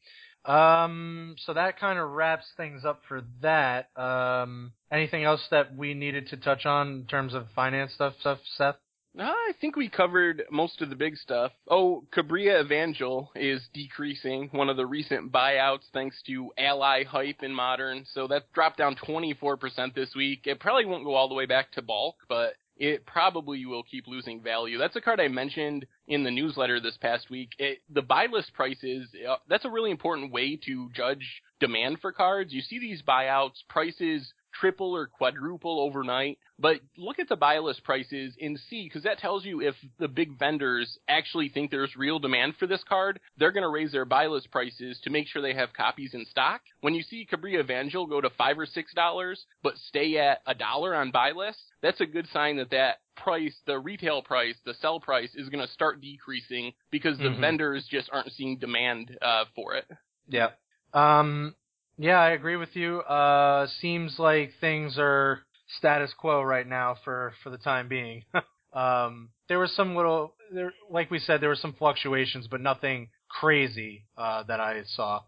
Um, 0.44 1.34
so 1.38 1.54
that 1.54 1.80
kind 1.80 1.98
of 1.98 2.10
wraps 2.10 2.44
things 2.58 2.84
up 2.84 3.00
for 3.08 3.22
that. 3.40 3.88
Um, 3.96 4.72
anything 4.92 5.24
else 5.24 5.40
that 5.50 5.74
we 5.74 5.94
needed 5.94 6.28
to 6.28 6.36
touch 6.36 6.66
on 6.66 6.88
in 6.88 7.04
terms 7.06 7.32
of 7.32 7.46
finance 7.54 7.92
stuff, 7.94 8.12
stuff, 8.20 8.38
Seth? 8.56 8.76
Uh, 9.18 9.22
I 9.24 9.52
think 9.60 9.76
we 9.76 9.88
covered 9.88 10.42
most 10.50 10.82
of 10.82 10.90
the 10.90 10.96
big 10.96 11.16
stuff. 11.16 11.52
Oh, 11.68 12.04
Kabira 12.14 12.62
Evangel 12.62 13.30
is 13.34 13.62
decreasing. 13.72 14.48
One 14.52 14.68
of 14.68 14.76
the 14.76 14.84
recent 14.86 15.32
buyouts 15.32 15.88
thanks 15.92 16.20
to 16.26 16.50
ally 16.58 17.04
hype 17.04 17.42
in 17.42 17.54
modern. 17.54 18.04
So 18.12 18.26
that's 18.26 18.44
dropped 18.52 18.76
down 18.76 18.96
24% 18.96 19.94
this 19.94 20.14
week. 20.14 20.40
It 20.44 20.60
probably 20.60 20.84
won't 20.84 21.04
go 21.04 21.14
all 21.14 21.28
the 21.28 21.34
way 21.34 21.46
back 21.46 21.72
to 21.72 21.82
bulk, 21.82 22.16
but 22.28 22.54
it 22.76 23.06
probably 23.06 23.64
will 23.64 23.82
keep 23.82 24.06
losing 24.06 24.42
value. 24.42 24.76
That's 24.76 24.96
a 24.96 25.00
card 25.00 25.18
I 25.18 25.28
mentioned 25.28 25.86
in 26.08 26.22
the 26.22 26.30
newsletter 26.30 26.78
this 26.78 26.98
past 26.98 27.30
week. 27.30 27.52
It, 27.58 27.78
the 27.88 28.02
buy 28.02 28.26
list 28.30 28.52
prices, 28.52 29.08
uh, 29.26 29.36
that's 29.48 29.64
a 29.64 29.70
really 29.70 29.90
important 29.90 30.30
way 30.30 30.56
to 30.66 30.90
judge 30.94 31.42
demand 31.58 32.00
for 32.00 32.12
cards. 32.12 32.52
You 32.52 32.60
see 32.60 32.78
these 32.78 33.00
buyouts, 33.00 33.64
prices 33.68 34.30
triple 34.60 34.94
or 34.96 35.06
quadruple 35.06 35.80
overnight. 35.80 36.38
But 36.58 36.80
look 36.96 37.18
at 37.18 37.28
the 37.28 37.36
buy 37.36 37.58
list 37.58 37.84
prices 37.84 38.34
and 38.40 38.58
see, 38.70 38.84
because 38.84 39.02
that 39.02 39.18
tells 39.18 39.44
you 39.44 39.60
if 39.60 39.74
the 39.98 40.08
big 40.08 40.38
vendors 40.38 40.98
actually 41.08 41.50
think 41.50 41.70
there's 41.70 41.94
real 41.96 42.18
demand 42.18 42.54
for 42.58 42.66
this 42.66 42.82
card, 42.88 43.20
they're 43.36 43.52
going 43.52 43.62
to 43.62 43.68
raise 43.68 43.92
their 43.92 44.04
buy 44.06 44.26
list 44.26 44.50
prices 44.50 44.98
to 45.04 45.10
make 45.10 45.26
sure 45.28 45.42
they 45.42 45.54
have 45.54 45.72
copies 45.74 46.14
in 46.14 46.24
stock. 46.26 46.62
When 46.80 46.94
you 46.94 47.02
see 47.02 47.26
Kabira 47.30 47.60
Evangel 47.60 48.06
go 48.06 48.20
to 48.20 48.30
five 48.30 48.58
or 48.58 48.66
six 48.66 48.94
dollars, 48.94 49.44
but 49.62 49.76
stay 49.88 50.16
at 50.18 50.40
a 50.46 50.54
dollar 50.54 50.94
on 50.94 51.10
buy 51.10 51.32
list, 51.32 51.58
that's 51.82 52.00
a 52.00 52.06
good 52.06 52.26
sign 52.32 52.56
that 52.56 52.70
that 52.70 52.96
price, 53.16 53.54
the 53.66 53.78
retail 53.78 54.22
price, 54.22 54.56
the 54.64 54.74
sell 54.74 55.00
price, 55.00 55.30
is 55.34 55.48
going 55.48 55.66
to 55.66 55.72
start 55.72 56.00
decreasing 56.00 56.72
because 56.90 57.18
the 57.18 57.24
Mhm. 57.28 57.40
vendors 57.40 57.86
just 57.86 58.08
aren't 58.12 58.32
seeing 58.32 58.58
demand 58.58 59.16
uh, 59.20 59.44
for 59.54 59.74
it. 59.74 59.86
Yeah. 60.28 60.50
Um, 60.92 61.54
yeah, 61.98 62.18
I 62.18 62.30
agree 62.30 62.56
with 62.56 62.74
you. 62.74 63.00
Uh, 63.00 63.66
seems 63.80 64.18
like 64.18 64.52
things 64.60 64.96
are 64.98 65.40
status 65.78 66.12
quo 66.18 66.42
right 66.42 66.66
now 66.66 66.96
for, 67.04 67.32
for 67.42 67.50
the 67.50 67.58
time 67.58 67.88
being. 67.88 68.24
um, 68.72 69.30
there 69.48 69.58
was 69.58 69.74
some 69.74 69.96
little, 69.96 70.34
there, 70.52 70.72
like 70.90 71.10
we 71.10 71.18
said, 71.18 71.40
there 71.40 71.48
were 71.48 71.56
some 71.56 71.74
fluctuations, 71.74 72.46
but 72.48 72.60
nothing 72.60 73.08
crazy, 73.28 74.04
uh, 74.16 74.42
that 74.44 74.60
I 74.60 74.82
saw. 74.86 75.22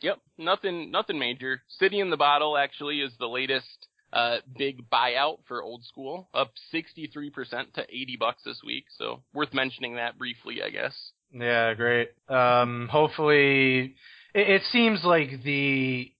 Yep, 0.00 0.18
nothing, 0.38 0.90
nothing 0.90 1.18
major. 1.18 1.62
City 1.78 2.00
in 2.00 2.10
the 2.10 2.16
Bottle 2.16 2.58
actually 2.58 3.00
is 3.00 3.12
the 3.18 3.26
latest 3.26 3.88
uh, 4.12 4.38
big 4.56 4.88
buyout 4.90 5.38
for 5.48 5.62
old 5.62 5.84
school, 5.84 6.28
up 6.34 6.52
63% 6.72 7.72
to 7.74 7.82
80 7.82 8.16
bucks 8.18 8.42
this 8.44 8.60
week. 8.64 8.84
So 8.98 9.22
worth 9.32 9.54
mentioning 9.54 9.96
that 9.96 10.18
briefly, 10.18 10.62
I 10.62 10.70
guess. 10.70 10.94
Yeah, 11.32 11.74
great. 11.74 12.10
Um, 12.28 12.88
hopefully, 12.90 13.96
it, 14.34 14.48
it 14.50 14.62
seems 14.70 15.04
like 15.04 15.42
the 15.42 16.10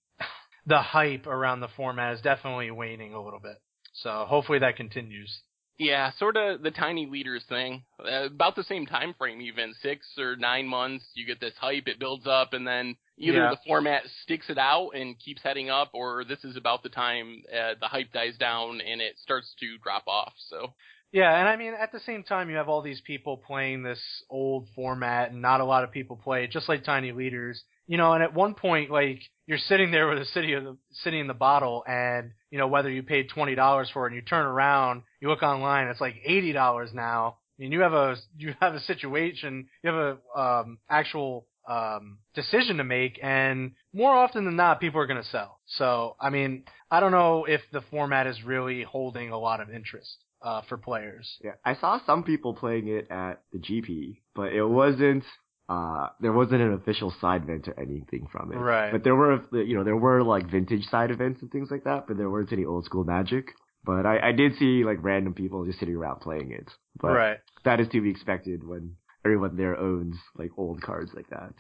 the 0.67 0.81
hype 0.81 1.27
around 1.27 1.61
the 1.61 1.69
format 1.77 2.15
is 2.15 2.21
definitely 2.23 2.71
waning 2.71 3.13
a 3.13 3.23
little 3.23 3.41
bit. 3.41 3.61
So 3.93 4.25
hopefully 4.27 4.61
that 4.61 4.77
continues. 4.77 5.43
Yeah, 5.79 6.13
sort 6.19 6.37
of 6.37 6.63
the 6.63 6.71
tiny 6.71 7.07
leaders 7.07 7.43
thing. 7.49 7.83
Uh, 7.99 8.27
about 8.27 8.55
the 8.55 8.63
same 8.63 8.87
time 8.87 9.13
frame, 9.19 9.41
even 9.41 9.75
six 9.83 10.07
or 10.19 10.37
nine 10.37 10.67
months. 10.67 11.05
You 11.15 11.27
get 11.27 11.41
this 11.41 11.55
hype, 11.61 11.89
it 11.89 11.99
builds 11.99 12.27
up, 12.27 12.53
and 12.53 12.67
then 12.67 12.97
either 13.19 13.39
Yeah. 13.39 13.51
the 13.51 13.59
format 13.67 14.03
sticks 14.23 14.49
it 14.49 14.59
out 14.59 14.91
and 14.91 15.19
keeps 15.19 15.43
heading 15.43 15.71
up, 15.71 15.91
or 15.93 16.25
this 16.25 16.45
is 16.45 16.57
about 16.57 16.83
the 16.85 16.89
time 16.91 17.43
uh, 17.53 17.75
the 17.81 17.89
hype 17.89 18.13
dies 18.13 18.37
down 18.39 18.81
and 18.81 19.01
it 19.01 19.19
starts 19.19 19.53
to 19.61 19.77
drop 19.79 20.05
off. 20.07 20.33
So 20.49 20.73
Yeah, 21.13 21.37
and 21.39 21.49
I 21.49 21.57
mean 21.57 21.75
at 21.75 21.93
the 21.93 22.01
same 22.01 22.23
time 22.23 22.51
you 22.51 22.57
have 22.57 22.69
all 22.69 22.83
these 22.83 23.01
people 23.01 23.37
playing 23.37 23.83
this 23.83 24.01
old 24.31 24.69
format 24.75 25.31
and 25.33 25.43
not 25.43 25.61
a 25.61 25.65
lot 25.65 25.85
of 25.85 25.91
people 25.93 26.17
play 26.17 26.45
it, 26.45 26.51
just 26.51 26.69
like 26.69 26.85
Tiny 26.85 27.13
Leaders. 27.13 27.63
You 27.87 27.99
know, 27.99 28.13
and 28.15 28.23
at 28.23 28.33
one 28.35 28.55
point 28.55 28.91
like 28.91 29.21
you're 29.47 29.59
sitting 29.59 29.91
there 29.91 30.09
with 30.09 30.19
a 30.19 30.25
city 30.27 30.55
of 30.55 30.65
the 30.65 30.77
city 30.93 31.21
in 31.21 31.27
the 31.27 31.35
bottle 31.35 31.85
and 31.87 32.31
you 32.51 32.59
know 32.59 32.69
whether 32.69 32.91
you 32.91 33.03
paid 33.03 33.29
twenty 33.29 33.55
dollars 33.55 33.91
for 33.93 34.07
it 34.07 34.11
and 34.13 34.17
you 34.17 34.23
turn 34.23 34.47
around, 34.47 35.03
you 35.21 35.29
look 35.29 35.43
online, 35.43 35.89
it's 35.89 36.01
like 36.01 36.17
eighty 36.25 36.53
dollars 36.53 36.91
now. 36.95 37.37
I 37.59 37.63
mean, 37.63 37.73
you 37.73 37.81
have 37.81 37.93
a 37.93 38.17
you 38.39 38.55
have 38.61 38.75
a 38.75 38.81
situation, 38.81 39.69
you 39.83 39.91
have 39.91 40.19
a 40.35 40.41
um 40.41 40.79
actual 40.89 41.47
um 41.69 42.19
decision 42.35 42.77
to 42.79 42.85
make 42.85 43.19
and 43.23 43.73
more 43.93 44.15
often 44.15 44.45
than 44.45 44.57
not 44.57 44.81
people 44.81 45.01
are 45.01 45.07
going 45.07 45.23
to 45.23 45.29
sell. 45.29 45.61
So, 45.67 46.17
I 46.21 46.31
mean, 46.31 46.65
I 46.91 47.01
don't 47.01 47.13
know 47.13 47.45
if 47.45 47.63
the 47.73 47.81
format 47.91 48.27
is 48.27 48.43
really 48.45 48.83
holding 48.83 49.31
a 49.31 49.39
lot 49.39 49.61
of 49.61 49.71
interest 49.71 50.17
uh 50.43 50.63
for 50.69 50.79
players. 50.79 51.39
Yeah, 51.43 51.53
I 51.65 51.75
saw 51.75 52.01
some 52.07 52.23
people 52.23 52.55
playing 52.55 52.89
it 52.89 53.11
at 53.11 53.43
the 53.53 53.59
GP, 53.59 54.19
but 54.35 54.53
it 54.53 54.65
wasn't. 54.65 55.25
Uh, 55.69 56.09
there 56.21 56.33
wasn't 56.33 56.61
an 56.61 56.75
official 56.75 57.15
side 57.21 57.43
event 57.43 57.69
or 57.69 57.81
anything 57.81 58.27
from 58.31 58.53
it. 58.53 58.57
Right. 58.57 58.93
But 58.93 59.03
there 59.03 59.15
were, 59.15 59.43
you 59.53 59.75
know, 59.75 59.85
there 59.85 59.97
were 59.97 60.23
like 60.23 60.51
vintage 60.51 60.85
side 60.91 61.11
events 61.11 61.41
and 61.41 61.51
things 61.51 61.71
like 61.71 61.85
that, 61.85 62.07
but 62.07 62.19
there 62.19 62.29
weren't 62.29 62.53
any 62.53 62.65
old 62.65 62.85
school 62.85 63.05
Magic. 63.05 63.47
But 63.85 64.07
I, 64.07 64.29
I 64.29 64.33
did 64.33 64.57
see 64.59 64.85
like 64.85 64.99
random 65.03 65.35
people 65.35 65.65
just 65.65 65.79
sitting 65.79 65.95
around 65.95 66.21
playing 66.21 66.53
it. 66.53 66.71
But 67.01 67.13
right. 67.13 67.39
that 67.65 67.81
is 67.81 67.89
to 67.89 68.01
be 68.01 68.11
expected 68.11 68.67
when 68.67 68.97
everyone 69.25 69.57
there 69.57 69.77
owns 69.79 70.17
like 70.37 70.51
old 70.57 70.83
cards 70.83 71.11
like 71.15 71.29
that. 71.31 71.55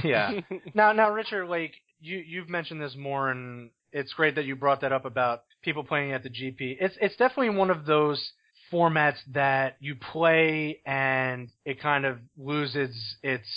yeah. 0.04 0.40
Now, 0.74 0.92
now, 0.92 1.12
Richard, 1.12 1.46
like 1.48 1.72
you, 2.00 2.18
you've 2.18 2.48
mentioned 2.48 2.80
this 2.80 2.96
more, 2.96 3.30
and 3.30 3.70
it's 3.92 4.12
great 4.12 4.34
that 4.34 4.44
you 4.44 4.56
brought 4.56 4.80
that 4.82 4.92
up 4.92 5.04
about 5.04 5.42
people 5.62 5.84
playing 5.84 6.12
at 6.12 6.22
the 6.22 6.30
GP. 6.30 6.76
It's, 6.80 6.96
it's 7.00 7.16
definitely 7.16 7.56
one 7.56 7.70
of 7.70 7.86
those 7.86 8.32
formats 8.72 9.18
that 9.32 9.76
you 9.80 9.94
play 9.94 10.80
and 10.86 11.48
it 11.64 11.80
kind 11.80 12.04
of 12.04 12.18
loses 12.36 13.16
its 13.22 13.48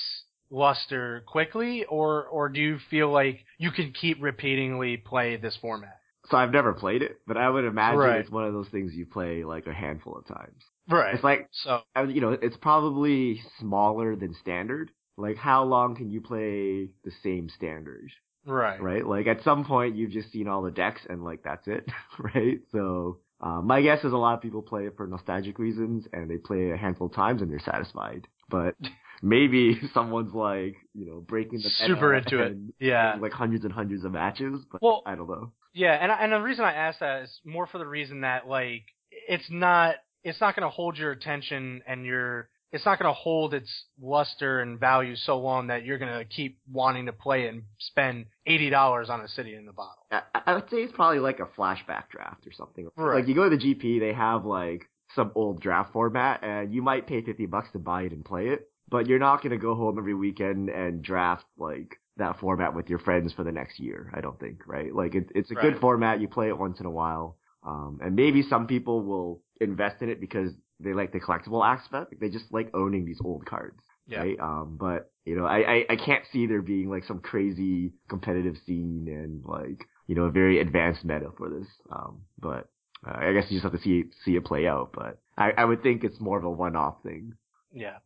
luster 0.52 1.24
quickly, 1.28 1.86
or 1.86 2.26
or 2.26 2.50
do 2.50 2.60
you 2.60 2.80
feel 2.90 3.12
like 3.12 3.46
you 3.58 3.72
can 3.72 3.92
keep 3.92 4.18
repeatedly 4.22 4.98
play 4.98 5.36
this 5.38 5.56
format? 5.62 5.98
So 6.30 6.38
I've 6.38 6.52
never 6.52 6.74
played 6.74 7.02
it, 7.02 7.20
but 7.26 7.38
I 7.38 7.50
would 7.50 7.66
imagine 7.66 8.00
Right. 8.00 8.22
it's 8.22 8.30
one 8.32 8.46
of 8.46 8.54
those 8.54 8.68
things 8.70 8.94
you 8.94 9.06
play 9.06 9.44
like 9.44 9.68
a 9.68 9.74
handful 9.74 10.16
of 10.18 10.28
times. 10.28 10.62
Right. 10.88 11.14
It's 11.16 11.24
like 11.24 11.48
so 11.52 11.82
you 12.08 12.22
know, 12.22 12.32
it's 12.32 12.58
probably 12.58 13.42
smaller 13.60 14.16
than 14.16 14.34
standard. 14.42 14.92
Like, 15.18 15.38
how 15.38 15.64
long 15.66 15.96
can 15.96 16.10
you 16.10 16.22
play 16.22 16.90
the 17.04 17.12
same 17.24 17.50
standard? 17.50 18.10
right. 18.46 18.82
Right? 18.82 19.06
Like, 19.06 19.28
at 19.28 19.44
some 19.44 19.66
point, 19.66 19.96
you've 19.98 20.12
just 20.12 20.32
seen 20.32 20.48
all 20.48 20.62
the 20.62 20.72
decks, 20.72 21.02
and 21.10 21.24
like 21.24 21.44
that's 21.44 21.68
it, 21.68 21.86
right? 22.20 22.60
So, 22.72 23.20
uh, 23.42 23.62
my 23.62 23.82
guess 23.82 24.04
is 24.04 24.12
a 24.14 24.18
lot 24.18 24.34
of 24.36 24.42
people 24.42 24.62
play 24.62 24.86
it 24.86 24.96
for 24.98 25.08
nostalgic 25.08 25.60
reasons, 25.60 26.06
and 26.14 26.30
they 26.30 26.38
play 26.38 26.72
a 26.72 26.78
handful 26.78 27.08
of 27.08 27.14
times 27.14 27.42
and 27.42 27.52
they're 27.52 27.60
satisfied. 27.60 28.28
But 28.50 28.76
maybe 29.22 29.80
someone's 29.94 30.34
like, 30.34 30.76
you 30.94 31.06
know, 31.06 31.22
breaking 31.22 31.60
the 31.62 31.70
Super 31.70 32.14
into 32.16 32.42
it. 32.42 32.58
Yeah. 32.80 33.16
like 33.20 33.32
hundreds 33.32 33.64
and 33.66 33.74
hundreds 33.74 34.04
of 34.06 34.12
matches. 34.12 34.66
But 34.72 34.82
Well- 34.82 35.04
I 35.06 35.16
don't 35.16 35.28
know. 35.30 35.52
Yeah, 35.72 35.94
and 35.94 36.12
and 36.12 36.32
the 36.34 36.42
reason 36.42 36.66
I 36.66 36.74
ask 36.74 37.00
that 37.00 37.22
is 37.24 37.40
more 37.46 37.68
for 37.68 37.78
the 37.78 37.86
reason 37.86 38.22
that 38.22 38.48
like 38.48 38.84
it's 39.12 39.50
not 39.52 39.96
it's 40.24 40.42
not 40.42 40.56
going 40.56 40.64
to 40.64 40.70
hold 40.70 40.98
your 40.98 41.12
attention 41.12 41.84
and 41.88 42.04
your 42.06 42.50
it's 42.72 42.86
not 42.86 43.00
going 43.00 43.10
to 43.10 43.18
hold 43.18 43.54
its 43.54 43.86
luster 44.02 44.60
and 44.62 44.80
value 44.80 45.16
so 45.16 45.40
long 45.40 45.68
that 45.68 45.86
you're 45.86 45.98
going 45.98 46.18
to 46.20 46.26
keep 46.26 46.60
wanting 46.72 47.08
to 47.08 47.14
play 47.14 47.46
it 47.46 47.54
and 47.54 47.64
spend 47.80 48.26
eighty 48.46 48.70
dollars 48.70 49.10
on 49.10 49.22
a 49.22 49.28
city 49.28 49.56
in 49.56 49.66
the 49.66 49.74
bottle. 49.74 50.06
I, 50.12 50.22
I 50.46 50.54
would 50.54 50.70
say 50.70 50.78
it's 50.78 50.94
probably 50.94 51.20
like 51.20 51.40
a 51.40 51.46
flashback 51.60 52.10
draft 52.10 52.46
or 52.46 52.52
something. 52.52 52.88
Right. 52.96 53.16
Like 53.20 53.28
you 53.28 53.36
go 53.36 53.50
to 53.50 53.56
the 53.56 53.62
GP, 53.62 54.00
they 54.00 54.14
have 54.14 54.46
like 54.46 54.88
some 55.16 55.32
old 55.36 55.60
draft 55.62 55.92
format, 55.94 56.44
and 56.44 56.74
you 56.74 56.82
might 56.82 57.08
pay 57.08 57.22
fifty 57.22 57.46
bucks 57.48 57.70
to 57.74 57.80
buy 57.80 58.04
it 58.04 58.12
and 58.12 58.24
play 58.24 58.50
it, 58.50 58.70
but 58.88 59.08
you're 59.08 59.20
not 59.20 59.42
gonna 59.42 59.58
go 59.58 59.74
home 59.76 59.98
every 59.98 60.14
weekend 60.14 60.70
and 60.70 61.02
draft 61.02 61.46
like 61.58 61.98
that 62.18 62.40
format 62.40 62.76
with 62.76 62.90
your 62.90 63.00
friends 63.00 63.34
for 63.34 63.44
the 63.44 63.52
next 63.52 63.80
year. 63.80 64.12
I 64.14 64.22
don't 64.22 64.40
think, 64.40 64.68
right? 64.68 64.94
Like 64.94 65.16
it, 65.16 65.32
it's 65.34 65.50
a 65.52 65.56
Right. 65.56 65.72
good 65.72 65.80
format. 65.80 66.20
You 66.22 66.28
play 66.28 66.50
it 66.50 66.58
once 66.58 66.80
in 66.80 66.86
a 66.86 66.92
while, 66.92 67.38
um, 67.66 68.00
and 68.04 68.16
maybe 68.16 68.44
some 68.44 68.68
people 68.68 69.02
will 69.04 69.42
invest 69.60 70.02
in 70.02 70.10
it 70.10 70.20
because 70.22 70.52
they 70.80 70.94
like 70.94 71.12
the 71.12 71.20
collectible 71.20 71.66
aspect. 71.66 72.14
They 72.20 72.30
just 72.30 72.46
like 72.52 72.70
owning 72.74 73.06
these 73.06 73.20
old 73.24 73.46
cards 73.46 73.80
Yeah. 74.08 74.20
right? 74.20 74.40
Um, 74.40 74.78
but 74.80 75.12
you 75.26 75.36
know, 75.36 75.46
I, 75.46 75.58
I 75.74 75.86
I 75.92 75.96
can't 75.96 76.24
see 76.32 76.48
there 76.48 76.62
being 76.62 76.90
like 76.90 77.04
some 77.06 77.20
crazy 77.20 77.94
competitive 78.10 78.56
scene 78.66 79.08
and 79.08 79.44
like 79.46 79.86
you 80.08 80.16
know 80.16 80.24
a 80.24 80.32
very 80.32 80.60
advanced 80.60 81.04
meta 81.06 81.30
for 81.38 81.50
this. 81.50 81.68
Um, 81.92 82.22
but 82.40 82.70
uh, 83.08 83.14
I 83.18 83.34
guess 83.34 83.46
you 83.50 83.60
just 83.60 83.64
have 83.64 83.74
to 83.74 83.80
see 83.82 84.06
see 84.26 84.36
it 84.36 84.46
play 84.46 84.68
out. 84.68 84.92
But 84.94 85.20
I 85.38 85.52
I 85.52 85.66
would 85.66 85.84
think 85.84 86.04
it's 86.04 86.20
more 86.20 86.38
of 86.38 86.44
a 86.44 86.50
one 86.50 86.76
off 86.76 86.96
thing. 87.04 87.34
Yeah. 87.72 87.98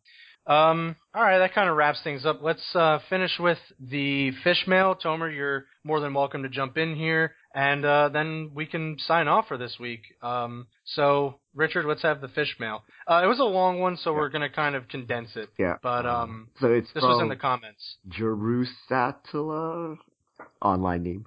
Um, 0.46 0.98
all 1.16 1.24
right, 1.24 1.38
that 1.40 1.54
kind 1.54 1.70
of 1.70 1.78
wraps 1.78 2.02
things 2.04 2.26
up. 2.26 2.42
Let's 2.42 2.76
uh, 2.76 3.00
finish 3.10 3.40
with 3.40 3.60
the 3.80 4.32
fish 4.44 4.66
mail. 4.68 4.94
Tomer, 4.94 5.34
you're 5.34 5.68
more 5.86 6.02
than 6.02 6.14
welcome 6.14 6.44
to 6.44 6.50
jump 6.50 6.78
in 6.78 6.98
here, 6.98 7.34
and 7.54 7.86
uh, 7.86 8.10
then 8.10 8.52
we 8.54 8.66
can 8.66 8.98
sign 9.00 9.28
off 9.28 9.48
for 9.48 9.58
this 9.58 9.78
week. 9.80 10.02
Um, 10.22 10.68
so, 10.86 11.40
Richard, 11.54 11.86
let's 11.86 12.02
have 12.02 12.22
the 12.22 12.28
fish 12.28 12.56
mail. 12.60 12.84
Uh, 13.10 13.22
it 13.24 13.28
was 13.28 13.40
a 13.40 13.44
long 13.44 13.80
one, 13.80 13.98
so 13.98 14.14
we're 14.14 14.30
going 14.30 14.42
to 14.42 14.50
kind 14.50 14.76
of 14.76 14.88
condense 14.88 15.30
it. 15.36 15.50
Yeah. 15.60 15.76
But 15.82 16.06
um, 16.06 16.50
So 16.60 16.72
it's 16.72 16.92
this 16.94 17.04
was 17.04 17.22
in 17.22 17.30
the 17.30 17.36
comments. 17.36 17.98
Jerusatula 18.10 19.98
online 20.62 21.04
name. 21.04 21.26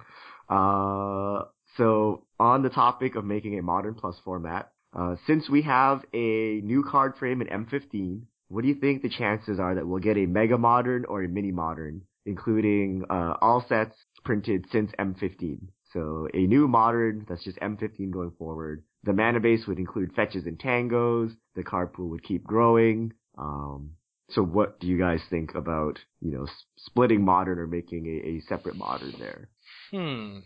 Uh, 0.49 1.43
so 1.77 2.23
on 2.39 2.63
the 2.63 2.69
topic 2.69 3.15
of 3.15 3.23
making 3.23 3.57
a 3.57 3.61
modern 3.61 3.93
plus 3.93 4.15
format, 4.25 4.71
uh, 4.97 5.15
since 5.25 5.49
we 5.49 5.61
have 5.63 6.03
a 6.13 6.61
new 6.63 6.83
card 6.89 7.15
frame 7.17 7.41
in 7.41 7.47
M15, 7.47 8.21
what 8.49 8.61
do 8.61 8.67
you 8.67 8.75
think 8.75 9.01
the 9.01 9.09
chances 9.09 9.59
are 9.59 9.75
that 9.75 9.87
we'll 9.87 9.99
get 9.99 10.17
a 10.17 10.25
mega 10.25 10.57
modern 10.57 11.05
or 11.05 11.23
a 11.23 11.27
mini 11.27 11.51
modern, 11.51 12.01
including 12.25 13.03
uh, 13.09 13.35
all 13.41 13.63
sets 13.67 13.95
printed 14.23 14.65
since 14.71 14.91
M15? 14.99 15.59
So 15.97 16.27
a 16.31 16.45
new 16.45 16.67
modern 16.67 17.25
that's 17.27 17.43
just 17.43 17.57
M15 17.59 18.11
going 18.11 18.31
forward. 18.37 18.83
The 19.03 19.13
mana 19.13 19.39
base 19.39 19.65
would 19.65 19.79
include 19.79 20.13
fetches 20.13 20.45
and 20.45 20.59
tangos. 20.59 21.31
The 21.55 21.63
card 21.63 21.93
pool 21.93 22.09
would 22.09 22.23
keep 22.23 22.43
growing. 22.43 23.13
Um, 23.35 23.91
so 24.29 24.43
what 24.43 24.79
do 24.79 24.85
you 24.85 24.99
guys 24.99 25.21
think 25.31 25.55
about, 25.55 25.97
you 26.21 26.31
know, 26.31 26.43
s- 26.43 26.65
splitting 26.77 27.25
modern 27.25 27.57
or 27.57 27.65
making 27.65 28.05
a, 28.05 28.27
a 28.27 28.41
separate 28.41 28.75
modern 28.75 29.13
there? 29.17 29.49
Hmm. 29.89 30.39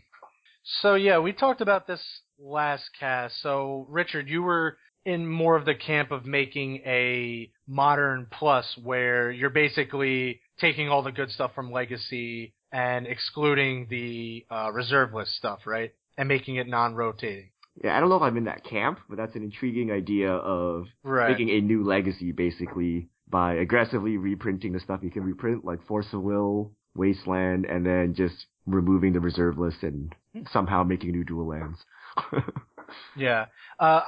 So 0.81 0.95
yeah, 0.95 1.19
we 1.19 1.33
talked 1.33 1.59
about 1.59 1.85
this 1.85 2.01
last 2.39 2.89
cast. 2.97 3.41
So 3.41 3.87
Richard, 3.89 4.29
you 4.29 4.43
were 4.43 4.77
in 5.05 5.27
more 5.27 5.57
of 5.57 5.65
the 5.65 5.75
camp 5.75 6.11
of 6.11 6.25
making 6.25 6.77
a 6.85 7.51
modern 7.67 8.27
plus 8.31 8.77
where 8.81 9.31
you're 9.31 9.49
basically 9.49 10.39
taking 10.61 10.87
all 10.87 11.03
the 11.03 11.11
good 11.11 11.31
stuff 11.31 11.51
from 11.53 11.73
legacy 11.73 12.53
and 12.71 13.07
excluding 13.07 13.87
the 13.89 14.45
uh, 14.49 14.71
reserve 14.73 15.13
list 15.13 15.35
stuff, 15.35 15.59
right? 15.65 15.93
And 16.17 16.27
making 16.27 16.55
it 16.55 16.67
non-rotating. 16.67 17.49
Yeah, 17.83 17.95
I 17.95 17.99
don't 17.99 18.09
know 18.09 18.17
if 18.17 18.21
I'm 18.21 18.37
in 18.37 18.43
that 18.45 18.63
camp, 18.65 18.99
but 19.09 19.17
that's 19.17 19.35
an 19.35 19.43
intriguing 19.43 19.91
idea 19.91 20.31
of 20.31 20.85
Right. 21.03 21.29
making 21.31 21.49
a 21.49 21.61
new 21.61 21.83
legacy 21.83 22.31
basically 22.31 23.07
by 23.29 23.53
aggressively 23.55 24.17
reprinting 24.17 24.73
the 24.73 24.79
stuff 24.81 24.99
you 25.03 25.09
can 25.09 25.23
reprint, 25.23 25.63
like 25.63 25.81
Force 25.87 26.07
of 26.11 26.21
Will, 26.21 26.73
Wasteland, 26.95 27.65
and 27.65 27.85
then 27.85 28.13
just 28.13 28.45
removing 28.67 29.13
the 29.13 29.21
reserve 29.21 29.57
list 29.57 29.83
and 29.83 30.13
somehow 30.51 30.83
making 30.83 31.11
new 31.11 31.23
dual 31.23 31.47
lands. 31.47 31.77
Yeah. 33.15 33.45
Uh, 33.79 34.01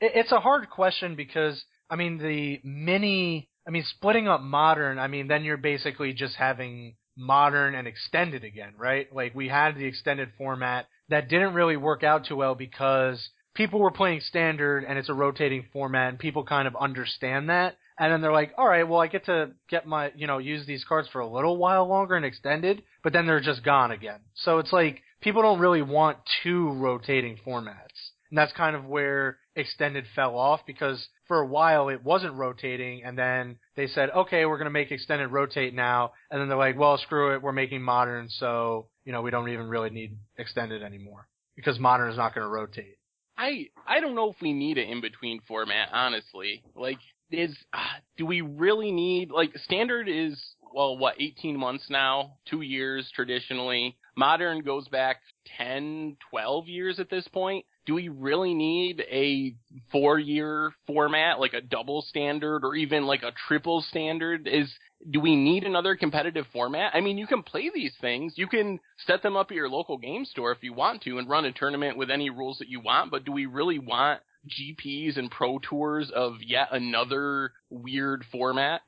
it, 0.00 0.12
it's 0.14 0.32
a 0.32 0.40
hard 0.40 0.68
question 0.68 1.14
because, 1.16 1.64
I 1.88 1.96
mean, 1.96 2.18
the 2.18 2.60
mini, 2.62 3.48
I 3.66 3.70
mean, 3.70 3.84
splitting 3.84 4.28
up 4.28 4.42
modern, 4.42 4.98
I 4.98 5.06
mean, 5.08 5.28
then 5.28 5.44
you're 5.44 5.56
basically 5.56 6.12
just 6.12 6.36
having 6.36 6.94
modern 7.18 7.74
and 7.74 7.86
extended 7.88 8.44
again, 8.44 8.72
right? 8.78 9.12
Like, 9.12 9.34
we 9.34 9.48
had 9.48 9.74
the 9.74 9.84
extended 9.84 10.30
format 10.38 10.86
that 11.08 11.28
didn't 11.28 11.54
really 11.54 11.76
work 11.76 12.02
out 12.02 12.26
too 12.26 12.36
well 12.36 12.54
because 12.54 13.28
people 13.54 13.80
were 13.80 13.90
playing 13.90 14.20
standard 14.20 14.84
and 14.84 14.98
it's 14.98 15.08
a 15.08 15.14
rotating 15.14 15.66
format 15.72 16.10
and 16.10 16.18
people 16.18 16.44
kind 16.44 16.68
of 16.68 16.76
understand 16.76 17.50
that. 17.50 17.76
And 17.98 18.12
then 18.12 18.20
they're 18.20 18.32
like, 18.32 18.52
all 18.56 18.68
right, 18.68 18.88
well, 18.88 19.00
I 19.00 19.08
get 19.08 19.24
to 19.26 19.50
get 19.68 19.86
my, 19.86 20.12
you 20.14 20.28
know, 20.28 20.38
use 20.38 20.64
these 20.66 20.84
cards 20.84 21.08
for 21.12 21.20
a 21.20 21.28
little 21.28 21.56
while 21.56 21.88
longer 21.88 22.14
and 22.14 22.24
extended, 22.24 22.82
but 23.02 23.12
then 23.12 23.26
they're 23.26 23.40
just 23.40 23.64
gone 23.64 23.90
again. 23.90 24.20
So 24.34 24.58
it's 24.58 24.72
like, 24.72 25.02
people 25.20 25.42
don't 25.42 25.58
really 25.58 25.82
want 25.82 26.18
two 26.44 26.70
rotating 26.74 27.36
formats. 27.44 28.12
And 28.30 28.38
that's 28.38 28.52
kind 28.52 28.76
of 28.76 28.84
where 28.84 29.38
extended 29.56 30.04
fell 30.14 30.36
off 30.36 30.60
because 30.66 31.08
for 31.28 31.40
a 31.40 31.46
while 31.46 31.88
it 31.90 32.02
wasn't 32.02 32.34
rotating 32.34 33.04
and 33.04 33.16
then 33.16 33.58
they 33.76 33.86
said, 33.86 34.10
okay, 34.10 34.44
we're 34.46 34.56
going 34.56 34.64
to 34.66 34.70
make 34.70 34.90
extended 34.90 35.28
rotate 35.28 35.74
now. 35.74 36.12
And 36.30 36.40
then 36.40 36.48
they're 36.48 36.58
like, 36.58 36.78
well, 36.78 36.98
screw 36.98 37.34
it. 37.34 37.42
We're 37.42 37.52
making 37.52 37.82
modern. 37.82 38.28
So, 38.28 38.88
you 39.04 39.12
know, 39.12 39.22
we 39.22 39.30
don't 39.30 39.48
even 39.48 39.68
really 39.68 39.90
need 39.90 40.16
extended 40.36 40.82
anymore 40.82 41.28
because 41.54 41.78
modern 41.78 42.10
is 42.10 42.16
not 42.16 42.34
going 42.34 42.44
to 42.44 42.50
rotate. 42.50 42.96
I 43.36 43.68
I 43.86 44.00
don't 44.00 44.16
know 44.16 44.30
if 44.30 44.36
we 44.42 44.52
need 44.52 44.78
an 44.78 44.88
in 44.88 45.00
between 45.00 45.40
format, 45.46 45.90
honestly. 45.92 46.62
Like, 46.74 46.98
is 47.30 47.56
ah, 47.72 47.96
do 48.16 48.26
we 48.26 48.40
really 48.40 48.90
need 48.90 49.30
like 49.30 49.56
standard 49.58 50.08
is 50.08 50.40
well 50.74 50.98
what 50.98 51.20
18 51.20 51.56
months 51.56 51.86
now, 51.88 52.36
two 52.48 52.62
years 52.62 53.10
traditionally. 53.14 53.96
Modern 54.16 54.62
goes 54.62 54.88
back 54.88 55.18
10, 55.56 56.16
12 56.30 56.66
years 56.66 56.98
at 56.98 57.08
this 57.08 57.28
point. 57.28 57.64
Do 57.88 57.94
we 57.94 58.10
really 58.10 58.52
need 58.52 59.02
a 59.10 59.54
four 59.90 60.18
year 60.18 60.72
format 60.86 61.40
like 61.40 61.54
a 61.54 61.62
double 61.62 62.02
standard 62.02 62.62
or 62.62 62.74
even 62.74 63.06
like 63.06 63.22
a 63.22 63.32
triple 63.48 63.80
standard? 63.80 64.46
Is 64.46 64.70
do 65.10 65.20
we 65.20 65.34
need 65.34 65.64
another 65.64 65.96
competitive 65.96 66.44
format? 66.52 66.94
I 66.94 67.00
mean, 67.00 67.16
you 67.16 67.26
can 67.26 67.42
play 67.42 67.70
these 67.74 67.94
things. 67.98 68.34
You 68.36 68.46
can 68.46 68.78
set 69.06 69.22
them 69.22 69.38
up 69.38 69.50
at 69.50 69.56
your 69.56 69.70
local 69.70 69.96
game 69.96 70.26
store 70.26 70.52
if 70.52 70.62
you 70.62 70.74
want 70.74 71.00
to 71.04 71.16
and 71.16 71.30
run 71.30 71.46
a 71.46 71.52
tournament 71.52 71.96
with 71.96 72.10
any 72.10 72.28
rules 72.28 72.58
that 72.58 72.68
you 72.68 72.80
want, 72.80 73.10
but 73.10 73.24
do 73.24 73.32
we 73.32 73.46
really 73.46 73.78
want 73.78 74.20
GPs 74.46 75.16
and 75.16 75.30
pro 75.30 75.58
tours 75.58 76.10
of 76.14 76.34
yet 76.44 76.68
another 76.72 77.52
weird 77.70 78.22
format? 78.30 78.82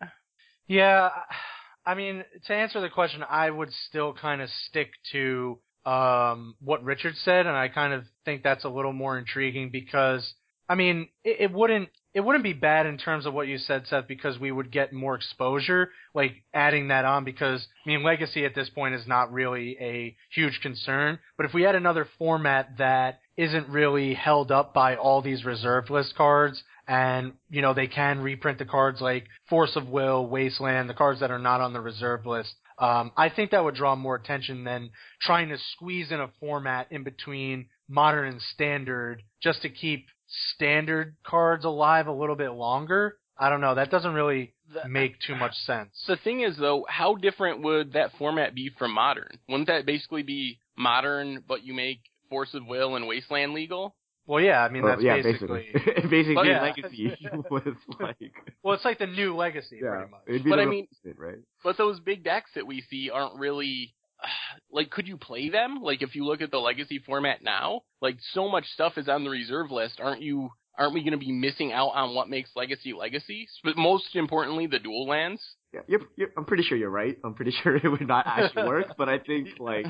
Yeah, 0.68 1.09
I 1.86 1.94
mean, 1.94 2.22
to 2.48 2.55
answer 2.55 2.82
the 2.82 2.90
question, 2.90 3.24
I 3.28 3.48
would 3.48 3.72
still 3.89 4.12
kind 4.12 4.43
of 4.43 4.51
stick 4.68 4.90
to 5.12 5.59
um, 5.85 6.55
what 6.61 6.85
Richard 6.85 7.15
said, 7.24 7.47
and 7.47 7.57
I 7.57 7.69
kind 7.69 7.93
of 7.93 8.05
think 8.24 8.43
that's 8.43 8.65
a 8.65 8.69
little 8.69 8.93
more 8.93 9.19
intriguing 9.19 9.70
because, 9.70 10.35
I 10.69 10.74
mean, 10.74 11.09
it, 11.24 11.36
it 11.40 11.52
wouldn't 11.52 11.89
it 12.12 12.20
wouldn't 12.20 12.43
be 12.43 12.52
bad 12.52 12.86
in 12.86 12.98
terms 12.98 13.24
of 13.24 13.35
what 13.35 13.47
you 13.47 13.57
said, 13.57 13.86
Seth, 13.86 14.09
because 14.09 14.39
we 14.39 14.51
would 14.51 14.73
get 14.73 14.93
more 14.93 15.15
exposure, 15.15 15.90
like 16.12 16.43
adding 16.52 16.89
that 16.89 17.05
on. 17.05 17.24
Because 17.24 17.66
I 17.86 17.89
mean, 17.89 18.02
legacy 18.02 18.44
at 18.44 18.55
this 18.55 18.69
point 18.70 18.94
is 18.94 19.07
not 19.07 19.32
really 19.32 19.77
a 19.81 20.16
huge 20.35 20.61
concern, 20.61 21.19
but 21.36 21.47
if 21.47 21.55
we 21.55 21.62
had 21.62 21.77
another 21.77 22.09
format 22.19 22.78
that 22.78 23.20
isn't 23.36 23.69
really 23.69 24.15
held 24.15 24.51
up 24.51 24.74
by 24.74 24.97
all 24.97 25.23
these 25.23 25.44
reserve 25.44 25.89
list 25.89 26.15
cards 26.16 26.62
and 26.90 27.32
you 27.48 27.62
know 27.62 27.73
they 27.73 27.86
can 27.86 28.19
reprint 28.20 28.59
the 28.59 28.65
cards 28.65 29.01
like 29.01 29.27
Force 29.48 29.77
of 29.77 29.89
Will, 29.89 30.27
Wasteland, 30.27 30.90
the 30.90 30.94
cards 30.94 31.20
that 31.20 31.31
are 31.31 31.39
not 31.39 31.61
on 31.61 31.73
the 31.73 31.81
reserve 31.81 32.27
list. 32.27 32.55
Um, 32.81 33.12
I 33.16 33.28
think 33.28 33.51
that 33.51 33.62
would 33.62 33.74
draw 33.74 33.94
more 33.94 34.16
attention 34.16 34.65
than 34.65 34.90
trying 35.20 35.51
to 35.51 35.59
squeeze 35.73 36.11
in 36.11 36.19
a 36.19 36.31
format 36.40 36.89
in 36.90 37.05
between 37.05 37.66
modern 37.89 38.27
and 38.27 38.40
standard 38.55 39.23
just 39.43 39.62
to 39.62 39.69
keep 39.69 40.07
standard 40.55 41.16
cards 41.24 41.65
alive 41.65 42.07
a 42.07 42.12
little 42.12 42.36
bit 42.36 42.52
longer. 42.52 43.19
I 43.39 43.51
don't 43.51 43.61
know. 43.61 43.74
That 43.74 43.90
doesn't 43.90 44.15
really 44.15 44.55
make 44.86 45.19
too 45.27 45.35
much 45.35 45.55
sense. 45.66 45.90
The 46.07 46.16
thing 46.16 46.40
is, 46.40 46.57
though, 46.57 46.86
how 46.89 47.15
different 47.15 47.62
would 47.62 47.93
that 47.94 48.12
format 48.19 48.55
be 48.55 48.70
from 48.78 48.93
modern? 48.94 49.31
Wouldn't 49.48 49.69
that 49.69 49.86
basically 49.86 50.23
be 50.23 50.59
modern, 50.77 51.43
but 51.47 51.65
you 51.65 51.74
make 51.74 52.01
Force 52.28 52.55
of 52.55 52.66
Will 52.66 52.97
and 52.97 53.07
Wasteland 53.07 53.55
legal? 53.55 53.94
Well, 54.31 54.40
yeah, 54.40 54.62
I 54.62 54.69
mean 54.69 54.85
Well, 54.85 54.93
that's 54.93 55.02
yeah, 55.02 55.20
basically. 55.20 55.66
basically, 55.74 56.02
basically 56.09 56.35
But 56.36 56.47
yeah. 56.47 56.62
legacy 56.62 57.16
with 57.51 57.65
like 57.98 58.32
well, 58.62 58.74
it's 58.74 58.85
like 58.85 58.98
the 59.01 59.09
new 59.09 59.35
legacy, 59.35 59.81
yeah, 59.82 59.90
pretty 59.90 60.11
much. 60.12 60.20
it'd 60.28 60.44
be 60.44 60.51
But 60.51 60.61
I 60.61 60.66
mean- 60.66 60.86
right? 61.16 61.39
But 61.65 61.77
those 61.77 61.98
big 61.98 62.23
decks 62.23 62.51
that 62.55 62.65
we 62.66 62.81
see 62.89 63.11
aren't 63.12 63.40
really 63.40 63.93
like 64.70 64.90
could 64.90 65.09
you 65.09 65.16
play 65.16 65.48
them? 65.51 65.81
Like 65.82 66.01
if 66.02 66.15
you 66.15 66.24
look 66.24 66.43
at 66.43 66.52
the 66.52 66.59
legacy 66.59 67.01
format 67.05 67.43
now, 67.43 67.81
like 68.01 68.19
so 68.32 68.48
much 68.48 68.66
stuff 68.66 68.98
is 68.98 69.09
on 69.09 69.24
the 69.24 69.31
reserve 69.31 69.73
list. 69.73 69.98
Aren't 70.01 70.23
you 70.23 70.51
aren't 70.78 70.94
we 70.94 71.01
going 71.01 71.19
to 71.19 71.19
be 71.19 71.32
missing 71.32 71.73
out 71.73 71.89
on 71.89 72.15
what 72.15 72.28
makes 72.31 72.51
legacy 72.55 72.93
legacy? 72.93 73.48
But 73.65 73.77
most 73.77 74.15
importantly, 74.15 74.69
the 74.69 74.78
dual 74.78 75.07
lands. 75.09 75.43
Yeah, 75.74 75.81
you're, 75.89 76.01
you're, 76.16 76.28
I'm 76.39 76.44
pretty 76.44 76.62
sure 76.62 76.78
you're 76.78 76.89
right. 76.89 77.16
I'm 77.24 77.35
pretty 77.35 77.51
sure 77.62 77.74
it 77.77 77.89
would 77.89 78.07
not 78.07 78.27
actually 78.28 78.65
work, 78.69 78.94
but 78.97 79.09
I 79.09 79.19
think 79.19 79.48
like 79.59 79.86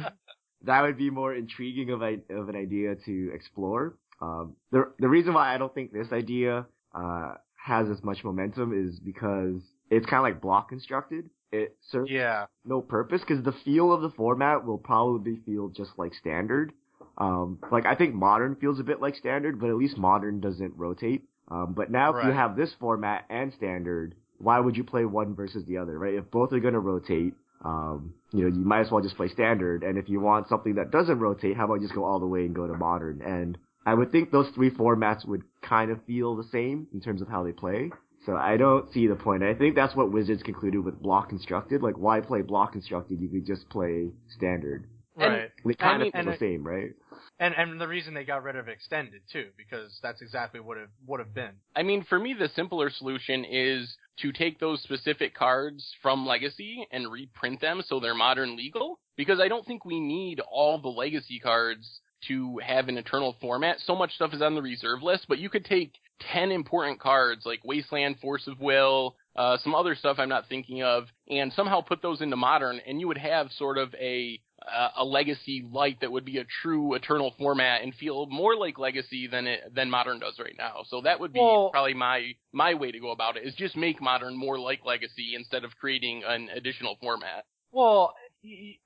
that 0.64 0.80
would 0.82 0.96
be 0.96 1.10
more 1.10 1.34
intriguing 1.34 1.90
of, 1.90 2.02
a, 2.02 2.18
of 2.30 2.48
an 2.48 2.56
idea 2.56 2.94
to 3.06 3.30
explore. 3.34 3.96
Um, 4.20 4.56
the 4.70 4.92
the 4.98 5.08
reason 5.08 5.34
why 5.34 5.54
I 5.54 5.58
don't 5.58 5.74
think 5.74 5.92
this 5.92 6.12
idea 6.12 6.66
uh, 6.94 7.34
has 7.56 7.88
as 7.88 8.02
much 8.02 8.22
momentum 8.24 8.72
is 8.72 8.98
because 9.00 9.60
it's 9.90 10.06
kind 10.06 10.18
of 10.18 10.22
like 10.24 10.40
block 10.40 10.68
constructed. 10.68 11.30
It 11.52 11.76
serves 11.90 12.10
Yeah. 12.10 12.46
no 12.64 12.80
purpose 12.80 13.22
because 13.26 13.42
the 13.44 13.52
feel 13.64 13.92
of 13.92 14.02
the 14.02 14.10
format 14.10 14.64
will 14.64 14.78
probably 14.78 15.36
feel 15.44 15.68
just 15.68 15.90
like 15.98 16.14
standard. 16.14 16.72
Um, 17.18 17.58
like 17.72 17.86
I 17.86 17.94
think 17.96 18.14
modern 18.14 18.54
feels 18.56 18.78
a 18.78 18.84
bit 18.84 19.00
like 19.00 19.16
standard, 19.16 19.58
but 19.60 19.68
at 19.68 19.76
least 19.76 19.98
modern 19.98 20.40
doesn't 20.40 20.74
rotate. 20.76 21.24
Um, 21.48 21.74
but 21.74 21.90
now 21.90 22.10
if 22.10 22.24
you 22.26 22.32
have 22.32 22.56
this 22.56 22.72
format 22.78 23.24
and 23.28 23.52
standard, 23.54 24.14
why 24.38 24.60
would 24.60 24.76
you 24.76 24.84
play 24.84 25.04
one 25.04 25.34
versus 25.34 25.64
the 25.66 25.78
other, 25.78 25.98
right? 25.98 26.14
If 26.14 26.30
both 26.30 26.52
are 26.52 26.60
going 26.60 26.74
to 26.74 26.80
rotate, 26.80 27.34
um, 27.64 28.14
you 28.32 28.42
know, 28.42 28.56
you 28.56 28.64
might 28.64 28.80
as 28.82 28.90
well 28.90 29.02
just 29.02 29.16
play 29.16 29.28
standard. 29.28 29.82
And 29.82 29.98
if 29.98 30.08
you 30.08 30.20
want 30.20 30.48
something 30.48 30.76
that 30.76 30.90
doesn't 30.92 31.18
rotate, 31.18 31.56
how 31.56 31.64
about 31.64 31.80
just 31.80 31.94
go 31.94 32.04
all 32.04 32.20
the 32.20 32.26
way 32.26 32.46
and 32.46 32.54
go 32.54 32.66
to 32.66 32.74
modern? 32.74 33.20
And 33.20 33.58
I 33.90 33.94
would 33.94 34.12
think 34.12 34.30
those 34.30 34.48
three 34.54 34.70
formats 34.70 35.26
would 35.26 35.42
kind 35.62 35.90
of 35.90 35.98
feel 36.04 36.36
the 36.36 36.44
same 36.44 36.86
in 36.94 37.00
terms 37.00 37.20
of 37.20 37.28
how 37.28 37.42
they 37.42 37.50
play. 37.50 37.90
So 38.24 38.36
I 38.36 38.56
don't 38.56 38.92
see 38.92 39.08
the 39.08 39.16
point. 39.16 39.42
I 39.42 39.54
think 39.54 39.74
that's 39.74 39.96
what 39.96 40.12
Wizards 40.12 40.44
concluded 40.44 40.84
with 40.84 41.02
block 41.02 41.30
constructed. 41.30 41.82
Like, 41.82 41.96
why 41.98 42.20
play 42.20 42.42
block 42.42 42.72
constructed? 42.72 43.20
You 43.20 43.28
could 43.28 43.46
just 43.46 43.68
play 43.68 44.10
standard. 44.36 44.86
And- 45.16 45.32
Right. 45.34 45.50
They 45.64 45.74
kind 45.74 45.98
mean- 46.02 46.08
of 46.08 46.14
feel 46.14 46.24
the 46.26 46.30
it- 46.32 46.38
same, 46.38 46.62
right? 46.64 46.92
And 47.40 47.54
and 47.54 47.80
the 47.80 47.88
reason 47.88 48.14
they 48.14 48.24
got 48.24 48.42
rid 48.44 48.54
of 48.56 48.68
extended 48.68 49.22
too, 49.32 49.48
because 49.56 49.98
that's 50.02 50.20
exactly 50.22 50.60
what 50.60 50.76
it 50.76 50.88
would 51.06 51.20
have 51.20 51.34
been. 51.34 51.52
I 51.74 51.82
mean, 51.82 52.02
for 52.04 52.18
me, 52.18 52.34
the 52.34 52.48
simpler 52.50 52.90
solution 52.90 53.44
is 53.44 53.96
to 54.18 54.30
take 54.30 54.60
those 54.60 54.82
specific 54.82 55.34
cards 55.34 55.82
from 56.02 56.26
Legacy 56.26 56.86
and 56.92 57.10
reprint 57.10 57.60
them 57.60 57.82
so 57.82 57.98
they're 57.98 58.14
modern 58.14 58.56
legal. 58.56 59.00
Because 59.16 59.40
I 59.40 59.48
don't 59.48 59.66
think 59.66 59.84
we 59.84 59.98
need 60.00 60.40
all 60.40 60.78
the 60.78 60.88
Legacy 60.88 61.38
cards 61.40 62.00
to 62.28 62.58
have 62.64 62.88
an 62.88 62.98
eternal 62.98 63.36
format. 63.40 63.78
So 63.80 63.94
much 63.96 64.14
stuff 64.14 64.32
is 64.34 64.42
on 64.42 64.54
the 64.54 64.62
reserve 64.62 65.02
list, 65.02 65.26
but 65.28 65.38
you 65.38 65.48
could 65.50 65.64
take 65.64 65.94
10 66.32 66.50
important 66.50 67.00
cards 67.00 67.42
like 67.46 67.60
Wasteland, 67.64 68.18
Force 68.20 68.46
of 68.46 68.60
Will, 68.60 69.16
uh, 69.36 69.56
some 69.58 69.74
other 69.74 69.94
stuff 69.94 70.18
I'm 70.18 70.28
not 70.28 70.48
thinking 70.48 70.82
of, 70.82 71.04
and 71.28 71.52
somehow 71.52 71.80
put 71.80 72.02
those 72.02 72.20
into 72.20 72.36
modern, 72.36 72.80
and 72.86 73.00
you 73.00 73.08
would 73.08 73.18
have 73.18 73.50
sort 73.52 73.78
of 73.78 73.94
a 73.94 74.40
uh, 74.70 74.88
a 74.98 75.04
legacy 75.04 75.64
light 75.72 75.98
that 76.02 76.12
would 76.12 76.24
be 76.26 76.36
a 76.36 76.44
true 76.62 76.92
eternal 76.92 77.32
format 77.38 77.80
and 77.82 77.94
feel 77.94 78.26
more 78.26 78.54
like 78.54 78.78
legacy 78.78 79.26
than 79.26 79.46
it 79.46 79.74
than 79.74 79.88
modern 79.88 80.18
does 80.18 80.38
right 80.38 80.54
now. 80.58 80.82
So 80.88 81.00
that 81.00 81.18
would 81.18 81.32
be 81.32 81.40
Well- 81.40 81.70
probably 81.70 81.94
my 81.94 82.34
my 82.52 82.74
way 82.74 82.92
to 82.92 83.00
go 83.00 83.10
about 83.10 83.38
it 83.38 83.44
is 83.44 83.54
just 83.54 83.74
make 83.74 84.02
modern 84.02 84.36
more 84.36 84.58
like 84.58 84.84
legacy 84.84 85.34
instead 85.34 85.64
of 85.64 85.74
creating 85.76 86.24
an 86.26 86.50
additional 86.54 86.96
format. 87.00 87.46
Well, 87.72 88.12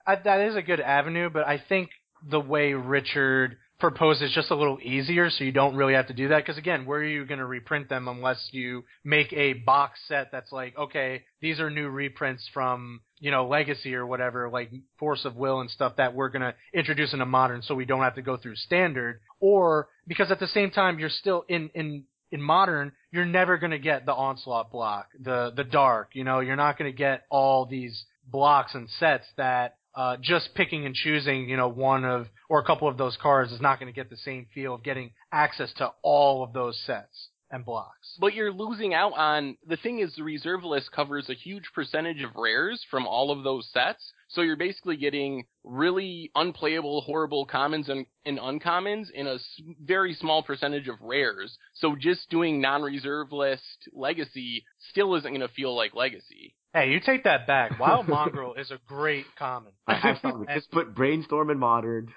I, 0.06 0.16
that 0.16 0.40
is 0.42 0.54
a 0.56 0.62
good 0.62 0.80
avenue, 0.80 1.30
but 1.30 1.46
I 1.46 1.58
think 1.58 1.90
the 2.28 2.40
way 2.40 2.72
Richard 2.72 3.58
proposes 3.80 4.32
just 4.32 4.50
a 4.50 4.54
little 4.54 4.78
easier, 4.82 5.28
so 5.30 5.44
you 5.44 5.52
don't 5.52 5.76
really 5.76 5.94
have 5.94 6.06
to 6.06 6.14
do 6.14 6.28
that. 6.28 6.38
Because 6.38 6.56
again, 6.56 6.86
where 6.86 7.00
are 7.00 7.04
you 7.04 7.26
going 7.26 7.38
to 7.38 7.46
reprint 7.46 7.88
them 7.88 8.08
unless 8.08 8.48
you 8.52 8.84
make 9.04 9.32
a 9.32 9.54
box 9.54 9.98
set 10.08 10.30
that's 10.32 10.52
like, 10.52 10.76
okay, 10.78 11.24
these 11.40 11.60
are 11.60 11.70
new 11.70 11.88
reprints 11.88 12.48
from 12.54 13.00
you 13.20 13.30
know 13.30 13.46
Legacy 13.46 13.94
or 13.94 14.06
whatever, 14.06 14.48
like 14.48 14.70
Force 14.98 15.24
of 15.24 15.36
Will 15.36 15.60
and 15.60 15.70
stuff 15.70 15.96
that 15.96 16.14
we're 16.14 16.30
going 16.30 16.42
to 16.42 16.54
introduce 16.72 17.12
into 17.12 17.26
Modern, 17.26 17.62
so 17.62 17.74
we 17.74 17.84
don't 17.84 18.00
have 18.00 18.14
to 18.14 18.22
go 18.22 18.36
through 18.36 18.56
Standard. 18.56 19.20
Or 19.40 19.88
because 20.06 20.30
at 20.30 20.40
the 20.40 20.48
same 20.48 20.70
time, 20.70 20.98
you're 20.98 21.10
still 21.10 21.44
in 21.48 21.70
in 21.74 22.04
in 22.30 22.42
modern, 22.42 22.90
you're 23.12 23.24
never 23.24 23.58
going 23.58 23.70
to 23.70 23.78
get 23.78 24.06
the 24.06 24.14
onslaught 24.14 24.70
block, 24.72 25.08
the 25.20 25.52
the 25.54 25.64
dark. 25.64 26.10
You 26.14 26.24
know, 26.24 26.40
you're 26.40 26.56
not 26.56 26.78
going 26.78 26.90
to 26.90 26.96
get 26.96 27.24
all 27.30 27.66
these 27.66 28.04
blocks 28.26 28.74
and 28.74 28.88
sets 28.98 29.26
that 29.36 29.76
uh, 29.96 30.16
just 30.20 30.54
picking 30.54 30.86
and 30.86 30.94
choosing, 30.94 31.48
you 31.48 31.56
know, 31.56 31.68
one 31.68 32.04
of 32.04 32.26
or 32.48 32.58
a 32.58 32.64
couple 32.64 32.88
of 32.88 32.98
those 32.98 33.16
cards 33.20 33.52
is 33.52 33.60
not 33.60 33.78
going 33.78 33.92
to 33.92 33.94
get 33.94 34.10
the 34.10 34.16
same 34.16 34.46
feel 34.54 34.74
of 34.74 34.82
getting 34.82 35.12
access 35.32 35.72
to 35.74 35.92
all 36.02 36.42
of 36.42 36.52
those 36.52 36.78
sets 36.84 37.28
and 37.50 37.64
blocks. 37.64 38.16
But 38.18 38.34
you're 38.34 38.52
losing 38.52 38.94
out 38.94 39.12
on 39.12 39.56
the 39.66 39.76
thing 39.76 40.00
is 40.00 40.14
the 40.14 40.24
reserve 40.24 40.64
list 40.64 40.90
covers 40.90 41.28
a 41.28 41.34
huge 41.34 41.70
percentage 41.74 42.22
of 42.22 42.34
rares 42.34 42.84
from 42.90 43.06
all 43.06 43.30
of 43.30 43.44
those 43.44 43.68
sets. 43.72 44.12
So 44.28 44.40
you're 44.40 44.56
basically 44.56 44.96
getting 44.96 45.44
really 45.62 46.32
unplayable, 46.34 47.02
horrible 47.02 47.46
commons 47.46 47.88
and, 47.88 48.06
and 48.24 48.38
uncommons 48.38 49.10
in 49.12 49.28
a 49.28 49.38
very 49.84 50.14
small 50.14 50.42
percentage 50.42 50.88
of 50.88 51.00
rares. 51.00 51.56
So 51.74 51.94
just 51.96 52.28
doing 52.30 52.60
non-reserve 52.60 53.32
list 53.32 53.88
legacy 53.92 54.64
still 54.90 55.14
isn't 55.14 55.30
going 55.30 55.40
to 55.40 55.54
feel 55.54 55.76
like 55.76 55.94
legacy. 55.94 56.56
Hey, 56.74 56.90
you 56.90 56.98
take 57.00 57.24
that 57.24 57.46
back. 57.46 57.78
Wild 57.80 58.08
Mongrel 58.08 58.54
is 58.54 58.70
a 58.72 58.78
great 58.86 59.26
common. 59.38 59.72
I 59.86 59.94
have 59.94 60.18
something. 60.20 60.46
Just 60.52 60.70
put 60.72 60.94
brainstorm 60.94 61.48
in 61.50 61.58
modern, 61.58 62.12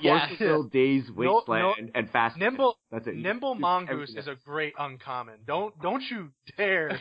Yeah. 0.00 0.28
Force 0.28 0.40
of 0.40 0.46
Will, 0.46 0.62
Daze, 0.64 1.04
No- 1.16 1.34
Wasteland, 1.36 1.90
and 1.94 2.10
Fast. 2.10 2.36
Nimble 2.36 2.76
That's 2.90 3.06
it. 3.06 3.16
Nimble 3.16 3.54
Mongoose 3.54 4.14
is 4.14 4.26
a 4.28 4.36
great 4.44 4.74
uncommon. 4.78 5.36
Don't 5.46 5.76
don't 5.80 6.02
you 6.10 6.28
dare 6.58 7.00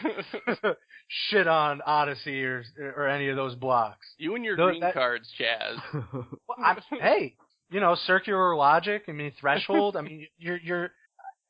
shit 1.08 1.48
on 1.48 1.82
Odyssey 1.86 2.44
or 2.44 2.64
or 2.96 3.08
any 3.08 3.28
of 3.30 3.36
those 3.36 3.56
blocks. 3.56 4.08
you 4.18 4.36
and 4.36 4.46
your 4.46 4.56
No, 4.56 4.68
green 4.68 4.82
that- 4.82 4.94
cards, 4.94 5.30
Chaz. 5.40 5.78
Well, 6.14 6.58
I'm, 6.64 6.78
hey, 7.00 7.36
you 7.70 7.80
know, 7.80 7.96
circular 7.96 8.56
logic. 8.56 9.04
I 9.08 9.12
mean, 9.12 9.32
threshold. 9.40 9.98
I 9.98 10.02
mean, 10.02 10.28
you're 10.38 10.58
you're 10.64 10.92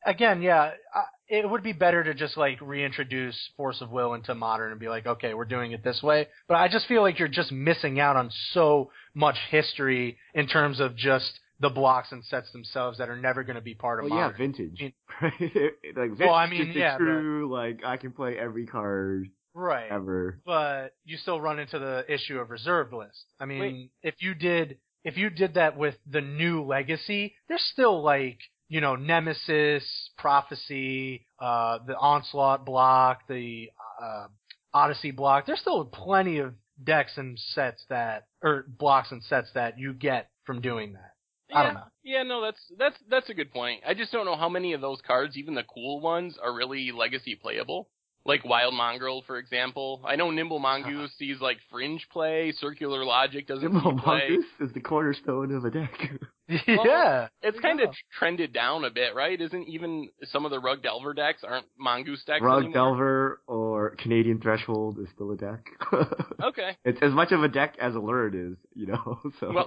again, 0.05 0.41
yeah. 0.41 0.71
Uh, 0.95 1.03
it 1.27 1.49
would 1.49 1.63
be 1.63 1.71
better 1.73 2.03
to 2.03 2.13
just 2.13 2.35
like 2.37 2.59
reintroduce 2.61 3.37
Force 3.55 3.79
of 3.81 3.89
Will 3.89 4.13
into 4.13 4.35
modern 4.35 4.71
and 4.71 4.79
be 4.79 4.89
like, 4.89 5.05
okay, 5.07 5.33
we're 5.33 5.45
doing 5.45 5.71
it 5.71 5.83
this 5.83 6.03
way. 6.03 6.27
But 6.47 6.55
I 6.55 6.67
just 6.67 6.87
feel 6.87 7.01
like 7.01 7.19
you're 7.19 7.27
just 7.29 7.51
missing 7.51 7.99
out 7.99 8.17
on 8.17 8.29
so 8.53 8.91
much 9.13 9.37
history 9.49 10.17
in 10.33 10.47
terms 10.47 10.79
of 10.79 10.95
just 10.95 11.39
the 11.59 11.69
blocks 11.69 12.11
and 12.11 12.23
sets 12.25 12.51
themselves 12.51 12.97
that 12.97 13.07
are 13.09 13.15
never 13.15 13.43
going 13.43 13.55
to 13.55 13.61
be 13.61 13.75
part 13.75 13.99
of 14.03 14.09
well, 14.09 14.17
yeah, 14.19 14.25
modern. 14.27 14.37
vintage. 14.37 14.93
I 15.21 15.31
mean- 15.39 15.41
like 15.95 16.09
vintage 16.09 16.19
Well, 16.19 16.33
I 16.33 16.49
mean, 16.49 16.71
yeah, 16.75 16.93
but- 16.97 17.03
true. 17.05 17.49
Like 17.53 17.81
I 17.85 17.97
can 17.97 18.11
play 18.11 18.37
every 18.37 18.65
card 18.65 19.27
Right. 19.53 19.91
ever. 19.91 20.39
but 20.45 20.93
you 21.05 21.17
still 21.17 21.39
run 21.39 21.59
into 21.59 21.77
the 21.77 22.05
issue 22.11 22.39
of 22.39 22.49
reserve 22.49 22.93
list. 22.93 23.25
I 23.39 23.45
mean, 23.45 23.59
Wait. 23.59 23.91
if 24.01 24.15
you 24.19 24.33
did 24.33 24.77
if 25.03 25.17
you 25.17 25.29
did 25.29 25.55
that 25.55 25.77
with 25.77 25.95
the 26.09 26.21
new 26.21 26.63
legacy, 26.63 27.35
there's 27.47 27.63
still 27.73 28.01
like 28.03 28.39
you 28.71 28.79
know 28.79 28.95
Nemesis, 28.95 29.83
Prophecy, 30.17 31.27
uh, 31.39 31.79
the 31.85 31.97
Onslaught 31.97 32.65
block, 32.65 33.27
the 33.27 33.69
uh, 34.01 34.27
Odyssey 34.73 35.11
block. 35.11 35.45
There's 35.45 35.59
still 35.59 35.83
plenty 35.83 36.37
of 36.37 36.53
decks 36.81 37.11
and 37.17 37.37
sets 37.37 37.83
that 37.89 38.27
or 38.41 38.65
blocks 38.79 39.11
and 39.11 39.21
sets 39.23 39.49
that 39.55 39.77
you 39.77 39.93
get 39.93 40.29
from 40.45 40.61
doing 40.61 40.93
that. 40.93 41.11
I 41.53 41.63
don't 41.63 41.73
Yeah, 41.73 41.79
know. 41.79 41.85
yeah, 42.03 42.23
no, 42.23 42.41
that's 42.41 42.61
that's 42.79 42.95
that's 43.09 43.29
a 43.29 43.33
good 43.33 43.51
point. 43.51 43.81
I 43.85 43.93
just 43.93 44.13
don't 44.13 44.25
know 44.25 44.37
how 44.37 44.47
many 44.47 44.71
of 44.71 44.79
those 44.79 45.01
cards, 45.05 45.35
even 45.35 45.53
the 45.53 45.63
cool 45.63 45.99
ones, 45.99 46.37
are 46.41 46.53
really 46.53 46.93
legacy 46.93 47.35
playable. 47.35 47.89
Like 48.23 48.45
Wild 48.45 48.73
Mongrel, 48.75 49.23
for 49.27 49.37
example. 49.37 50.01
I 50.05 50.15
know 50.15 50.31
Nimble 50.31 50.59
Mongoose 50.59 51.11
sees 51.17 51.41
like 51.41 51.57
fringe 51.69 52.07
play. 52.09 52.53
Circular 52.53 53.03
Logic 53.03 53.45
doesn't 53.45 53.73
Nimble 53.73 53.97
see 53.97 54.03
play. 54.03 54.27
Mongoose 54.29 54.45
is 54.61 54.71
the 54.73 54.79
cornerstone 54.79 55.51
of 55.53 55.65
a 55.65 55.71
deck. 55.71 55.91
yeah. 56.67 57.27
It's 57.41 57.59
kind 57.59 57.79
you 57.79 57.85
of 57.85 57.91
go. 57.91 57.95
trended 58.19 58.53
down 58.53 58.83
a 58.85 58.89
bit, 58.89 59.15
right? 59.15 59.39
Isn't 59.39 59.67
even 59.67 60.09
some 60.31 60.45
of 60.45 60.51
the 60.51 60.59
Rug 60.59 60.83
Delver 60.83 61.13
decks 61.13 61.43
aren't 61.43 61.65
Mongoose 61.79 62.23
decks 62.25 62.41
Rug 62.41 62.63
anymore? 62.63 62.73
Delver 62.73 63.41
or 63.47 63.95
Canadian 63.97 64.39
Threshold 64.41 64.97
is 64.99 65.07
still 65.15 65.31
a 65.31 65.37
deck. 65.37 65.65
Okay. 66.43 66.75
It's 66.83 66.97
as 67.03 67.11
much 67.13 67.31
of 67.31 67.43
a 67.43 67.47
deck 67.47 67.75
as 67.79 67.93
Aluren 67.93 68.53
is, 68.53 68.57
you 68.73 68.87
know. 68.87 69.19
So 69.39 69.51
Well, 69.53 69.65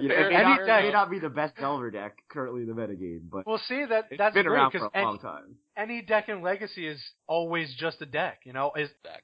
you 0.00 0.08
know, 0.08 0.14
Fair 0.14 0.30
it, 0.30 0.32
may 0.32 0.42
not, 0.42 0.62
enough. 0.62 0.80
it 0.80 0.82
may 0.86 0.92
not 0.92 1.10
be 1.10 1.18
the 1.18 1.28
best 1.28 1.56
Delver 1.56 1.90
deck 1.90 2.16
currently 2.30 2.62
in 2.62 2.68
the 2.68 2.74
metagame, 2.74 3.20
but 3.30 3.46
Well, 3.46 3.60
see 3.68 3.84
that 3.84 4.06
it's 4.10 4.18
that's 4.18 4.34
been 4.34 4.46
great 4.46 4.56
around 4.56 4.70
for 4.72 4.90
a 4.94 5.02
long 5.02 5.18
time. 5.18 5.56
any 5.76 6.00
deck 6.02 6.28
in 6.28 6.42
Legacy 6.42 6.86
is 6.86 7.02
always 7.26 7.74
just 7.78 8.00
a 8.00 8.06
deck. 8.06 8.40
You 8.44 8.52
know, 8.54 8.72
is 8.76 8.88
deck. 9.04 9.22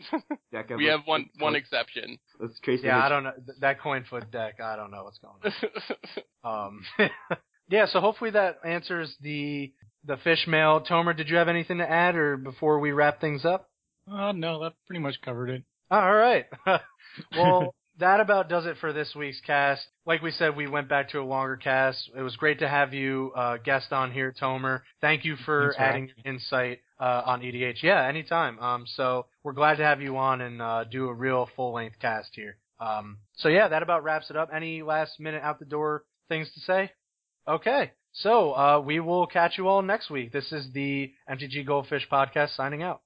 Deck 0.52 0.70
we 0.76 0.86
have 0.86 1.00
one 1.04 1.28
one 1.38 1.56
exception. 1.56 2.18
let's 2.40 2.58
trace 2.60 2.80
yeah. 2.82 3.04
I 3.04 3.08
don't 3.08 3.24
know 3.24 3.32
that 3.60 3.80
coin 3.80 4.04
foot 4.08 4.30
deck. 4.30 4.60
I 4.60 4.76
don't 4.76 4.90
know 4.90 5.04
what's 5.04 5.18
going 5.18 5.36
on. 5.44 5.52
Um, 6.44 6.82
yeah, 7.68 7.86
so 7.86 8.00
hopefully 8.00 8.30
that 8.30 8.60
answers 8.64 9.14
the 9.20 9.72
the 10.04 10.16
fish 10.18 10.46
mail. 10.46 10.80
Tomer, 10.80 11.14
did 11.16 11.28
you 11.28 11.36
have 11.36 11.48
anything 11.48 11.78
to 11.78 11.90
add, 11.90 12.14
or 12.14 12.36
before 12.36 12.78
we 12.78 12.92
wrap 12.92 13.20
things 13.20 13.44
up? 13.44 13.68
Uh, 14.10 14.32
no, 14.32 14.62
that 14.62 14.72
pretty 14.86 15.00
much 15.00 15.16
covered 15.22 15.50
it. 15.50 15.64
All 15.90 16.14
right. 16.14 16.46
well, 17.36 17.74
that 17.98 18.20
about 18.20 18.48
does 18.48 18.66
it 18.66 18.76
for 18.80 18.92
this 18.92 19.14
week's 19.14 19.40
cast. 19.40 19.84
Like 20.06 20.22
we 20.22 20.30
said, 20.30 20.56
we 20.56 20.68
went 20.68 20.88
back 20.88 21.10
to 21.10 21.20
a 21.20 21.24
longer 21.24 21.56
cast. 21.56 22.10
It 22.16 22.22
was 22.22 22.36
great 22.36 22.60
to 22.60 22.68
have 22.68 22.94
you 22.94 23.32
uh, 23.36 23.56
guest 23.58 23.92
on 23.92 24.12
here, 24.12 24.34
Tomer. 24.40 24.80
Thank 25.00 25.24
you 25.24 25.36
for 25.44 25.74
Thanks 25.76 25.78
adding 25.78 26.10
your 26.24 26.34
insight 26.34 26.80
uh, 27.00 27.22
on 27.26 27.40
EDH. 27.40 27.82
Yeah, 27.82 28.06
anytime. 28.06 28.58
Um, 28.60 28.84
so 28.86 29.26
we're 29.48 29.54
glad 29.54 29.78
to 29.78 29.82
have 29.82 30.02
you 30.02 30.18
on 30.18 30.42
and 30.42 30.60
uh, 30.60 30.84
do 30.84 31.08
a 31.08 31.14
real 31.14 31.48
full 31.56 31.72
length 31.72 31.98
cast 31.98 32.28
here. 32.34 32.58
Um, 32.80 33.16
so 33.38 33.48
yeah, 33.48 33.68
that 33.68 33.82
about 33.82 34.04
wraps 34.04 34.28
it 34.28 34.36
up. 34.36 34.50
Any 34.54 34.82
last 34.82 35.18
minute 35.18 35.42
out 35.42 35.58
the 35.58 35.64
door 35.64 36.04
things 36.28 36.52
to 36.52 36.60
say? 36.60 36.90
Okay. 37.48 37.92
So 38.12 38.52
uh, 38.52 38.82
we 38.84 39.00
will 39.00 39.26
catch 39.26 39.56
you 39.56 39.66
all 39.66 39.80
next 39.80 40.10
week. 40.10 40.32
This 40.32 40.52
is 40.52 40.70
the 40.74 41.10
MTG 41.30 41.66
Goldfish 41.66 42.06
podcast 42.12 42.56
signing 42.56 42.82
out. 42.82 43.00